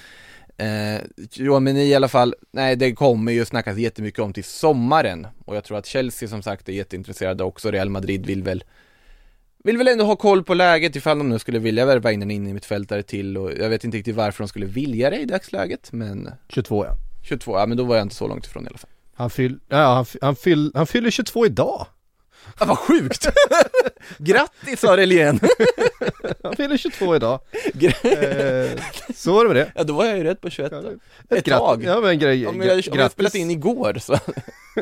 Eh, 0.56 1.00
Chouameni 1.30 1.84
i 1.84 1.94
alla 1.94 2.08
fall, 2.08 2.34
nej 2.50 2.76
det 2.76 2.92
kommer 2.92 3.32
ju 3.32 3.44
snackas 3.44 3.78
jättemycket 3.78 4.20
om 4.20 4.32
till 4.32 4.44
sommaren. 4.44 5.26
Och 5.44 5.56
jag 5.56 5.64
tror 5.64 5.78
att 5.78 5.86
Chelsea 5.86 6.28
som 6.28 6.42
sagt 6.42 6.68
är 6.68 6.72
jätteintresserade 6.72 7.44
också. 7.44 7.70
Real 7.70 7.88
Madrid 7.88 8.26
vill 8.26 8.42
väl 8.42 8.64
vill 9.64 9.76
väl 9.76 9.88
ändå 9.88 10.04
ha 10.04 10.16
koll 10.16 10.44
på 10.44 10.54
läget 10.54 10.96
ifall 10.96 11.18
de 11.18 11.28
nu 11.28 11.38
skulle 11.38 11.58
vilja 11.58 11.86
värva 11.86 12.12
in 12.12 12.22
en 12.22 12.30
in 12.30 12.46
i 12.46 12.52
mittfältare 12.52 13.02
till 13.02 13.36
och 13.36 13.52
jag 13.52 13.68
vet 13.68 13.84
inte 13.84 13.96
riktigt 13.96 14.16
varför 14.16 14.44
de 14.44 14.48
skulle 14.48 14.66
vilja 14.66 15.10
det 15.10 15.20
i 15.20 15.24
dagsläget 15.24 15.92
men 15.92 16.30
22 16.48 16.84
ja. 16.84 16.96
22, 17.22 17.58
ja 17.58 17.66
men 17.66 17.76
då 17.76 17.84
var 17.84 17.96
jag 17.96 18.04
inte 18.04 18.14
så 18.14 18.28
långt 18.28 18.46
ifrån 18.46 18.64
i 18.64 18.68
alla 18.68 18.78
fall. 18.78 18.90
Han, 19.14 19.30
fyll, 19.30 19.58
ja, 19.68 19.94
han, 19.94 20.04
han, 20.20 20.36
fyll, 20.36 20.72
han 20.74 20.86
fyller 20.86 21.10
22 21.10 21.46
idag. 21.46 21.86
Ja, 22.58 22.66
vad 22.66 22.78
sjukt! 22.78 23.28
Grattis 24.18 24.84
Aurelien! 24.84 25.40
Han 26.42 26.56
fyller 26.56 26.76
22 26.76 27.16
idag. 27.16 27.40
Eh, 28.02 28.70
så 29.14 29.32
var 29.32 29.44
det 29.44 29.48
med 29.48 29.56
det. 29.56 29.72
ja 29.74 29.84
då 29.84 29.92
var 29.94 30.04
jag 30.04 30.18
ju 30.18 30.24
rätt 30.24 30.40
på 30.40 30.50
21 30.50 30.70
då. 30.70 30.78
Ett 31.36 31.44
Gratt- 31.46 31.58
tag. 31.58 31.84
Ja 31.84 32.00
men 32.00 32.18
grej, 32.18 32.46
Om 32.46 32.60
jag, 32.62 32.72
om 32.72 32.76
jag 32.84 32.84
grattis, 32.96 33.12
spelat 33.12 33.34
in 33.34 33.50
igår 33.50 33.96
så 34.00 34.18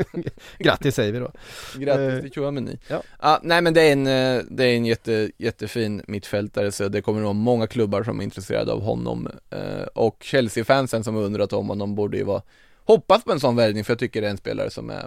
grattis 0.59 0.95
säger 0.95 1.13
vi 1.13 1.19
då. 1.19 1.31
Grattis 1.77 2.21
till 2.23 2.33
Chouameni. 2.33 2.79
ja. 2.89 3.03
ja. 3.23 3.41
nej 3.43 3.63
men 3.63 3.75
det 3.75 3.83
är 3.83 3.93
en, 3.93 4.07
eh, 4.07 4.43
det 4.51 4.65
är 4.65 4.75
en 4.77 4.87
jätte, 4.87 5.31
jättefin 5.39 6.03
mittfältare 6.07 6.73
så 6.73 6.89
det 6.89 7.03
kommer 7.03 7.21
nog 7.21 7.35
många 7.35 7.67
klubbar 7.67 8.03
som 8.03 8.21
är 8.21 8.25
intresserade 8.25 8.73
av 8.73 8.83
honom. 8.83 9.29
Eh, 9.51 9.83
Och 9.95 10.17
Chelsea-fansen 10.21 11.05
som 11.05 11.17
undrat 11.17 11.53
om 11.53 11.69
honom 11.69 11.95
borde 11.95 12.17
ju 12.17 12.25
vara 12.25 12.43
Hoppas 12.85 13.25
på 13.25 13.33
en 13.33 13.41
sån 13.41 13.57
värvning 13.57 13.85
för 13.85 13.93
jag 13.93 13.99
tycker 13.99 14.21
det 14.21 14.27
är 14.27 14.31
en 14.31 14.37
spelare 14.39 14.71
som 14.71 14.91
är 14.91 15.07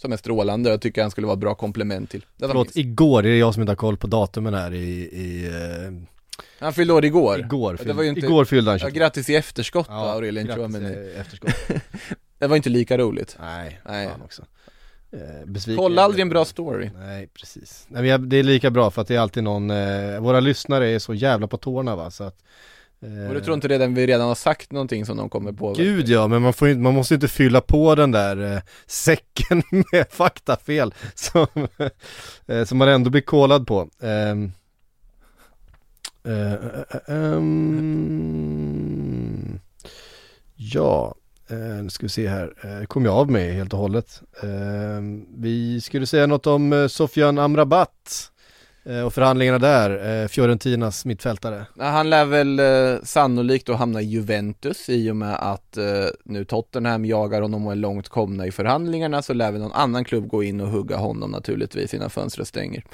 Som 0.00 0.12
är 0.12 0.16
strålande 0.16 0.68
och 0.68 0.72
jag 0.72 0.80
tycker 0.80 1.02
han 1.02 1.10
skulle 1.10 1.26
vara 1.26 1.34
ett 1.34 1.40
bra 1.40 1.54
komplement 1.54 2.10
till 2.10 2.24
det 2.36 2.46
Förlåt, 2.46 2.76
igår, 2.76 3.22
det 3.22 3.28
är 3.28 3.38
jag 3.38 3.54
som 3.54 3.62
inte 3.62 3.70
har 3.70 3.76
koll 3.76 3.96
på 3.96 4.06
datumen 4.06 4.54
här 4.54 4.74
i, 4.74 4.78
i 5.02 5.46
eh, 5.46 5.92
Han 6.58 6.72
fyllde 6.72 6.92
år 6.94 7.04
igår 7.04 7.40
igår, 7.40 7.72
det 7.72 7.78
fyllde, 7.78 7.92
var 7.92 8.02
ju 8.02 8.08
inte- 8.08 8.20
igår 8.20 8.44
fyllde 8.44 8.70
han 8.70 8.78
ja, 8.78 8.86
22. 8.86 8.98
Grattis 8.98 9.30
i 9.30 9.34
efterskott 9.34 9.86
Ja, 9.90 10.12
Aurelien 10.12 10.46
grattis 10.46 10.58
Chouameni 10.58 10.94
i 10.94 11.14
efterskott. 11.14 11.54
Det 12.38 12.46
var 12.46 12.56
inte 12.56 12.68
lika 12.68 12.98
roligt 12.98 13.36
Nej, 13.40 13.80
Nej. 13.86 14.08
fan 14.08 14.22
också. 14.22 14.42
Eh, 15.12 15.46
besviken. 15.46 15.82
Kolla 15.84 16.02
aldrig 16.02 16.22
en 16.22 16.28
bra 16.28 16.44
story 16.44 16.90
Nej, 16.98 17.26
precis. 17.26 17.86
Nej, 17.88 18.02
men 18.02 18.28
det 18.28 18.36
är 18.36 18.42
lika 18.42 18.70
bra 18.70 18.90
för 18.90 19.02
att 19.02 19.08
det 19.08 19.14
är 19.14 19.20
alltid 19.20 19.44
någon, 19.44 19.70
eh, 19.70 20.20
våra 20.20 20.40
lyssnare 20.40 20.88
är 20.88 20.98
så 20.98 21.14
jävla 21.14 21.46
på 21.46 21.56
tårna 21.56 21.96
va, 21.96 22.10
så 22.10 22.24
att 22.24 22.42
eh, 23.02 23.28
Och 23.28 23.34
du 23.34 23.40
tror 23.40 23.54
inte 23.54 23.68
redan 23.68 23.94
vi 23.94 24.06
redan 24.06 24.28
har 24.28 24.34
sagt 24.34 24.72
någonting 24.72 25.06
som 25.06 25.16
de 25.16 25.28
kommer 25.28 25.52
på? 25.52 25.72
Gud 25.72 26.08
ja, 26.08 26.28
men 26.28 26.42
man, 26.42 26.52
får 26.52 26.68
ju, 26.68 26.78
man 26.78 26.94
måste 26.94 27.14
ju 27.14 27.16
inte 27.16 27.28
fylla 27.28 27.60
på 27.60 27.94
den 27.94 28.10
där 28.10 28.54
eh, 28.54 28.60
säcken 28.86 29.62
med 29.92 30.06
faktafel 30.10 30.94
som, 31.14 31.46
eh, 32.46 32.64
som 32.64 32.78
man 32.78 32.88
ändå 32.88 33.10
blir 33.10 33.22
kollad 33.22 33.66
på. 33.66 33.88
Eh, 34.02 34.30
eh, 36.32 36.54
ehm, 37.06 38.40
ja, 40.56 41.14
eh, 41.50 41.56
nu 41.58 41.90
ska 41.90 42.06
vi 42.06 42.10
se 42.10 42.28
här, 42.28 42.52
eh, 42.62 42.84
kom 42.86 43.04
jag 43.04 43.14
av 43.14 43.30
mig 43.30 43.52
helt 43.52 43.72
och 43.72 43.78
hållet. 43.78 44.22
Ehm, 44.42 45.26
vi 45.36 45.80
skulle 45.80 46.06
säga 46.06 46.26
något 46.26 46.46
om 46.46 46.72
eh, 46.72 46.86
Sofian 46.86 47.38
Amrabat 47.38 48.29
och 49.06 49.14
förhandlingarna 49.14 49.58
där, 49.58 50.22
eh, 50.22 50.28
Fiorentinas 50.28 51.04
mittfältare. 51.04 51.66
Han 51.78 52.10
lär 52.10 52.24
väl 52.24 52.58
eh, 52.58 53.02
sannolikt 53.02 53.66
då 53.66 53.72
hamna 53.74 54.00
i 54.00 54.04
Juventus 54.04 54.88
i 54.88 55.10
och 55.10 55.16
med 55.16 55.34
att 55.34 55.76
eh, 55.76 55.84
nu 56.24 56.44
Tottenham 56.44 57.04
jagar 57.04 57.42
honom 57.42 57.66
och 57.66 57.72
är 57.72 57.76
långt 57.76 58.08
komna 58.08 58.46
i 58.46 58.52
förhandlingarna 58.52 59.22
så 59.22 59.32
lär 59.32 59.52
väl 59.52 59.60
någon 59.60 59.72
annan 59.72 60.04
klubb 60.04 60.28
gå 60.28 60.42
in 60.42 60.60
och 60.60 60.68
hugga 60.68 60.96
honom 60.96 61.30
naturligtvis 61.30 61.94
innan 61.94 62.10
fönstret 62.10 62.48
stänger. 62.48 62.84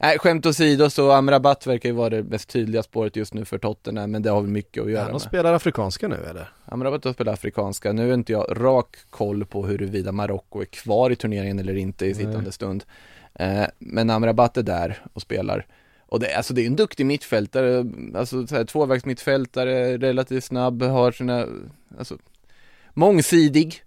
Nej, 0.00 0.18
skämt 0.18 0.46
åsido 0.46 0.90
så 0.90 1.10
Amrabat 1.12 1.66
verkar 1.66 1.88
ju 1.88 1.94
vara 1.94 2.10
det 2.10 2.22
mest 2.22 2.48
tydliga 2.48 2.82
spåret 2.82 3.16
just 3.16 3.34
nu 3.34 3.44
för 3.44 3.58
Tottenham 3.58 4.10
men 4.10 4.22
det 4.22 4.30
har 4.30 4.40
väl 4.40 4.50
mycket 4.50 4.82
att 4.82 4.90
göra 4.90 5.00
Ja, 5.00 5.06
de 5.06 5.12
med. 5.12 5.22
spelar 5.22 5.54
afrikanska 5.54 6.08
nu 6.08 6.16
eller? 6.30 6.48
Amrabat 6.64 7.04
har 7.04 7.12
spelat 7.12 7.34
afrikanska, 7.34 7.92
nu 7.92 8.10
är 8.10 8.14
inte 8.14 8.32
jag 8.32 8.46
rak 8.50 8.96
koll 9.10 9.44
på 9.44 9.66
huruvida 9.66 10.12
Marocko 10.12 10.60
är 10.60 10.64
kvar 10.64 11.10
i 11.10 11.16
turneringen 11.16 11.58
eller 11.58 11.76
inte 11.76 12.06
i 12.06 12.14
sittande 12.14 12.52
stund. 12.52 12.84
Eh, 13.34 13.66
men 13.78 14.10
Amrabat 14.10 14.56
är 14.56 14.62
där 14.62 15.02
och 15.12 15.22
spelar. 15.22 15.66
Och 16.06 16.20
det, 16.20 16.34
alltså 16.34 16.54
det 16.54 16.62
är 16.62 16.66
en 16.66 16.76
duktig 16.76 17.06
mittfältare, 17.06 17.84
alltså 18.14 18.46
så 18.46 18.56
här, 18.56 18.64
tvåvägsmittfältare, 18.64 19.98
relativt 19.98 20.44
snabb, 20.44 20.82
har 20.82 21.12
sina, 21.12 21.46
alltså 21.98 22.18
mångsidig, 22.94 23.82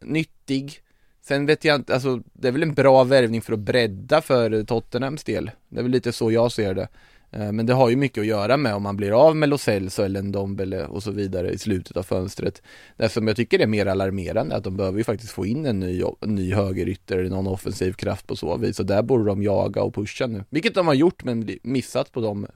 nyttig. 0.00 0.80
Sen 1.22 1.46
vet 1.46 1.64
jag 1.64 1.76
inte, 1.76 1.94
alltså 1.94 2.22
det 2.32 2.48
är 2.48 2.52
väl 2.52 2.62
en 2.62 2.74
bra 2.74 3.04
värvning 3.04 3.42
för 3.42 3.52
att 3.52 3.58
bredda 3.58 4.20
för 4.20 4.64
Tottenhams 4.64 5.24
del. 5.24 5.50
Det 5.68 5.78
är 5.78 5.82
väl 5.82 5.92
lite 5.92 6.12
så 6.12 6.32
jag 6.32 6.52
ser 6.52 6.74
det. 6.74 6.88
Eh, 7.30 7.52
men 7.52 7.66
det 7.66 7.72
har 7.72 7.90
ju 7.90 7.96
mycket 7.96 8.20
att 8.20 8.26
göra 8.26 8.56
med 8.56 8.74
om 8.74 8.82
man 8.82 8.96
blir 8.96 9.26
av 9.26 9.36
med 9.36 9.48
Lo 9.48 9.58
Celso 9.58 10.02
eller 10.02 10.20
en 10.20 10.32
Dombele 10.32 10.84
och 10.84 11.02
så 11.02 11.10
vidare 11.10 11.50
i 11.50 11.58
slutet 11.58 11.96
av 11.96 12.02
fönstret. 12.02 12.62
Det 12.96 13.08
som 13.08 13.26
jag 13.26 13.36
tycker 13.36 13.58
är 13.58 13.66
mer 13.66 13.86
alarmerande 13.86 14.54
är 14.54 14.58
att 14.58 14.64
de 14.64 14.76
behöver 14.76 14.98
ju 14.98 15.04
faktiskt 15.04 15.32
få 15.32 15.46
in 15.46 15.66
en 15.66 15.80
ny, 15.80 16.02
ny 16.26 16.54
högerytter 16.54 17.18
eller 17.18 17.30
någon 17.30 17.46
offensiv 17.46 17.92
kraft 17.92 18.26
på 18.26 18.36
så 18.36 18.56
vis 18.56 18.80
och 18.80 18.86
där 18.86 19.02
borde 19.02 19.24
de 19.24 19.42
jaga 19.42 19.82
och 19.82 19.94
pusha 19.94 20.26
nu. 20.26 20.44
Vilket 20.50 20.74
de 20.74 20.86
har 20.86 20.94
gjort 20.94 21.24
men 21.24 21.48
missat 21.62 22.12
på 22.12 22.20
de 22.20 22.46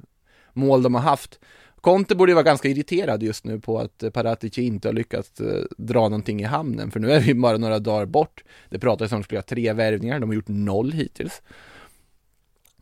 mål 0.53 0.83
de 0.83 0.95
har 0.95 1.03
haft. 1.03 1.41
Conte 1.81 2.15
borde 2.15 2.31
ju 2.31 2.35
vara 2.35 2.45
ganska 2.45 2.69
irriterad 2.69 3.23
just 3.23 3.45
nu 3.45 3.61
på 3.61 3.79
att 3.79 4.05
Paratici 4.13 4.63
inte 4.63 4.89
har 4.89 4.93
lyckats 4.93 5.41
eh, 5.41 5.65
dra 5.79 6.01
någonting 6.01 6.41
i 6.41 6.45
hamnen 6.45 6.91
för 6.91 7.01
nu 7.01 7.13
är 7.13 7.21
vi 7.21 7.35
bara 7.35 7.57
några 7.57 7.79
dagar 7.79 8.07
bort. 8.07 8.45
Det 8.69 8.79
pratas 8.79 9.13
om 9.13 9.17
att 9.17 9.23
de 9.23 9.25
skulle 9.25 9.39
ha 9.39 9.43
tre 9.43 9.73
värvningar, 9.73 10.21
de 10.21 10.29
har 10.29 10.35
gjort 10.35 10.49
noll 10.49 10.93
hittills. 10.93 11.43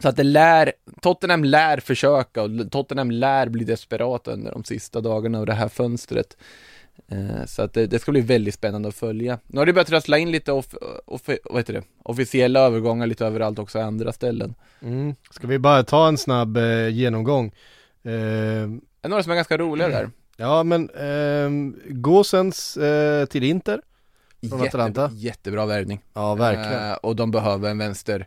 Så 0.03 0.09
att 0.09 0.17
det 0.17 0.23
lär, 0.23 0.73
Tottenham 1.01 1.45
lär 1.45 1.81
försöka 1.81 2.43
och 2.43 2.71
Tottenham 2.71 3.11
lär 3.11 3.49
bli 3.49 3.65
desperata 3.65 4.31
under 4.33 4.53
de 4.53 4.65
sista 4.65 5.01
dagarna 5.01 5.39
av 5.39 5.47
det 5.47 5.53
här 5.55 5.69
fönstret. 5.69 6.37
Eh, 7.09 7.45
Så 7.47 7.63
att 7.63 7.73
det, 7.73 7.87
det 7.87 7.99
ska 7.99 8.13
bli 8.13 8.21
väldigt 8.21 8.55
spännande 8.55 8.89
att 8.89 8.95
följa. 8.95 9.39
Nu 9.47 9.59
har 9.59 9.67
det 9.67 9.73
börjat 9.73 9.89
trassla 9.89 10.19
in 10.19 10.31
lite 10.31 10.53
off, 10.53 10.75
off, 11.07 11.23
vad 11.45 11.57
heter 11.57 11.73
det? 11.73 11.83
officiella 12.03 12.61
övergångar 12.61 13.07
lite 13.07 13.27
överallt 13.27 13.59
också, 13.59 13.79
andra 13.81 14.13
ställen. 14.13 14.55
Mm. 14.83 15.15
Ska 15.31 15.47
vi 15.47 15.59
bara 15.59 15.83
ta 15.83 16.09
en 16.09 16.19
snabb 16.19 16.57
eh, 16.57 16.89
genomgång? 16.89 17.47
Eh, 17.47 17.53
Det 18.03 19.03
är 19.03 19.09
några 19.09 19.23
som 19.23 19.33
är 19.33 19.37
ganska 19.37 19.59
roliga 19.59 19.89
där. 19.89 20.11
ja 20.37 20.63
men 20.63 20.91
eh, 20.91 21.75
Gåsens 21.93 22.77
eh, 22.77 23.25
till 23.27 23.43
Inter. 23.45 23.81
Från 24.51 24.63
Atalanta. 24.63 25.11
jättebra 25.15 25.67
värvning. 25.67 26.01
Ja 26.15 26.35
verkligen. 26.35 26.91
Eh, 26.91 26.95
och 26.97 27.17
de 27.17 27.31
behöver 27.31 27.71
en 27.71 27.79
vänster 27.79 28.27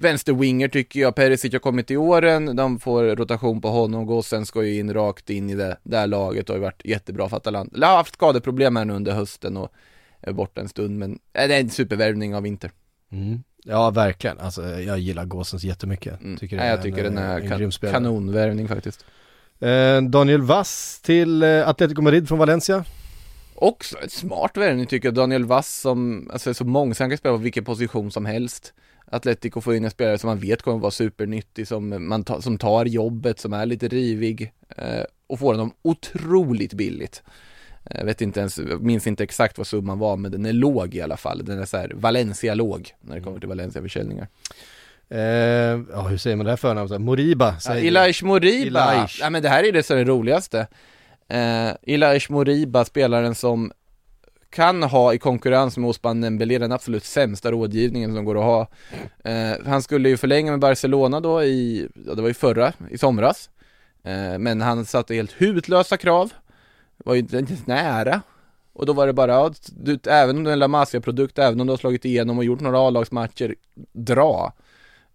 Vänsterwinger 0.00 0.68
tycker 0.68 1.00
jag, 1.00 1.14
Perisic 1.14 1.52
har 1.52 1.58
kommit 1.58 1.90
i 1.90 1.96
åren, 1.96 2.56
de 2.56 2.78
får 2.80 3.04
rotation 3.04 3.60
på 3.60 3.68
honom, 3.68 4.06
Gossen 4.06 4.46
ska 4.46 4.64
ju 4.64 4.78
in 4.78 4.94
rakt 4.94 5.30
in 5.30 5.50
i 5.50 5.54
det 5.54 5.76
där 5.82 6.06
laget 6.06 6.50
och 6.50 6.54
har 6.54 6.58
ju 6.58 6.64
varit 6.64 6.84
jättebra 6.84 7.28
för 7.28 7.36
Atalanta. 7.36 7.86
Har 7.86 7.96
haft 7.96 8.14
skadeproblem 8.14 8.76
här 8.76 8.84
nu 8.84 8.92
under 8.92 9.12
hösten 9.12 9.56
och 9.56 9.72
är 10.20 10.32
borta 10.32 10.60
en 10.60 10.68
stund 10.68 10.98
men 10.98 11.18
äh, 11.32 11.48
det 11.48 11.54
är 11.54 11.60
en 11.60 11.70
supervärvning 11.70 12.34
av 12.34 12.46
Inter. 12.46 12.70
Mm. 13.12 13.42
Ja 13.64 13.90
verkligen, 13.90 14.38
alltså 14.38 14.62
jag 14.66 14.98
gillar 14.98 15.24
Gåsens 15.24 15.64
jättemycket. 15.64 16.20
Mm. 16.20 16.36
Tycker 16.36 16.56
Nej, 16.56 16.68
jag 16.70 16.82
tycker 16.82 17.04
en, 17.04 17.14
den 17.14 17.24
är 17.24 17.40
en 17.40 17.70
kan- 17.70 17.90
kanonvärvning 17.92 18.68
faktiskt. 18.68 19.04
Eh, 19.60 20.02
Daniel 20.02 20.42
Vass 20.42 21.00
till 21.04 21.42
eh, 21.42 21.68
Atletico 21.68 22.02
Madrid 22.02 22.28
från 22.28 22.38
Valencia. 22.38 22.84
Också 23.54 23.98
ett 23.98 24.12
smart 24.12 24.56
värvning 24.56 24.86
tycker 24.86 25.08
jag, 25.08 25.14
Daniel 25.14 25.44
Vass 25.44 25.80
som, 25.80 26.30
alltså 26.32 26.50
är 26.50 26.54
så 26.54 26.64
mångsidig, 26.64 27.04
han 27.04 27.10
kan 27.10 27.18
spela 27.18 27.34
på 27.34 27.42
vilken 27.42 27.64
position 27.64 28.10
som 28.10 28.26
helst. 28.26 28.72
Atletico 29.10 29.60
får 29.60 29.74
in 29.74 29.84
en 29.84 29.90
spelare 29.90 30.18
som 30.18 30.28
man 30.28 30.38
vet 30.38 30.62
kommer 30.62 30.78
vara 30.78 30.90
supernyttig, 30.90 31.68
som, 31.68 32.08
man 32.08 32.24
ta, 32.24 32.42
som 32.42 32.58
tar 32.58 32.84
jobbet, 32.84 33.40
som 33.40 33.52
är 33.52 33.66
lite 33.66 33.88
rivig 33.88 34.52
eh, 34.76 35.02
och 35.26 35.38
får 35.38 35.52
honom 35.54 35.72
otroligt 35.82 36.72
billigt. 36.74 37.22
Jag 37.90 38.04
vet 38.04 38.20
inte 38.20 38.40
ens, 38.40 38.60
minns 38.80 39.06
inte 39.06 39.24
exakt 39.24 39.58
vad 39.58 39.66
summan 39.66 39.98
var, 39.98 40.16
men 40.16 40.32
den 40.32 40.46
är 40.46 40.52
låg 40.52 40.94
i 40.94 41.00
alla 41.00 41.16
fall. 41.16 41.44
Den 41.44 41.58
är 41.58 41.64
så 41.64 41.76
här 41.76 41.92
Valencia-låg 41.94 42.94
när 43.00 43.14
det 43.16 43.20
kommer 43.22 43.38
till 43.40 43.48
Valencia-försäljningar. 43.48 44.28
Eh, 45.10 45.20
ja 45.92 46.02
hur 46.08 46.16
säger 46.16 46.36
man 46.36 46.46
det 46.46 46.52
här 46.52 46.56
förnamnet? 46.56 47.00
Moriba 47.00 47.46
Ja, 47.54 47.60
säger 47.60 47.80
vi. 47.80 47.88
Elias 47.88 48.22
Moriba, 48.22 48.92
Elias. 48.92 49.18
ja 49.20 49.30
men 49.30 49.42
det 49.42 49.48
här 49.48 49.64
är 49.64 49.72
det 49.72 49.82
som 49.82 49.96
är 49.96 50.04
det 50.04 50.10
roligaste. 50.10 50.66
Eh, 51.28 51.70
Elias 51.82 52.28
Moriba, 52.28 52.84
spelaren 52.84 53.34
som 53.34 53.72
kan 54.50 54.82
ha 54.82 55.14
i 55.14 55.18
konkurrens 55.18 55.76
med 55.76 55.90
Osman 55.90 56.20
Dembélé 56.20 56.58
den 56.58 56.72
absolut 56.72 57.04
sämsta 57.04 57.50
rådgivningen 57.50 58.14
som 58.14 58.24
går 58.24 58.38
att 58.38 58.44
ha. 58.44 58.68
Eh, 59.32 59.66
han 59.66 59.82
skulle 59.82 60.08
ju 60.08 60.16
förlänga 60.16 60.50
med 60.50 60.60
Barcelona 60.60 61.20
då 61.20 61.42
i, 61.42 61.88
ja 62.06 62.14
det 62.14 62.22
var 62.22 62.28
ju 62.28 62.34
förra, 62.34 62.72
i 62.90 62.98
somras. 62.98 63.50
Eh, 64.02 64.38
men 64.38 64.60
han 64.60 64.84
satte 64.84 65.14
helt 65.14 65.32
hutlösa 65.32 65.96
krav. 65.96 66.32
Var 66.96 67.14
ju 67.14 67.20
inte 67.20 67.36
ens 67.36 67.66
nära. 67.66 68.22
Och 68.72 68.86
då 68.86 68.92
var 68.92 69.06
det 69.06 69.12
bara, 69.12 69.32
ja, 69.32 69.52
du, 69.76 69.98
även 70.06 70.36
om 70.36 70.44
du 70.44 70.50
är 70.50 70.52
en 70.52 70.58
La 70.58 70.68
Masia-produkt, 70.68 71.38
även 71.38 71.60
om 71.60 71.66
du 71.66 71.72
har 71.72 71.78
slagit 71.78 72.04
igenom 72.04 72.38
och 72.38 72.44
gjort 72.44 72.60
några 72.60 72.78
A-lagsmatcher, 72.78 73.54
dra. 73.92 74.52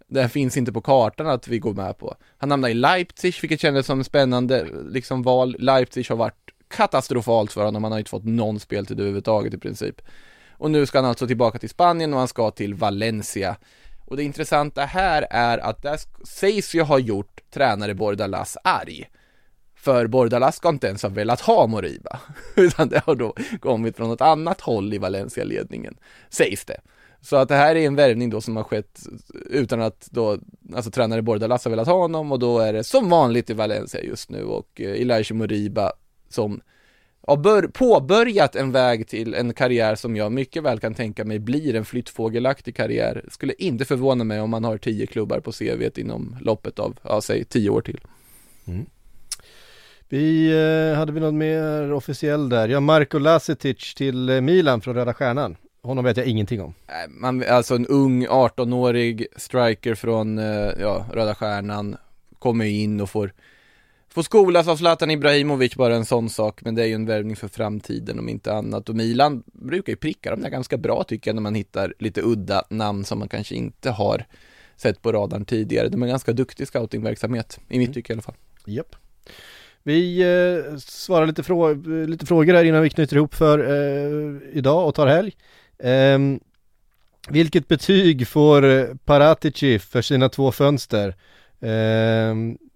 Det 0.08 0.22
här 0.22 0.28
finns 0.28 0.58
inte 0.58 0.72
på 0.72 0.82
kartan 0.82 1.28
att 1.28 1.48
vi 1.48 1.60
går 1.60 1.74
med 1.74 1.98
på. 1.98 2.16
Han 2.38 2.52
hamnade 2.52 2.72
i 2.72 2.76
Leipzig, 2.76 3.36
vilket 3.42 3.60
kändes 3.60 3.86
som 3.86 4.00
en 4.00 4.06
spännande 4.06 4.68
liksom 4.90 5.24
val. 5.24 5.56
Leipzig 5.60 6.10
har 6.10 6.16
varit 6.16 6.53
katastrofalt 6.76 7.54
för 7.54 7.66
honom, 7.66 7.84
han 7.84 7.92
har 7.92 8.00
inte 8.00 8.12
fått 8.12 8.26
någon 8.26 8.60
speltid 8.60 9.00
överhuvudtaget 9.00 9.54
i 9.54 9.58
princip. 9.58 10.02
Och 10.58 10.72
nu 10.72 10.86
ska 10.86 10.98
han 10.98 11.06
alltså 11.06 11.28
tillbaka 11.28 11.60
till 11.60 11.70
Spanien 11.70 12.14
och 12.14 12.20
han 12.20 12.28
ska 12.28 12.52
till 12.52 12.74
Valencia. 12.74 13.56
Och 14.06 14.18
det 14.18 14.24
intressanta 14.24 14.82
här 14.82 15.28
är 15.30 15.58
att 15.58 15.82
det 15.82 15.98
sägs 16.24 16.76
ju 16.76 16.82
ha 16.82 17.00
gjort 17.00 17.42
tränare 17.54 17.94
Bordalas 17.94 18.58
arg. 18.64 19.10
För 19.76 20.08
Bordalas 20.08 20.56
ska 20.56 20.70
inte 20.70 20.88
ens 20.88 21.04
ha 21.04 21.10
velat 21.10 21.42
ha 21.42 21.68
Moriba, 21.68 22.20
utan 22.56 22.90
det 22.90 23.02
har 23.06 23.16
då 23.16 23.36
kommit 23.60 23.98
från 23.98 24.10
något 24.10 24.22
annat 24.22 24.62
håll 24.62 24.94
i 24.94 24.98
Valencia-ledningen, 24.98 25.98
sägs 26.30 26.66
det. 26.66 26.82
Så 27.22 27.36
att 27.36 27.50
det 27.50 27.56
här 27.56 27.76
är 27.76 27.88
en 27.88 27.96
värvning 27.96 28.30
då 28.30 28.42
som 28.42 28.56
har 28.56 28.64
skett 28.64 29.00
utan 29.50 29.82
att 29.82 30.08
då, 30.12 30.38
alltså 30.76 30.92
tränare 30.92 31.22
Bordalas 31.22 31.66
har 31.66 31.70
velat 31.70 31.88
ha 31.88 31.98
honom 31.98 32.32
och 32.32 32.40
då 32.40 32.60
är 32.60 32.74
det 32.74 32.84
som 32.84 33.10
vanligt 33.10 33.50
i 33.50 33.54
Valencia 33.54 34.02
just 34.02 34.30
nu 34.30 34.44
och 34.44 34.82
eh, 34.82 35.02
Elijah 35.02 35.34
Moriba 35.34 35.92
som 36.34 36.62
har 37.28 37.38
bör, 37.38 37.64
påbörjat 37.64 38.56
en 38.56 38.72
väg 38.72 39.08
till 39.08 39.34
en 39.34 39.54
karriär 39.54 39.96
som 39.96 40.16
jag 40.16 40.32
mycket 40.32 40.64
väl 40.64 40.80
kan 40.80 40.94
tänka 40.94 41.26
mig 41.26 41.40
blir 41.40 41.76
en 41.76 41.86
flyttfågelaktig 41.86 42.76
karriär. 42.76 43.26
Skulle 43.28 43.54
inte 43.54 43.86
förvåna 43.86 44.24
mig 44.24 44.42
om 44.42 44.50
man 44.50 44.64
har 44.64 44.78
tio 44.78 45.06
klubbar 45.06 45.40
på 45.40 45.52
CVt 45.52 45.98
inom 45.98 46.38
loppet 46.42 46.80
av, 46.80 47.00
ja 47.04 47.22
säg 47.22 47.44
tio 47.44 47.70
år 47.70 47.82
till. 47.82 48.00
Vi, 50.10 50.52
eh, 50.52 50.98
hade 50.98 51.12
vi 51.12 51.20
något 51.20 51.34
mer 51.34 51.94
officiell 51.94 52.50
där? 52.50 52.68
Ja, 52.68 52.80
Marko 52.80 53.18
Lasetic 53.18 53.94
till 53.94 54.30
eh, 54.30 54.42
Milan 54.42 54.82
från 54.82 54.96
Röda 54.96 55.14
Stjärnan. 55.14 55.56
Honom 55.84 56.06
vet 56.06 56.18
jag 56.18 56.26
ingenting 56.26 56.62
om. 56.62 56.74
Man, 57.10 57.44
alltså 57.50 57.76
en 57.76 57.88
ung 57.88 58.28
18-årig 58.28 59.28
striker 59.36 59.96
från 59.96 60.38
eh, 60.38 60.72
ja, 60.80 61.06
Röda 61.14 61.36
Stjärnan 61.36 61.98
kommer 62.40 62.66
in 62.66 63.02
och 63.02 63.10
får 63.10 63.34
Får 64.14 64.24
skolas 64.24 64.68
av 64.68 64.78
Zlatan 64.78 65.12
Ibrahimovic, 65.12 65.76
bara 65.76 65.96
en 65.96 66.06
sån 66.06 66.30
sak, 66.30 66.62
men 66.62 66.76
det 66.76 66.84
är 66.84 66.86
ju 66.86 66.94
en 66.94 67.06
värvning 67.06 67.36
för 67.36 67.48
framtiden 67.48 68.20
om 68.20 68.30
inte 68.30 68.54
annat. 68.54 68.90
Och 68.90 68.96
Milan 68.96 69.44
brukar 69.46 69.92
ju 69.94 69.98
pricka 69.98 70.32
dem 70.32 70.42
där 70.42 70.50
ganska 70.50 70.78
bra 70.78 71.04
tycker 71.04 71.30
jag, 71.30 71.36
när 71.36 71.42
man 71.42 71.56
hittar 71.56 71.94
lite 72.00 72.22
udda 72.22 72.64
namn 72.70 73.06
som 73.06 73.20
man 73.20 73.28
kanske 73.28 73.56
inte 73.56 73.90
har 73.90 74.26
sett 74.76 75.02
på 75.02 75.12
radarn 75.12 75.46
tidigare. 75.46 75.90
De 75.90 76.04
är 76.04 76.08
ganska 76.08 76.34
duktig 76.34 76.68
scoutingverksamhet, 76.68 77.60
i 77.70 77.80
mitt 77.80 77.94
tycke 77.94 78.14
i 78.14 78.16
alla 78.16 78.22
fall. 78.22 78.36
Japp. 78.66 78.96
Vi 79.84 80.22
eh, 80.22 80.78
svarar 80.78 81.28
lite, 81.28 81.42
frå- 81.42 82.08
lite 82.08 82.26
frågor 82.26 82.54
här 82.54 82.64
innan 82.64 82.82
vi 82.82 82.90
knyter 82.90 83.16
ihop 83.16 83.36
för 83.36 83.60
eh, 83.60 84.58
idag 84.58 84.88
och 84.88 84.96
tar 84.96 85.08
helg. 85.08 85.36
Ehm, 85.80 86.40
vilket 87.30 87.68
betyg 87.68 88.28
får 88.28 88.66
eh, 88.66 88.86
Paratici 89.06 89.80
för 89.80 90.02
sina 90.02 90.30
två 90.30 90.52
fönster? 90.52 91.16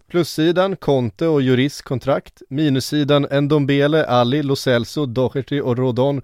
Plussidan 0.08 0.76
Conte 0.76 1.28
och 1.28 1.41
Juris 1.41 1.82
kontrakt. 1.82 2.41
Minussidan 2.49 3.28
Ndombele, 3.43 4.05
Ali, 4.05 4.43
Lo 4.43 4.55
Celso, 4.55 5.05
Doherty 5.05 5.62
och 5.62 5.78
Rodon 5.78 6.22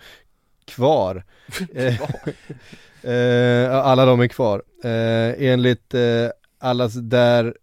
kvar. 0.66 1.24
Eh, 3.06 3.14
eh, 3.14 3.76
alla 3.76 4.06
de 4.06 4.20
är 4.20 4.28
kvar. 4.28 4.64
Eh, 4.84 5.50
enligt 5.50 5.96
allas 6.60 6.94
där 6.94 7.54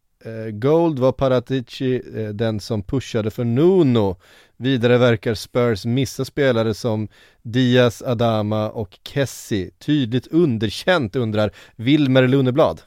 Gold 0.50 0.98
var 0.98 1.12
Paratici 1.12 2.02
den 2.32 2.60
som 2.60 2.82
pushade 2.82 3.30
för 3.30 3.44
Nuno. 3.44 4.16
Vidare 4.56 4.98
verkar 4.98 5.34
Spurs 5.34 5.84
missa 5.84 6.24
spelare 6.24 6.74
som 6.74 7.08
Diaz, 7.42 8.02
Adama 8.02 8.70
och 8.70 8.98
Kessie. 9.08 9.70
Tydligt 9.78 10.26
underkänt 10.26 11.16
undrar 11.16 11.50
Wilmer 11.76 12.28
Lunneblad. 12.28 12.80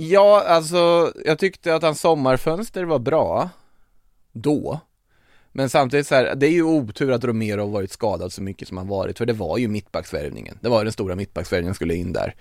Ja, 0.00 0.44
alltså 0.46 1.12
jag 1.24 1.38
tyckte 1.38 1.74
att 1.74 1.82
hans 1.82 2.00
sommarfönster 2.00 2.84
var 2.84 2.98
bra 2.98 3.50
då. 4.32 4.80
Men 5.52 5.70
samtidigt 5.70 6.06
så 6.06 6.14
här, 6.14 6.34
det 6.34 6.46
är 6.46 6.50
ju 6.50 6.62
otur 6.62 7.12
att 7.12 7.24
Romero 7.24 7.60
har 7.60 7.68
varit 7.68 7.92
skadad 7.92 8.32
så 8.32 8.42
mycket 8.42 8.68
som 8.68 8.76
han 8.76 8.88
varit, 8.88 9.18
för 9.18 9.26
det 9.26 9.32
var 9.32 9.58
ju 9.58 9.68
mittbacksvärvningen. 9.68 10.58
Det 10.60 10.68
var 10.68 10.84
den 10.84 10.92
stora 10.92 11.14
mittbacksvärvningen 11.14 11.74
skulle 11.74 11.94
in 11.94 12.12
där. 12.12 12.34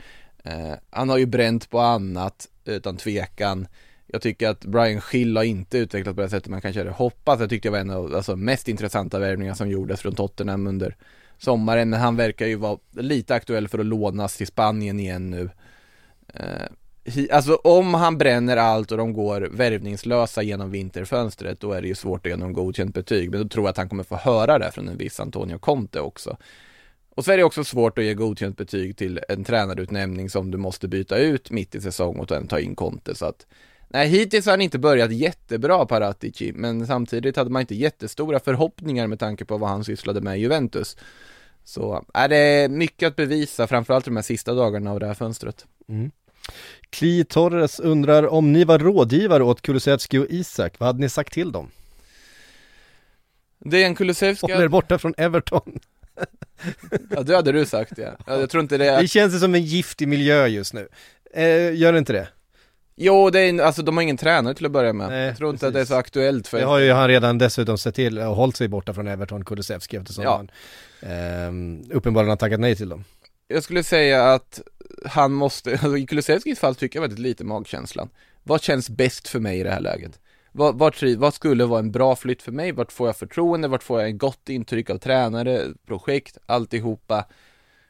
Eh, 0.44 0.74
han 0.90 1.10
har 1.10 1.18
ju 1.18 1.26
bränt 1.26 1.70
på 1.70 1.80
annat, 1.80 2.48
utan 2.66 2.98
tvekan. 2.98 3.68
Jag 4.08 4.22
tycker 4.22 4.50
att 4.50 4.66
Brian 4.66 5.02
Schill 5.02 5.38
har 5.38 5.44
inte 5.44 5.78
utvecklats 5.78 6.16
på 6.16 6.22
det 6.22 6.30
sättet 6.30 6.50
man 6.50 6.62
kanske 6.62 6.80
hade 6.80 6.92
hoppats. 6.92 7.40
Jag 7.42 7.50
tyckte 7.50 7.68
det 7.68 7.72
var 7.72 7.80
en 7.80 7.90
av 7.90 8.16
alltså, 8.16 8.36
mest 8.36 8.68
intressanta 8.68 9.20
värvningar 9.20 9.54
som 9.54 9.70
gjordes 9.70 10.02
från 10.02 10.16
Tottenham 10.16 10.68
under 10.68 10.96
sommaren. 11.38 11.90
Men 11.90 12.00
han 12.00 12.16
verkar 12.16 12.46
ju 12.46 12.56
vara 12.56 12.78
lite 12.92 13.36
aktuell 13.36 13.68
för 13.68 13.80
att 13.80 13.86
lånas 13.86 14.38
till 14.38 14.48
Spanien 14.48 15.00
igen 15.00 15.30
nu. 15.30 15.50
Eh, 16.34 16.68
Alltså 17.32 17.56
om 17.56 17.94
han 17.94 18.18
bränner 18.18 18.58
allt 18.58 18.92
och 18.92 18.98
de 18.98 19.14
går 19.14 19.42
värvningslösa 19.52 20.42
genom 20.42 20.72
vinterfönstret 20.72 21.60
Då 21.60 21.72
är 21.72 21.82
det 21.82 21.88
ju 21.88 21.96
svårt 21.96 22.26
att 22.26 22.30
ge 22.30 22.38
någon 22.38 22.54
godkänt 22.54 22.94
betyg 22.94 23.32
Men 23.32 23.42
då 23.42 23.48
tror 23.48 23.66
jag 23.66 23.70
att 23.70 23.78
han 23.78 23.90
kommer 23.90 24.04
få 24.04 24.16
höra 24.16 24.60
det 24.60 24.72
från 24.72 24.88
en 24.88 24.98
viss 24.98 25.20
Antonio 25.20 25.58
Conte 25.58 26.00
också 26.00 26.38
Och 27.10 27.26
så 27.26 27.32
är 27.32 27.38
det 27.38 27.44
också 27.44 27.64
svårt 27.64 27.98
att 27.98 28.04
ge 28.04 28.14
godkänt 28.14 28.58
betyg 28.58 28.98
till 28.98 29.20
en 29.30 29.44
tränarutnämning 29.44 30.30
som 30.30 30.52
du 30.52 30.58
måste 30.58 30.88
byta 30.88 31.18
ut 31.18 31.52
mitt 31.52 31.76
i 31.76 31.82
säsong 31.82 32.20
och 32.20 32.30
sen 32.30 32.48
ta 32.48 32.60
in 32.60 32.76
Conte 32.76 33.16
så 33.16 33.26
att 33.26 33.46
Nej, 33.90 34.08
hittills 34.08 34.46
har 34.46 34.54
han 34.54 34.62
inte 34.62 34.80
börjat 34.80 35.12
jättebra 35.12 35.86
Paratici, 35.86 36.52
men 36.56 36.88
samtidigt 36.88 37.36
hade 37.36 37.50
man 37.50 37.62
inte 37.62 37.76
jättestora 37.76 38.40
förhoppningar 38.40 39.08
med 39.08 39.20
tanke 39.20 39.46
på 39.46 39.58
vad 39.58 39.70
han 39.70 39.84
sysslade 39.84 40.22
med 40.22 40.38
i 40.38 40.42
Juventus. 40.42 40.98
Så 41.64 42.06
är 42.14 42.30
det 42.30 42.72
mycket 42.72 43.08
att 43.08 43.16
bevisa, 43.16 43.68
framförallt 43.68 44.06
de 44.06 44.16
här 44.16 44.24
sista 44.24 44.54
dagarna 44.54 44.92
av 44.92 45.00
det 45.00 45.06
här 45.06 45.14
fönstret. 45.14 45.66
Mm. 45.90 46.12
Kli 46.90 47.26
Torres 47.26 47.80
undrar 47.80 48.28
om 48.28 48.54
ni 48.54 48.64
var 48.64 48.80
rådgivare 48.80 49.44
åt 49.44 49.62
Kulusevski 49.62 50.18
och 50.18 50.26
Isak, 50.30 50.74
vad 50.78 50.88
hade 50.88 51.00
ni 51.00 51.10
sagt 51.10 51.34
till 51.34 51.52
dem? 51.52 51.72
Dejan 53.60 53.96
Kulusevski, 53.96 54.52
Håll 54.54 54.64
er 54.64 54.68
borta 54.68 54.98
från 54.98 55.14
Everton. 55.18 55.80
ja 57.10 57.22
det 57.24 57.36
hade 57.36 57.52
du 57.52 57.66
sagt 57.66 57.98
ja. 57.98 58.12
ja 58.28 58.40
jag 58.40 58.50
tror 58.50 58.62
inte 58.64 58.78
det 58.78 59.02
Det 59.02 59.08
känns 59.08 59.40
som 59.40 59.56
en 59.56 59.64
giftig 59.64 60.08
miljö 60.08 60.48
just 60.48 60.74
nu. 60.74 60.88
Eh, 61.34 61.76
gör 61.76 61.94
det 61.94 62.00
inte 62.00 62.14
det? 62.14 62.28
Jo, 63.00 63.30
det 63.30 63.40
är, 63.40 63.62
alltså 63.62 63.82
de 63.82 63.98
har 63.98 64.02
ingen 64.02 64.18
tränare 64.18 64.54
till 64.54 64.66
att 64.66 64.72
börja 64.72 64.94
med. 64.94 65.10
Nej, 65.10 65.26
jag 65.26 65.38
tror 65.38 65.50
inte 65.50 65.68
att 65.68 65.74
det 65.74 65.80
precis. 65.80 65.92
är 65.92 65.96
så 65.96 66.00
aktuellt 66.00 66.48
för 66.48 66.60
Det 66.60 66.66
har 66.66 66.80
ju 66.80 66.92
han 66.92 67.08
redan 67.08 67.38
dessutom 67.38 67.78
sett 67.78 67.96
till 67.96 68.20
och 68.20 68.36
hållit 68.36 68.56
sig 68.56 68.68
borta 68.68 68.94
från 68.94 69.08
Everton, 69.08 69.46
Kulusevski 69.46 69.98
eftersom 69.98 70.24
Ja. 70.24 70.36
han 70.38 70.52
ehm, 71.12 71.84
uppenbarligen 71.92 72.30
har 72.30 72.38
tackat 72.38 72.60
nej 72.60 72.76
till 72.76 72.90
dem. 72.90 73.04
Jag 73.48 73.64
skulle 73.64 73.84
säga 73.84 74.34
att 74.34 74.62
han 75.06 75.34
måste, 75.34 75.72
alltså 75.72 75.98
i 75.98 76.06
Kulusevskis 76.06 76.60
fall 76.60 76.76
tycker 76.76 77.00
jag 77.00 77.02
väldigt 77.02 77.20
lite 77.20 77.44
magkänslan. 77.44 78.10
Vad 78.44 78.62
känns 78.62 78.90
bäst 78.90 79.28
för 79.28 79.40
mig 79.40 79.60
i 79.60 79.64
det 79.64 79.72
här 79.72 79.80
läget? 79.80 80.20
Vad, 80.52 80.78
vad, 80.80 80.96
vad 81.18 81.34
skulle 81.34 81.66
vara 81.66 81.80
en 81.80 81.92
bra 81.92 82.16
flytt 82.16 82.42
för 82.42 82.52
mig? 82.52 82.72
Vart 82.72 82.92
får 82.92 83.08
jag 83.08 83.18
förtroende? 83.18 83.68
Vart 83.68 83.84
får 83.84 84.00
jag 84.00 84.10
en 84.10 84.18
gott 84.18 84.50
intryck 84.50 84.90
av 84.90 84.98
tränare, 84.98 85.66
projekt, 85.86 86.38
alltihopa? 86.46 87.26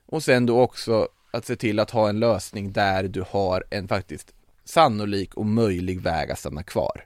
Och 0.05 0.24
sen 0.24 0.45
då 0.45 0.62
också 0.62 1.08
att 1.32 1.45
se 1.45 1.55
till 1.55 1.80
att 1.80 1.91
ha 1.91 2.10
en 2.10 2.20
lösning 2.20 2.72
där 2.72 3.03
du 3.03 3.24
har 3.30 3.64
en 3.70 3.88
faktiskt 3.88 4.34
sannolik 4.66 5.34
och 5.34 5.45
möjlig 5.45 6.01
väg 6.01 6.32
att 6.32 6.39
stanna 6.39 6.64
kvar. 6.64 7.05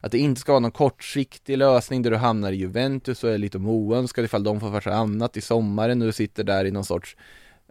Att 0.00 0.12
det 0.12 0.18
inte 0.18 0.40
ska 0.40 0.52
vara 0.52 0.60
någon 0.60 0.70
kortsiktig 0.70 1.58
lösning 1.58 2.02
där 2.02 2.10
du 2.10 2.16
hamnar 2.16 2.52
i 2.52 2.56
Juventus 2.56 3.24
och 3.24 3.30
är 3.30 3.38
lite 3.38 3.58
oönskad 3.58 4.24
ifall 4.24 4.44
de 4.44 4.60
får 4.60 4.70
för 4.70 4.80
sig 4.80 4.92
annat 4.92 5.36
i 5.36 5.40
sommaren 5.40 6.02
och 6.02 6.06
du 6.06 6.12
sitter 6.12 6.44
där 6.44 6.64
i 6.64 6.70
någon 6.70 6.84
sorts 6.84 7.16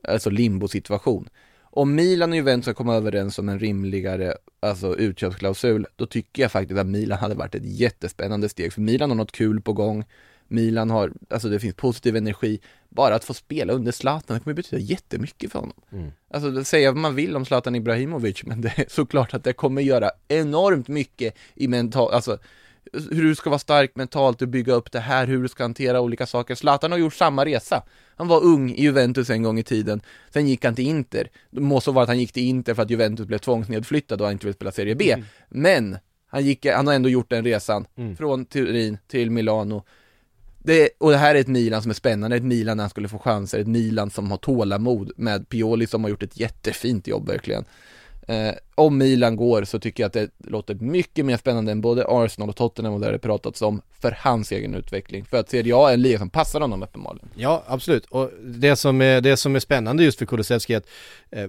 alltså 0.07 0.29
limbo-situation. 0.29 1.29
Om 1.73 1.95
Milan 1.95 2.29
och 2.29 2.35
Juventus 2.35 2.65
ska 2.65 2.73
komma 2.73 2.95
överens 2.95 3.39
om 3.39 3.49
en 3.49 3.59
rimligare 3.59 4.33
alltså 4.59 4.97
utköpsklausul, 4.97 5.87
då 5.95 6.05
tycker 6.05 6.41
jag 6.41 6.51
faktiskt 6.51 6.79
att 6.79 6.87
Milan 6.87 7.19
hade 7.19 7.35
varit 7.35 7.55
ett 7.55 7.65
jättespännande 7.65 8.49
steg, 8.49 8.73
för 8.73 8.81
Milan 8.81 9.09
har 9.09 9.17
något 9.17 9.31
kul 9.31 9.61
på 9.61 9.73
gång, 9.73 10.05
Milan 10.47 10.89
har, 10.89 11.13
alltså 11.29 11.49
det 11.49 11.59
finns 11.59 11.75
positiv 11.75 12.15
energi, 12.15 12.59
bara 12.89 13.15
att 13.15 13.23
få 13.23 13.33
spela 13.33 13.73
under 13.73 13.91
Zlatan, 13.91 14.37
det 14.37 14.43
kommer 14.43 14.55
betyda 14.55 14.81
jättemycket 14.81 15.51
för 15.51 15.59
honom. 15.59 15.81
Alltså 16.33 16.63
säga 16.63 16.91
vad 16.91 17.01
man 17.01 17.15
vill 17.15 17.35
om 17.35 17.45
Zlatan 17.45 17.75
Ibrahimovic, 17.75 18.43
men 18.43 18.61
det 18.61 18.73
är 18.75 18.85
såklart 18.89 19.33
att 19.33 19.43
det 19.43 19.53
kommer 19.53 19.81
göra 19.81 20.11
enormt 20.27 20.87
mycket 20.87 21.35
i 21.55 21.67
mental, 21.67 22.13
alltså 22.13 22.37
hur 22.93 23.23
du 23.23 23.35
ska 23.35 23.49
vara 23.49 23.59
stark 23.59 23.95
mentalt 23.95 24.41
och 24.41 24.47
bygga 24.47 24.73
upp 24.73 24.91
det 24.91 24.99
här, 24.99 25.27
hur 25.27 25.41
du 25.41 25.47
ska 25.47 25.63
hantera 25.63 26.01
olika 26.01 26.25
saker. 26.25 26.55
Zlatan 26.55 26.91
har 26.91 26.99
gjort 26.99 27.13
samma 27.13 27.45
resa. 27.45 27.83
Han 28.15 28.27
var 28.27 28.43
ung 28.43 28.71
i 28.71 28.81
Juventus 28.81 29.29
en 29.29 29.43
gång 29.43 29.59
i 29.59 29.63
tiden, 29.63 30.01
sen 30.29 30.47
gick 30.47 30.65
han 30.65 30.75
till 30.75 30.87
Inter. 30.87 31.29
Det 31.49 31.61
må 31.61 31.81
så 31.81 31.91
vara 31.91 32.03
att 32.03 32.09
han 32.09 32.19
gick 32.19 32.31
till 32.31 32.43
Inter 32.43 32.73
för 32.73 32.81
att 32.81 32.89
Juventus 32.89 33.27
blev 33.27 33.37
tvångsnedflyttad 33.37 34.21
och 34.21 34.27
han 34.27 34.33
inte 34.33 34.45
vill 34.45 34.53
spela 34.55 34.71
Serie 34.71 34.95
B. 34.95 35.15
Men 35.49 35.97
han, 36.27 36.45
gick, 36.45 36.65
han 36.65 36.87
har 36.87 36.93
ändå 36.93 37.09
gjort 37.09 37.29
den 37.29 37.43
resan, 37.43 37.85
från 38.17 38.45
Turin 38.45 38.97
till 39.07 39.31
Milano. 39.31 39.83
Det, 40.63 40.89
och 40.97 41.11
det 41.11 41.17
här 41.17 41.35
är 41.35 41.39
ett 41.39 41.47
Milan 41.47 41.81
som 41.81 41.89
är 41.89 41.95
spännande, 41.95 42.37
ett 42.37 42.43
Milan 42.43 42.77
när 42.77 42.83
han 42.83 42.89
skulle 42.89 43.07
få 43.07 43.19
chanser, 43.19 43.59
ett 43.59 43.67
Milan 43.67 44.09
som 44.09 44.31
har 44.31 44.37
tålamod 44.37 45.11
med 45.15 45.49
Pioli 45.49 45.87
som 45.87 46.03
har 46.03 46.09
gjort 46.09 46.23
ett 46.23 46.39
jättefint 46.39 47.07
jobb 47.07 47.27
verkligen. 47.27 47.65
Eh, 48.31 48.53
om 48.75 48.97
Milan 48.97 49.35
går 49.35 49.63
så 49.63 49.79
tycker 49.79 50.03
jag 50.03 50.07
att 50.07 50.13
det 50.13 50.29
låter 50.51 50.75
mycket 50.75 51.25
mer 51.25 51.37
spännande 51.37 51.71
än 51.71 51.81
både 51.81 52.05
Arsenal 52.07 52.49
och 52.49 52.55
Tottenham 52.55 52.93
och 52.93 52.99
där 52.99 53.11
det 53.11 53.19
pratats 53.19 53.61
om 53.61 53.81
för 53.99 54.15
hans 54.19 54.51
egen 54.51 54.75
utveckling. 54.75 55.25
För 55.25 55.37
att 55.37 55.49
Serie 55.49 55.75
A 55.75 55.89
är 55.89 55.93
en 55.93 56.01
liga 56.01 56.17
som 56.19 56.29
passar 56.29 56.61
honom 56.61 56.83
uppenbarligen. 56.83 57.29
Ja, 57.35 57.63
absolut. 57.67 58.05
Och 58.05 58.31
det 58.43 58.75
som 58.75 59.01
är, 59.01 59.21
det 59.21 59.37
som 59.37 59.55
är 59.55 59.59
spännande 59.59 60.03
just 60.03 60.19
för 60.19 60.25
Kulusevski 60.25 60.73
är 60.73 60.77
att 60.77 60.87
eh, 61.31 61.47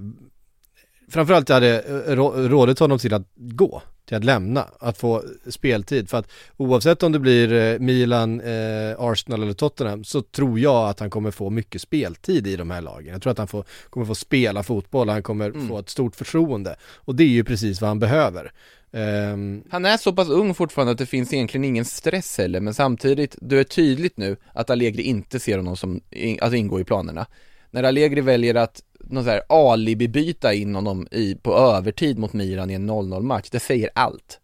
framförallt 1.09 1.49
hade 1.49 1.81
eh, 1.81 2.15
rå- 2.17 2.49
rådet 2.49 2.79
honom 2.79 2.99
till 2.99 3.15
att 3.15 3.27
gå, 3.35 3.83
till 4.05 4.17
att 4.17 4.25
lämna, 4.25 4.69
att 4.79 4.99
få 4.99 5.23
speltid. 5.47 6.11
För 6.11 6.19
att 6.19 6.31
oavsett 6.57 7.03
om 7.03 7.13
det 7.13 7.19
blir 7.19 7.53
eh, 7.53 7.79
Milan, 7.79 8.41
eh, 8.41 8.95
Arsenal 8.99 9.43
eller 9.43 9.53
Tottenham 9.53 10.05
så 10.05 10.23
tror 10.23 10.59
jag 10.59 10.89
att 10.89 11.01
han 11.01 11.11
kommer 11.11 11.31
få 11.31 11.51
mycket 11.51 11.83
speltid 11.83 12.47
i 12.47 12.57
de 12.57 12.71
här 12.71 12.81
lagen. 12.81 13.13
Jag 13.13 13.23
tror 13.23 13.31
att 13.31 13.39
han 13.39 13.49
får, 13.49 13.65
kommer 13.91 14.07
få 14.07 14.15
spela 14.15 14.63
fotboll, 14.63 15.09
han 15.09 15.23
kommer 15.23 15.69
få 15.69 15.79
ett 15.79 15.91
stort 15.91 16.17
förtroende. 16.17 16.77
Och 16.95 17.15
det 17.15 17.25
är 17.25 17.29
ju 17.29 17.45
precis 17.45 17.81
vad 17.81 17.89
han 17.89 17.99
behöver. 17.99 18.53
Ehm, 18.93 19.63
Han 19.71 19.85
är 19.85 19.97
så 19.97 20.13
pass 20.13 20.29
ung 20.29 20.55
fortfarande 20.55 20.93
att 20.93 20.99
det 20.99 21.07
finns 21.07 21.33
egentligen 21.33 21.65
ingen 21.65 21.85
stress 21.85 22.39
heller, 22.39 22.61
men 22.61 22.75
samtidigt, 22.75 23.37
det 23.41 23.59
är 23.59 23.65
tydligt 23.65 24.17
nu 24.17 24.37
att 24.53 24.71
Allegri 24.71 25.03
inte 25.03 25.41
ser 25.41 25.57
honom 25.57 25.77
som, 25.77 26.01
att 26.41 26.55
ingå 26.55 26.81
i 26.81 26.85
planerna. 26.85 27.27
När 27.73 27.83
Allegri 27.83 28.21
väljer 28.21 28.55
att 28.55 28.83
någon 29.01 29.25
så 29.25 29.31
här 29.31 29.43
alibi-byta 29.49 30.55
in 30.55 30.75
honom 30.75 31.09
i, 31.11 31.35
på 31.35 31.55
övertid 31.55 32.19
mot 32.19 32.33
Milan 32.33 32.71
i 32.71 32.75
en 32.75 32.91
0-0 32.91 33.23
match, 33.23 33.49
det 33.51 33.61
säger 33.61 33.91
allt. 33.95 34.41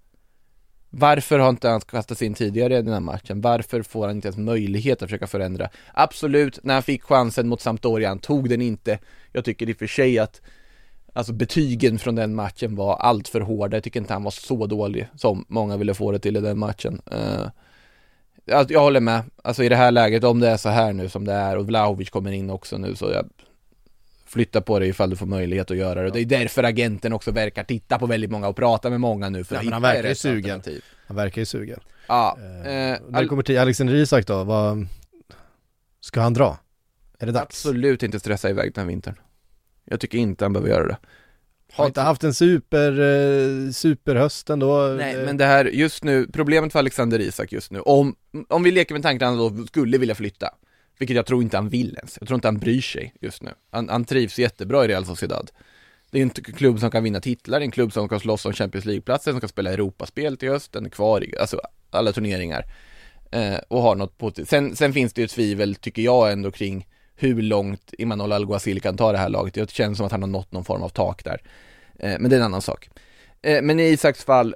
Varför 0.90 1.38
har 1.38 1.48
inte 1.48 1.68
han 1.68 1.80
kastats 1.80 2.22
in 2.22 2.34
tidigare 2.34 2.78
i 2.78 2.82
den 2.82 2.92
här 2.92 3.00
matchen? 3.00 3.40
Varför 3.40 3.82
får 3.82 4.06
han 4.06 4.16
inte 4.16 4.28
ens 4.28 4.38
möjlighet 4.38 5.02
att 5.02 5.08
försöka 5.08 5.26
förändra? 5.26 5.68
Absolut, 5.94 6.58
när 6.64 6.74
han 6.74 6.82
fick 6.82 7.02
chansen 7.02 7.48
mot 7.48 7.60
Sampdoria, 7.60 8.08
han 8.08 8.18
tog 8.18 8.48
den 8.48 8.62
inte. 8.62 8.98
Jag 9.32 9.44
tycker 9.44 9.68
i 9.68 9.72
och 9.72 9.76
för 9.76 9.86
sig 9.86 10.18
att 10.18 10.40
Alltså 11.12 11.32
betygen 11.32 11.98
från 11.98 12.14
den 12.14 12.34
matchen 12.34 12.76
var 12.76 12.96
allt 12.96 13.28
för 13.28 13.40
hårda, 13.40 13.76
jag 13.76 13.84
tycker 13.84 14.00
inte 14.00 14.12
han 14.12 14.24
var 14.24 14.30
så 14.30 14.66
dålig 14.66 15.08
som 15.16 15.44
många 15.48 15.76
ville 15.76 15.94
få 15.94 16.12
det 16.12 16.18
till 16.18 16.36
i 16.36 16.40
den 16.40 16.58
matchen. 16.58 17.00
Eh, 17.10 17.46
Uh, 18.52 18.66
jag, 18.68 18.80
håller 18.80 19.00
med, 19.00 19.22
alltså 19.42 19.64
i 19.64 19.68
det 19.68 19.76
här 19.76 19.90
läget, 19.90 20.24
om 20.24 20.40
det 20.40 20.48
är 20.48 20.56
så 20.56 20.68
här 20.68 20.92
nu 20.92 21.08
som 21.08 21.24
det 21.24 21.32
är 21.32 21.56
och 21.56 21.66
Vlahovic 21.66 22.10
kommer 22.10 22.32
in 22.32 22.50
också 22.50 22.78
nu 22.78 22.94
så 22.94 23.10
jag 23.10 23.28
flyttar 24.26 24.60
på 24.60 24.78
det 24.78 24.86
ifall 24.86 25.10
du 25.10 25.16
får 25.16 25.26
möjlighet 25.26 25.70
att 25.70 25.76
göra 25.76 26.02
det. 26.02 26.10
Det 26.10 26.20
är 26.20 26.24
därför 26.24 26.62
agenten 26.62 27.12
också 27.12 27.30
verkar 27.30 27.64
titta 27.64 27.98
på 27.98 28.06
väldigt 28.06 28.30
många 28.30 28.48
och 28.48 28.56
prata 28.56 28.90
med 28.90 29.00
många 29.00 29.28
nu 29.28 29.44
för 29.44 29.54
Ja, 29.54 29.58
att 29.58 29.64
men 29.64 29.72
han 29.72 29.82
verkar 29.82 30.08
ju 30.08 30.14
sugen. 30.14 30.54
alternativ. 30.54 30.84
han 31.06 31.16
verkar 31.16 31.42
ju 31.42 31.46
sugen. 31.46 31.80
Ja, 32.08 32.38
Eh, 32.40 32.72
eh, 32.72 32.98
när 33.08 33.22
det 33.22 33.28
kommer 33.28 33.42
till 33.42 33.58
Alexander 33.58 33.94
Isak 33.94 34.26
då, 34.26 34.44
vad, 34.44 34.86
ska 36.00 36.20
han 36.20 36.34
dra? 36.34 36.58
Är 37.18 37.26
det 37.26 37.32
dags? 37.32 37.44
absolut 37.44 38.02
inte 38.02 38.20
stressa 38.20 38.50
iväg 38.50 38.74
den 38.74 38.86
vintern. 38.86 39.14
Jag 39.84 40.00
tycker 40.00 40.18
inte 40.18 40.44
han 40.44 40.52
behöver 40.52 40.70
göra 40.70 40.86
det. 40.86 40.96
Har 41.72 41.86
inte 41.86 42.00
haft 42.00 42.24
en 42.24 42.34
super, 42.34 42.92
eh, 43.00 43.70
superhöst 43.72 44.50
ändå? 44.50 44.94
Nej, 44.98 45.14
Eh, 45.16 45.24
men 45.24 45.36
det 45.36 45.44
här, 45.44 45.64
just 45.64 46.04
nu, 46.04 46.26
problemet 46.32 46.72
för 46.72 46.78
Alexander 46.78 47.18
Isak 47.20 47.52
just 47.52 47.70
nu, 47.72 47.80
om, 47.80 48.14
om 48.48 48.62
vi 48.62 48.70
leker 48.70 48.94
med 48.94 49.02
tanken 49.02 49.28
att 49.28 49.38
han 49.38 49.56
då 49.56 49.66
skulle 49.66 49.98
vilja 49.98 50.14
flytta, 50.14 50.48
vilket 50.98 51.16
jag 51.16 51.26
tror 51.26 51.42
inte 51.42 51.56
han 51.56 51.68
vill 51.68 51.94
ens, 51.96 52.16
jag 52.20 52.28
tror 52.28 52.34
inte 52.36 52.48
han 52.48 52.58
bryr 52.58 52.80
sig 52.80 53.14
just 53.20 53.42
nu. 53.42 53.50
Han, 53.70 53.88
han 53.88 54.04
trivs 54.04 54.38
jättebra 54.38 54.84
i 54.84 54.88
Real 54.88 55.04
Sociedad. 55.06 55.50
Det 56.10 56.18
är 56.18 56.22
en 56.22 56.30
t- 56.30 56.42
klubb 56.42 56.80
som 56.80 56.90
kan 56.90 57.04
vinna 57.04 57.20
titlar, 57.20 57.60
en 57.60 57.70
klubb 57.70 57.92
som 57.92 58.08
kan 58.08 58.20
slåss 58.20 58.46
om 58.46 58.52
Champions 58.52 58.84
League-platser, 58.84 59.30
som 59.30 59.40
kan 59.40 59.48
spela 59.48 59.72
Europaspel 59.72 60.36
till 60.36 60.48
hösten, 60.48 60.86
är 60.86 60.90
kvar 60.90 61.24
i, 61.24 61.36
alltså 61.38 61.60
alla 61.90 62.12
turneringar. 62.12 62.64
Eh, 63.30 63.56
och 63.68 63.82
har 63.82 63.94
något 63.94 64.18
positivt. 64.18 64.48
Sen, 64.48 64.76
sen 64.76 64.92
finns 64.92 65.12
det 65.12 65.20
ju 65.20 65.26
tvivel, 65.28 65.74
tycker 65.74 66.02
jag 66.02 66.32
ändå, 66.32 66.50
kring 66.50 66.86
hur 67.18 67.42
långt 67.42 67.94
Imanol 67.98 68.32
Alguacil 68.32 68.80
kan 68.80 68.96
ta 68.96 69.12
det 69.12 69.18
här 69.18 69.28
laget. 69.28 69.54
Det 69.54 69.70
känns 69.70 69.96
som 69.96 70.06
att 70.06 70.12
han 70.12 70.22
har 70.22 70.28
nått 70.28 70.52
någon 70.52 70.64
form 70.64 70.82
av 70.82 70.88
tak 70.88 71.24
där. 71.24 71.42
Eh, 71.98 72.16
men 72.20 72.30
det 72.30 72.36
är 72.36 72.40
en 72.40 72.46
annan 72.46 72.62
sak. 72.62 72.90
Eh, 73.42 73.62
men 73.62 73.80
i 73.80 73.82
Isaks 73.82 74.24
fall, 74.24 74.54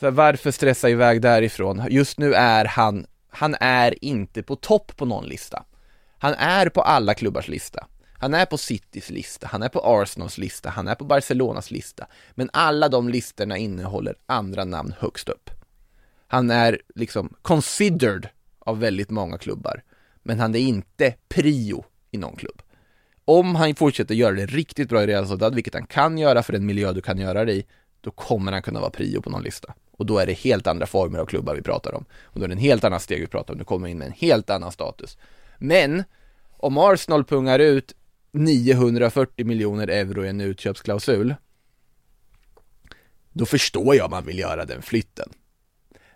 här, 0.00 0.10
varför 0.10 0.50
stressa 0.50 0.90
iväg 0.90 1.22
därifrån? 1.22 1.82
Just 1.90 2.18
nu 2.18 2.34
är 2.34 2.64
han, 2.64 3.06
han 3.30 3.56
är 3.60 4.04
inte 4.04 4.42
på 4.42 4.56
topp 4.56 4.96
på 4.96 5.04
någon 5.04 5.26
lista. 5.26 5.64
Han 6.18 6.34
är 6.34 6.68
på 6.68 6.82
alla 6.82 7.14
klubbars 7.14 7.48
lista. 7.48 7.86
Han 8.20 8.34
är 8.34 8.46
på 8.46 8.58
Citys 8.58 9.10
lista, 9.10 9.46
han 9.46 9.62
är 9.62 9.68
på 9.68 9.80
Arsenals 9.80 10.38
lista, 10.38 10.70
han 10.70 10.88
är 10.88 10.94
på 10.94 11.04
Barcelonas 11.04 11.70
lista. 11.70 12.06
Men 12.34 12.50
alla 12.52 12.88
de 12.88 13.08
listorna 13.08 13.56
innehåller 13.56 14.14
andra 14.26 14.64
namn 14.64 14.94
högst 14.98 15.28
upp. 15.28 15.50
Han 16.26 16.50
är 16.50 16.80
liksom 16.94 17.34
considered 17.42 18.28
av 18.58 18.80
väldigt 18.80 19.10
många 19.10 19.38
klubbar. 19.38 19.82
Men 20.28 20.40
han 20.40 20.54
är 20.54 20.58
inte 20.58 21.14
prio 21.28 21.84
i 22.10 22.18
någon 22.18 22.36
klubb. 22.36 22.62
Om 23.24 23.54
han 23.54 23.74
fortsätter 23.74 24.14
göra 24.14 24.34
det 24.34 24.46
riktigt 24.46 24.88
bra 24.88 25.02
i 25.02 25.06
Real 25.06 25.26
Sociedad, 25.26 25.54
vilket 25.54 25.74
han 25.74 25.86
kan 25.86 26.18
göra 26.18 26.42
för 26.42 26.52
den 26.52 26.66
miljö 26.66 26.92
du 26.92 27.00
kan 27.00 27.18
göra 27.18 27.44
det 27.44 27.52
i, 27.52 27.66
då 28.00 28.10
kommer 28.10 28.52
han 28.52 28.62
kunna 28.62 28.80
vara 28.80 28.90
prio 28.90 29.22
på 29.22 29.30
någon 29.30 29.42
lista. 29.42 29.74
Och 29.92 30.06
då 30.06 30.18
är 30.18 30.26
det 30.26 30.32
helt 30.32 30.66
andra 30.66 30.86
former 30.86 31.18
av 31.18 31.26
klubbar 31.26 31.54
vi 31.54 31.62
pratar 31.62 31.94
om. 31.94 32.04
Och 32.22 32.40
då 32.40 32.44
är 32.44 32.48
det 32.48 32.54
en 32.54 32.58
helt 32.58 32.84
annan 32.84 33.00
steg 33.00 33.20
vi 33.20 33.26
pratar 33.26 33.54
om, 33.54 33.58
du 33.58 33.64
kommer 33.64 33.88
in 33.88 33.98
med 33.98 34.06
en 34.06 34.12
helt 34.12 34.50
annan 34.50 34.72
status. 34.72 35.18
Men, 35.58 36.04
om 36.50 36.78
Arsenal 36.78 37.24
pungar 37.24 37.58
ut 37.58 37.94
940 38.32 39.46
miljoner 39.46 39.88
euro 39.88 40.24
i 40.24 40.28
en 40.28 40.40
utköpsklausul, 40.40 41.34
då 43.32 43.46
förstår 43.46 43.96
jag 43.96 44.04
om 44.04 44.10
man 44.10 44.24
vill 44.24 44.38
göra 44.38 44.64
den 44.64 44.82
flytten. 44.82 45.28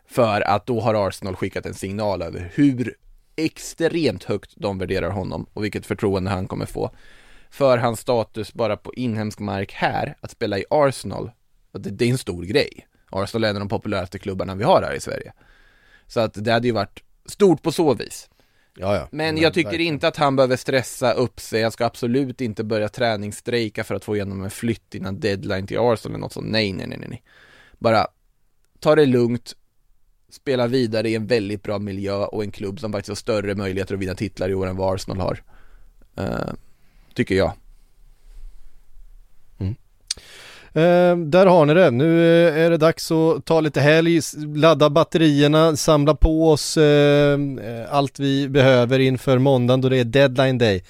För 0.07 0.41
att 0.41 0.67
då 0.67 0.81
har 0.81 1.09
Arsenal 1.09 1.37
skickat 1.37 1.67
en 1.67 1.75
signal 1.75 2.23
över 2.23 2.51
hur 2.55 2.95
extremt 3.37 4.25
högt 4.25 4.53
de 4.57 4.79
värderar 4.79 5.11
honom 5.11 5.47
och 5.53 5.65
vilket 5.65 5.87
förtroende 5.87 6.31
han 6.31 6.49
kommer 6.49 6.67
få. 6.67 6.91
För 7.51 7.79
hans 7.79 8.01
status 8.01 8.53
bara 8.55 8.77
på 8.77 8.95
inhemsk 8.95 9.39
mark 9.39 9.73
här, 9.73 10.17
att 10.21 10.31
spela 10.31 10.59
i 10.59 10.65
Arsenal, 10.71 11.31
det, 11.73 11.91
det 11.91 12.05
är 12.05 12.11
en 12.11 12.19
stor 12.19 12.43
grej. 12.43 12.87
Arsenal 13.11 13.45
är 13.45 13.49
en 13.49 13.57
av 13.57 13.61
de 13.61 13.69
populäraste 13.69 14.19
klubbarna 14.19 14.55
vi 14.55 14.65
har 14.65 14.83
här 14.83 14.95
i 14.95 15.01
Sverige. 15.01 15.33
Så 16.07 16.21
att 16.21 16.45
det 16.45 16.53
hade 16.53 16.67
ju 16.67 16.73
varit 16.73 17.03
stort 17.27 17.63
på 17.63 17.73
så 17.73 17.95
vis. 17.95 18.29
Ja, 18.77 18.97
ja. 18.97 19.09
Men 19.11 19.37
jag 19.39 19.55
tycker 19.55 19.71
verkligen. 19.71 19.95
inte 19.95 20.09
att 20.09 20.17
han 20.17 20.37
behöver 20.37 20.57
stressa 20.57 21.13
upp 21.13 21.41
sig. 21.41 21.61
Jag 21.61 21.73
ska 21.73 21.87
absolut 21.87 22.41
inte 22.41 22.65
börja 22.65 22.89
träningsstrejka 22.89 23.85
för 23.85 23.95
att 23.95 24.05
få 24.05 24.17
igenom 24.17 24.45
en 24.45 24.51
flytt 24.51 24.95
innan 24.95 25.21
deadline 25.21 25.67
till 25.67 25.79
Arsenal 25.79 26.13
eller 26.13 26.21
något 26.21 26.33
sånt. 26.33 26.51
Nej, 26.51 26.73
nej, 26.73 26.87
nej, 26.87 26.99
nej. 27.09 27.23
Bara 27.79 28.07
ta 28.81 28.95
det 28.95 29.07
lugnt, 29.07 29.57
spela 30.33 30.67
vidare 30.67 31.09
i 31.09 31.15
en 31.15 31.27
väldigt 31.27 31.63
bra 31.63 31.79
miljö 31.79 32.15
och 32.15 32.45
en 32.45 32.51
klubb 32.51 32.81
som 32.81 32.93
faktiskt 32.93 33.09
har 33.09 33.15
större 33.15 33.55
möjligheter 33.55 33.95
att 33.95 34.01
vinna 34.01 34.15
titlar 34.15 34.49
i 34.49 34.55
år 34.55 34.67
än 34.67 34.77
vad 34.77 34.95
Arsenal 34.95 35.21
har. 35.21 35.43
Uh, 36.21 36.53
tycker 37.15 37.35
jag. 37.35 37.53
Mm. 39.59 39.75
Eh, 40.75 41.27
där 41.27 41.47
har 41.47 41.67
ni 41.67 41.75
det. 41.75 41.91
Nu 41.91 42.21
eh, 42.49 42.63
är 42.63 42.71
det 42.71 42.77
dags 42.77 43.11
att 43.11 43.45
ta 43.45 43.61
lite 43.61 43.81
helg, 43.81 44.21
ladda 44.55 44.91
batterierna, 44.91 45.77
samla 45.77 46.15
på 46.15 46.51
oss 46.51 46.77
eh, 46.77 47.41
eh, 47.63 47.95
allt 47.95 48.19
vi 48.19 48.49
behöver 48.49 48.99
inför 48.99 49.39
måndagen 49.39 49.81
då 49.81 49.89
det 49.89 49.97
är 49.97 50.05
deadline 50.05 50.59
day. 50.59 50.85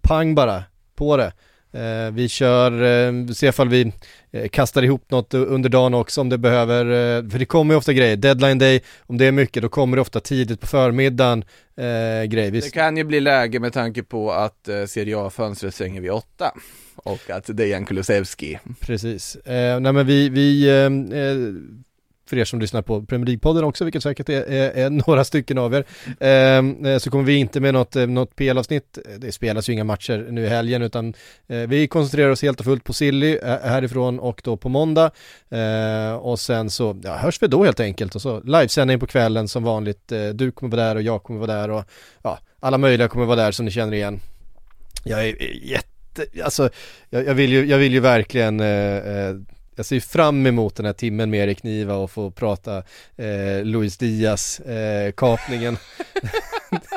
Pang 0.00 0.34
bara, 0.34 0.62
på 0.94 1.16
det. 1.16 1.32
Eh, 1.74 2.12
vi 2.12 2.28
kör, 2.28 2.82
eh, 2.82 3.26
se 3.26 3.46
ifall 3.46 3.68
vi 3.68 3.92
eh, 4.32 4.48
kastar 4.48 4.82
ihop 4.82 5.10
något 5.10 5.34
under 5.34 5.68
dagen 5.68 5.94
också 5.94 6.20
om 6.20 6.28
det 6.28 6.38
behöver, 6.38 6.84
eh, 6.84 7.30
för 7.30 7.38
det 7.38 7.44
kommer 7.44 7.74
ju 7.74 7.78
ofta 7.78 7.92
grejer. 7.92 8.16
Deadline 8.16 8.58
day, 8.58 8.80
om 9.00 9.18
det 9.18 9.24
är 9.24 9.32
mycket, 9.32 9.62
då 9.62 9.68
kommer 9.68 9.96
det 9.96 10.00
ofta 10.00 10.20
tidigt 10.20 10.60
på 10.60 10.66
förmiddagen 10.66 11.44
eh, 11.76 11.84
grejer. 12.24 12.50
Det 12.50 12.72
kan 12.72 12.96
ju 12.96 13.04
bli 13.04 13.20
läge 13.20 13.60
med 13.60 13.72
tanke 13.72 14.02
på 14.02 14.32
att 14.32 14.68
eh, 14.68 14.84
Serie 14.84 15.18
A-fönstret 15.18 15.74
stänger 15.74 16.00
vid 16.00 16.10
åtta 16.10 16.52
och 16.96 17.30
att 17.30 17.56
Dejan 17.56 17.84
Kulusevski 17.84 18.58
Precis. 18.80 19.36
Eh, 19.36 19.80
nej 19.80 19.92
men 19.92 20.06
vi, 20.06 20.28
vi 20.28 20.68
eh, 20.68 20.90
för 22.26 22.38
er 22.38 22.44
som 22.44 22.60
lyssnar 22.60 22.82
på 22.82 23.02
Premier 23.02 23.26
League-podden 23.26 23.62
också, 23.62 23.84
vilket 23.84 24.02
säkert 24.02 24.28
är, 24.28 24.42
är, 24.42 24.70
är 24.70 24.90
några 24.90 25.24
stycken 25.24 25.58
av 25.58 25.74
er, 25.74 25.84
ehm, 26.20 26.86
eh, 26.86 26.98
så 26.98 27.10
kommer 27.10 27.24
vi 27.24 27.36
inte 27.36 27.60
med 27.60 27.74
något, 27.74 27.96
eh, 27.96 28.06
något 28.06 28.36
PL-avsnitt. 28.36 28.98
Eh, 28.98 29.18
det 29.18 29.32
spelas 29.32 29.68
ju 29.68 29.72
inga 29.72 29.84
matcher 29.84 30.26
nu 30.30 30.44
i 30.44 30.48
helgen, 30.48 30.82
utan 30.82 31.14
eh, 31.46 31.58
vi 31.58 31.88
koncentrerar 31.88 32.30
oss 32.30 32.42
helt 32.42 32.60
och 32.60 32.64
fullt 32.64 32.84
på 32.84 32.92
Silly 32.92 33.36
eh, 33.36 33.58
härifrån 33.62 34.18
och 34.18 34.40
då 34.44 34.56
på 34.56 34.68
måndag. 34.68 35.10
Eh, 35.50 36.14
och 36.14 36.40
sen 36.40 36.70
så 36.70 37.00
ja, 37.02 37.16
hörs 37.16 37.42
vi 37.42 37.46
då 37.46 37.64
helt 37.64 37.80
enkelt 37.80 38.14
och 38.14 38.22
så 38.22 38.40
livesändning 38.40 39.00
på 39.00 39.06
kvällen 39.06 39.48
som 39.48 39.64
vanligt. 39.64 40.12
Eh, 40.12 40.28
du 40.28 40.50
kommer 40.50 40.76
vara 40.76 40.88
där 40.88 40.96
och 40.96 41.02
jag 41.02 41.22
kommer 41.22 41.40
vara 41.40 41.52
där 41.52 41.70
och 41.70 41.84
ja, 42.22 42.38
alla 42.60 42.78
möjliga 42.78 43.08
kommer 43.08 43.26
vara 43.26 43.36
där 43.36 43.52
som 43.52 43.64
ni 43.64 43.70
känner 43.70 43.92
igen. 43.92 44.20
Jag 45.04 45.28
är 45.28 45.42
är 45.42 45.70
jätte 45.70 45.90
alltså 46.44 46.70
jag, 47.10 47.26
jag, 47.26 47.34
vill 47.34 47.52
ju, 47.52 47.66
jag 47.66 47.78
vill 47.78 47.92
ju 47.92 48.00
verkligen 48.00 48.60
eh, 48.60 48.96
eh, 48.96 49.34
jag 49.76 49.86
ser 49.86 50.00
fram 50.00 50.46
emot 50.46 50.76
den 50.76 50.86
här 50.86 50.92
timmen 50.92 51.30
med 51.30 51.40
Erik 51.40 51.62
Niva 51.62 51.94
och 51.94 52.10
få 52.10 52.30
prata 52.30 52.76
eh, 53.16 53.64
Luis 53.64 53.98
Diaz 53.98 54.60
eh, 54.60 55.12
kapningen. 55.12 55.76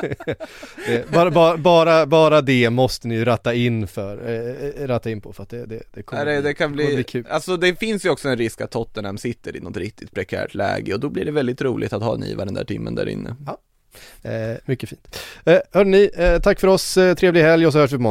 det, 0.86 1.10
bara, 1.10 1.30
bara, 1.30 1.56
bara, 1.56 2.06
bara 2.06 2.40
det 2.40 2.70
måste 2.70 3.08
ni 3.08 3.14
ju 3.14 3.24
ratta 3.24 3.54
in 3.54 3.86
för, 3.86 4.30
eh, 4.30 4.86
ratta 4.86 5.10
in 5.10 5.20
på 5.20 5.32
för 5.32 5.42
att 5.42 5.48
det, 5.48 5.66
det, 5.66 5.82
det 5.94 6.02
kommer 6.02 6.24
Nej, 6.24 6.42
det, 6.42 6.54
kan 6.54 6.72
bli, 6.72 6.94
bli 6.94 7.04
kul. 7.04 7.26
alltså 7.30 7.56
det 7.56 7.76
finns 7.76 8.04
ju 8.04 8.10
också 8.10 8.28
en 8.28 8.38
risk 8.38 8.60
att 8.60 8.70
Tottenham 8.70 9.18
sitter 9.18 9.56
i 9.56 9.60
något 9.60 9.76
riktigt 9.76 10.12
prekärt 10.12 10.54
läge 10.54 10.94
och 10.94 11.00
då 11.00 11.08
blir 11.08 11.24
det 11.24 11.30
väldigt 11.30 11.62
roligt 11.62 11.92
att 11.92 12.02
ha 12.02 12.16
Niva 12.16 12.44
den 12.44 12.54
där 12.54 12.64
timmen 12.64 12.94
där 12.94 13.08
inne. 13.08 13.36
Eh, 14.22 14.56
mycket 14.64 14.88
fint. 14.88 15.18
Eh, 15.44 15.58
hörni, 15.72 16.10
eh, 16.16 16.40
tack 16.40 16.60
för 16.60 16.68
oss, 16.68 16.96
eh, 16.96 17.14
trevlig 17.14 17.42
helg 17.42 17.66
och 17.66 17.72
så 17.72 17.78
hörs 17.78 17.92
vi 17.92 17.98
på. 17.98 18.10